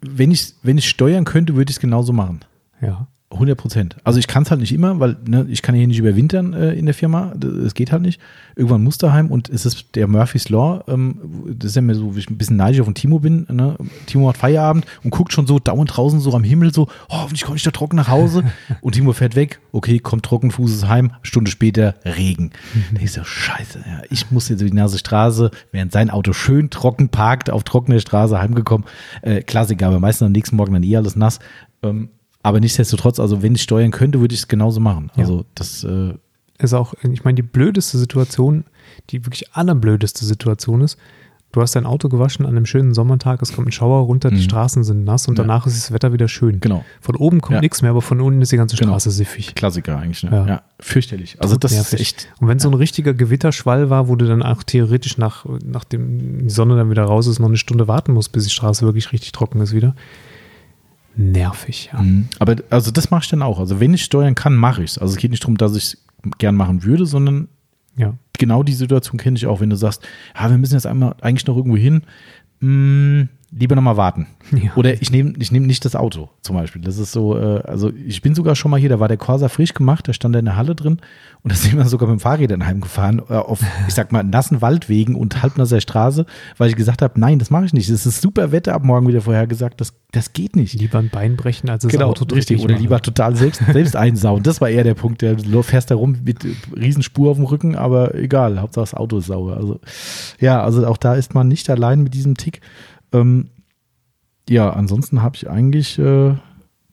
wenn 0.01 0.31
ich, 0.31 0.53
wenn 0.63 0.77
ich 0.77 0.89
steuern 0.89 1.25
könnte, 1.25 1.55
würde 1.55 1.69
ich 1.69 1.77
es 1.77 1.81
genauso 1.81 2.13
machen. 2.13 2.41
Ja. 2.81 3.07
100 3.29 3.57
Prozent. 3.57 3.97
Also 4.05 4.19
ich 4.19 4.27
kann 4.27 4.43
es 4.43 4.51
halt 4.51 4.61
nicht 4.61 4.71
immer, 4.71 5.01
weil 5.01 5.17
ne, 5.27 5.45
ich 5.49 5.61
kann 5.61 5.75
hier 5.75 5.85
nicht 5.85 5.99
überwintern 5.99 6.53
äh, 6.53 6.71
in 6.73 6.85
der 6.85 6.93
Firma. 6.95 7.33
Das 7.35 7.73
geht 7.73 7.91
halt 7.91 8.01
nicht. 8.01 8.21
Irgendwann 8.55 8.83
muss 8.83 8.97
daheim 8.97 9.31
und 9.31 9.49
es 9.49 9.65
ist 9.65 9.95
der 9.95 10.07
Murphy's 10.07 10.47
Law. 10.47 10.83
Ähm, 10.87 11.19
das 11.57 11.71
ist 11.71 11.75
ja 11.75 11.81
mir 11.81 11.95
so, 11.95 12.15
wie 12.15 12.19
ich 12.19 12.29
ein 12.29 12.37
bisschen 12.37 12.55
neidisch 12.55 12.79
auf 12.79 12.87
den 12.87 12.95
Timo 12.95 13.19
bin. 13.19 13.45
Ne? 13.51 13.75
Timo 14.05 14.29
hat 14.29 14.37
Feierabend 14.37 14.85
und 15.03 15.09
guckt 15.09 15.33
schon 15.33 15.45
so 15.45 15.59
dauernd 15.59 15.95
draußen 15.95 16.21
so 16.21 16.33
am 16.33 16.45
Himmel 16.45 16.73
so, 16.73 16.87
oh, 17.09 17.21
hoffentlich 17.21 17.43
komme 17.43 17.57
ich 17.57 17.63
da 17.63 17.71
trocken 17.71 17.97
nach 17.97 18.07
Hause. 18.07 18.43
und 18.81 18.93
Timo 18.93 19.11
fährt 19.11 19.35
weg. 19.35 19.59
Okay, 19.73 19.99
kommt 19.99 20.23
trockenfußes 20.23 20.87
heim. 20.87 21.11
Stunde 21.21 21.51
später 21.51 21.95
Regen. 22.05 22.51
da 22.93 23.01
ist 23.01 23.15
so, 23.15 23.25
scheiße. 23.25 23.79
Ja, 23.85 24.03
ich 24.09 24.31
muss 24.31 24.47
jetzt 24.47 24.61
über 24.61 24.69
die 24.69 24.75
Nase 24.75 24.97
Straße, 24.97 25.51
während 25.73 25.91
sein 25.91 26.09
Auto 26.09 26.31
schön 26.31 26.69
trocken 26.69 27.09
parkt, 27.09 27.49
auf 27.49 27.65
trockener 27.65 27.99
Straße 27.99 28.39
heimgekommen. 28.39 28.87
Äh, 29.21 29.41
Klassiker, 29.41 29.87
aber 29.87 29.99
meistens 29.99 30.27
am 30.27 30.31
nächsten 30.31 30.55
Morgen 30.55 30.71
dann 30.71 30.83
eh 30.83 30.95
alles 30.95 31.17
nass. 31.17 31.39
Ähm, 31.83 32.09
aber 32.47 32.59
nichtsdestotrotz, 32.59 33.19
also 33.19 33.41
wenn 33.41 33.55
ich 33.55 33.61
steuern 33.61 33.91
könnte, 33.91 34.21
würde 34.21 34.33
ich 34.33 34.41
es 34.41 34.47
genauso 34.47 34.79
machen. 34.79 35.11
Also 35.15 35.39
ja. 35.39 35.45
das 35.55 35.83
äh 35.83 36.13
ist 36.59 36.73
auch, 36.73 36.93
ich 37.03 37.23
meine, 37.23 37.35
die 37.35 37.43
blödeste 37.43 37.97
Situation, 37.97 38.65
die 39.09 39.25
wirklich 39.25 39.53
allerblödeste 39.53 40.25
Situation 40.25 40.81
ist, 40.81 40.97
du 41.51 41.61
hast 41.61 41.75
dein 41.75 41.85
Auto 41.85 42.09
gewaschen 42.09 42.45
an 42.45 42.55
einem 42.55 42.65
schönen 42.65 42.93
Sommertag, 42.93 43.41
es 43.41 43.53
kommt 43.53 43.67
ein 43.67 43.71
Schauer 43.71 44.01
runter, 44.01 44.29
die 44.29 44.37
mhm. 44.37 44.41
Straßen 44.41 44.83
sind 44.83 45.03
nass 45.03 45.27
und 45.27 45.37
ja. 45.37 45.43
danach 45.43 45.65
ist 45.65 45.77
das 45.77 45.91
Wetter 45.91 46.13
wieder 46.13 46.27
schön. 46.27 46.59
Genau. 46.59 46.83
Von 46.99 47.15
oben 47.15 47.41
kommt 47.41 47.55
ja. 47.55 47.61
nichts 47.61 47.81
mehr, 47.81 47.91
aber 47.91 48.01
von 48.01 48.19
unten 48.21 48.41
ist 48.41 48.51
die 48.51 48.57
ganze 48.57 48.75
genau. 48.75 48.91
Straße 48.91 49.09
genau. 49.09 49.17
siffig. 49.17 49.55
Klassiker 49.55 49.97
eigentlich, 49.97 50.23
ne? 50.23 50.31
ja. 50.31 50.47
ja. 50.47 50.61
Fürchterlich. 50.79 51.37
Also 51.39 51.55
das 51.55 51.71
ist 51.71 51.93
echt. 51.93 52.27
Und 52.39 52.47
wenn 52.47 52.59
so 52.59 52.69
ein 52.69 52.73
richtiger 52.73 53.13
Gewitterschwall 53.13 53.89
war, 53.89 54.07
wo 54.07 54.15
du 54.15 54.25
dann 54.25 54.43
auch 54.43 54.63
theoretisch 54.63 55.17
nach, 55.17 55.45
nachdem 55.63 56.47
die 56.47 56.49
Sonne 56.49 56.75
dann 56.75 56.89
wieder 56.89 57.03
raus 57.03 57.27
ist, 57.27 57.39
noch 57.39 57.47
eine 57.47 57.57
Stunde 57.57 57.87
warten 57.87 58.13
musst, 58.13 58.31
bis 58.31 58.43
die 58.45 58.51
Straße 58.51 58.85
wirklich 58.85 59.11
richtig 59.11 59.31
trocken 59.31 59.61
ist 59.61 59.73
wieder 59.73 59.95
nervig. 61.17 61.89
Ja. 61.91 62.01
Mhm. 62.01 62.27
Aber 62.39 62.55
also 62.69 62.91
das 62.91 63.11
mache 63.11 63.23
ich 63.23 63.29
dann 63.29 63.41
auch. 63.41 63.59
Also 63.59 63.79
wenn 63.79 63.93
ich 63.93 64.03
steuern 64.03 64.35
kann, 64.35 64.55
mache 64.55 64.83
ich 64.83 64.91
es. 64.91 64.97
Also 64.97 65.13
es 65.13 65.19
geht 65.19 65.31
nicht 65.31 65.43
darum, 65.43 65.57
dass 65.57 65.75
ich 65.75 65.83
es 65.83 65.97
gern 66.37 66.55
machen 66.55 66.83
würde, 66.83 67.05
sondern 67.05 67.47
ja. 67.95 68.13
genau 68.37 68.63
die 68.63 68.73
Situation 68.73 69.17
kenne 69.17 69.37
ich 69.37 69.47
auch, 69.47 69.59
wenn 69.59 69.69
du 69.69 69.75
sagst, 69.75 70.07
ja, 70.37 70.49
wir 70.49 70.57
müssen 70.57 70.73
jetzt 70.73 70.85
einmal 70.85 71.15
eigentlich 71.21 71.47
noch 71.47 71.57
irgendwo 71.57 71.77
hin. 71.77 72.03
Mh, 72.59 72.69
mm, 73.23 73.29
lieber 73.51 73.75
nochmal 73.75 73.97
warten. 73.97 74.27
Ja. 74.49 74.71
Oder 74.77 74.93
ich 74.93 75.11
nehme 75.11 75.33
ich 75.39 75.51
nehm 75.51 75.65
nicht 75.65 75.83
das 75.83 75.93
Auto 75.93 76.29
zum 76.41 76.55
Beispiel. 76.55 76.81
Das 76.81 76.97
ist 76.97 77.11
so, 77.11 77.37
äh, 77.37 77.59
also 77.63 77.91
ich 77.91 78.21
bin 78.21 78.33
sogar 78.33 78.55
schon 78.55 78.71
mal 78.71 78.79
hier, 78.79 78.87
da 78.87 79.01
war 79.01 79.09
der 79.09 79.17
Corsa 79.17 79.49
frisch 79.49 79.73
gemacht, 79.73 80.07
da 80.07 80.13
stand 80.13 80.35
er 80.35 80.39
in 80.39 80.45
der 80.45 80.55
Halle 80.55 80.73
drin 80.73 81.01
und 81.43 81.51
da 81.51 81.55
sind 81.55 81.75
wir 81.75 81.83
sogar 81.85 82.07
mit 82.07 82.17
dem 82.17 82.21
Fahrrädern 82.21 82.65
heimgefahren, 82.65 83.21
äh, 83.29 83.33
auf, 83.33 83.59
ich 83.87 83.93
sag 83.93 84.13
mal, 84.13 84.23
nassen 84.23 84.61
Waldwegen 84.61 85.15
und 85.15 85.43
halbnasser 85.43 85.81
Straße, 85.81 86.25
weil 86.57 86.69
ich 86.69 86.77
gesagt 86.77 87.01
habe, 87.01 87.19
nein, 87.19 87.39
das 87.39 87.49
mache 87.49 87.65
ich 87.65 87.73
nicht. 87.73 87.89
Es 87.89 88.05
ist 88.05 88.21
super 88.21 88.53
Wetter 88.53 88.73
ab 88.73 88.85
morgen 88.85 89.05
wieder 89.05 89.19
vorher 89.19 89.47
gesagt, 89.47 89.81
das, 89.81 89.93
das 90.11 90.31
geht 90.31 90.55
nicht. 90.55 90.73
Lieber 90.75 90.99
ein 90.99 91.09
Bein 91.09 91.35
brechen, 91.35 91.69
als 91.69 91.83
das 91.83 91.91
genau, 91.91 92.07
Auto 92.07 92.23
richtig. 92.33 92.63
Oder 92.63 92.77
lieber 92.77 93.01
total 93.01 93.35
selbst, 93.35 93.61
selbst 93.71 93.97
einsauen. 93.97 94.43
Das 94.43 94.61
war 94.61 94.69
eher 94.69 94.85
der 94.85 94.93
Punkt. 94.95 95.21
Der 95.21 95.37
fährst 95.61 95.91
da 95.91 95.95
rum 95.95 96.15
mit 96.23 96.39
Riesenspur 96.73 97.31
auf 97.31 97.37
dem 97.37 97.45
Rücken, 97.45 97.75
aber 97.75 98.15
egal, 98.15 98.61
Hauptsache 98.61 98.83
das 98.83 98.93
Auto 98.93 99.17
ist 99.17 99.27
sauber. 99.27 99.57
Also 99.57 99.81
ja, 100.39 100.63
also 100.63 100.87
auch 100.87 100.97
da 100.97 101.15
ist 101.15 101.33
man 101.33 101.49
nicht 101.49 101.69
allein 101.69 102.01
mit 102.01 102.13
diesem 102.13 102.37
Tick. 102.37 102.61
Ähm, 103.13 103.49
ja, 104.49 104.69
ansonsten 104.69 105.21
habe 105.21 105.35
ich 105.35 105.49
eigentlich 105.49 105.99
äh, 105.99 106.35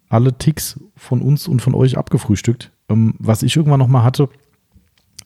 alle 0.09 0.37
Ticks 0.37 0.81
von 0.97 1.23
uns 1.23 1.49
und 1.49 1.61
von 1.61 1.75
euch 1.75 1.97
abgefrühstückt. 1.97 2.73
Ähm, 2.89 3.15
was 3.19 3.43
ich 3.43 3.57
irgendwann 3.57 3.81
noch 3.81 3.89
mal 3.89 4.03
hatte, 4.03 4.29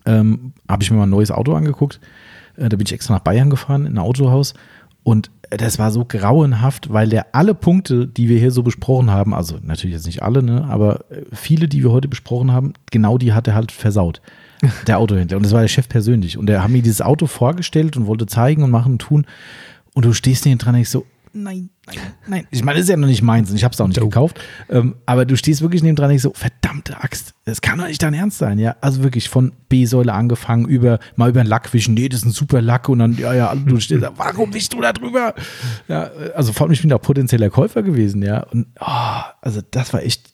ähm, 0.06 0.52
habe 0.68 0.82
ich 0.82 0.90
mir 0.90 0.96
mal 0.96 1.04
ein 1.04 1.10
neues 1.10 1.30
Auto 1.30 1.54
angeguckt. 1.54 2.00
Äh, 2.56 2.68
da 2.68 2.76
bin 2.76 2.86
ich 2.86 2.92
extra 2.92 3.14
nach 3.14 3.22
Bayern 3.22 3.50
gefahren, 3.50 3.86
in 3.86 3.94
ein 3.94 3.98
Autohaus. 3.98 4.54
Und 5.02 5.30
das 5.50 5.78
war 5.78 5.90
so 5.90 6.04
grauenhaft, 6.04 6.92
weil 6.92 7.08
der 7.08 7.34
alle 7.34 7.54
Punkte, 7.54 8.06
die 8.06 8.28
wir 8.28 8.38
hier 8.38 8.50
so 8.50 8.62
besprochen 8.62 9.10
haben, 9.10 9.32
also 9.32 9.56
natürlich 9.62 9.94
jetzt 9.94 10.06
nicht 10.06 10.22
alle, 10.22 10.42
ne, 10.42 10.64
aber 10.64 11.10
äh, 11.10 11.22
viele, 11.32 11.68
die 11.68 11.82
wir 11.82 11.92
heute 11.92 12.08
besprochen 12.08 12.52
haben, 12.52 12.74
genau 12.90 13.16
die 13.16 13.32
hat 13.32 13.48
er 13.48 13.54
halt 13.54 13.72
versaut. 13.72 14.20
Der 14.86 14.98
Autohändler. 14.98 15.36
Und 15.36 15.44
das 15.44 15.52
war 15.52 15.60
der 15.60 15.68
Chef 15.68 15.88
persönlich. 15.88 16.36
Und 16.36 16.50
er 16.50 16.64
hat 16.64 16.70
mir 16.70 16.82
dieses 16.82 17.00
Auto 17.00 17.26
vorgestellt 17.26 17.96
und 17.96 18.06
wollte 18.06 18.26
zeigen 18.26 18.64
und 18.64 18.72
machen 18.72 18.92
und 18.92 18.98
tun. 18.98 19.24
Und 19.98 20.04
du 20.04 20.12
stehst 20.12 20.46
neben 20.46 20.58
dran 20.58 20.68
und 20.68 20.74
denkst 20.74 20.90
so, 20.90 21.06
nein, 21.32 21.70
nein, 21.84 21.96
nein. 22.28 22.46
Ich 22.52 22.62
meine, 22.62 22.78
das 22.78 22.84
ist 22.84 22.90
ja 22.90 22.96
noch 22.96 23.08
nicht 23.08 23.20
meins 23.20 23.50
und 23.50 23.56
ich 23.56 23.64
habe 23.64 23.74
es 23.74 23.80
auch 23.80 23.88
nicht 23.88 23.98
gekauft. 23.98 24.38
Ähm, 24.70 24.94
aber 25.06 25.24
du 25.24 25.36
stehst 25.36 25.60
wirklich 25.60 25.82
neben 25.82 25.96
dran 25.96 26.10
und 26.10 26.14
ich 26.14 26.22
so, 26.22 26.32
verdammte 26.32 27.02
Axt, 27.02 27.34
das 27.46 27.60
kann 27.60 27.80
doch 27.80 27.88
nicht 27.88 28.00
dein 28.00 28.14
Ernst 28.14 28.38
sein, 28.38 28.60
ja. 28.60 28.76
Also 28.80 29.02
wirklich 29.02 29.28
von 29.28 29.50
B-Säule 29.68 30.12
angefangen, 30.12 30.66
über 30.68 31.00
mal 31.16 31.30
über 31.30 31.42
den 31.42 31.48
Lack 31.48 31.74
wischen, 31.74 31.94
nee, 31.94 32.08
das 32.08 32.20
ist 32.20 32.26
ein 32.26 32.30
super 32.30 32.62
Lack 32.62 32.88
und 32.88 33.00
dann, 33.00 33.18
ja, 33.18 33.34
ja, 33.34 33.52
du 33.56 33.80
stehst 33.80 34.00
da, 34.00 34.12
warum 34.14 34.54
wischst 34.54 34.72
du 34.72 34.80
da 34.80 34.92
drüber? 34.92 35.34
Ja, 35.88 36.12
also 36.36 36.52
vor 36.52 36.68
allem, 36.68 36.74
ich 36.74 36.80
bin 36.80 36.90
da 36.90 36.98
potenzieller 36.98 37.50
Käufer 37.50 37.82
gewesen, 37.82 38.22
ja. 38.22 38.44
Und 38.52 38.68
oh, 38.78 39.22
also 39.40 39.62
das 39.68 39.92
war 39.92 40.04
echt 40.04 40.32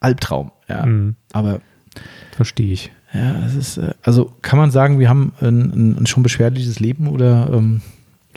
Albtraum, 0.00 0.50
ja. 0.68 0.84
Mhm. 0.84 1.14
Aber 1.32 1.60
verstehe 2.32 2.72
ich. 2.72 2.90
Ja, 3.12 3.46
es 3.46 3.54
ist, 3.54 3.76
äh, 3.76 3.94
also 4.02 4.32
kann 4.42 4.58
man 4.58 4.72
sagen, 4.72 4.98
wir 4.98 5.08
haben 5.08 5.34
ein, 5.40 6.00
ein 6.00 6.06
schon 6.06 6.24
beschwerliches 6.24 6.80
Leben 6.80 7.06
oder? 7.06 7.48
Ähm 7.52 7.80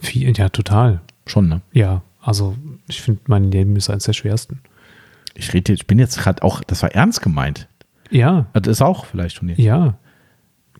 Viel, 0.02 0.38
ja, 0.38 0.50
total. 0.50 1.02
Schon, 1.26 1.50
ne? 1.50 1.62
Ja, 1.74 2.02
also 2.22 2.56
ich 2.88 3.02
finde, 3.02 3.22
mein 3.28 3.52
Leben 3.52 3.76
ist 3.76 3.90
eines 3.90 4.04
der 4.04 4.14
schwersten. 4.14 4.60
Ich 5.34 5.54
rede 5.54 5.74
ich 5.74 5.88
bin 5.88 6.00
jetzt 6.00 6.20
gerade 6.20 6.44
auch, 6.44 6.64
das 6.64 6.84
war 6.84 6.92
ernst 6.92 7.22
gemeint. 7.22 7.68
Ja. 8.10 8.48
Das 8.54 8.68
ist 8.68 8.82
auch 8.82 9.06
vielleicht 9.06 9.38
von 9.38 9.48
dir. 9.48 9.56
Ja, 9.56 9.98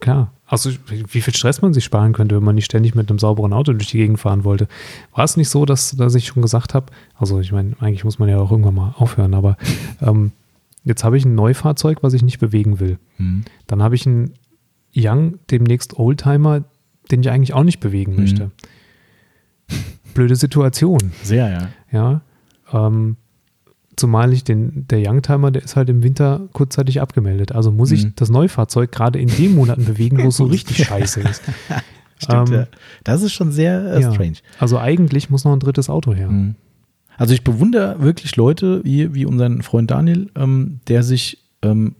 klar. 0.00 0.32
Also 0.46 0.70
wie 0.86 1.20
viel 1.20 1.34
Stress 1.34 1.60
man 1.60 1.74
sich 1.74 1.84
sparen 1.84 2.14
könnte, 2.14 2.34
wenn 2.36 2.42
man 2.42 2.54
nicht 2.54 2.64
ständig 2.64 2.94
mit 2.94 3.10
einem 3.10 3.18
sauberen 3.18 3.52
Auto 3.52 3.72
durch 3.72 3.88
die 3.88 3.98
Gegend 3.98 4.18
fahren 4.18 4.44
wollte. 4.44 4.66
War 5.14 5.24
es 5.24 5.36
nicht 5.36 5.50
so, 5.50 5.66
dass, 5.66 5.94
dass 5.94 6.14
ich 6.14 6.26
schon 6.26 6.42
gesagt 6.42 6.72
habe, 6.74 6.86
also 7.14 7.38
ich 7.40 7.52
meine, 7.52 7.76
eigentlich 7.80 8.04
muss 8.04 8.18
man 8.18 8.30
ja 8.30 8.38
auch 8.38 8.50
irgendwann 8.50 8.74
mal 8.74 8.94
aufhören, 8.96 9.34
aber 9.34 9.58
ähm, 10.00 10.32
jetzt 10.84 11.04
habe 11.04 11.18
ich 11.18 11.26
ein 11.26 11.34
Neufahrzeug, 11.34 12.02
was 12.02 12.14
ich 12.14 12.22
nicht 12.22 12.38
bewegen 12.38 12.80
will. 12.80 12.98
Hm. 13.16 13.44
Dann 13.66 13.82
habe 13.82 13.94
ich 13.94 14.06
einen 14.06 14.32
Young, 14.96 15.38
demnächst 15.50 15.98
Oldtimer, 15.98 16.64
den 17.10 17.20
ich 17.20 17.30
eigentlich 17.30 17.52
auch 17.52 17.64
nicht 17.64 17.80
bewegen 17.80 18.12
hm. 18.12 18.20
möchte 18.20 18.50
blöde 20.14 20.36
Situation. 20.36 21.12
Sehr, 21.22 21.48
ja. 21.48 21.68
Ja. 21.92 22.20
Ähm, 22.72 23.16
zumal 23.98 24.32
ich 24.32 24.44
den, 24.44 24.86
der 24.88 25.00
Youngtimer, 25.00 25.50
der 25.50 25.62
ist 25.62 25.76
halt 25.76 25.88
im 25.88 26.02
Winter 26.02 26.48
kurzzeitig 26.52 27.00
abgemeldet. 27.00 27.52
Also 27.52 27.70
muss 27.70 27.90
ich 27.90 28.04
mhm. 28.04 28.12
das 28.16 28.30
Neufahrzeug 28.30 28.92
gerade 28.92 29.18
in 29.18 29.28
den 29.28 29.54
Monaten 29.54 29.84
bewegen, 29.84 30.22
wo 30.22 30.28
es 30.28 30.36
so 30.36 30.44
richtig 30.44 30.78
scheiße 30.86 31.20
ist. 31.20 31.42
Stimmt, 32.18 32.48
ähm, 32.48 32.54
ja. 32.54 32.66
Das 33.04 33.22
ist 33.22 33.32
schon 33.32 33.52
sehr 33.52 33.94
äh, 33.94 34.02
ja. 34.02 34.12
strange. 34.12 34.38
Also 34.58 34.78
eigentlich 34.78 35.30
muss 35.30 35.44
noch 35.44 35.52
ein 35.52 35.60
drittes 35.60 35.88
Auto 35.88 36.14
her. 36.14 36.28
Mhm. 36.28 36.56
Also 37.16 37.34
ich 37.34 37.44
bewundere 37.44 38.00
wirklich 38.00 38.36
Leute 38.36 38.80
wie, 38.84 39.14
wie 39.14 39.24
unseren 39.24 39.62
Freund 39.62 39.90
Daniel, 39.90 40.30
ähm, 40.36 40.80
der 40.88 41.02
sich, 41.02 41.38
ähm, 41.62 41.94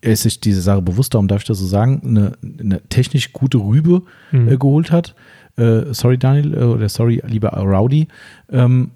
er 0.00 0.12
ist 0.12 0.22
sich 0.22 0.40
diese 0.40 0.62
Sache 0.62 0.82
bewusst, 0.82 1.14
darum 1.14 1.28
darf 1.28 1.42
ich 1.42 1.48
das 1.48 1.58
so 1.58 1.66
sagen, 1.66 2.02
eine, 2.04 2.32
eine 2.58 2.80
technisch 2.88 3.32
gute 3.32 3.58
Rübe 3.58 4.02
mhm. 4.32 4.48
äh, 4.48 4.56
geholt 4.56 4.90
hat 4.90 5.14
äh, 5.56 5.92
sorry 5.92 6.18
Daniel 6.18 6.54
äh, 6.54 6.64
oder 6.64 6.88
sorry 6.88 7.22
lieber 7.26 7.50
Rowdy, 7.50 8.08
ähm, 8.50 8.92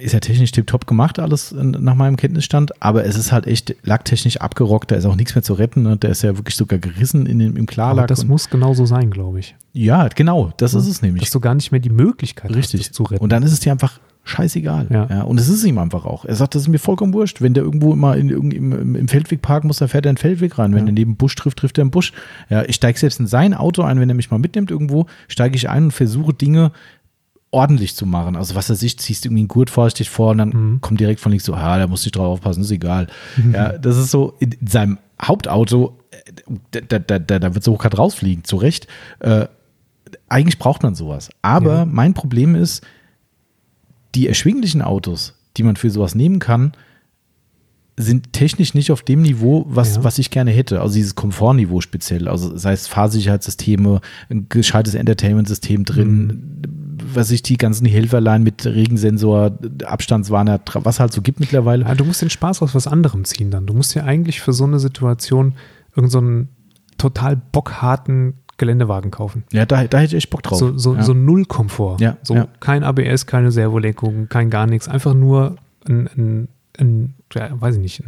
ist 0.00 0.12
ja 0.12 0.20
technisch 0.20 0.50
tiptop 0.50 0.86
gemacht, 0.86 1.18
alles 1.18 1.52
nach 1.52 1.94
meinem 1.94 2.16
Kenntnisstand, 2.16 2.82
aber 2.82 3.04
es 3.04 3.16
ist 3.16 3.32
halt 3.32 3.46
echt 3.46 3.76
lacktechnisch 3.82 4.38
abgerockt, 4.38 4.90
da 4.90 4.96
ist 4.96 5.04
auch 5.04 5.16
nichts 5.16 5.34
mehr 5.34 5.42
zu 5.42 5.52
retten, 5.54 5.82
ne? 5.82 5.98
der 5.98 6.10
ist 6.10 6.22
ja 6.22 6.38
wirklich 6.38 6.56
sogar 6.56 6.78
gerissen 6.78 7.26
in 7.26 7.38
dem, 7.38 7.56
im 7.56 7.66
Klarlack. 7.66 8.04
Aber 8.04 8.06
das 8.06 8.24
muss 8.24 8.48
genauso 8.48 8.86
sein, 8.86 9.10
glaube 9.10 9.40
ich. 9.40 9.54
Ja, 9.74 10.08
genau, 10.08 10.52
das 10.56 10.72
ja, 10.72 10.78
ist 10.78 10.86
es 10.86 11.02
nämlich. 11.02 11.24
Dass 11.24 11.32
du 11.32 11.40
gar 11.40 11.54
nicht 11.54 11.70
mehr 11.70 11.80
die 11.80 11.90
Möglichkeit 11.90 12.54
Richtig. 12.54 12.80
hast, 12.80 12.90
das 12.90 12.96
zu 12.96 13.02
retten. 13.02 13.22
Und 13.22 13.30
dann 13.30 13.42
ist 13.42 13.52
es 13.52 13.60
dir 13.60 13.72
einfach 13.72 14.00
scheißegal. 14.24 14.86
Ja. 14.90 15.06
ja. 15.08 15.22
Und 15.22 15.38
es 15.38 15.48
ist 15.48 15.64
ihm 15.64 15.78
einfach 15.78 16.04
auch. 16.06 16.24
Er 16.24 16.34
sagt, 16.34 16.54
das 16.54 16.62
ist 16.62 16.68
mir 16.68 16.78
vollkommen 16.78 17.12
wurscht. 17.12 17.40
Wenn 17.42 17.54
der 17.54 17.62
irgendwo 17.62 17.92
immer 17.92 18.16
in, 18.16 18.30
im, 18.30 18.96
im 18.96 19.08
Feldweg 19.08 19.42
parken 19.42 19.68
muss, 19.68 19.78
dann 19.78 19.88
fährt 19.88 20.06
er 20.06 20.10
in 20.10 20.16
den 20.16 20.20
Feldweg 20.20 20.58
rein. 20.58 20.74
Wenn 20.74 20.86
ja. 20.86 20.90
er 20.90 20.94
neben 20.94 21.16
Busch 21.16 21.34
trifft, 21.34 21.58
trifft 21.58 21.78
er 21.78 21.82
im 21.82 21.90
Busch. 21.90 22.12
Ja, 22.48 22.62
ich 22.64 22.76
steige 22.76 22.98
selbst 22.98 23.20
in 23.20 23.26
sein 23.26 23.54
Auto 23.54 23.82
ein, 23.82 24.00
wenn 24.00 24.08
er 24.08 24.14
mich 24.14 24.30
mal 24.30 24.38
mitnimmt 24.38 24.70
irgendwo, 24.70 25.06
steige 25.28 25.56
ich 25.56 25.68
ein 25.68 25.84
und 25.84 25.90
versuche 25.92 26.32
Dinge 26.32 26.72
ordentlich 27.50 27.94
zu 27.94 28.04
machen. 28.06 28.34
Also 28.34 28.54
was 28.56 28.68
er 28.68 28.76
sich, 28.76 28.98
ziehst 28.98 29.24
du 29.24 29.28
irgendwie 29.28 29.42
einen 29.42 29.48
Gurt 29.48 29.70
vorsichtig 29.70 30.10
vor 30.10 30.32
und 30.32 30.38
dann 30.38 30.48
mhm. 30.48 30.80
kommt 30.80 30.98
direkt 30.98 31.20
von 31.20 31.30
links 31.30 31.44
so, 31.44 31.54
ah, 31.54 31.78
da 31.78 31.86
muss 31.86 32.04
ich 32.04 32.12
drauf 32.12 32.26
aufpassen, 32.26 32.62
ist 32.62 32.70
egal. 32.70 33.06
Mhm. 33.36 33.54
Ja, 33.54 33.78
das 33.78 33.96
ist 33.96 34.10
so 34.10 34.34
in, 34.40 34.52
in 34.52 34.66
seinem 34.66 34.98
Hauptauto, 35.22 35.96
äh, 36.10 36.80
da, 36.88 36.98
da, 36.98 37.18
da, 37.18 37.38
da 37.38 37.54
wird 37.54 37.62
so 37.62 37.72
hoch 37.72 37.84
rausfliegen, 37.84 38.42
zu 38.42 38.56
Recht. 38.56 38.88
Äh, 39.20 39.46
eigentlich 40.28 40.58
braucht 40.58 40.82
man 40.82 40.94
sowas. 40.94 41.30
Aber 41.42 41.74
ja. 41.78 41.84
mein 41.84 42.14
Problem 42.14 42.54
ist, 42.54 42.84
die 44.14 44.28
erschwinglichen 44.28 44.82
Autos, 44.82 45.34
die 45.56 45.62
man 45.62 45.76
für 45.76 45.90
sowas 45.90 46.14
nehmen 46.14 46.38
kann, 46.38 46.72
sind 47.96 48.32
technisch 48.32 48.74
nicht 48.74 48.90
auf 48.90 49.02
dem 49.02 49.22
Niveau, 49.22 49.66
was, 49.68 49.96
ja. 49.96 50.04
was 50.04 50.18
ich 50.18 50.30
gerne 50.30 50.50
hätte. 50.50 50.80
Also 50.80 50.94
dieses 50.94 51.14
Komfortniveau 51.14 51.80
speziell. 51.80 52.26
Also 52.26 52.56
sei 52.56 52.72
es 52.72 52.88
Fahrsicherheitssysteme, 52.88 54.00
ein 54.30 54.48
gescheites 54.48 54.94
Entertainment-System 54.94 55.84
drin, 55.84 56.26
mhm. 56.26 56.98
was 57.14 57.30
ich 57.30 57.42
die 57.42 57.56
ganzen 57.56 57.86
Helferlein 57.86 58.42
mit 58.42 58.66
Regensensor, 58.66 59.58
Abstandswarner, 59.84 60.60
was 60.74 60.98
halt 60.98 61.12
so 61.12 61.22
gibt 61.22 61.38
mittlerweile. 61.38 61.84
Ja, 61.84 61.94
du 61.94 62.04
musst 62.04 62.20
den 62.20 62.30
Spaß 62.30 62.62
aus 62.62 62.74
was 62.74 62.88
anderem 62.88 63.24
ziehen 63.24 63.52
dann. 63.52 63.66
Du 63.66 63.74
musst 63.74 63.94
ja 63.94 64.02
eigentlich 64.02 64.40
für 64.40 64.52
so 64.52 64.64
eine 64.64 64.80
Situation 64.80 65.54
irgendeinen 65.94 66.48
so 66.98 66.98
total 66.98 67.36
bockharten 67.36 68.34
Geländewagen 68.56 69.10
kaufen. 69.10 69.44
Ja, 69.52 69.66
da, 69.66 69.84
da 69.84 69.98
hätte 69.98 70.16
ich 70.16 70.24
echt 70.24 70.30
Bock 70.30 70.42
drauf. 70.42 70.58
So, 70.58 70.76
so, 70.78 70.94
ja. 70.94 71.02
so 71.02 71.14
null 71.14 71.44
Komfort. 71.44 72.00
Ja, 72.00 72.16
so 72.22 72.34
ja. 72.34 72.48
kein 72.60 72.84
ABS, 72.84 73.26
keine 73.26 73.50
Servolenkung, 73.50 74.28
kein 74.28 74.50
gar 74.50 74.66
nichts. 74.66 74.88
Einfach 74.88 75.14
nur 75.14 75.56
ein, 75.88 76.08
ein, 76.16 76.48
ein 76.78 77.14
ja, 77.32 77.48
weiß 77.60 77.76
ich 77.76 77.80
nicht, 77.80 78.02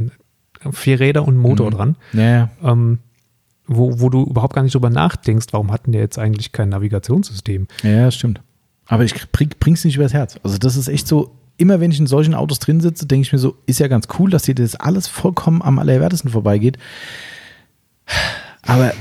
vier 0.73 1.01
Räder 1.01 1.27
und 1.27 1.37
Motor 1.37 1.71
mhm. 1.71 1.75
dran. 1.75 1.97
Ja, 2.13 2.51
ähm, 2.63 2.99
wo, 3.67 4.01
wo 4.01 4.09
du 4.09 4.25
überhaupt 4.25 4.55
gar 4.55 4.63
nicht 4.63 4.75
drüber 4.75 4.91
nachdenkst, 4.91 5.47
warum 5.51 5.73
hatten 5.73 5.93
der 5.93 6.01
jetzt 6.01 6.19
eigentlich 6.19 6.53
kein 6.53 6.69
Navigationssystem? 6.69 7.67
Ja, 7.83 8.11
stimmt. 8.11 8.41
Aber 8.87 9.05
ich 9.05 9.15
bring, 9.33 9.51
bring's 9.59 9.85
nicht 9.85 9.97
übers 9.97 10.13
Herz. 10.13 10.39
Also 10.45 10.59
das 10.59 10.77
ist 10.77 10.89
echt 10.89 11.09
so, 11.09 11.37
immer 11.57 11.81
wenn 11.81 11.91
ich 11.91 11.99
in 11.99 12.07
solchen 12.07 12.35
Autos 12.35 12.61
drin 12.61 12.81
sitze, 12.81 13.07
denke 13.07 13.23
ich 13.23 13.33
mir 13.33 13.39
so, 13.39 13.57
ist 13.67 13.81
ja 13.81 13.89
ganz 13.89 14.07
cool, 14.19 14.31
dass 14.31 14.45
dir 14.45 14.55
das 14.55 14.77
alles 14.77 15.09
vollkommen 15.09 15.63
am 15.63 15.79
allerwertesten 15.79 16.31
vorbeigeht. 16.31 16.79
Aber 18.63 18.93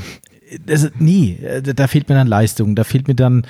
das, 0.65 0.91
nie. 0.99 1.39
Da 1.63 1.87
fehlt 1.87 2.09
mir 2.09 2.15
dann 2.15 2.27
Leistung, 2.27 2.75
da 2.75 2.83
fehlt 2.83 3.07
mir 3.07 3.15
dann 3.15 3.45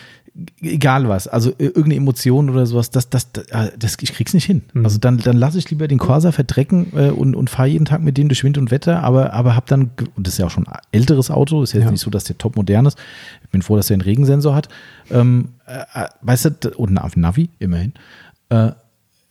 egal 0.61 1.07
was, 1.07 1.27
also 1.27 1.53
irgendeine 1.57 1.95
Emotion 1.95 2.49
oder 2.49 2.65
sowas, 2.65 2.89
das, 2.89 3.09
das, 3.09 3.31
das, 3.31 3.51
ah, 3.51 3.69
das 3.77 3.97
ich 4.01 4.13
krieg's 4.13 4.34
nicht 4.34 4.45
hin. 4.45 4.63
Mhm. 4.73 4.84
Also 4.84 4.97
dann, 4.97 5.17
dann 5.17 5.38
lasse 5.38 5.57
ich 5.57 5.69
lieber 5.69 5.88
den 5.88 5.97
Corsa 5.97 6.31
verdrecken 6.31 6.88
äh, 6.93 7.09
und, 7.09 7.35
und 7.35 7.49
fahre 7.49 7.69
jeden 7.69 7.85
Tag 7.85 8.01
mit 8.01 8.17
denen 8.17 8.30
durch 8.30 8.43
Wind 8.43 8.57
und 8.57 8.69
Wetter, 8.72 9.03
aber, 9.03 9.34
aber 9.34 9.55
habe 9.55 9.65
dann, 9.69 9.91
und 10.15 10.27
das 10.27 10.34
ist 10.34 10.39
ja 10.39 10.47
auch 10.47 10.51
schon 10.51 10.67
ein 10.67 10.80
älteres 10.91 11.31
Auto, 11.31 11.63
ist 11.63 11.73
ja, 11.73 11.81
ja. 11.81 11.91
nicht 11.91 12.01
so, 12.01 12.09
dass 12.09 12.26
der 12.26 12.38
top 12.38 12.57
modern 12.57 12.85
ist. 12.85 12.97
Ich 13.43 13.49
bin 13.49 13.61
froh, 13.61 13.77
dass 13.77 13.88
der 13.88 13.95
einen 13.95 14.01
Regensensor 14.01 14.55
hat. 14.55 14.67
Ähm, 15.09 15.49
äh, 15.67 16.01
äh 16.01 16.07
weißt 16.22 16.51
du, 16.59 16.72
und 16.72 16.97
ein 16.97 17.11
Navi, 17.15 17.49
immerhin. 17.59 17.93
Äh, 18.49 18.72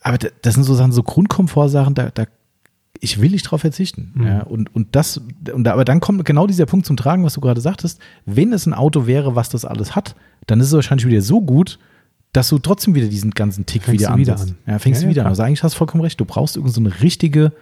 aber 0.01 0.19
das 0.43 0.55
sind 0.55 0.65
so 0.65 0.74
Sachen, 0.74 0.93
so 0.93 1.03
Grundkomfortsachen, 1.03 1.95
da, 1.95 2.11
da 2.12 2.24
ich 3.01 3.21
will 3.21 3.31
nicht 3.31 3.47
darauf 3.47 3.61
verzichten. 3.61 4.12
Mhm. 4.15 4.27
Ja, 4.27 4.43
und, 4.43 4.75
und 4.75 4.95
das, 4.95 5.21
und 5.53 5.66
aber 5.69 5.85
dann 5.85 6.01
kommt 6.01 6.25
genau 6.25 6.47
dieser 6.47 6.66
Punkt 6.66 6.87
zum 6.87 6.97
Tragen, 6.97 7.25
was 7.25 7.35
du 7.35 7.41
gerade 7.41 7.61
sagtest. 7.61 8.01
Wenn 8.25 8.53
es 8.53 8.66
ein 8.66 8.75
Auto 8.75 9.07
wäre, 9.07 9.35
was 9.35 9.49
das 9.49 9.65
alles 9.65 9.95
hat, 9.95 10.15
dann 10.47 10.61
ist 10.61 10.69
es 10.69 10.73
wahrscheinlich 10.73 11.07
wieder 11.07 11.23
so 11.23 11.41
gut, 11.41 11.79
dass 12.33 12.49
du 12.49 12.59
trotzdem 12.59 12.95
wieder 12.95 13.09
diesen 13.09 13.31
ganzen 13.31 13.66
Tick 13.66 13.85
fängst 13.85 14.05
wieder, 14.05 14.16
wieder 14.16 14.41
an. 14.41 14.57
Ja, 14.66 14.79
fängst 14.79 15.03
ja, 15.03 15.07
du 15.07 15.11
wieder 15.11 15.23
ja, 15.23 15.27
an. 15.27 15.31
Also 15.31 15.43
eigentlich 15.43 15.62
hast 15.62 15.75
du 15.75 15.79
vollkommen 15.79 16.03
recht. 16.03 16.19
Du 16.21 16.25
brauchst 16.25 16.57
irgendeine 16.57 16.91
so 16.91 16.97
richtige, 17.01 17.53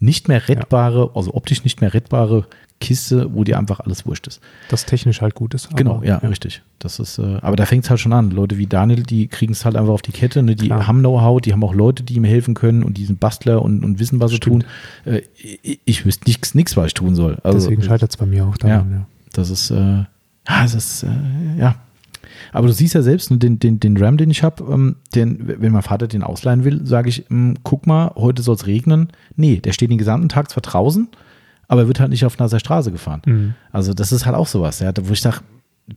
nicht 0.00 0.28
mehr 0.28 0.48
rettbare, 0.48 1.10
also 1.14 1.34
optisch 1.34 1.64
nicht 1.64 1.80
mehr 1.80 1.92
rettbare 1.92 2.46
Kiste, 2.80 3.34
wo 3.34 3.42
dir 3.42 3.58
einfach 3.58 3.80
alles 3.80 4.06
wurscht 4.06 4.28
ist. 4.28 4.40
Das 4.68 4.86
technisch 4.86 5.20
halt 5.20 5.34
gut 5.34 5.54
ist. 5.54 5.74
Genau, 5.74 6.00
ja, 6.02 6.20
ja, 6.22 6.28
richtig. 6.28 6.62
Das 6.78 7.00
ist, 7.00 7.18
äh, 7.18 7.38
aber 7.40 7.56
da 7.56 7.66
fängt 7.66 7.84
es 7.84 7.90
halt 7.90 7.98
schon 7.98 8.12
an. 8.12 8.30
Leute 8.30 8.56
wie 8.56 8.66
Daniel, 8.66 9.02
die 9.02 9.26
kriegen 9.26 9.52
es 9.52 9.64
halt 9.64 9.74
einfach 9.74 9.92
auf 9.92 10.02
die 10.02 10.12
Kette, 10.12 10.42
ne? 10.44 10.54
die 10.54 10.66
Klar. 10.66 10.86
haben 10.86 11.00
Know-how, 11.00 11.40
die 11.40 11.52
haben 11.52 11.64
auch 11.64 11.74
Leute, 11.74 12.04
die 12.04 12.14
ihm 12.14 12.24
helfen 12.24 12.54
können 12.54 12.84
und 12.84 12.96
die 12.96 13.04
sind 13.04 13.18
Bastler 13.18 13.62
und, 13.62 13.84
und 13.84 13.98
wissen, 13.98 14.20
was 14.20 14.30
sie 14.30 14.38
tun. 14.38 14.62
Äh, 15.04 15.22
ich, 15.36 15.80
ich 15.84 16.06
wüsste 16.06 16.24
nichts, 16.26 16.54
nichts, 16.54 16.76
was 16.76 16.86
ich 16.86 16.94
tun 16.94 17.16
soll. 17.16 17.38
Also, 17.42 17.58
Deswegen 17.58 17.82
scheitert 17.82 18.10
es 18.10 18.16
bei 18.16 18.26
mir 18.26 18.46
auch 18.46 18.56
daran, 18.56 18.90
ja, 18.90 18.96
ja. 18.98 19.06
Das 19.32 19.50
ist, 19.50 19.70
äh, 19.70 19.74
ja, 19.76 20.06
das 20.46 20.74
ist, 20.74 21.02
äh, 21.02 21.08
ja. 21.58 21.74
Aber 22.52 22.66
du 22.66 22.72
siehst 22.72 22.94
ja 22.94 23.02
selbst, 23.02 23.30
ne, 23.30 23.38
den, 23.38 23.58
den, 23.58 23.80
den 23.80 23.96
Ram, 23.96 24.16
den 24.16 24.30
ich 24.30 24.42
habe, 24.42 24.64
ähm, 24.72 24.96
wenn 25.12 25.72
mein 25.72 25.82
Vater 25.82 26.08
den 26.08 26.22
ausleihen 26.22 26.64
will, 26.64 26.86
sage 26.86 27.08
ich, 27.08 27.30
ähm, 27.30 27.56
guck 27.62 27.86
mal, 27.86 28.12
heute 28.16 28.42
soll 28.42 28.54
es 28.54 28.66
regnen. 28.66 29.08
Nee, 29.36 29.56
der 29.56 29.72
steht 29.72 29.90
den 29.90 29.98
gesamten 29.98 30.28
Tag 30.28 30.50
zwar 30.50 30.62
draußen, 30.62 31.08
aber 31.68 31.82
er 31.82 31.86
wird 31.88 32.00
halt 32.00 32.10
nicht 32.10 32.24
auf 32.24 32.38
nasser 32.38 32.60
Straße 32.60 32.92
gefahren. 32.92 33.22
Mhm. 33.26 33.54
Also 33.72 33.94
das 33.94 34.12
ist 34.12 34.26
halt 34.26 34.36
auch 34.36 34.46
sowas, 34.46 34.80
ja, 34.80 34.92
wo 35.02 35.12
ich 35.12 35.20
sage, 35.20 35.40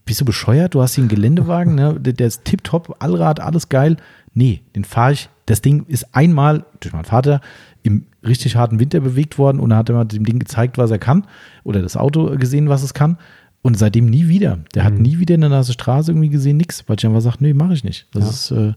bist 0.05 0.21
du 0.21 0.25
bescheuert? 0.25 0.73
Du 0.73 0.81
hast 0.81 0.95
hier 0.95 1.01
einen 1.01 1.09
Geländewagen, 1.09 1.75
ne? 1.75 1.97
der, 1.99 2.13
der 2.13 2.27
ist 2.27 2.45
tipptopp, 2.45 2.95
Allrad, 2.99 3.39
alles 3.39 3.69
geil. 3.69 3.97
Nee, 4.33 4.61
den 4.75 4.85
fahre 4.85 5.13
ich. 5.13 5.29
Das 5.45 5.61
Ding 5.61 5.85
ist 5.87 6.15
einmal 6.15 6.65
durch 6.79 6.93
meinen 6.93 7.03
Vater 7.03 7.41
im 7.83 8.05
richtig 8.25 8.55
harten 8.55 8.79
Winter 8.79 8.99
bewegt 8.99 9.37
worden 9.37 9.59
und 9.59 9.71
er 9.71 9.77
hat 9.77 9.89
immer 9.89 10.05
dem 10.05 10.25
Ding 10.25 10.39
gezeigt, 10.39 10.77
was 10.77 10.91
er 10.91 10.99
kann 10.99 11.25
oder 11.63 11.81
das 11.81 11.97
Auto 11.97 12.37
gesehen, 12.37 12.69
was 12.69 12.83
es 12.83 12.93
kann. 12.93 13.17
Und 13.63 13.77
seitdem 13.77 14.07
nie 14.07 14.27
wieder. 14.27 14.59
Der 14.73 14.83
mhm. 14.83 14.87
hat 14.87 14.93
nie 14.95 15.19
wieder 15.19 15.35
eine 15.35 15.49
nasse 15.49 15.73
Straße 15.73 16.11
irgendwie 16.11 16.29
gesehen, 16.29 16.57
nix, 16.57 16.83
weil 16.87 16.97
ich 16.97 17.05
einfach 17.05 17.21
sage, 17.21 17.37
nee, 17.41 17.53
mache 17.53 17.73
ich 17.73 17.83
nicht. 17.83 18.07
Das 18.13 18.23
ja. 18.23 18.29
ist, 18.29 18.51
äh, 18.51 18.73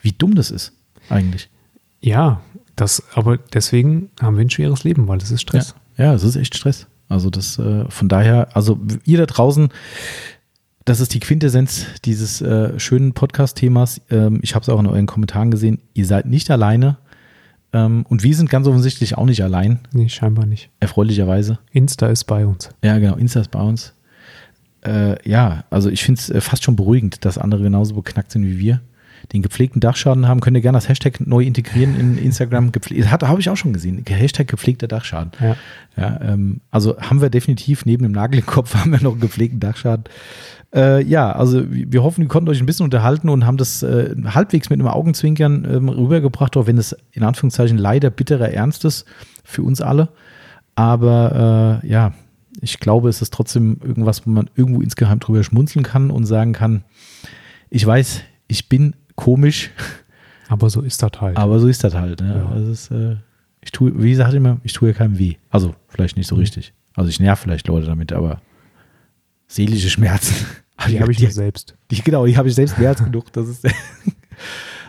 wie 0.00 0.12
dumm 0.12 0.34
das 0.34 0.50
ist, 0.50 0.72
eigentlich. 1.08 1.48
Ja, 2.00 2.40
das, 2.74 3.02
aber 3.14 3.38
deswegen 3.38 4.10
haben 4.20 4.36
wir 4.36 4.44
ein 4.44 4.50
schweres 4.50 4.84
Leben, 4.84 5.08
weil 5.08 5.18
das 5.18 5.30
ist 5.30 5.42
Stress. 5.42 5.74
Ja, 5.96 6.06
ja 6.06 6.14
es 6.14 6.24
ist 6.24 6.36
echt 6.36 6.56
Stress. 6.56 6.86
Also 7.08 7.30
das, 7.30 7.58
äh, 7.58 7.88
von 7.88 8.08
daher, 8.08 8.54
also 8.56 8.78
ihr 9.04 9.18
da 9.18 9.26
draußen, 9.26 9.68
das 10.84 11.00
ist 11.00 11.14
die 11.14 11.20
Quintessenz 11.20 11.86
dieses 12.04 12.40
äh, 12.40 12.78
schönen 12.78 13.12
Podcast-Themas. 13.12 14.02
Ähm, 14.10 14.38
ich 14.42 14.54
habe 14.54 14.62
es 14.62 14.68
auch 14.68 14.78
in 14.78 14.86
euren 14.86 15.06
Kommentaren 15.06 15.50
gesehen. 15.50 15.80
Ihr 15.94 16.06
seid 16.06 16.26
nicht 16.26 16.50
alleine. 16.50 16.98
Ähm, 17.72 18.06
und 18.08 18.22
wir 18.22 18.36
sind 18.36 18.50
ganz 18.50 18.68
offensichtlich 18.68 19.18
auch 19.18 19.24
nicht 19.24 19.42
allein. 19.42 19.80
Nee, 19.92 20.08
scheinbar 20.08 20.46
nicht. 20.46 20.70
Erfreulicherweise. 20.78 21.58
Insta 21.72 22.06
ist 22.06 22.24
bei 22.24 22.46
uns. 22.46 22.70
Ja, 22.84 22.98
genau. 22.98 23.16
Insta 23.16 23.40
ist 23.40 23.50
bei 23.50 23.60
uns. 23.60 23.94
Äh, 24.86 25.28
ja, 25.28 25.64
also 25.70 25.90
ich 25.90 26.04
finde 26.04 26.20
es 26.20 26.30
äh, 26.30 26.40
fast 26.40 26.64
schon 26.64 26.76
beruhigend, 26.76 27.24
dass 27.24 27.38
andere 27.38 27.62
genauso 27.62 27.94
beknackt 27.94 28.32
sind 28.32 28.44
wie 28.44 28.58
wir. 28.58 28.80
Den 29.32 29.42
gepflegten 29.42 29.80
Dachschaden 29.80 30.28
haben, 30.28 30.40
könnt 30.40 30.56
ihr 30.56 30.60
gerne 30.60 30.76
das 30.76 30.88
Hashtag 30.88 31.26
neu 31.26 31.42
integrieren 31.42 31.98
in 31.98 32.16
Instagram. 32.16 32.70
Habe 33.10 33.40
ich 33.40 33.50
auch 33.50 33.56
schon 33.56 33.72
gesehen. 33.72 34.04
Hashtag 34.06 34.46
gepflegter 34.46 34.86
Dachschaden. 34.86 35.32
Ja. 35.40 35.56
Ja, 35.96 36.20
ähm, 36.20 36.60
also 36.70 36.96
haben 37.00 37.22
wir 37.22 37.30
definitiv 37.30 37.86
neben 37.86 38.02
dem 38.02 38.12
Nagel 38.12 38.40
im 38.40 38.46
Kopf 38.46 38.74
haben 38.76 38.92
wir 38.92 39.02
noch 39.02 39.12
einen 39.12 39.20
gepflegten 39.20 39.58
Dachschaden. 39.58 40.04
Äh, 40.74 41.02
ja, 41.04 41.32
also 41.32 41.64
wir 41.68 42.02
hoffen, 42.02 42.22
wir 42.22 42.28
konnten 42.28 42.50
euch 42.50 42.60
ein 42.60 42.66
bisschen 42.66 42.84
unterhalten 42.84 43.28
und 43.28 43.46
haben 43.46 43.56
das 43.56 43.82
äh, 43.82 44.14
halbwegs 44.26 44.68
mit 44.70 44.78
einem 44.78 44.88
Augenzwinkern 44.88 45.66
ähm, 45.68 45.88
rübergebracht, 45.88 46.56
auch 46.56 46.66
wenn 46.66 46.78
es 46.78 46.94
in 47.12 47.22
Anführungszeichen 47.22 47.78
leider 47.78 48.10
bitterer 48.10 48.50
Ernst 48.50 48.84
ist 48.84 49.06
für 49.42 49.62
uns 49.62 49.80
alle. 49.80 50.10
Aber 50.74 51.80
äh, 51.82 51.88
ja, 51.88 52.12
ich 52.60 52.80
glaube, 52.80 53.08
es 53.08 53.22
ist 53.22 53.32
trotzdem 53.32 53.78
irgendwas, 53.82 54.26
wo 54.26 54.30
man 54.30 54.48
irgendwo 54.54 54.80
insgeheim 54.80 55.20
drüber 55.20 55.42
schmunzeln 55.44 55.84
kann 55.84 56.10
und 56.10 56.26
sagen 56.26 56.52
kann, 56.52 56.84
ich 57.70 57.84
weiß, 57.86 58.22
ich 58.48 58.68
bin 58.68 58.94
komisch. 59.14 59.70
Aber 60.48 60.70
so 60.70 60.80
ist 60.82 61.02
das 61.02 61.12
halt. 61.20 61.36
Aber 61.36 61.58
so 61.58 61.66
ist 61.68 61.82
das 61.82 61.94
halt. 61.94 62.20
Ne? 62.20 62.36
Ja. 62.36 62.48
Also 62.50 62.70
es, 62.70 62.90
äh, 62.90 63.16
ich 63.60 63.72
tue, 63.72 63.92
wie 64.00 64.10
gesagt 64.10 64.32
immer, 64.34 64.58
ich 64.62 64.72
tue 64.72 64.88
ja 64.90 64.94
keinem 64.94 65.18
weh. 65.18 65.34
Also 65.50 65.74
vielleicht 65.88 66.16
nicht 66.16 66.28
so 66.28 66.36
Mhm. 66.36 66.42
richtig. 66.42 66.72
Also 66.94 67.10
ich 67.10 67.18
nerv 67.20 67.38
vielleicht 67.40 67.66
Leute 67.66 67.86
damit, 67.86 68.12
aber 68.12 68.40
seelische 69.48 69.90
Schmerzen. 69.90 70.34
die 70.88 71.00
habe 71.00 71.10
ich 71.12 71.20
mir 71.20 71.30
selbst. 71.32 71.76
Die, 71.90 72.00
genau, 72.00 72.26
die 72.26 72.36
habe 72.36 72.48
ich 72.48 72.54
selbst 72.54 72.78
mehr 72.78 72.90
als 72.90 73.02
genug. 73.04 73.32
Das 73.32 73.48
ist. 73.48 73.66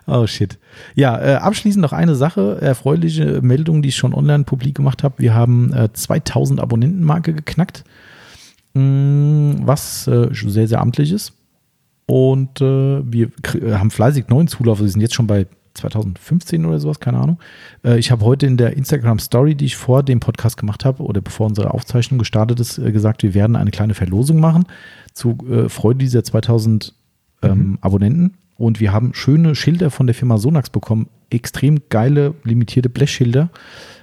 oh 0.08 0.26
shit. 0.26 0.58
Ja, 0.96 1.20
äh, 1.20 1.36
abschließend 1.36 1.82
noch 1.82 1.94
eine 1.94 2.16
Sache, 2.16 2.60
erfreuliche 2.62 3.42
Meldung, 3.42 3.82
die 3.82 3.90
ich 3.90 3.96
schon 3.96 4.14
online 4.14 4.46
publik 4.46 4.76
gemacht 4.76 5.04
habe. 5.04 5.16
Wir 5.20 5.34
haben 5.34 5.74
äh, 5.74 5.92
2000 5.94 6.60
Abonnentenmarke 6.60 7.34
geknackt, 7.34 7.84
Mm, 8.78 9.66
was 9.66 10.08
äh, 10.08 10.34
schon 10.36 10.52
sehr, 10.52 10.68
sehr 10.68 10.82
amtlich 10.82 11.12
ist. 11.12 11.34
Und 12.06 12.62
äh, 12.62 13.02
wir 13.12 13.32
äh, 13.56 13.74
haben 13.74 13.90
fleißig 13.90 14.28
neuen 14.28 14.48
Zulauf. 14.48 14.80
Wir 14.80 14.88
sind 14.88 15.02
jetzt 15.02 15.16
schon 15.16 15.26
bei 15.26 15.48
2015 15.74 16.64
oder 16.66 16.80
sowas, 16.80 17.00
keine 17.00 17.18
Ahnung. 17.18 17.40
Äh, 17.84 17.98
ich 17.98 18.12
habe 18.12 18.24
heute 18.24 18.46
in 18.46 18.56
der 18.56 18.78
Instagram 18.78 19.18
Story, 19.18 19.56
die 19.56 19.66
ich 19.66 19.76
vor 19.76 20.04
dem 20.04 20.20
Podcast 20.20 20.58
gemacht 20.58 20.86
habe 20.86 21.02
oder 21.02 21.22
bevor 21.22 21.48
unsere 21.48 21.74
Aufzeichnung 21.74 22.20
gestartet 22.20 22.60
ist, 22.60 22.76
gesagt, 22.76 23.24
wir 23.24 23.34
werden 23.34 23.56
eine 23.56 23.72
kleine 23.72 23.96
Verlosung 23.96 24.40
machen 24.40 24.66
zu 25.14 25.38
Freude 25.70 25.98
dieser 25.98 26.24
2000 26.24 26.94
ähm, 27.42 27.80
Abonnenten. 27.82 28.38
Und 28.58 28.80
wir 28.80 28.92
haben 28.92 29.14
schöne 29.14 29.56
Schilder 29.56 29.92
von 29.92 30.08
der 30.08 30.16
Firma 30.16 30.38
Sonax 30.38 30.70
bekommen. 30.70 31.08
Extrem 31.30 31.80
geile, 31.90 32.34
limitierte 32.44 32.90
Blechschilder. 32.90 33.50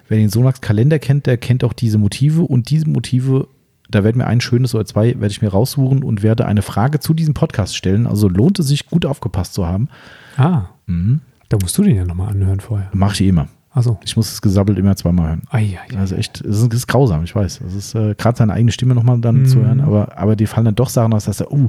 Wer 0.08 0.18
den 0.18 0.28
Sonax 0.28 0.60
Kalender 0.60 0.98
kennt, 0.98 1.26
der 1.26 1.38
kennt 1.38 1.64
auch 1.64 1.72
diese 1.72 1.98
Motive. 1.98 2.42
Und 2.42 2.70
diese 2.70 2.88
Motive, 2.88 3.48
da 3.90 4.04
werden 4.04 4.18
wir 4.18 4.26
ein 4.26 4.40
schönes 4.40 4.74
oder 4.74 4.84
zwei, 4.84 5.14
werde 5.14 5.28
ich 5.32 5.42
mir 5.42 5.48
raussuchen 5.48 6.02
und 6.04 6.22
werde 6.22 6.46
eine 6.46 6.62
Frage 6.62 7.00
zu 7.00 7.14
diesem 7.14 7.34
Podcast 7.34 7.76
stellen. 7.76 8.06
Also 8.06 8.28
lohnt 8.28 8.58
es 8.58 8.68
sich, 8.68 8.86
gut 8.86 9.06
aufgepasst 9.06 9.54
zu 9.54 9.66
haben. 9.66 9.88
Ah, 10.36 10.66
Mhm. 10.86 11.20
da 11.48 11.56
musst 11.60 11.76
du 11.78 11.82
den 11.82 11.96
ja 11.96 12.04
nochmal 12.04 12.28
anhören 12.30 12.60
vorher. 12.60 12.90
Mache 12.92 13.22
ich 13.22 13.28
immer. 13.28 13.48
Achso. 13.72 13.98
Ich 14.04 14.16
muss 14.16 14.30
das 14.30 14.40
Gesabbelt 14.42 14.78
immer 14.78 14.94
zweimal 14.94 15.28
hören. 15.30 15.42
Ja, 15.52 15.58
ja. 15.58 15.98
Also 15.98 16.14
echt, 16.14 16.40
es 16.42 16.60
ist, 16.62 16.72
ist 16.72 16.86
grausam, 16.86 17.24
ich 17.24 17.34
weiß. 17.34 17.60
Es 17.66 17.74
ist 17.74 17.94
äh, 17.96 18.14
gerade 18.16 18.36
seine 18.38 18.52
eigene 18.52 18.70
Stimme 18.70 18.94
nochmal 18.94 19.18
dann 19.20 19.40
Mhm. 19.40 19.46
zu 19.46 19.58
hören, 19.64 19.80
aber, 19.80 20.16
aber 20.16 20.36
dir 20.36 20.46
fallen 20.46 20.66
dann 20.66 20.74
doch 20.76 20.88
Sachen 20.90 21.12
aus, 21.12 21.24
dass 21.24 21.40
er, 21.40 21.50
uh, 21.50 21.68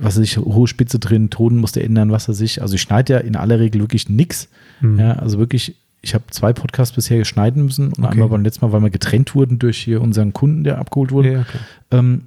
was 0.00 0.16
weiß 0.16 0.24
ich, 0.24 0.36
hohe 0.38 0.66
Spitze 0.68 0.98
drin, 0.98 1.30
Ton 1.30 1.56
musste 1.56 1.82
ändern, 1.82 2.10
was 2.10 2.28
weiß 2.28 2.40
ich. 2.40 2.62
Also 2.62 2.74
ich 2.74 2.82
schneide 2.82 3.14
ja 3.14 3.18
in 3.20 3.36
aller 3.36 3.58
Regel 3.60 3.80
wirklich 3.80 4.08
nix. 4.08 4.48
Mhm. 4.80 4.98
Ja, 4.98 5.12
also 5.14 5.38
wirklich, 5.38 5.76
ich 6.02 6.14
habe 6.14 6.24
zwei 6.30 6.52
Podcasts 6.52 6.94
bisher 6.94 7.24
schneiden 7.24 7.64
müssen 7.64 7.88
und 7.88 8.04
Okay. 8.04 8.12
einmal 8.12 8.28
beim 8.28 8.42
letzten 8.42 8.64
Mal, 8.66 8.72
weil 8.72 8.82
wir 8.82 8.90
getrennt 8.90 9.34
wurden 9.34 9.58
durch 9.58 9.78
hier 9.78 10.00
unseren 10.00 10.32
Kunden, 10.32 10.64
der 10.64 10.78
abgeholt 10.78 11.12
wurde. 11.12 11.32
Ja, 11.32 11.40
okay. 11.40 11.58
Ähm, 11.90 12.22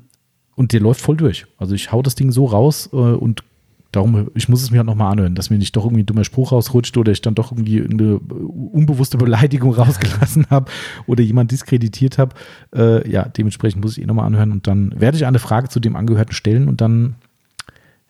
und 0.55 0.73
der 0.73 0.79
läuft 0.81 1.01
voll 1.01 1.17
durch. 1.17 1.45
Also 1.57 1.73
ich 1.75 1.91
hau 1.91 2.01
das 2.01 2.15
Ding 2.15 2.31
so 2.31 2.45
raus 2.45 2.89
äh, 2.93 2.95
und 2.97 3.43
darum, 3.91 4.29
ich 4.35 4.47
muss 4.49 4.61
es 4.63 4.71
mir 4.71 4.77
halt 4.77 4.87
nochmal 4.87 5.11
anhören, 5.11 5.35
dass 5.35 5.49
mir 5.49 5.57
nicht 5.57 5.75
doch 5.75 5.85
irgendwie 5.85 6.03
ein 6.03 6.05
dummer 6.05 6.23
Spruch 6.23 6.51
rausrutscht 6.51 6.95
oder 6.97 7.11
ich 7.11 7.21
dann 7.21 7.35
doch 7.35 7.51
irgendwie 7.51 7.81
eine 7.83 8.17
unbewusste 8.19 9.17
Beleidigung 9.17 9.73
rausgelassen 9.75 10.47
habe 10.49 10.71
oder 11.07 11.23
jemand 11.23 11.51
diskreditiert 11.51 12.17
habe. 12.17 12.35
Äh, 12.75 13.09
ja, 13.09 13.27
dementsprechend 13.27 13.83
muss 13.83 13.97
ich 13.97 14.03
eh 14.03 14.07
nochmal 14.07 14.25
anhören 14.25 14.51
und 14.51 14.67
dann 14.67 14.93
werde 14.99 15.17
ich 15.17 15.25
eine 15.25 15.39
Frage 15.39 15.69
zu 15.69 15.79
dem 15.79 15.95
Angehörten 15.95 16.33
stellen 16.33 16.67
und 16.67 16.81
dann, 16.81 17.15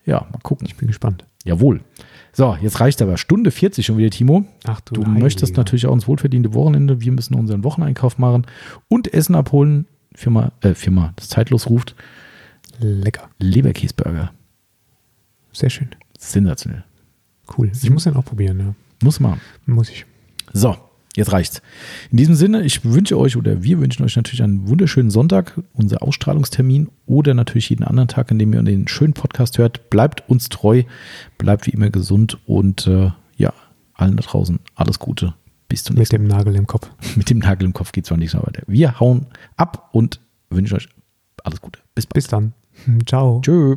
ja, 0.04 0.26
mal 0.32 0.38
gucken. 0.42 0.66
Ich 0.66 0.76
bin 0.76 0.88
gespannt. 0.88 1.24
Jawohl. 1.44 1.80
So, 2.32 2.56
jetzt 2.62 2.80
reicht 2.80 3.02
aber. 3.02 3.18
Stunde 3.18 3.50
40 3.50 3.84
schon 3.84 3.98
wieder, 3.98 4.10
Timo. 4.10 4.46
Ach 4.64 4.80
du, 4.80 4.94
Du 4.94 5.02
Heiliger. 5.02 5.20
möchtest 5.20 5.56
natürlich 5.56 5.86
auch 5.86 5.92
ins 5.92 6.06
wohlverdiente 6.08 6.54
Wochenende. 6.54 7.00
Wir 7.00 7.12
müssen 7.12 7.34
unseren 7.34 7.64
Wocheneinkauf 7.64 8.18
machen 8.18 8.46
und 8.88 9.12
Essen 9.12 9.34
abholen. 9.34 9.86
Firma, 10.14 10.52
äh, 10.60 10.74
Firma, 10.74 11.12
das 11.16 11.28
zeitlos 11.28 11.68
ruft. 11.68 11.94
Lecker. 12.78 13.28
Leberkäsburger. 13.38 14.32
Sehr 15.52 15.70
schön. 15.70 15.88
Sensationell. 16.18 16.84
Cool. 17.56 17.70
Ich 17.72 17.90
muss 17.90 18.04
den 18.04 18.14
auch 18.14 18.24
probieren, 18.24 18.58
ja. 18.58 18.74
Muss 19.02 19.20
man. 19.20 19.40
Muss 19.66 19.90
ich. 19.90 20.06
So, 20.52 20.76
jetzt 21.16 21.32
reicht's. 21.32 21.60
In 22.10 22.18
diesem 22.18 22.34
Sinne, 22.34 22.62
ich 22.62 22.84
wünsche 22.84 23.18
euch 23.18 23.36
oder 23.36 23.62
wir 23.62 23.80
wünschen 23.80 24.04
euch 24.04 24.16
natürlich 24.16 24.42
einen 24.42 24.68
wunderschönen 24.68 25.10
Sonntag, 25.10 25.60
unser 25.72 26.02
Ausstrahlungstermin 26.02 26.88
oder 27.06 27.34
natürlich 27.34 27.70
jeden 27.70 27.84
anderen 27.84 28.08
Tag, 28.08 28.30
in 28.30 28.38
dem 28.38 28.52
ihr 28.52 28.62
den 28.62 28.88
schönen 28.88 29.12
Podcast 29.12 29.58
hört. 29.58 29.90
Bleibt 29.90 30.28
uns 30.28 30.48
treu, 30.48 30.84
bleibt 31.38 31.66
wie 31.66 31.70
immer 31.70 31.90
gesund 31.90 32.38
und 32.46 32.86
äh, 32.86 33.10
ja, 33.36 33.52
allen 33.94 34.16
da 34.16 34.22
draußen 34.22 34.60
alles 34.74 34.98
Gute. 34.98 35.34
Bis 35.68 35.84
zum 35.84 35.94
Mit 35.94 36.00
nächsten 36.00 36.16
dem 36.16 36.28
Nagel 36.28 36.54
im 36.54 36.66
Kopf. 36.66 36.88
Mal. 36.88 37.08
Mit 37.16 37.30
dem 37.30 37.38
Nagel 37.38 37.64
im 37.64 37.72
Kopf 37.72 37.92
geht's 37.92 38.08
zwar 38.08 38.18
nicht 38.18 38.34
mehr 38.34 38.42
weiter. 38.42 38.62
Wir 38.66 39.00
hauen 39.00 39.26
ab 39.56 39.88
und 39.92 40.20
wünschen 40.50 40.76
euch 40.76 40.88
alles 41.44 41.60
Gute. 41.60 41.80
Bis 41.94 42.06
bald. 42.06 42.14
Bis 42.14 42.26
dann. 42.26 42.52
Ciao. 43.06 43.40
Tschö. 43.42 43.76